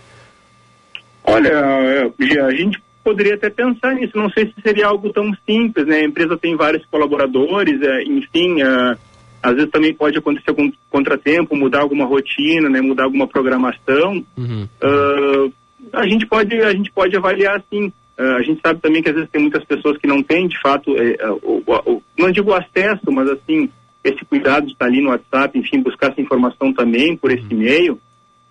Olha, 1.24 1.50
é, 1.50 2.42
a 2.42 2.52
gente 2.52 2.82
poderia 3.04 3.36
até 3.36 3.50
pensar 3.50 3.94
nisso. 3.96 4.18
Não 4.18 4.30
sei 4.30 4.48
se 4.48 4.62
seria 4.62 4.88
algo 4.88 5.12
tão 5.12 5.32
simples, 5.48 5.86
né? 5.86 5.98
A 5.98 6.06
empresa 6.06 6.38
tem 6.38 6.56
vários 6.56 6.86
colaboradores, 6.88 7.80
é, 7.82 8.04
enfim, 8.04 8.62
é, 8.62 8.98
às 9.46 9.54
vezes 9.54 9.70
também 9.70 9.94
pode 9.94 10.18
acontecer 10.18 10.50
algum 10.50 10.72
contratempo, 10.90 11.56
mudar 11.56 11.82
alguma 11.82 12.06
rotina, 12.06 12.68
né? 12.68 12.82
Mudar 12.82 13.04
alguma 13.04 13.28
programação. 13.28 14.26
Uhum. 14.36 14.68
Uh, 14.84 15.54
a 15.94 16.08
gente 16.08 16.26
pode, 16.26 16.60
a 16.62 16.72
gente 16.72 16.92
pode 16.92 17.16
avaliar 17.16 17.58
assim. 17.58 17.94
Uh, 18.18 18.38
a 18.38 18.42
gente 18.42 18.60
sabe 18.66 18.80
também 18.82 19.04
que 19.04 19.10
às 19.10 19.16
vezes 19.16 19.30
tem 19.30 19.42
muitas 19.42 19.64
pessoas 19.66 19.98
que 19.98 20.08
não 20.08 20.24
têm, 20.24 20.48
de 20.48 20.60
fato, 20.62 20.96
é 20.98 21.30
o, 21.44 21.62
o, 21.68 22.02
não 22.18 22.32
digo 22.32 22.54
acesso, 22.54 23.12
mas 23.12 23.30
assim 23.30 23.70
esse 24.10 24.23
cuidado 24.26 24.65
de 24.65 24.73
estar 24.73 24.86
ali 24.86 25.02
no 25.02 25.10
WhatsApp, 25.10 25.57
enfim, 25.57 25.82
buscar 25.82 26.11
essa 26.11 26.22
informação 26.22 26.73
também 26.73 27.15
por 27.18 27.32
esse 27.32 27.44
uhum. 27.44 27.52
e-mail, 27.52 27.99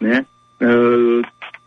né? 0.00 0.26
Uh, 0.60 1.22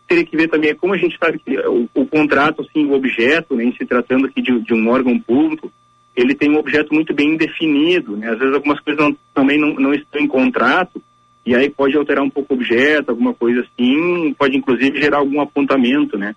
teria 0.08 0.26
que 0.26 0.38
ver 0.38 0.48
também 0.48 0.74
como 0.76 0.94
a 0.94 0.98
gente 0.98 1.18
sabe 1.18 1.40
que 1.40 1.58
o, 1.60 1.90
o 1.94 2.06
contrato, 2.06 2.62
assim, 2.62 2.86
o 2.86 2.94
objeto, 2.94 3.56
né, 3.56 3.66
em 3.66 3.74
se 3.74 3.86
tratando 3.86 4.26
aqui 4.26 4.42
de, 4.42 4.60
de, 4.62 4.74
um 4.74 4.90
órgão 4.90 5.20
público, 5.20 5.72
ele 6.16 6.34
tem 6.34 6.50
um 6.50 6.58
objeto 6.58 6.94
muito 6.94 7.14
bem 7.14 7.36
definido, 7.36 8.16
né? 8.16 8.30
Às 8.32 8.40
vezes 8.40 8.56
algumas 8.56 8.80
coisas 8.80 9.04
não, 9.04 9.16
também 9.34 9.60
não, 9.60 9.74
não 9.76 9.94
estão 9.94 10.22
em 10.22 10.28
contrato, 10.28 11.02
e 11.46 11.56
aí 11.56 11.70
pode 11.70 11.96
alterar 11.96 12.24
um 12.24 12.30
pouco 12.30 12.54
o 12.54 12.58
objeto, 12.58 13.12
alguma 13.12 13.34
coisa 13.34 13.62
assim, 13.62 14.34
pode 14.34 14.58
inclusive 14.58 15.00
gerar 15.00 15.20
algum 15.20 15.40
apontamento, 15.40 16.18
né? 16.18 16.36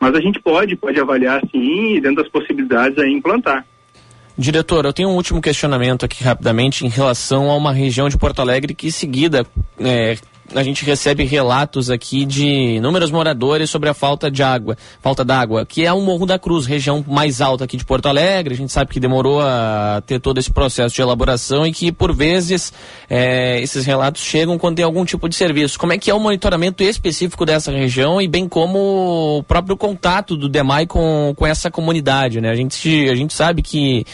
Mas 0.00 0.14
a 0.14 0.20
gente 0.20 0.40
pode, 0.40 0.76
pode 0.76 0.98
avaliar 0.98 1.42
sim, 1.50 1.96
e 1.96 2.00
dentro 2.00 2.22
das 2.22 2.32
possibilidades 2.32 2.98
aí 2.98 3.12
implantar. 3.12 3.66
Diretor, 4.40 4.86
eu 4.86 4.92
tenho 4.92 5.10
um 5.10 5.16
último 5.16 5.38
questionamento 5.38 6.02
aqui 6.02 6.24
rapidamente 6.24 6.86
em 6.86 6.88
relação 6.88 7.50
a 7.50 7.56
uma 7.56 7.74
região 7.74 8.08
de 8.08 8.16
Porto 8.16 8.40
Alegre 8.40 8.74
que, 8.74 8.86
em 8.86 8.90
seguida, 8.90 9.46
é, 9.78 10.16
a 10.54 10.62
gente 10.62 10.84
recebe 10.84 11.24
relatos 11.24 11.90
aqui 11.90 12.24
de 12.24 12.76
inúmeros 12.76 13.10
moradores 13.10 13.70
sobre 13.70 13.88
a 13.88 13.94
falta 13.94 14.30
de 14.30 14.42
água, 14.42 14.76
falta 15.00 15.24
d'água, 15.24 15.64
que 15.64 15.84
é 15.84 15.92
o 15.92 16.00
Morro 16.00 16.26
da 16.26 16.38
Cruz, 16.38 16.66
região 16.66 17.04
mais 17.06 17.40
alta 17.40 17.64
aqui 17.64 17.76
de 17.76 17.84
Porto 17.84 18.06
Alegre. 18.06 18.54
A 18.54 18.56
gente 18.56 18.72
sabe 18.72 18.92
que 18.92 19.00
demorou 19.00 19.40
a 19.40 20.02
ter 20.06 20.18
todo 20.20 20.38
esse 20.38 20.50
processo 20.50 20.94
de 20.94 21.02
elaboração 21.02 21.66
e 21.66 21.72
que, 21.72 21.92
por 21.92 22.14
vezes, 22.14 22.72
é, 23.08 23.60
esses 23.60 23.86
relatos 23.86 24.22
chegam 24.22 24.58
quando 24.58 24.76
tem 24.76 24.84
algum 24.84 25.04
tipo 25.04 25.28
de 25.28 25.36
serviço. 25.36 25.78
Como 25.78 25.92
é 25.92 25.98
que 25.98 26.10
é 26.10 26.14
o 26.14 26.20
monitoramento 26.20 26.82
específico 26.82 27.46
dessa 27.46 27.70
região 27.70 28.20
e 28.20 28.26
bem 28.26 28.48
como 28.48 29.38
o 29.38 29.42
próprio 29.42 29.76
contato 29.76 30.36
do 30.36 30.48
DEMAI 30.48 30.86
com, 30.86 31.32
com 31.36 31.46
essa 31.46 31.70
comunidade, 31.70 32.40
né? 32.40 32.50
A 32.50 32.56
gente, 32.56 33.08
a 33.08 33.14
gente 33.14 33.34
sabe 33.34 33.62
que, 33.62 34.04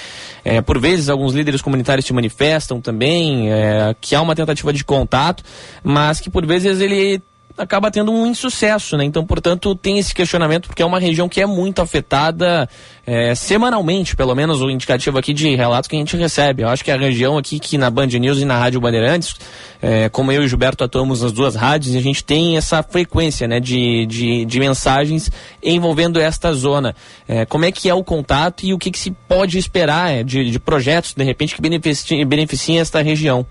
é, 0.48 0.60
por 0.60 0.78
vezes, 0.78 1.08
alguns 1.08 1.34
líderes 1.34 1.60
comunitários 1.60 2.06
se 2.06 2.12
manifestam 2.12 2.80
também, 2.80 3.52
é, 3.52 3.96
que 4.00 4.14
há 4.14 4.22
uma 4.22 4.32
tentativa 4.32 4.72
de 4.72 4.84
contato, 4.84 5.42
mas 5.82 6.20
que 6.20 6.30
por 6.30 6.46
vezes 6.46 6.80
ele 6.80 7.20
acaba 7.56 7.90
tendo 7.90 8.12
um 8.12 8.26
insucesso, 8.26 8.96
né? 8.96 9.04
Então, 9.04 9.24
portanto, 9.24 9.74
tem 9.74 9.98
esse 9.98 10.14
questionamento 10.14 10.68
porque 10.68 10.82
é 10.82 10.86
uma 10.86 10.98
região 10.98 11.28
que 11.28 11.40
é 11.40 11.46
muito 11.46 11.80
afetada 11.80 12.68
é, 13.06 13.34
semanalmente, 13.34 14.14
pelo 14.14 14.34
menos 14.34 14.60
o 14.60 14.68
indicativo 14.68 15.16
aqui 15.18 15.32
de 15.32 15.54
relatos 15.54 15.88
que 15.88 15.96
a 15.96 15.98
gente 15.98 16.16
recebe. 16.16 16.62
Eu 16.62 16.68
acho 16.68 16.84
que 16.84 16.90
a 16.90 16.96
região 16.96 17.38
aqui 17.38 17.58
que 17.58 17.78
na 17.78 17.88
Band 17.88 18.06
News 18.06 18.40
e 18.40 18.44
na 18.44 18.58
Rádio 18.58 18.80
Bandeirantes, 18.80 19.34
é, 19.80 20.08
como 20.08 20.30
eu 20.32 20.42
e 20.42 20.44
o 20.44 20.48
Gilberto 20.48 20.84
atuamos 20.84 21.22
nas 21.22 21.32
duas 21.32 21.54
rádios, 21.54 21.96
a 21.96 22.00
gente 22.00 22.22
tem 22.22 22.56
essa 22.56 22.82
frequência, 22.82 23.48
né, 23.48 23.58
de, 23.58 24.04
de, 24.06 24.44
de 24.44 24.60
mensagens 24.60 25.30
envolvendo 25.62 26.20
esta 26.20 26.52
zona. 26.52 26.94
É, 27.26 27.46
como 27.46 27.64
é 27.64 27.72
que 27.72 27.88
é 27.88 27.94
o 27.94 28.04
contato 28.04 28.64
e 28.66 28.74
o 28.74 28.78
que, 28.78 28.90
que 28.90 28.98
se 28.98 29.10
pode 29.10 29.56
esperar 29.56 30.12
é, 30.12 30.22
de, 30.22 30.50
de 30.50 30.58
projetos, 30.58 31.14
de 31.14 31.24
repente, 31.24 31.54
que 31.54 31.62
beneficiem, 31.62 32.26
beneficiem 32.26 32.80
esta 32.80 33.00
região? 33.00 33.46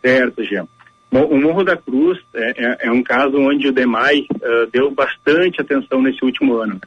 Certo, 0.00 0.44
Jean. 0.44 0.66
Bom, 1.10 1.24
o 1.24 1.40
Morro 1.40 1.64
da 1.64 1.76
Cruz 1.76 2.18
é, 2.34 2.52
é, 2.56 2.88
é 2.88 2.92
um 2.92 3.02
caso 3.02 3.38
onde 3.38 3.68
o 3.68 3.72
DEMAI 3.72 4.26
uh, 4.30 4.66
deu 4.70 4.90
bastante 4.90 5.60
atenção 5.60 6.02
nesse 6.02 6.22
último 6.24 6.56
ano. 6.56 6.78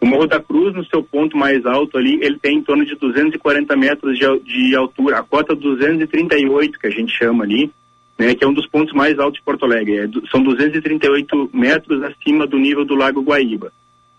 O 0.00 0.06
Morro 0.06 0.26
da 0.26 0.40
Cruz, 0.40 0.74
no 0.74 0.84
seu 0.86 1.02
ponto 1.02 1.36
mais 1.36 1.64
alto 1.66 1.98
ali, 1.98 2.18
ele 2.22 2.38
tem 2.38 2.56
em 2.56 2.62
torno 2.62 2.84
de 2.84 2.94
240 2.94 3.76
metros 3.76 4.18
de, 4.18 4.26
de 4.40 4.74
altura, 4.74 5.18
a 5.18 5.22
cota 5.22 5.54
238 5.54 6.78
que 6.78 6.86
a 6.86 6.90
gente 6.90 7.12
chama 7.12 7.44
ali, 7.44 7.70
né, 8.18 8.34
que 8.34 8.44
é 8.44 8.46
um 8.46 8.52
dos 8.52 8.66
pontos 8.66 8.94
mais 8.94 9.18
altos 9.18 9.38
de 9.38 9.44
Porto 9.44 9.64
Alegre. 9.64 9.98
É, 9.98 10.08
são 10.30 10.42
238 10.42 11.50
metros 11.52 12.02
acima 12.02 12.46
do 12.46 12.58
nível 12.58 12.84
do 12.84 12.94
Lago 12.94 13.22
Guaíba, 13.22 13.72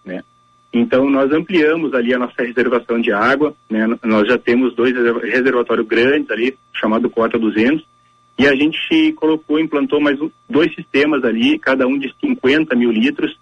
né? 0.03 0.23
Então 0.73 1.09
nós 1.09 1.31
ampliamos 1.31 1.93
ali 1.93 2.13
a 2.13 2.19
nossa 2.19 2.41
reservação 2.43 2.99
de 2.99 3.11
água, 3.11 3.53
né? 3.69 3.85
Nós 4.03 4.27
já 4.27 4.37
temos 4.37 4.73
dois 4.73 4.93
reservatórios 5.21 5.87
grandes 5.87 6.31
ali, 6.31 6.57
chamado 6.73 7.09
Cota 7.09 7.37
200, 7.37 7.85
e 8.37 8.47
a 8.47 8.55
gente 8.55 9.13
colocou, 9.13 9.59
implantou 9.59 10.01
mais 10.01 10.17
dois 10.49 10.73
sistemas 10.73 11.23
ali, 11.23 11.59
cada 11.59 11.87
um 11.87 11.97
de 11.97 12.13
50 12.19 12.75
mil 12.75 12.91
litros, 12.91 13.37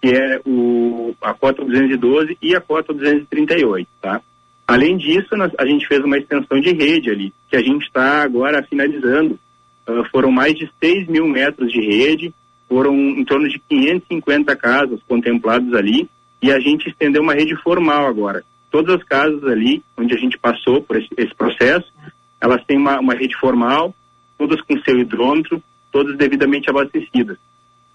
que 0.00 0.08
é 0.08 0.40
o, 0.44 1.14
a 1.20 1.32
cota 1.32 1.64
212 1.64 2.36
e 2.42 2.54
a 2.54 2.60
cota 2.60 2.92
238, 2.92 3.88
tá? 4.00 4.20
Além 4.66 4.96
disso, 4.96 5.36
nós, 5.36 5.52
a 5.58 5.66
gente 5.66 5.86
fez 5.86 6.02
uma 6.02 6.18
extensão 6.18 6.58
de 6.60 6.72
rede 6.72 7.10
ali, 7.10 7.32
que 7.48 7.56
a 7.56 7.62
gente 7.62 7.84
está 7.84 8.22
agora 8.22 8.62
finalizando. 8.62 9.38
Uh, 9.86 10.04
foram 10.10 10.30
mais 10.30 10.54
de 10.54 10.70
6 10.82 11.06
mil 11.06 11.26
metros 11.28 11.70
de 11.70 11.80
rede, 11.80 12.34
foram 12.68 12.94
em 12.94 13.24
torno 13.24 13.48
de 13.48 13.58
550 13.68 14.56
casas 14.56 15.00
contempladas 15.06 15.72
ali, 15.74 16.08
e 16.42 16.50
a 16.50 16.58
gente 16.58 16.88
estendeu 16.88 17.22
uma 17.22 17.34
rede 17.34 17.54
formal 17.62 18.06
agora. 18.06 18.42
Todas 18.70 18.96
as 18.96 19.04
casas 19.04 19.44
ali, 19.44 19.82
onde 19.96 20.14
a 20.14 20.18
gente 20.18 20.38
passou 20.38 20.82
por 20.82 20.96
esse, 20.96 21.08
esse 21.16 21.34
processo, 21.34 21.92
elas 22.40 22.64
têm 22.64 22.76
uma, 22.76 22.98
uma 22.98 23.14
rede 23.14 23.36
formal, 23.36 23.94
todas 24.44 24.60
com 24.60 24.78
seu 24.80 24.98
hidrômetro, 24.98 25.62
todas 25.90 26.18
devidamente 26.18 26.68
abastecidas. 26.68 27.38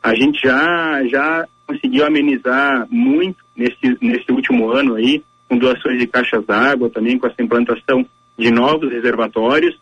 A 0.01 0.15
gente 0.15 0.41
já, 0.41 1.05
já 1.05 1.47
conseguiu 1.67 2.05
amenizar 2.05 2.87
muito 2.89 3.37
nesse, 3.55 3.97
nesse 4.01 4.31
último 4.31 4.71
ano 4.71 4.95
aí, 4.95 5.23
com 5.47 5.59
doações 5.59 5.99
de 5.99 6.07
caixas 6.07 6.43
d'água, 6.43 6.89
também 6.89 7.19
com 7.19 7.27
essa 7.27 7.41
implantação 7.41 8.03
de 8.35 8.49
novos 8.49 8.91
reservatórios, 8.91 9.79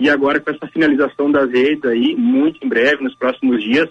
e 0.00 0.08
agora 0.08 0.40
com 0.40 0.50
essa 0.50 0.66
finalização 0.68 1.30
das 1.30 1.50
redes 1.50 1.84
aí, 1.84 2.16
muito 2.16 2.64
em 2.64 2.68
breve, 2.68 3.04
nos 3.04 3.14
próximos 3.14 3.62
dias, 3.62 3.90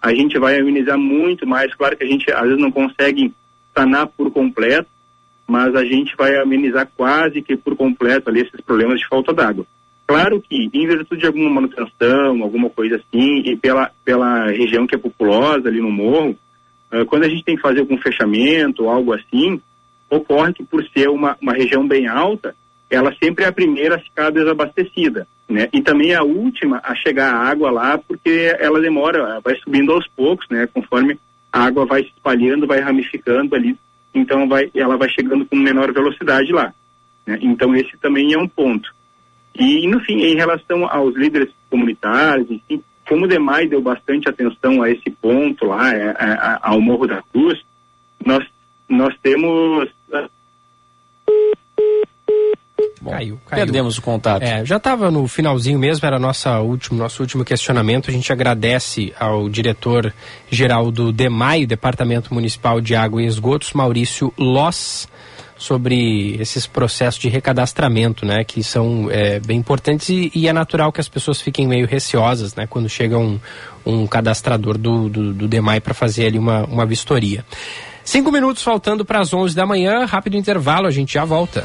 a 0.00 0.14
gente 0.14 0.38
vai 0.38 0.60
amenizar 0.60 0.98
muito 0.98 1.46
mais. 1.46 1.74
Claro 1.74 1.96
que 1.96 2.04
a 2.04 2.08
gente 2.08 2.30
às 2.30 2.42
vezes 2.42 2.58
não 2.58 2.70
consegue 2.70 3.32
sanar 3.74 4.06
por 4.06 4.30
completo, 4.30 4.88
mas 5.48 5.74
a 5.74 5.84
gente 5.84 6.14
vai 6.16 6.36
amenizar 6.36 6.88
quase 6.96 7.42
que 7.42 7.56
por 7.56 7.74
completo 7.76 8.30
ali 8.30 8.42
esses 8.42 8.60
problemas 8.60 9.00
de 9.00 9.08
falta 9.08 9.32
d'água. 9.32 9.66
Claro 10.06 10.40
que, 10.40 10.70
em 10.72 10.86
virtude 10.86 11.20
de 11.20 11.26
alguma 11.26 11.50
manutenção, 11.50 12.42
alguma 12.42 12.70
coisa 12.70 12.96
assim, 12.96 13.42
e 13.44 13.56
pela, 13.56 13.90
pela 14.04 14.46
região 14.46 14.86
que 14.86 14.94
é 14.94 14.98
populosa 14.98 15.68
ali 15.68 15.80
no 15.80 15.90
morro, 15.90 16.36
uh, 16.92 17.04
quando 17.06 17.24
a 17.24 17.28
gente 17.28 17.44
tem 17.44 17.56
que 17.56 17.62
fazer 17.62 17.80
algum 17.80 17.98
fechamento 17.98 18.88
algo 18.88 19.12
assim, 19.12 19.60
ocorre 20.08 20.52
que 20.52 20.64
por 20.64 20.84
ser 20.90 21.08
uma, 21.08 21.36
uma 21.42 21.52
região 21.52 21.86
bem 21.86 22.06
alta, 22.06 22.54
ela 22.88 23.12
sempre 23.20 23.44
é 23.44 23.48
a 23.48 23.52
primeira 23.52 23.96
a 23.96 24.00
ficar 24.00 24.30
desabastecida, 24.30 25.26
né? 25.48 25.68
E 25.72 25.82
também 25.82 26.14
a 26.14 26.22
última 26.22 26.80
a 26.84 26.94
chegar 26.94 27.34
a 27.34 27.38
água 27.38 27.70
lá, 27.70 27.98
porque 27.98 28.54
ela 28.60 28.80
demora, 28.80 29.40
vai 29.40 29.56
subindo 29.56 29.92
aos 29.92 30.06
poucos, 30.08 30.46
né? 30.48 30.68
Conforme 30.72 31.18
a 31.52 31.64
água 31.64 31.84
vai 31.84 32.04
se 32.04 32.10
espalhando, 32.10 32.66
vai 32.66 32.78
ramificando 32.78 33.56
ali, 33.56 33.76
então 34.14 34.48
vai, 34.48 34.70
ela 34.74 34.96
vai 34.96 35.08
chegando 35.08 35.44
com 35.46 35.56
menor 35.56 35.92
velocidade 35.92 36.52
lá. 36.52 36.72
Né? 37.26 37.38
Então 37.42 37.74
esse 37.74 37.96
também 37.98 38.32
é 38.32 38.38
um 38.38 38.46
ponto. 38.46 38.94
E, 39.58 39.88
no 39.88 40.00
fim, 40.00 40.20
em 40.20 40.36
relação 40.36 40.86
aos 40.90 41.14
líderes 41.16 41.50
comunitários, 41.70 42.50
enfim, 42.50 42.82
como 43.08 43.24
o 43.24 43.28
DEMAI 43.28 43.68
deu 43.68 43.80
bastante 43.80 44.28
atenção 44.28 44.82
a 44.82 44.90
esse 44.90 45.10
ponto 45.10 45.66
lá, 45.66 45.90
a, 45.90 45.96
é, 45.96 46.10
a, 46.10 46.52
é, 46.54 46.58
ao 46.62 46.80
Morro 46.80 47.06
da 47.06 47.22
Cruz, 47.32 47.58
nós, 48.24 48.44
nós 48.88 49.14
temos 49.22 49.88
Bom, 53.06 53.12
caiu, 53.12 53.40
caiu. 53.46 53.64
Perdemos 53.64 53.98
o 53.98 54.02
contato. 54.02 54.42
É, 54.42 54.64
já 54.64 54.78
estava 54.78 55.10
no 55.12 55.28
finalzinho 55.28 55.78
mesmo, 55.78 56.04
era 56.04 56.18
nossa 56.18 56.60
último, 56.60 56.98
nosso 56.98 57.22
último 57.22 57.44
questionamento. 57.44 58.10
A 58.10 58.12
gente 58.12 58.32
agradece 58.32 59.14
ao 59.18 59.48
diretor-geral 59.48 60.90
do 60.90 61.12
DEMAI, 61.12 61.66
Departamento 61.66 62.34
Municipal 62.34 62.80
de 62.80 62.96
Água 62.96 63.22
e 63.22 63.26
Esgotos, 63.26 63.72
Maurício 63.72 64.32
Loss, 64.36 65.08
sobre 65.58 66.36
esses 66.40 66.66
processos 66.66 67.20
de 67.20 67.28
recadastramento, 67.28 68.26
né, 68.26 68.44
que 68.44 68.62
são 68.62 69.08
é, 69.10 69.40
bem 69.40 69.58
importantes 69.58 70.08
e, 70.08 70.30
e, 70.34 70.48
é 70.48 70.52
natural 70.52 70.92
que 70.92 71.00
as 71.00 71.08
pessoas 71.08 71.40
fiquem 71.40 71.66
meio 71.66 71.86
receosas, 71.86 72.54
né, 72.54 72.66
quando 72.66 72.88
chega 72.88 73.16
um, 73.16 73.40
um 73.84 74.06
cadastrador 74.06 74.76
do, 74.76 75.08
do, 75.08 75.32
do 75.32 75.48
DEMAI 75.48 75.80
para 75.80 75.94
fazer 75.94 76.26
ali 76.26 76.38
uma, 76.38 76.64
uma 76.64 76.84
vistoria. 76.84 77.44
Cinco 78.04 78.30
minutos 78.30 78.62
faltando 78.62 79.04
para 79.04 79.20
as 79.20 79.32
onze 79.34 79.56
da 79.56 79.66
manhã, 79.66 80.04
rápido 80.04 80.36
intervalo, 80.36 80.86
a 80.86 80.90
gente 80.90 81.14
já 81.14 81.24
volta. 81.24 81.64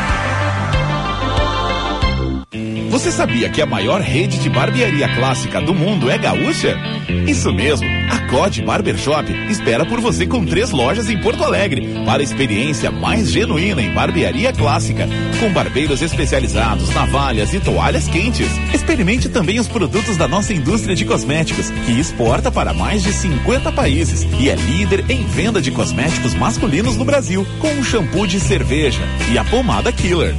Você 2.91 3.09
sabia 3.09 3.49
que 3.49 3.61
a 3.61 3.65
maior 3.65 4.01
rede 4.01 4.37
de 4.37 4.49
barbearia 4.49 5.07
clássica 5.15 5.61
do 5.61 5.73
mundo 5.73 6.09
é 6.09 6.17
gaúcha? 6.17 6.77
Isso 7.25 7.53
mesmo, 7.53 7.87
a 8.11 8.19
COD 8.29 8.63
Barbershop 8.63 9.31
espera 9.49 9.85
por 9.85 10.01
você 10.01 10.27
com 10.27 10.45
três 10.45 10.71
lojas 10.71 11.09
em 11.09 11.17
Porto 11.17 11.41
Alegre 11.41 12.03
para 12.05 12.21
a 12.21 12.23
experiência 12.23 12.91
mais 12.91 13.31
genuína 13.31 13.81
em 13.81 13.93
barbearia 13.93 14.51
clássica, 14.51 15.07
com 15.39 15.53
barbeiros 15.53 16.01
especializados, 16.01 16.89
navalhas 16.89 17.53
e 17.53 17.61
toalhas 17.61 18.09
quentes. 18.09 18.49
Experimente 18.73 19.29
também 19.29 19.57
os 19.57 19.69
produtos 19.69 20.17
da 20.17 20.27
nossa 20.27 20.53
indústria 20.53 20.93
de 20.93 21.05
cosméticos, 21.05 21.69
que 21.69 21.97
exporta 21.97 22.51
para 22.51 22.73
mais 22.73 23.01
de 23.01 23.13
50 23.13 23.71
países 23.71 24.27
e 24.37 24.49
é 24.49 24.55
líder 24.55 25.05
em 25.09 25.23
venda 25.27 25.61
de 25.61 25.71
cosméticos 25.71 26.33
masculinos 26.33 26.97
no 26.97 27.05
Brasil, 27.05 27.47
com 27.59 27.73
o 27.79 27.83
shampoo 27.85 28.27
de 28.27 28.37
cerveja 28.37 29.01
e 29.31 29.37
a 29.37 29.45
pomada 29.45 29.93
Killer. 29.93 30.35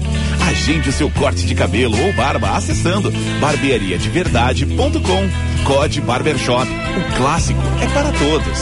Agende 0.46 0.90
o 0.90 0.92
seu 0.92 1.08
corte 1.10 1.46
de 1.46 1.54
cabelo 1.54 1.98
ou 1.98 2.12
barba 2.12 2.41
acessando 2.44 3.10
barbeariadeverdade.com. 3.40 5.64
Code 5.64 6.00
Barbershop. 6.00 6.66
O 6.66 7.16
clássico 7.16 7.60
é 7.80 7.86
para 7.88 8.12
todos. 8.12 8.58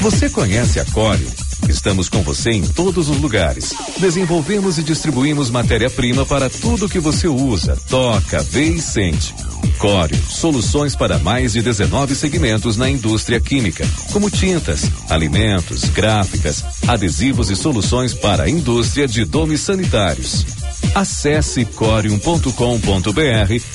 Você 0.00 0.28
conhece 0.28 0.80
a 0.80 0.84
Core? 0.86 1.26
Estamos 1.68 2.08
com 2.08 2.22
você 2.22 2.50
em 2.50 2.62
todos 2.62 3.08
os 3.08 3.18
lugares. 3.18 3.74
Desenvolvemos 3.98 4.78
e 4.78 4.82
distribuímos 4.82 5.50
matéria-prima 5.50 6.26
para 6.26 6.50
tudo 6.50 6.88
que 6.88 6.98
você 6.98 7.26
usa, 7.26 7.76
toca, 7.88 8.42
vê 8.42 8.64
e 8.64 8.80
sente. 8.80 9.34
Córeo, 9.78 10.16
soluções 10.28 10.94
para 10.94 11.18
mais 11.18 11.52
de 11.52 11.62
19 11.62 12.14
segmentos 12.14 12.76
na 12.76 12.90
indústria 12.90 13.40
química, 13.40 13.86
como 14.12 14.30
tintas, 14.30 14.90
alimentos, 15.08 15.84
gráficas, 15.84 16.64
adesivos 16.86 17.50
e 17.50 17.56
soluções 17.56 18.12
para 18.12 18.44
a 18.44 18.50
indústria 18.50 19.08
de 19.08 19.24
domes 19.24 19.60
sanitários. 19.60 20.63
Acesse 20.94 21.64
corium.com.br 21.64 22.50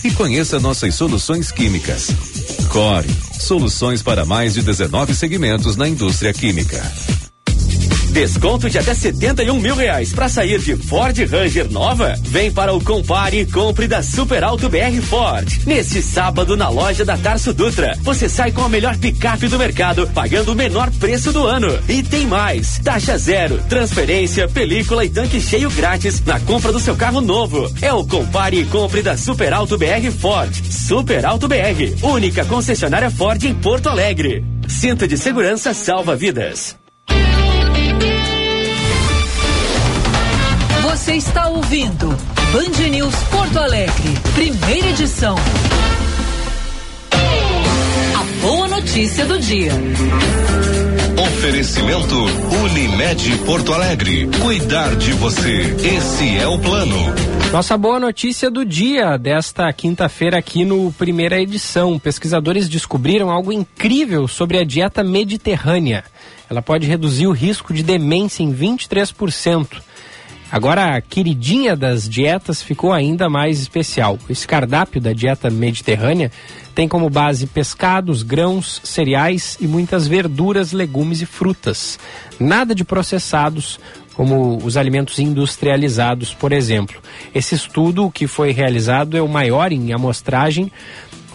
e 0.04 0.12
conheça 0.12 0.60
nossas 0.60 0.96
soluções 0.96 1.52
químicas. 1.52 2.10
Core, 2.70 3.10
soluções 3.40 4.02
para 4.02 4.26
mais 4.26 4.54
de 4.54 4.62
19 4.62 5.14
segmentos 5.14 5.76
na 5.76 5.88
indústria 5.88 6.34
química. 6.34 6.82
Desconto 8.20 8.70
de 8.70 8.78
até 8.78 8.94
71 8.94 9.58
mil 9.62 9.78
reais 9.78 10.12
para 10.12 10.28
sair 10.28 10.60
de 10.60 10.76
Ford 10.76 11.18
Ranger 11.18 11.72
nova? 11.72 12.20
Vem 12.24 12.52
para 12.52 12.74
o 12.74 12.84
Compare 12.84 13.40
e 13.40 13.46
compre 13.46 13.88
da 13.88 14.04
Super 14.04 14.44
Alto 14.44 14.68
BR 14.68 15.00
Ford. 15.02 15.50
Neste 15.66 16.02
sábado 16.02 16.58
na 16.58 16.68
loja 16.68 17.06
da 17.06 17.18
Tarso 17.18 17.54
Dutra, 17.54 17.98
você 18.02 18.28
sai 18.28 18.52
com 18.52 18.62
a 18.62 18.68
melhor 18.68 18.98
picape 18.98 19.48
do 19.48 19.58
mercado, 19.58 20.06
pagando 20.14 20.52
o 20.52 20.56
menor 20.56 20.92
preço 21.00 21.32
do 21.32 21.48
ano. 21.48 21.80
E 21.88 22.04
tem 22.04 22.28
mais: 22.28 22.78
taxa 22.80 23.18
zero, 23.18 23.58
transferência, 23.70 24.50
película 24.50 25.06
e 25.06 25.10
tanque 25.10 25.40
cheio 25.40 25.72
grátis 25.72 26.22
na 26.26 26.42
compra 26.42 26.74
do 26.74 26.80
seu 26.82 26.98
carro 26.98 27.22
novo. 27.22 27.74
É 27.82 27.94
o 27.94 28.06
Compare 28.06 28.60
e 28.60 28.66
compre 28.66 29.02
da 29.02 29.16
Super 29.16 29.54
Alto 29.54 29.78
BR 29.78 30.12
Ford. 30.20 30.54
Super 30.70 31.26
Alto 31.26 31.48
BR, 31.48 32.04
única 32.04 32.44
concessionária 32.44 33.10
Ford 33.10 33.42
em 33.46 33.56
Porto 33.56 33.88
Alegre. 33.88 34.44
Cinto 34.68 35.08
de 35.08 35.18
segurança 35.18 35.74
salva 35.74 36.18
vidas. 36.18 36.78
Você 40.90 41.14
está 41.14 41.48
ouvindo 41.48 42.08
Band 42.52 42.90
News 42.90 43.14
Porto 43.30 43.60
Alegre, 43.60 44.10
primeira 44.34 44.88
edição. 44.88 45.36
A 48.16 48.42
boa 48.42 48.68
notícia 48.68 49.24
do 49.24 49.38
dia. 49.38 49.72
Oferecimento 51.16 52.16
Unimed 52.64 53.38
Porto 53.46 53.72
Alegre. 53.72 54.28
Cuidar 54.42 54.96
de 54.96 55.14
você. 55.14 55.62
Esse 55.96 56.40
é 56.40 56.48
o 56.48 56.58
plano. 56.58 56.98
Nossa 57.54 57.78
boa 57.78 58.00
notícia 58.00 58.50
do 58.50 58.66
dia 58.66 59.16
desta 59.16 59.72
quinta-feira 59.72 60.40
aqui 60.40 60.66
no 60.66 60.92
primeira 60.94 61.40
edição. 61.40 62.00
Pesquisadores 62.00 62.68
descobriram 62.68 63.30
algo 63.30 63.54
incrível 63.54 64.28
sobre 64.28 64.58
a 64.58 64.64
dieta 64.64 65.04
mediterrânea. 65.04 66.04
Ela 66.50 66.64
pode 66.64 66.88
reduzir 66.88 67.28
o 67.28 67.32
risco 67.32 67.76
de 67.76 67.84
demência 67.84 68.42
em 68.42 68.52
23%. 68.52 69.84
Agora, 70.52 70.96
a 70.96 71.02
queridinha 71.02 71.76
das 71.76 72.10
dietas 72.10 72.62
ficou 72.62 72.92
ainda 72.92 73.30
mais 73.30 73.60
especial. 73.60 74.18
Esse 74.28 74.48
cardápio 74.48 75.00
da 75.00 75.14
dieta 75.14 75.50
mediterrânea 75.50 76.32
tem 76.74 76.88
como 76.88 77.10
base 77.10 77.46
pescados, 77.46 78.24
grãos, 78.24 78.82
cereais 78.84 79.58
e 79.62 79.68
muitas 79.68 80.08
verduras, 80.08 80.72
legumes 80.72 81.22
e 81.22 81.26
frutas. 81.26 82.00
Nada 82.40 82.74
de 82.74 82.84
processados, 82.84 83.80
como 84.16 84.58
os 84.64 84.76
alimentos 84.76 85.20
industrializados, 85.20 86.34
por 86.34 86.52
exemplo. 86.52 87.00
Esse 87.34 87.54
estudo 87.54 88.10
que 88.10 88.26
foi 88.26 88.52
realizado 88.52 89.16
é 89.16 89.22
o 89.22 89.30
maior 89.30 89.72
em 89.72 89.94
amostragem 89.94 90.72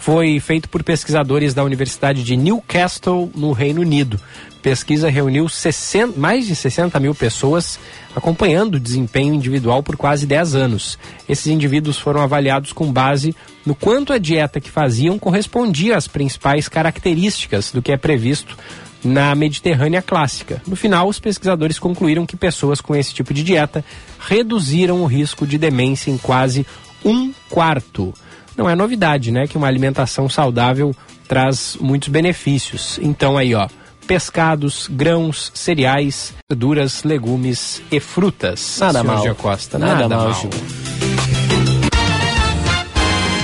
foi 0.05 0.39
feito 0.39 0.69
por 0.69 0.83
pesquisadores 0.83 1.55
da 1.55 1.63
Universidade 1.63 2.23
de 2.23 2.37
Newcastle, 2.37 3.31
no 3.33 3.51
Reino 3.51 3.81
Unido. 3.81 4.19
Pesquisa 4.61 5.09
reuniu 5.09 5.49
60, 5.49 6.19
mais 6.19 6.45
de 6.45 6.55
60 6.55 6.99
mil 6.99 7.15
pessoas 7.15 7.79
acompanhando 8.15 8.75
o 8.75 8.79
desempenho 8.79 9.33
individual 9.33 9.81
por 9.81 9.97
quase 9.97 10.27
10 10.27 10.53
anos. 10.53 10.99
Esses 11.27 11.47
indivíduos 11.47 11.97
foram 11.97 12.21
avaliados 12.21 12.71
com 12.71 12.93
base 12.93 13.35
no 13.65 13.73
quanto 13.73 14.13
a 14.13 14.19
dieta 14.19 14.61
que 14.61 14.69
faziam 14.69 15.17
correspondia 15.17 15.97
às 15.97 16.07
principais 16.07 16.69
características 16.69 17.71
do 17.71 17.81
que 17.81 17.91
é 17.91 17.97
previsto 17.97 18.55
na 19.03 19.33
Mediterrânea 19.33 20.03
clássica. 20.03 20.61
No 20.67 20.75
final, 20.75 21.07
os 21.07 21.19
pesquisadores 21.19 21.79
concluíram 21.79 22.27
que 22.27 22.37
pessoas 22.37 22.79
com 22.79 22.95
esse 22.95 23.11
tipo 23.11 23.33
de 23.33 23.41
dieta 23.41 23.83
reduziram 24.19 25.01
o 25.01 25.07
risco 25.07 25.47
de 25.47 25.57
demência 25.57 26.11
em 26.11 26.17
quase 26.19 26.63
um 27.03 27.33
quarto 27.49 28.13
não 28.57 28.69
é 28.69 28.75
novidade, 28.75 29.31
né? 29.31 29.47
Que 29.47 29.57
uma 29.57 29.67
alimentação 29.67 30.29
saudável 30.29 30.95
traz 31.27 31.77
muitos 31.79 32.09
benefícios. 32.09 32.99
Então 33.01 33.37
aí, 33.37 33.53
ó, 33.53 33.67
pescados, 34.05 34.87
grãos, 34.91 35.51
cereais, 35.53 36.33
verduras, 36.49 37.03
legumes 37.03 37.81
e 37.91 37.99
frutas. 37.99 38.77
Nada 38.79 39.03
mal. 39.03 39.35
Costa, 39.35 39.77
nada, 39.77 40.07
nada 40.07 40.15
mal. 40.15 40.29
mal. 40.29 40.49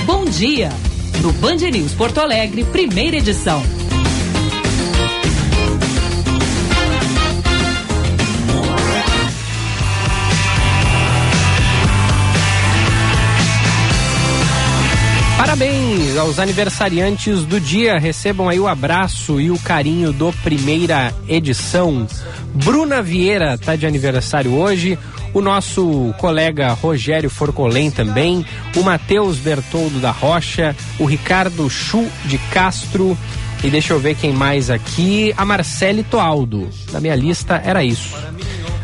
Bom 0.06 0.24
dia. 0.24 0.70
No 1.20 1.32
Band 1.34 1.56
News 1.56 1.92
Porto 1.92 2.18
Alegre, 2.18 2.64
primeira 2.64 3.16
edição. 3.16 3.62
Parabéns 15.42 16.16
aos 16.16 16.38
aniversariantes 16.38 17.44
do 17.44 17.58
dia. 17.58 17.98
Recebam 17.98 18.48
aí 18.48 18.60
o 18.60 18.68
abraço 18.68 19.40
e 19.40 19.50
o 19.50 19.58
carinho 19.58 20.12
do 20.12 20.32
primeira 20.34 21.12
edição. 21.26 22.06
Bruna 22.54 23.02
Vieira 23.02 23.54
está 23.54 23.74
de 23.74 23.84
aniversário 23.84 24.54
hoje. 24.54 24.96
O 25.34 25.40
nosso 25.40 26.14
colega 26.16 26.72
Rogério 26.74 27.28
Forcolém 27.28 27.90
também. 27.90 28.46
O 28.76 28.84
Matheus 28.84 29.38
Bertoldo 29.38 29.98
da 29.98 30.12
Rocha. 30.12 30.76
O 30.96 31.06
Ricardo 31.06 31.68
Chu 31.68 32.06
de 32.24 32.38
Castro. 32.52 33.18
E 33.64 33.70
deixa 33.70 33.92
eu 33.92 34.00
ver 34.00 34.16
quem 34.16 34.32
mais 34.32 34.70
aqui. 34.70 35.32
A 35.36 35.44
Marcele 35.44 36.02
Toaldo. 36.02 36.68
Na 36.92 37.00
minha 37.00 37.14
lista 37.14 37.62
era 37.64 37.84
isso. 37.84 38.16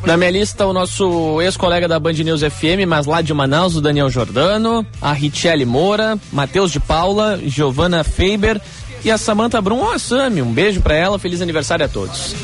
Na 0.07 0.17
minha 0.17 0.31
lista, 0.31 0.65
o 0.65 0.73
nosso 0.73 1.43
ex-colega 1.43 1.89
da 1.89 1.99
Band 1.99 2.13
News 2.13 2.41
FM, 2.41 2.87
mas 2.87 3.05
lá 3.05 3.21
de 3.21 3.35
Manaus, 3.35 3.77
o 3.77 3.81
Daniel 3.81 4.09
Jordano, 4.09 4.87
a 5.03 5.13
Richelle 5.13 5.67
Moura, 5.67 6.19
Matheus 6.33 6.71
de 6.71 6.81
Paula, 6.81 7.39
Giovana 7.45 8.05
Faber 8.05 8.61
e 9.05 9.11
a 9.11 9.19
Samantha 9.19 9.61
Brum 9.61 9.83
oh, 9.83 9.99
Sami. 9.99 10.41
Um 10.41 10.53
beijo 10.53 10.81
para 10.81 10.95
ela, 10.95 11.19
feliz 11.19 11.43
aniversário 11.43 11.85
a 11.85 11.89
todos. 11.89 12.35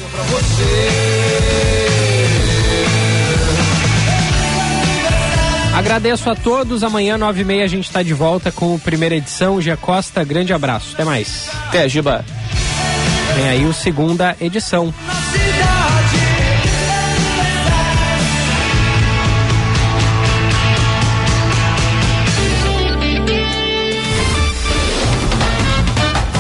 Agradeço 5.85 6.31
a 6.31 6.35
todos. 6.35 6.83
Amanhã, 6.83 7.19
nove 7.19 7.43
e 7.43 7.45
meia, 7.45 7.63
a 7.63 7.69
gente 7.69 7.85
está 7.85 8.03
de 8.03 8.15
volta 8.15 8.51
com 8.51 8.75
a 8.75 8.79
primeira 8.79 9.17
edição. 9.17 9.61
Gia 9.61 9.77
Costa, 9.77 10.25
grande 10.25 10.51
abraço. 10.55 10.95
Até 10.95 11.05
mais. 11.05 11.51
Até, 11.69 11.87
Giba. 11.87 12.25
Vem 13.37 13.49
aí 13.51 13.67
o 13.67 13.75
segunda 13.75 14.35
edição. 14.41 14.93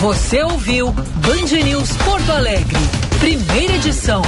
Você 0.00 0.42
ouviu 0.42 0.90
Band 0.90 1.64
News 1.64 1.92
Porto 1.98 2.32
Alegre, 2.32 2.78
primeira 3.20 3.74
edição. 3.74 4.22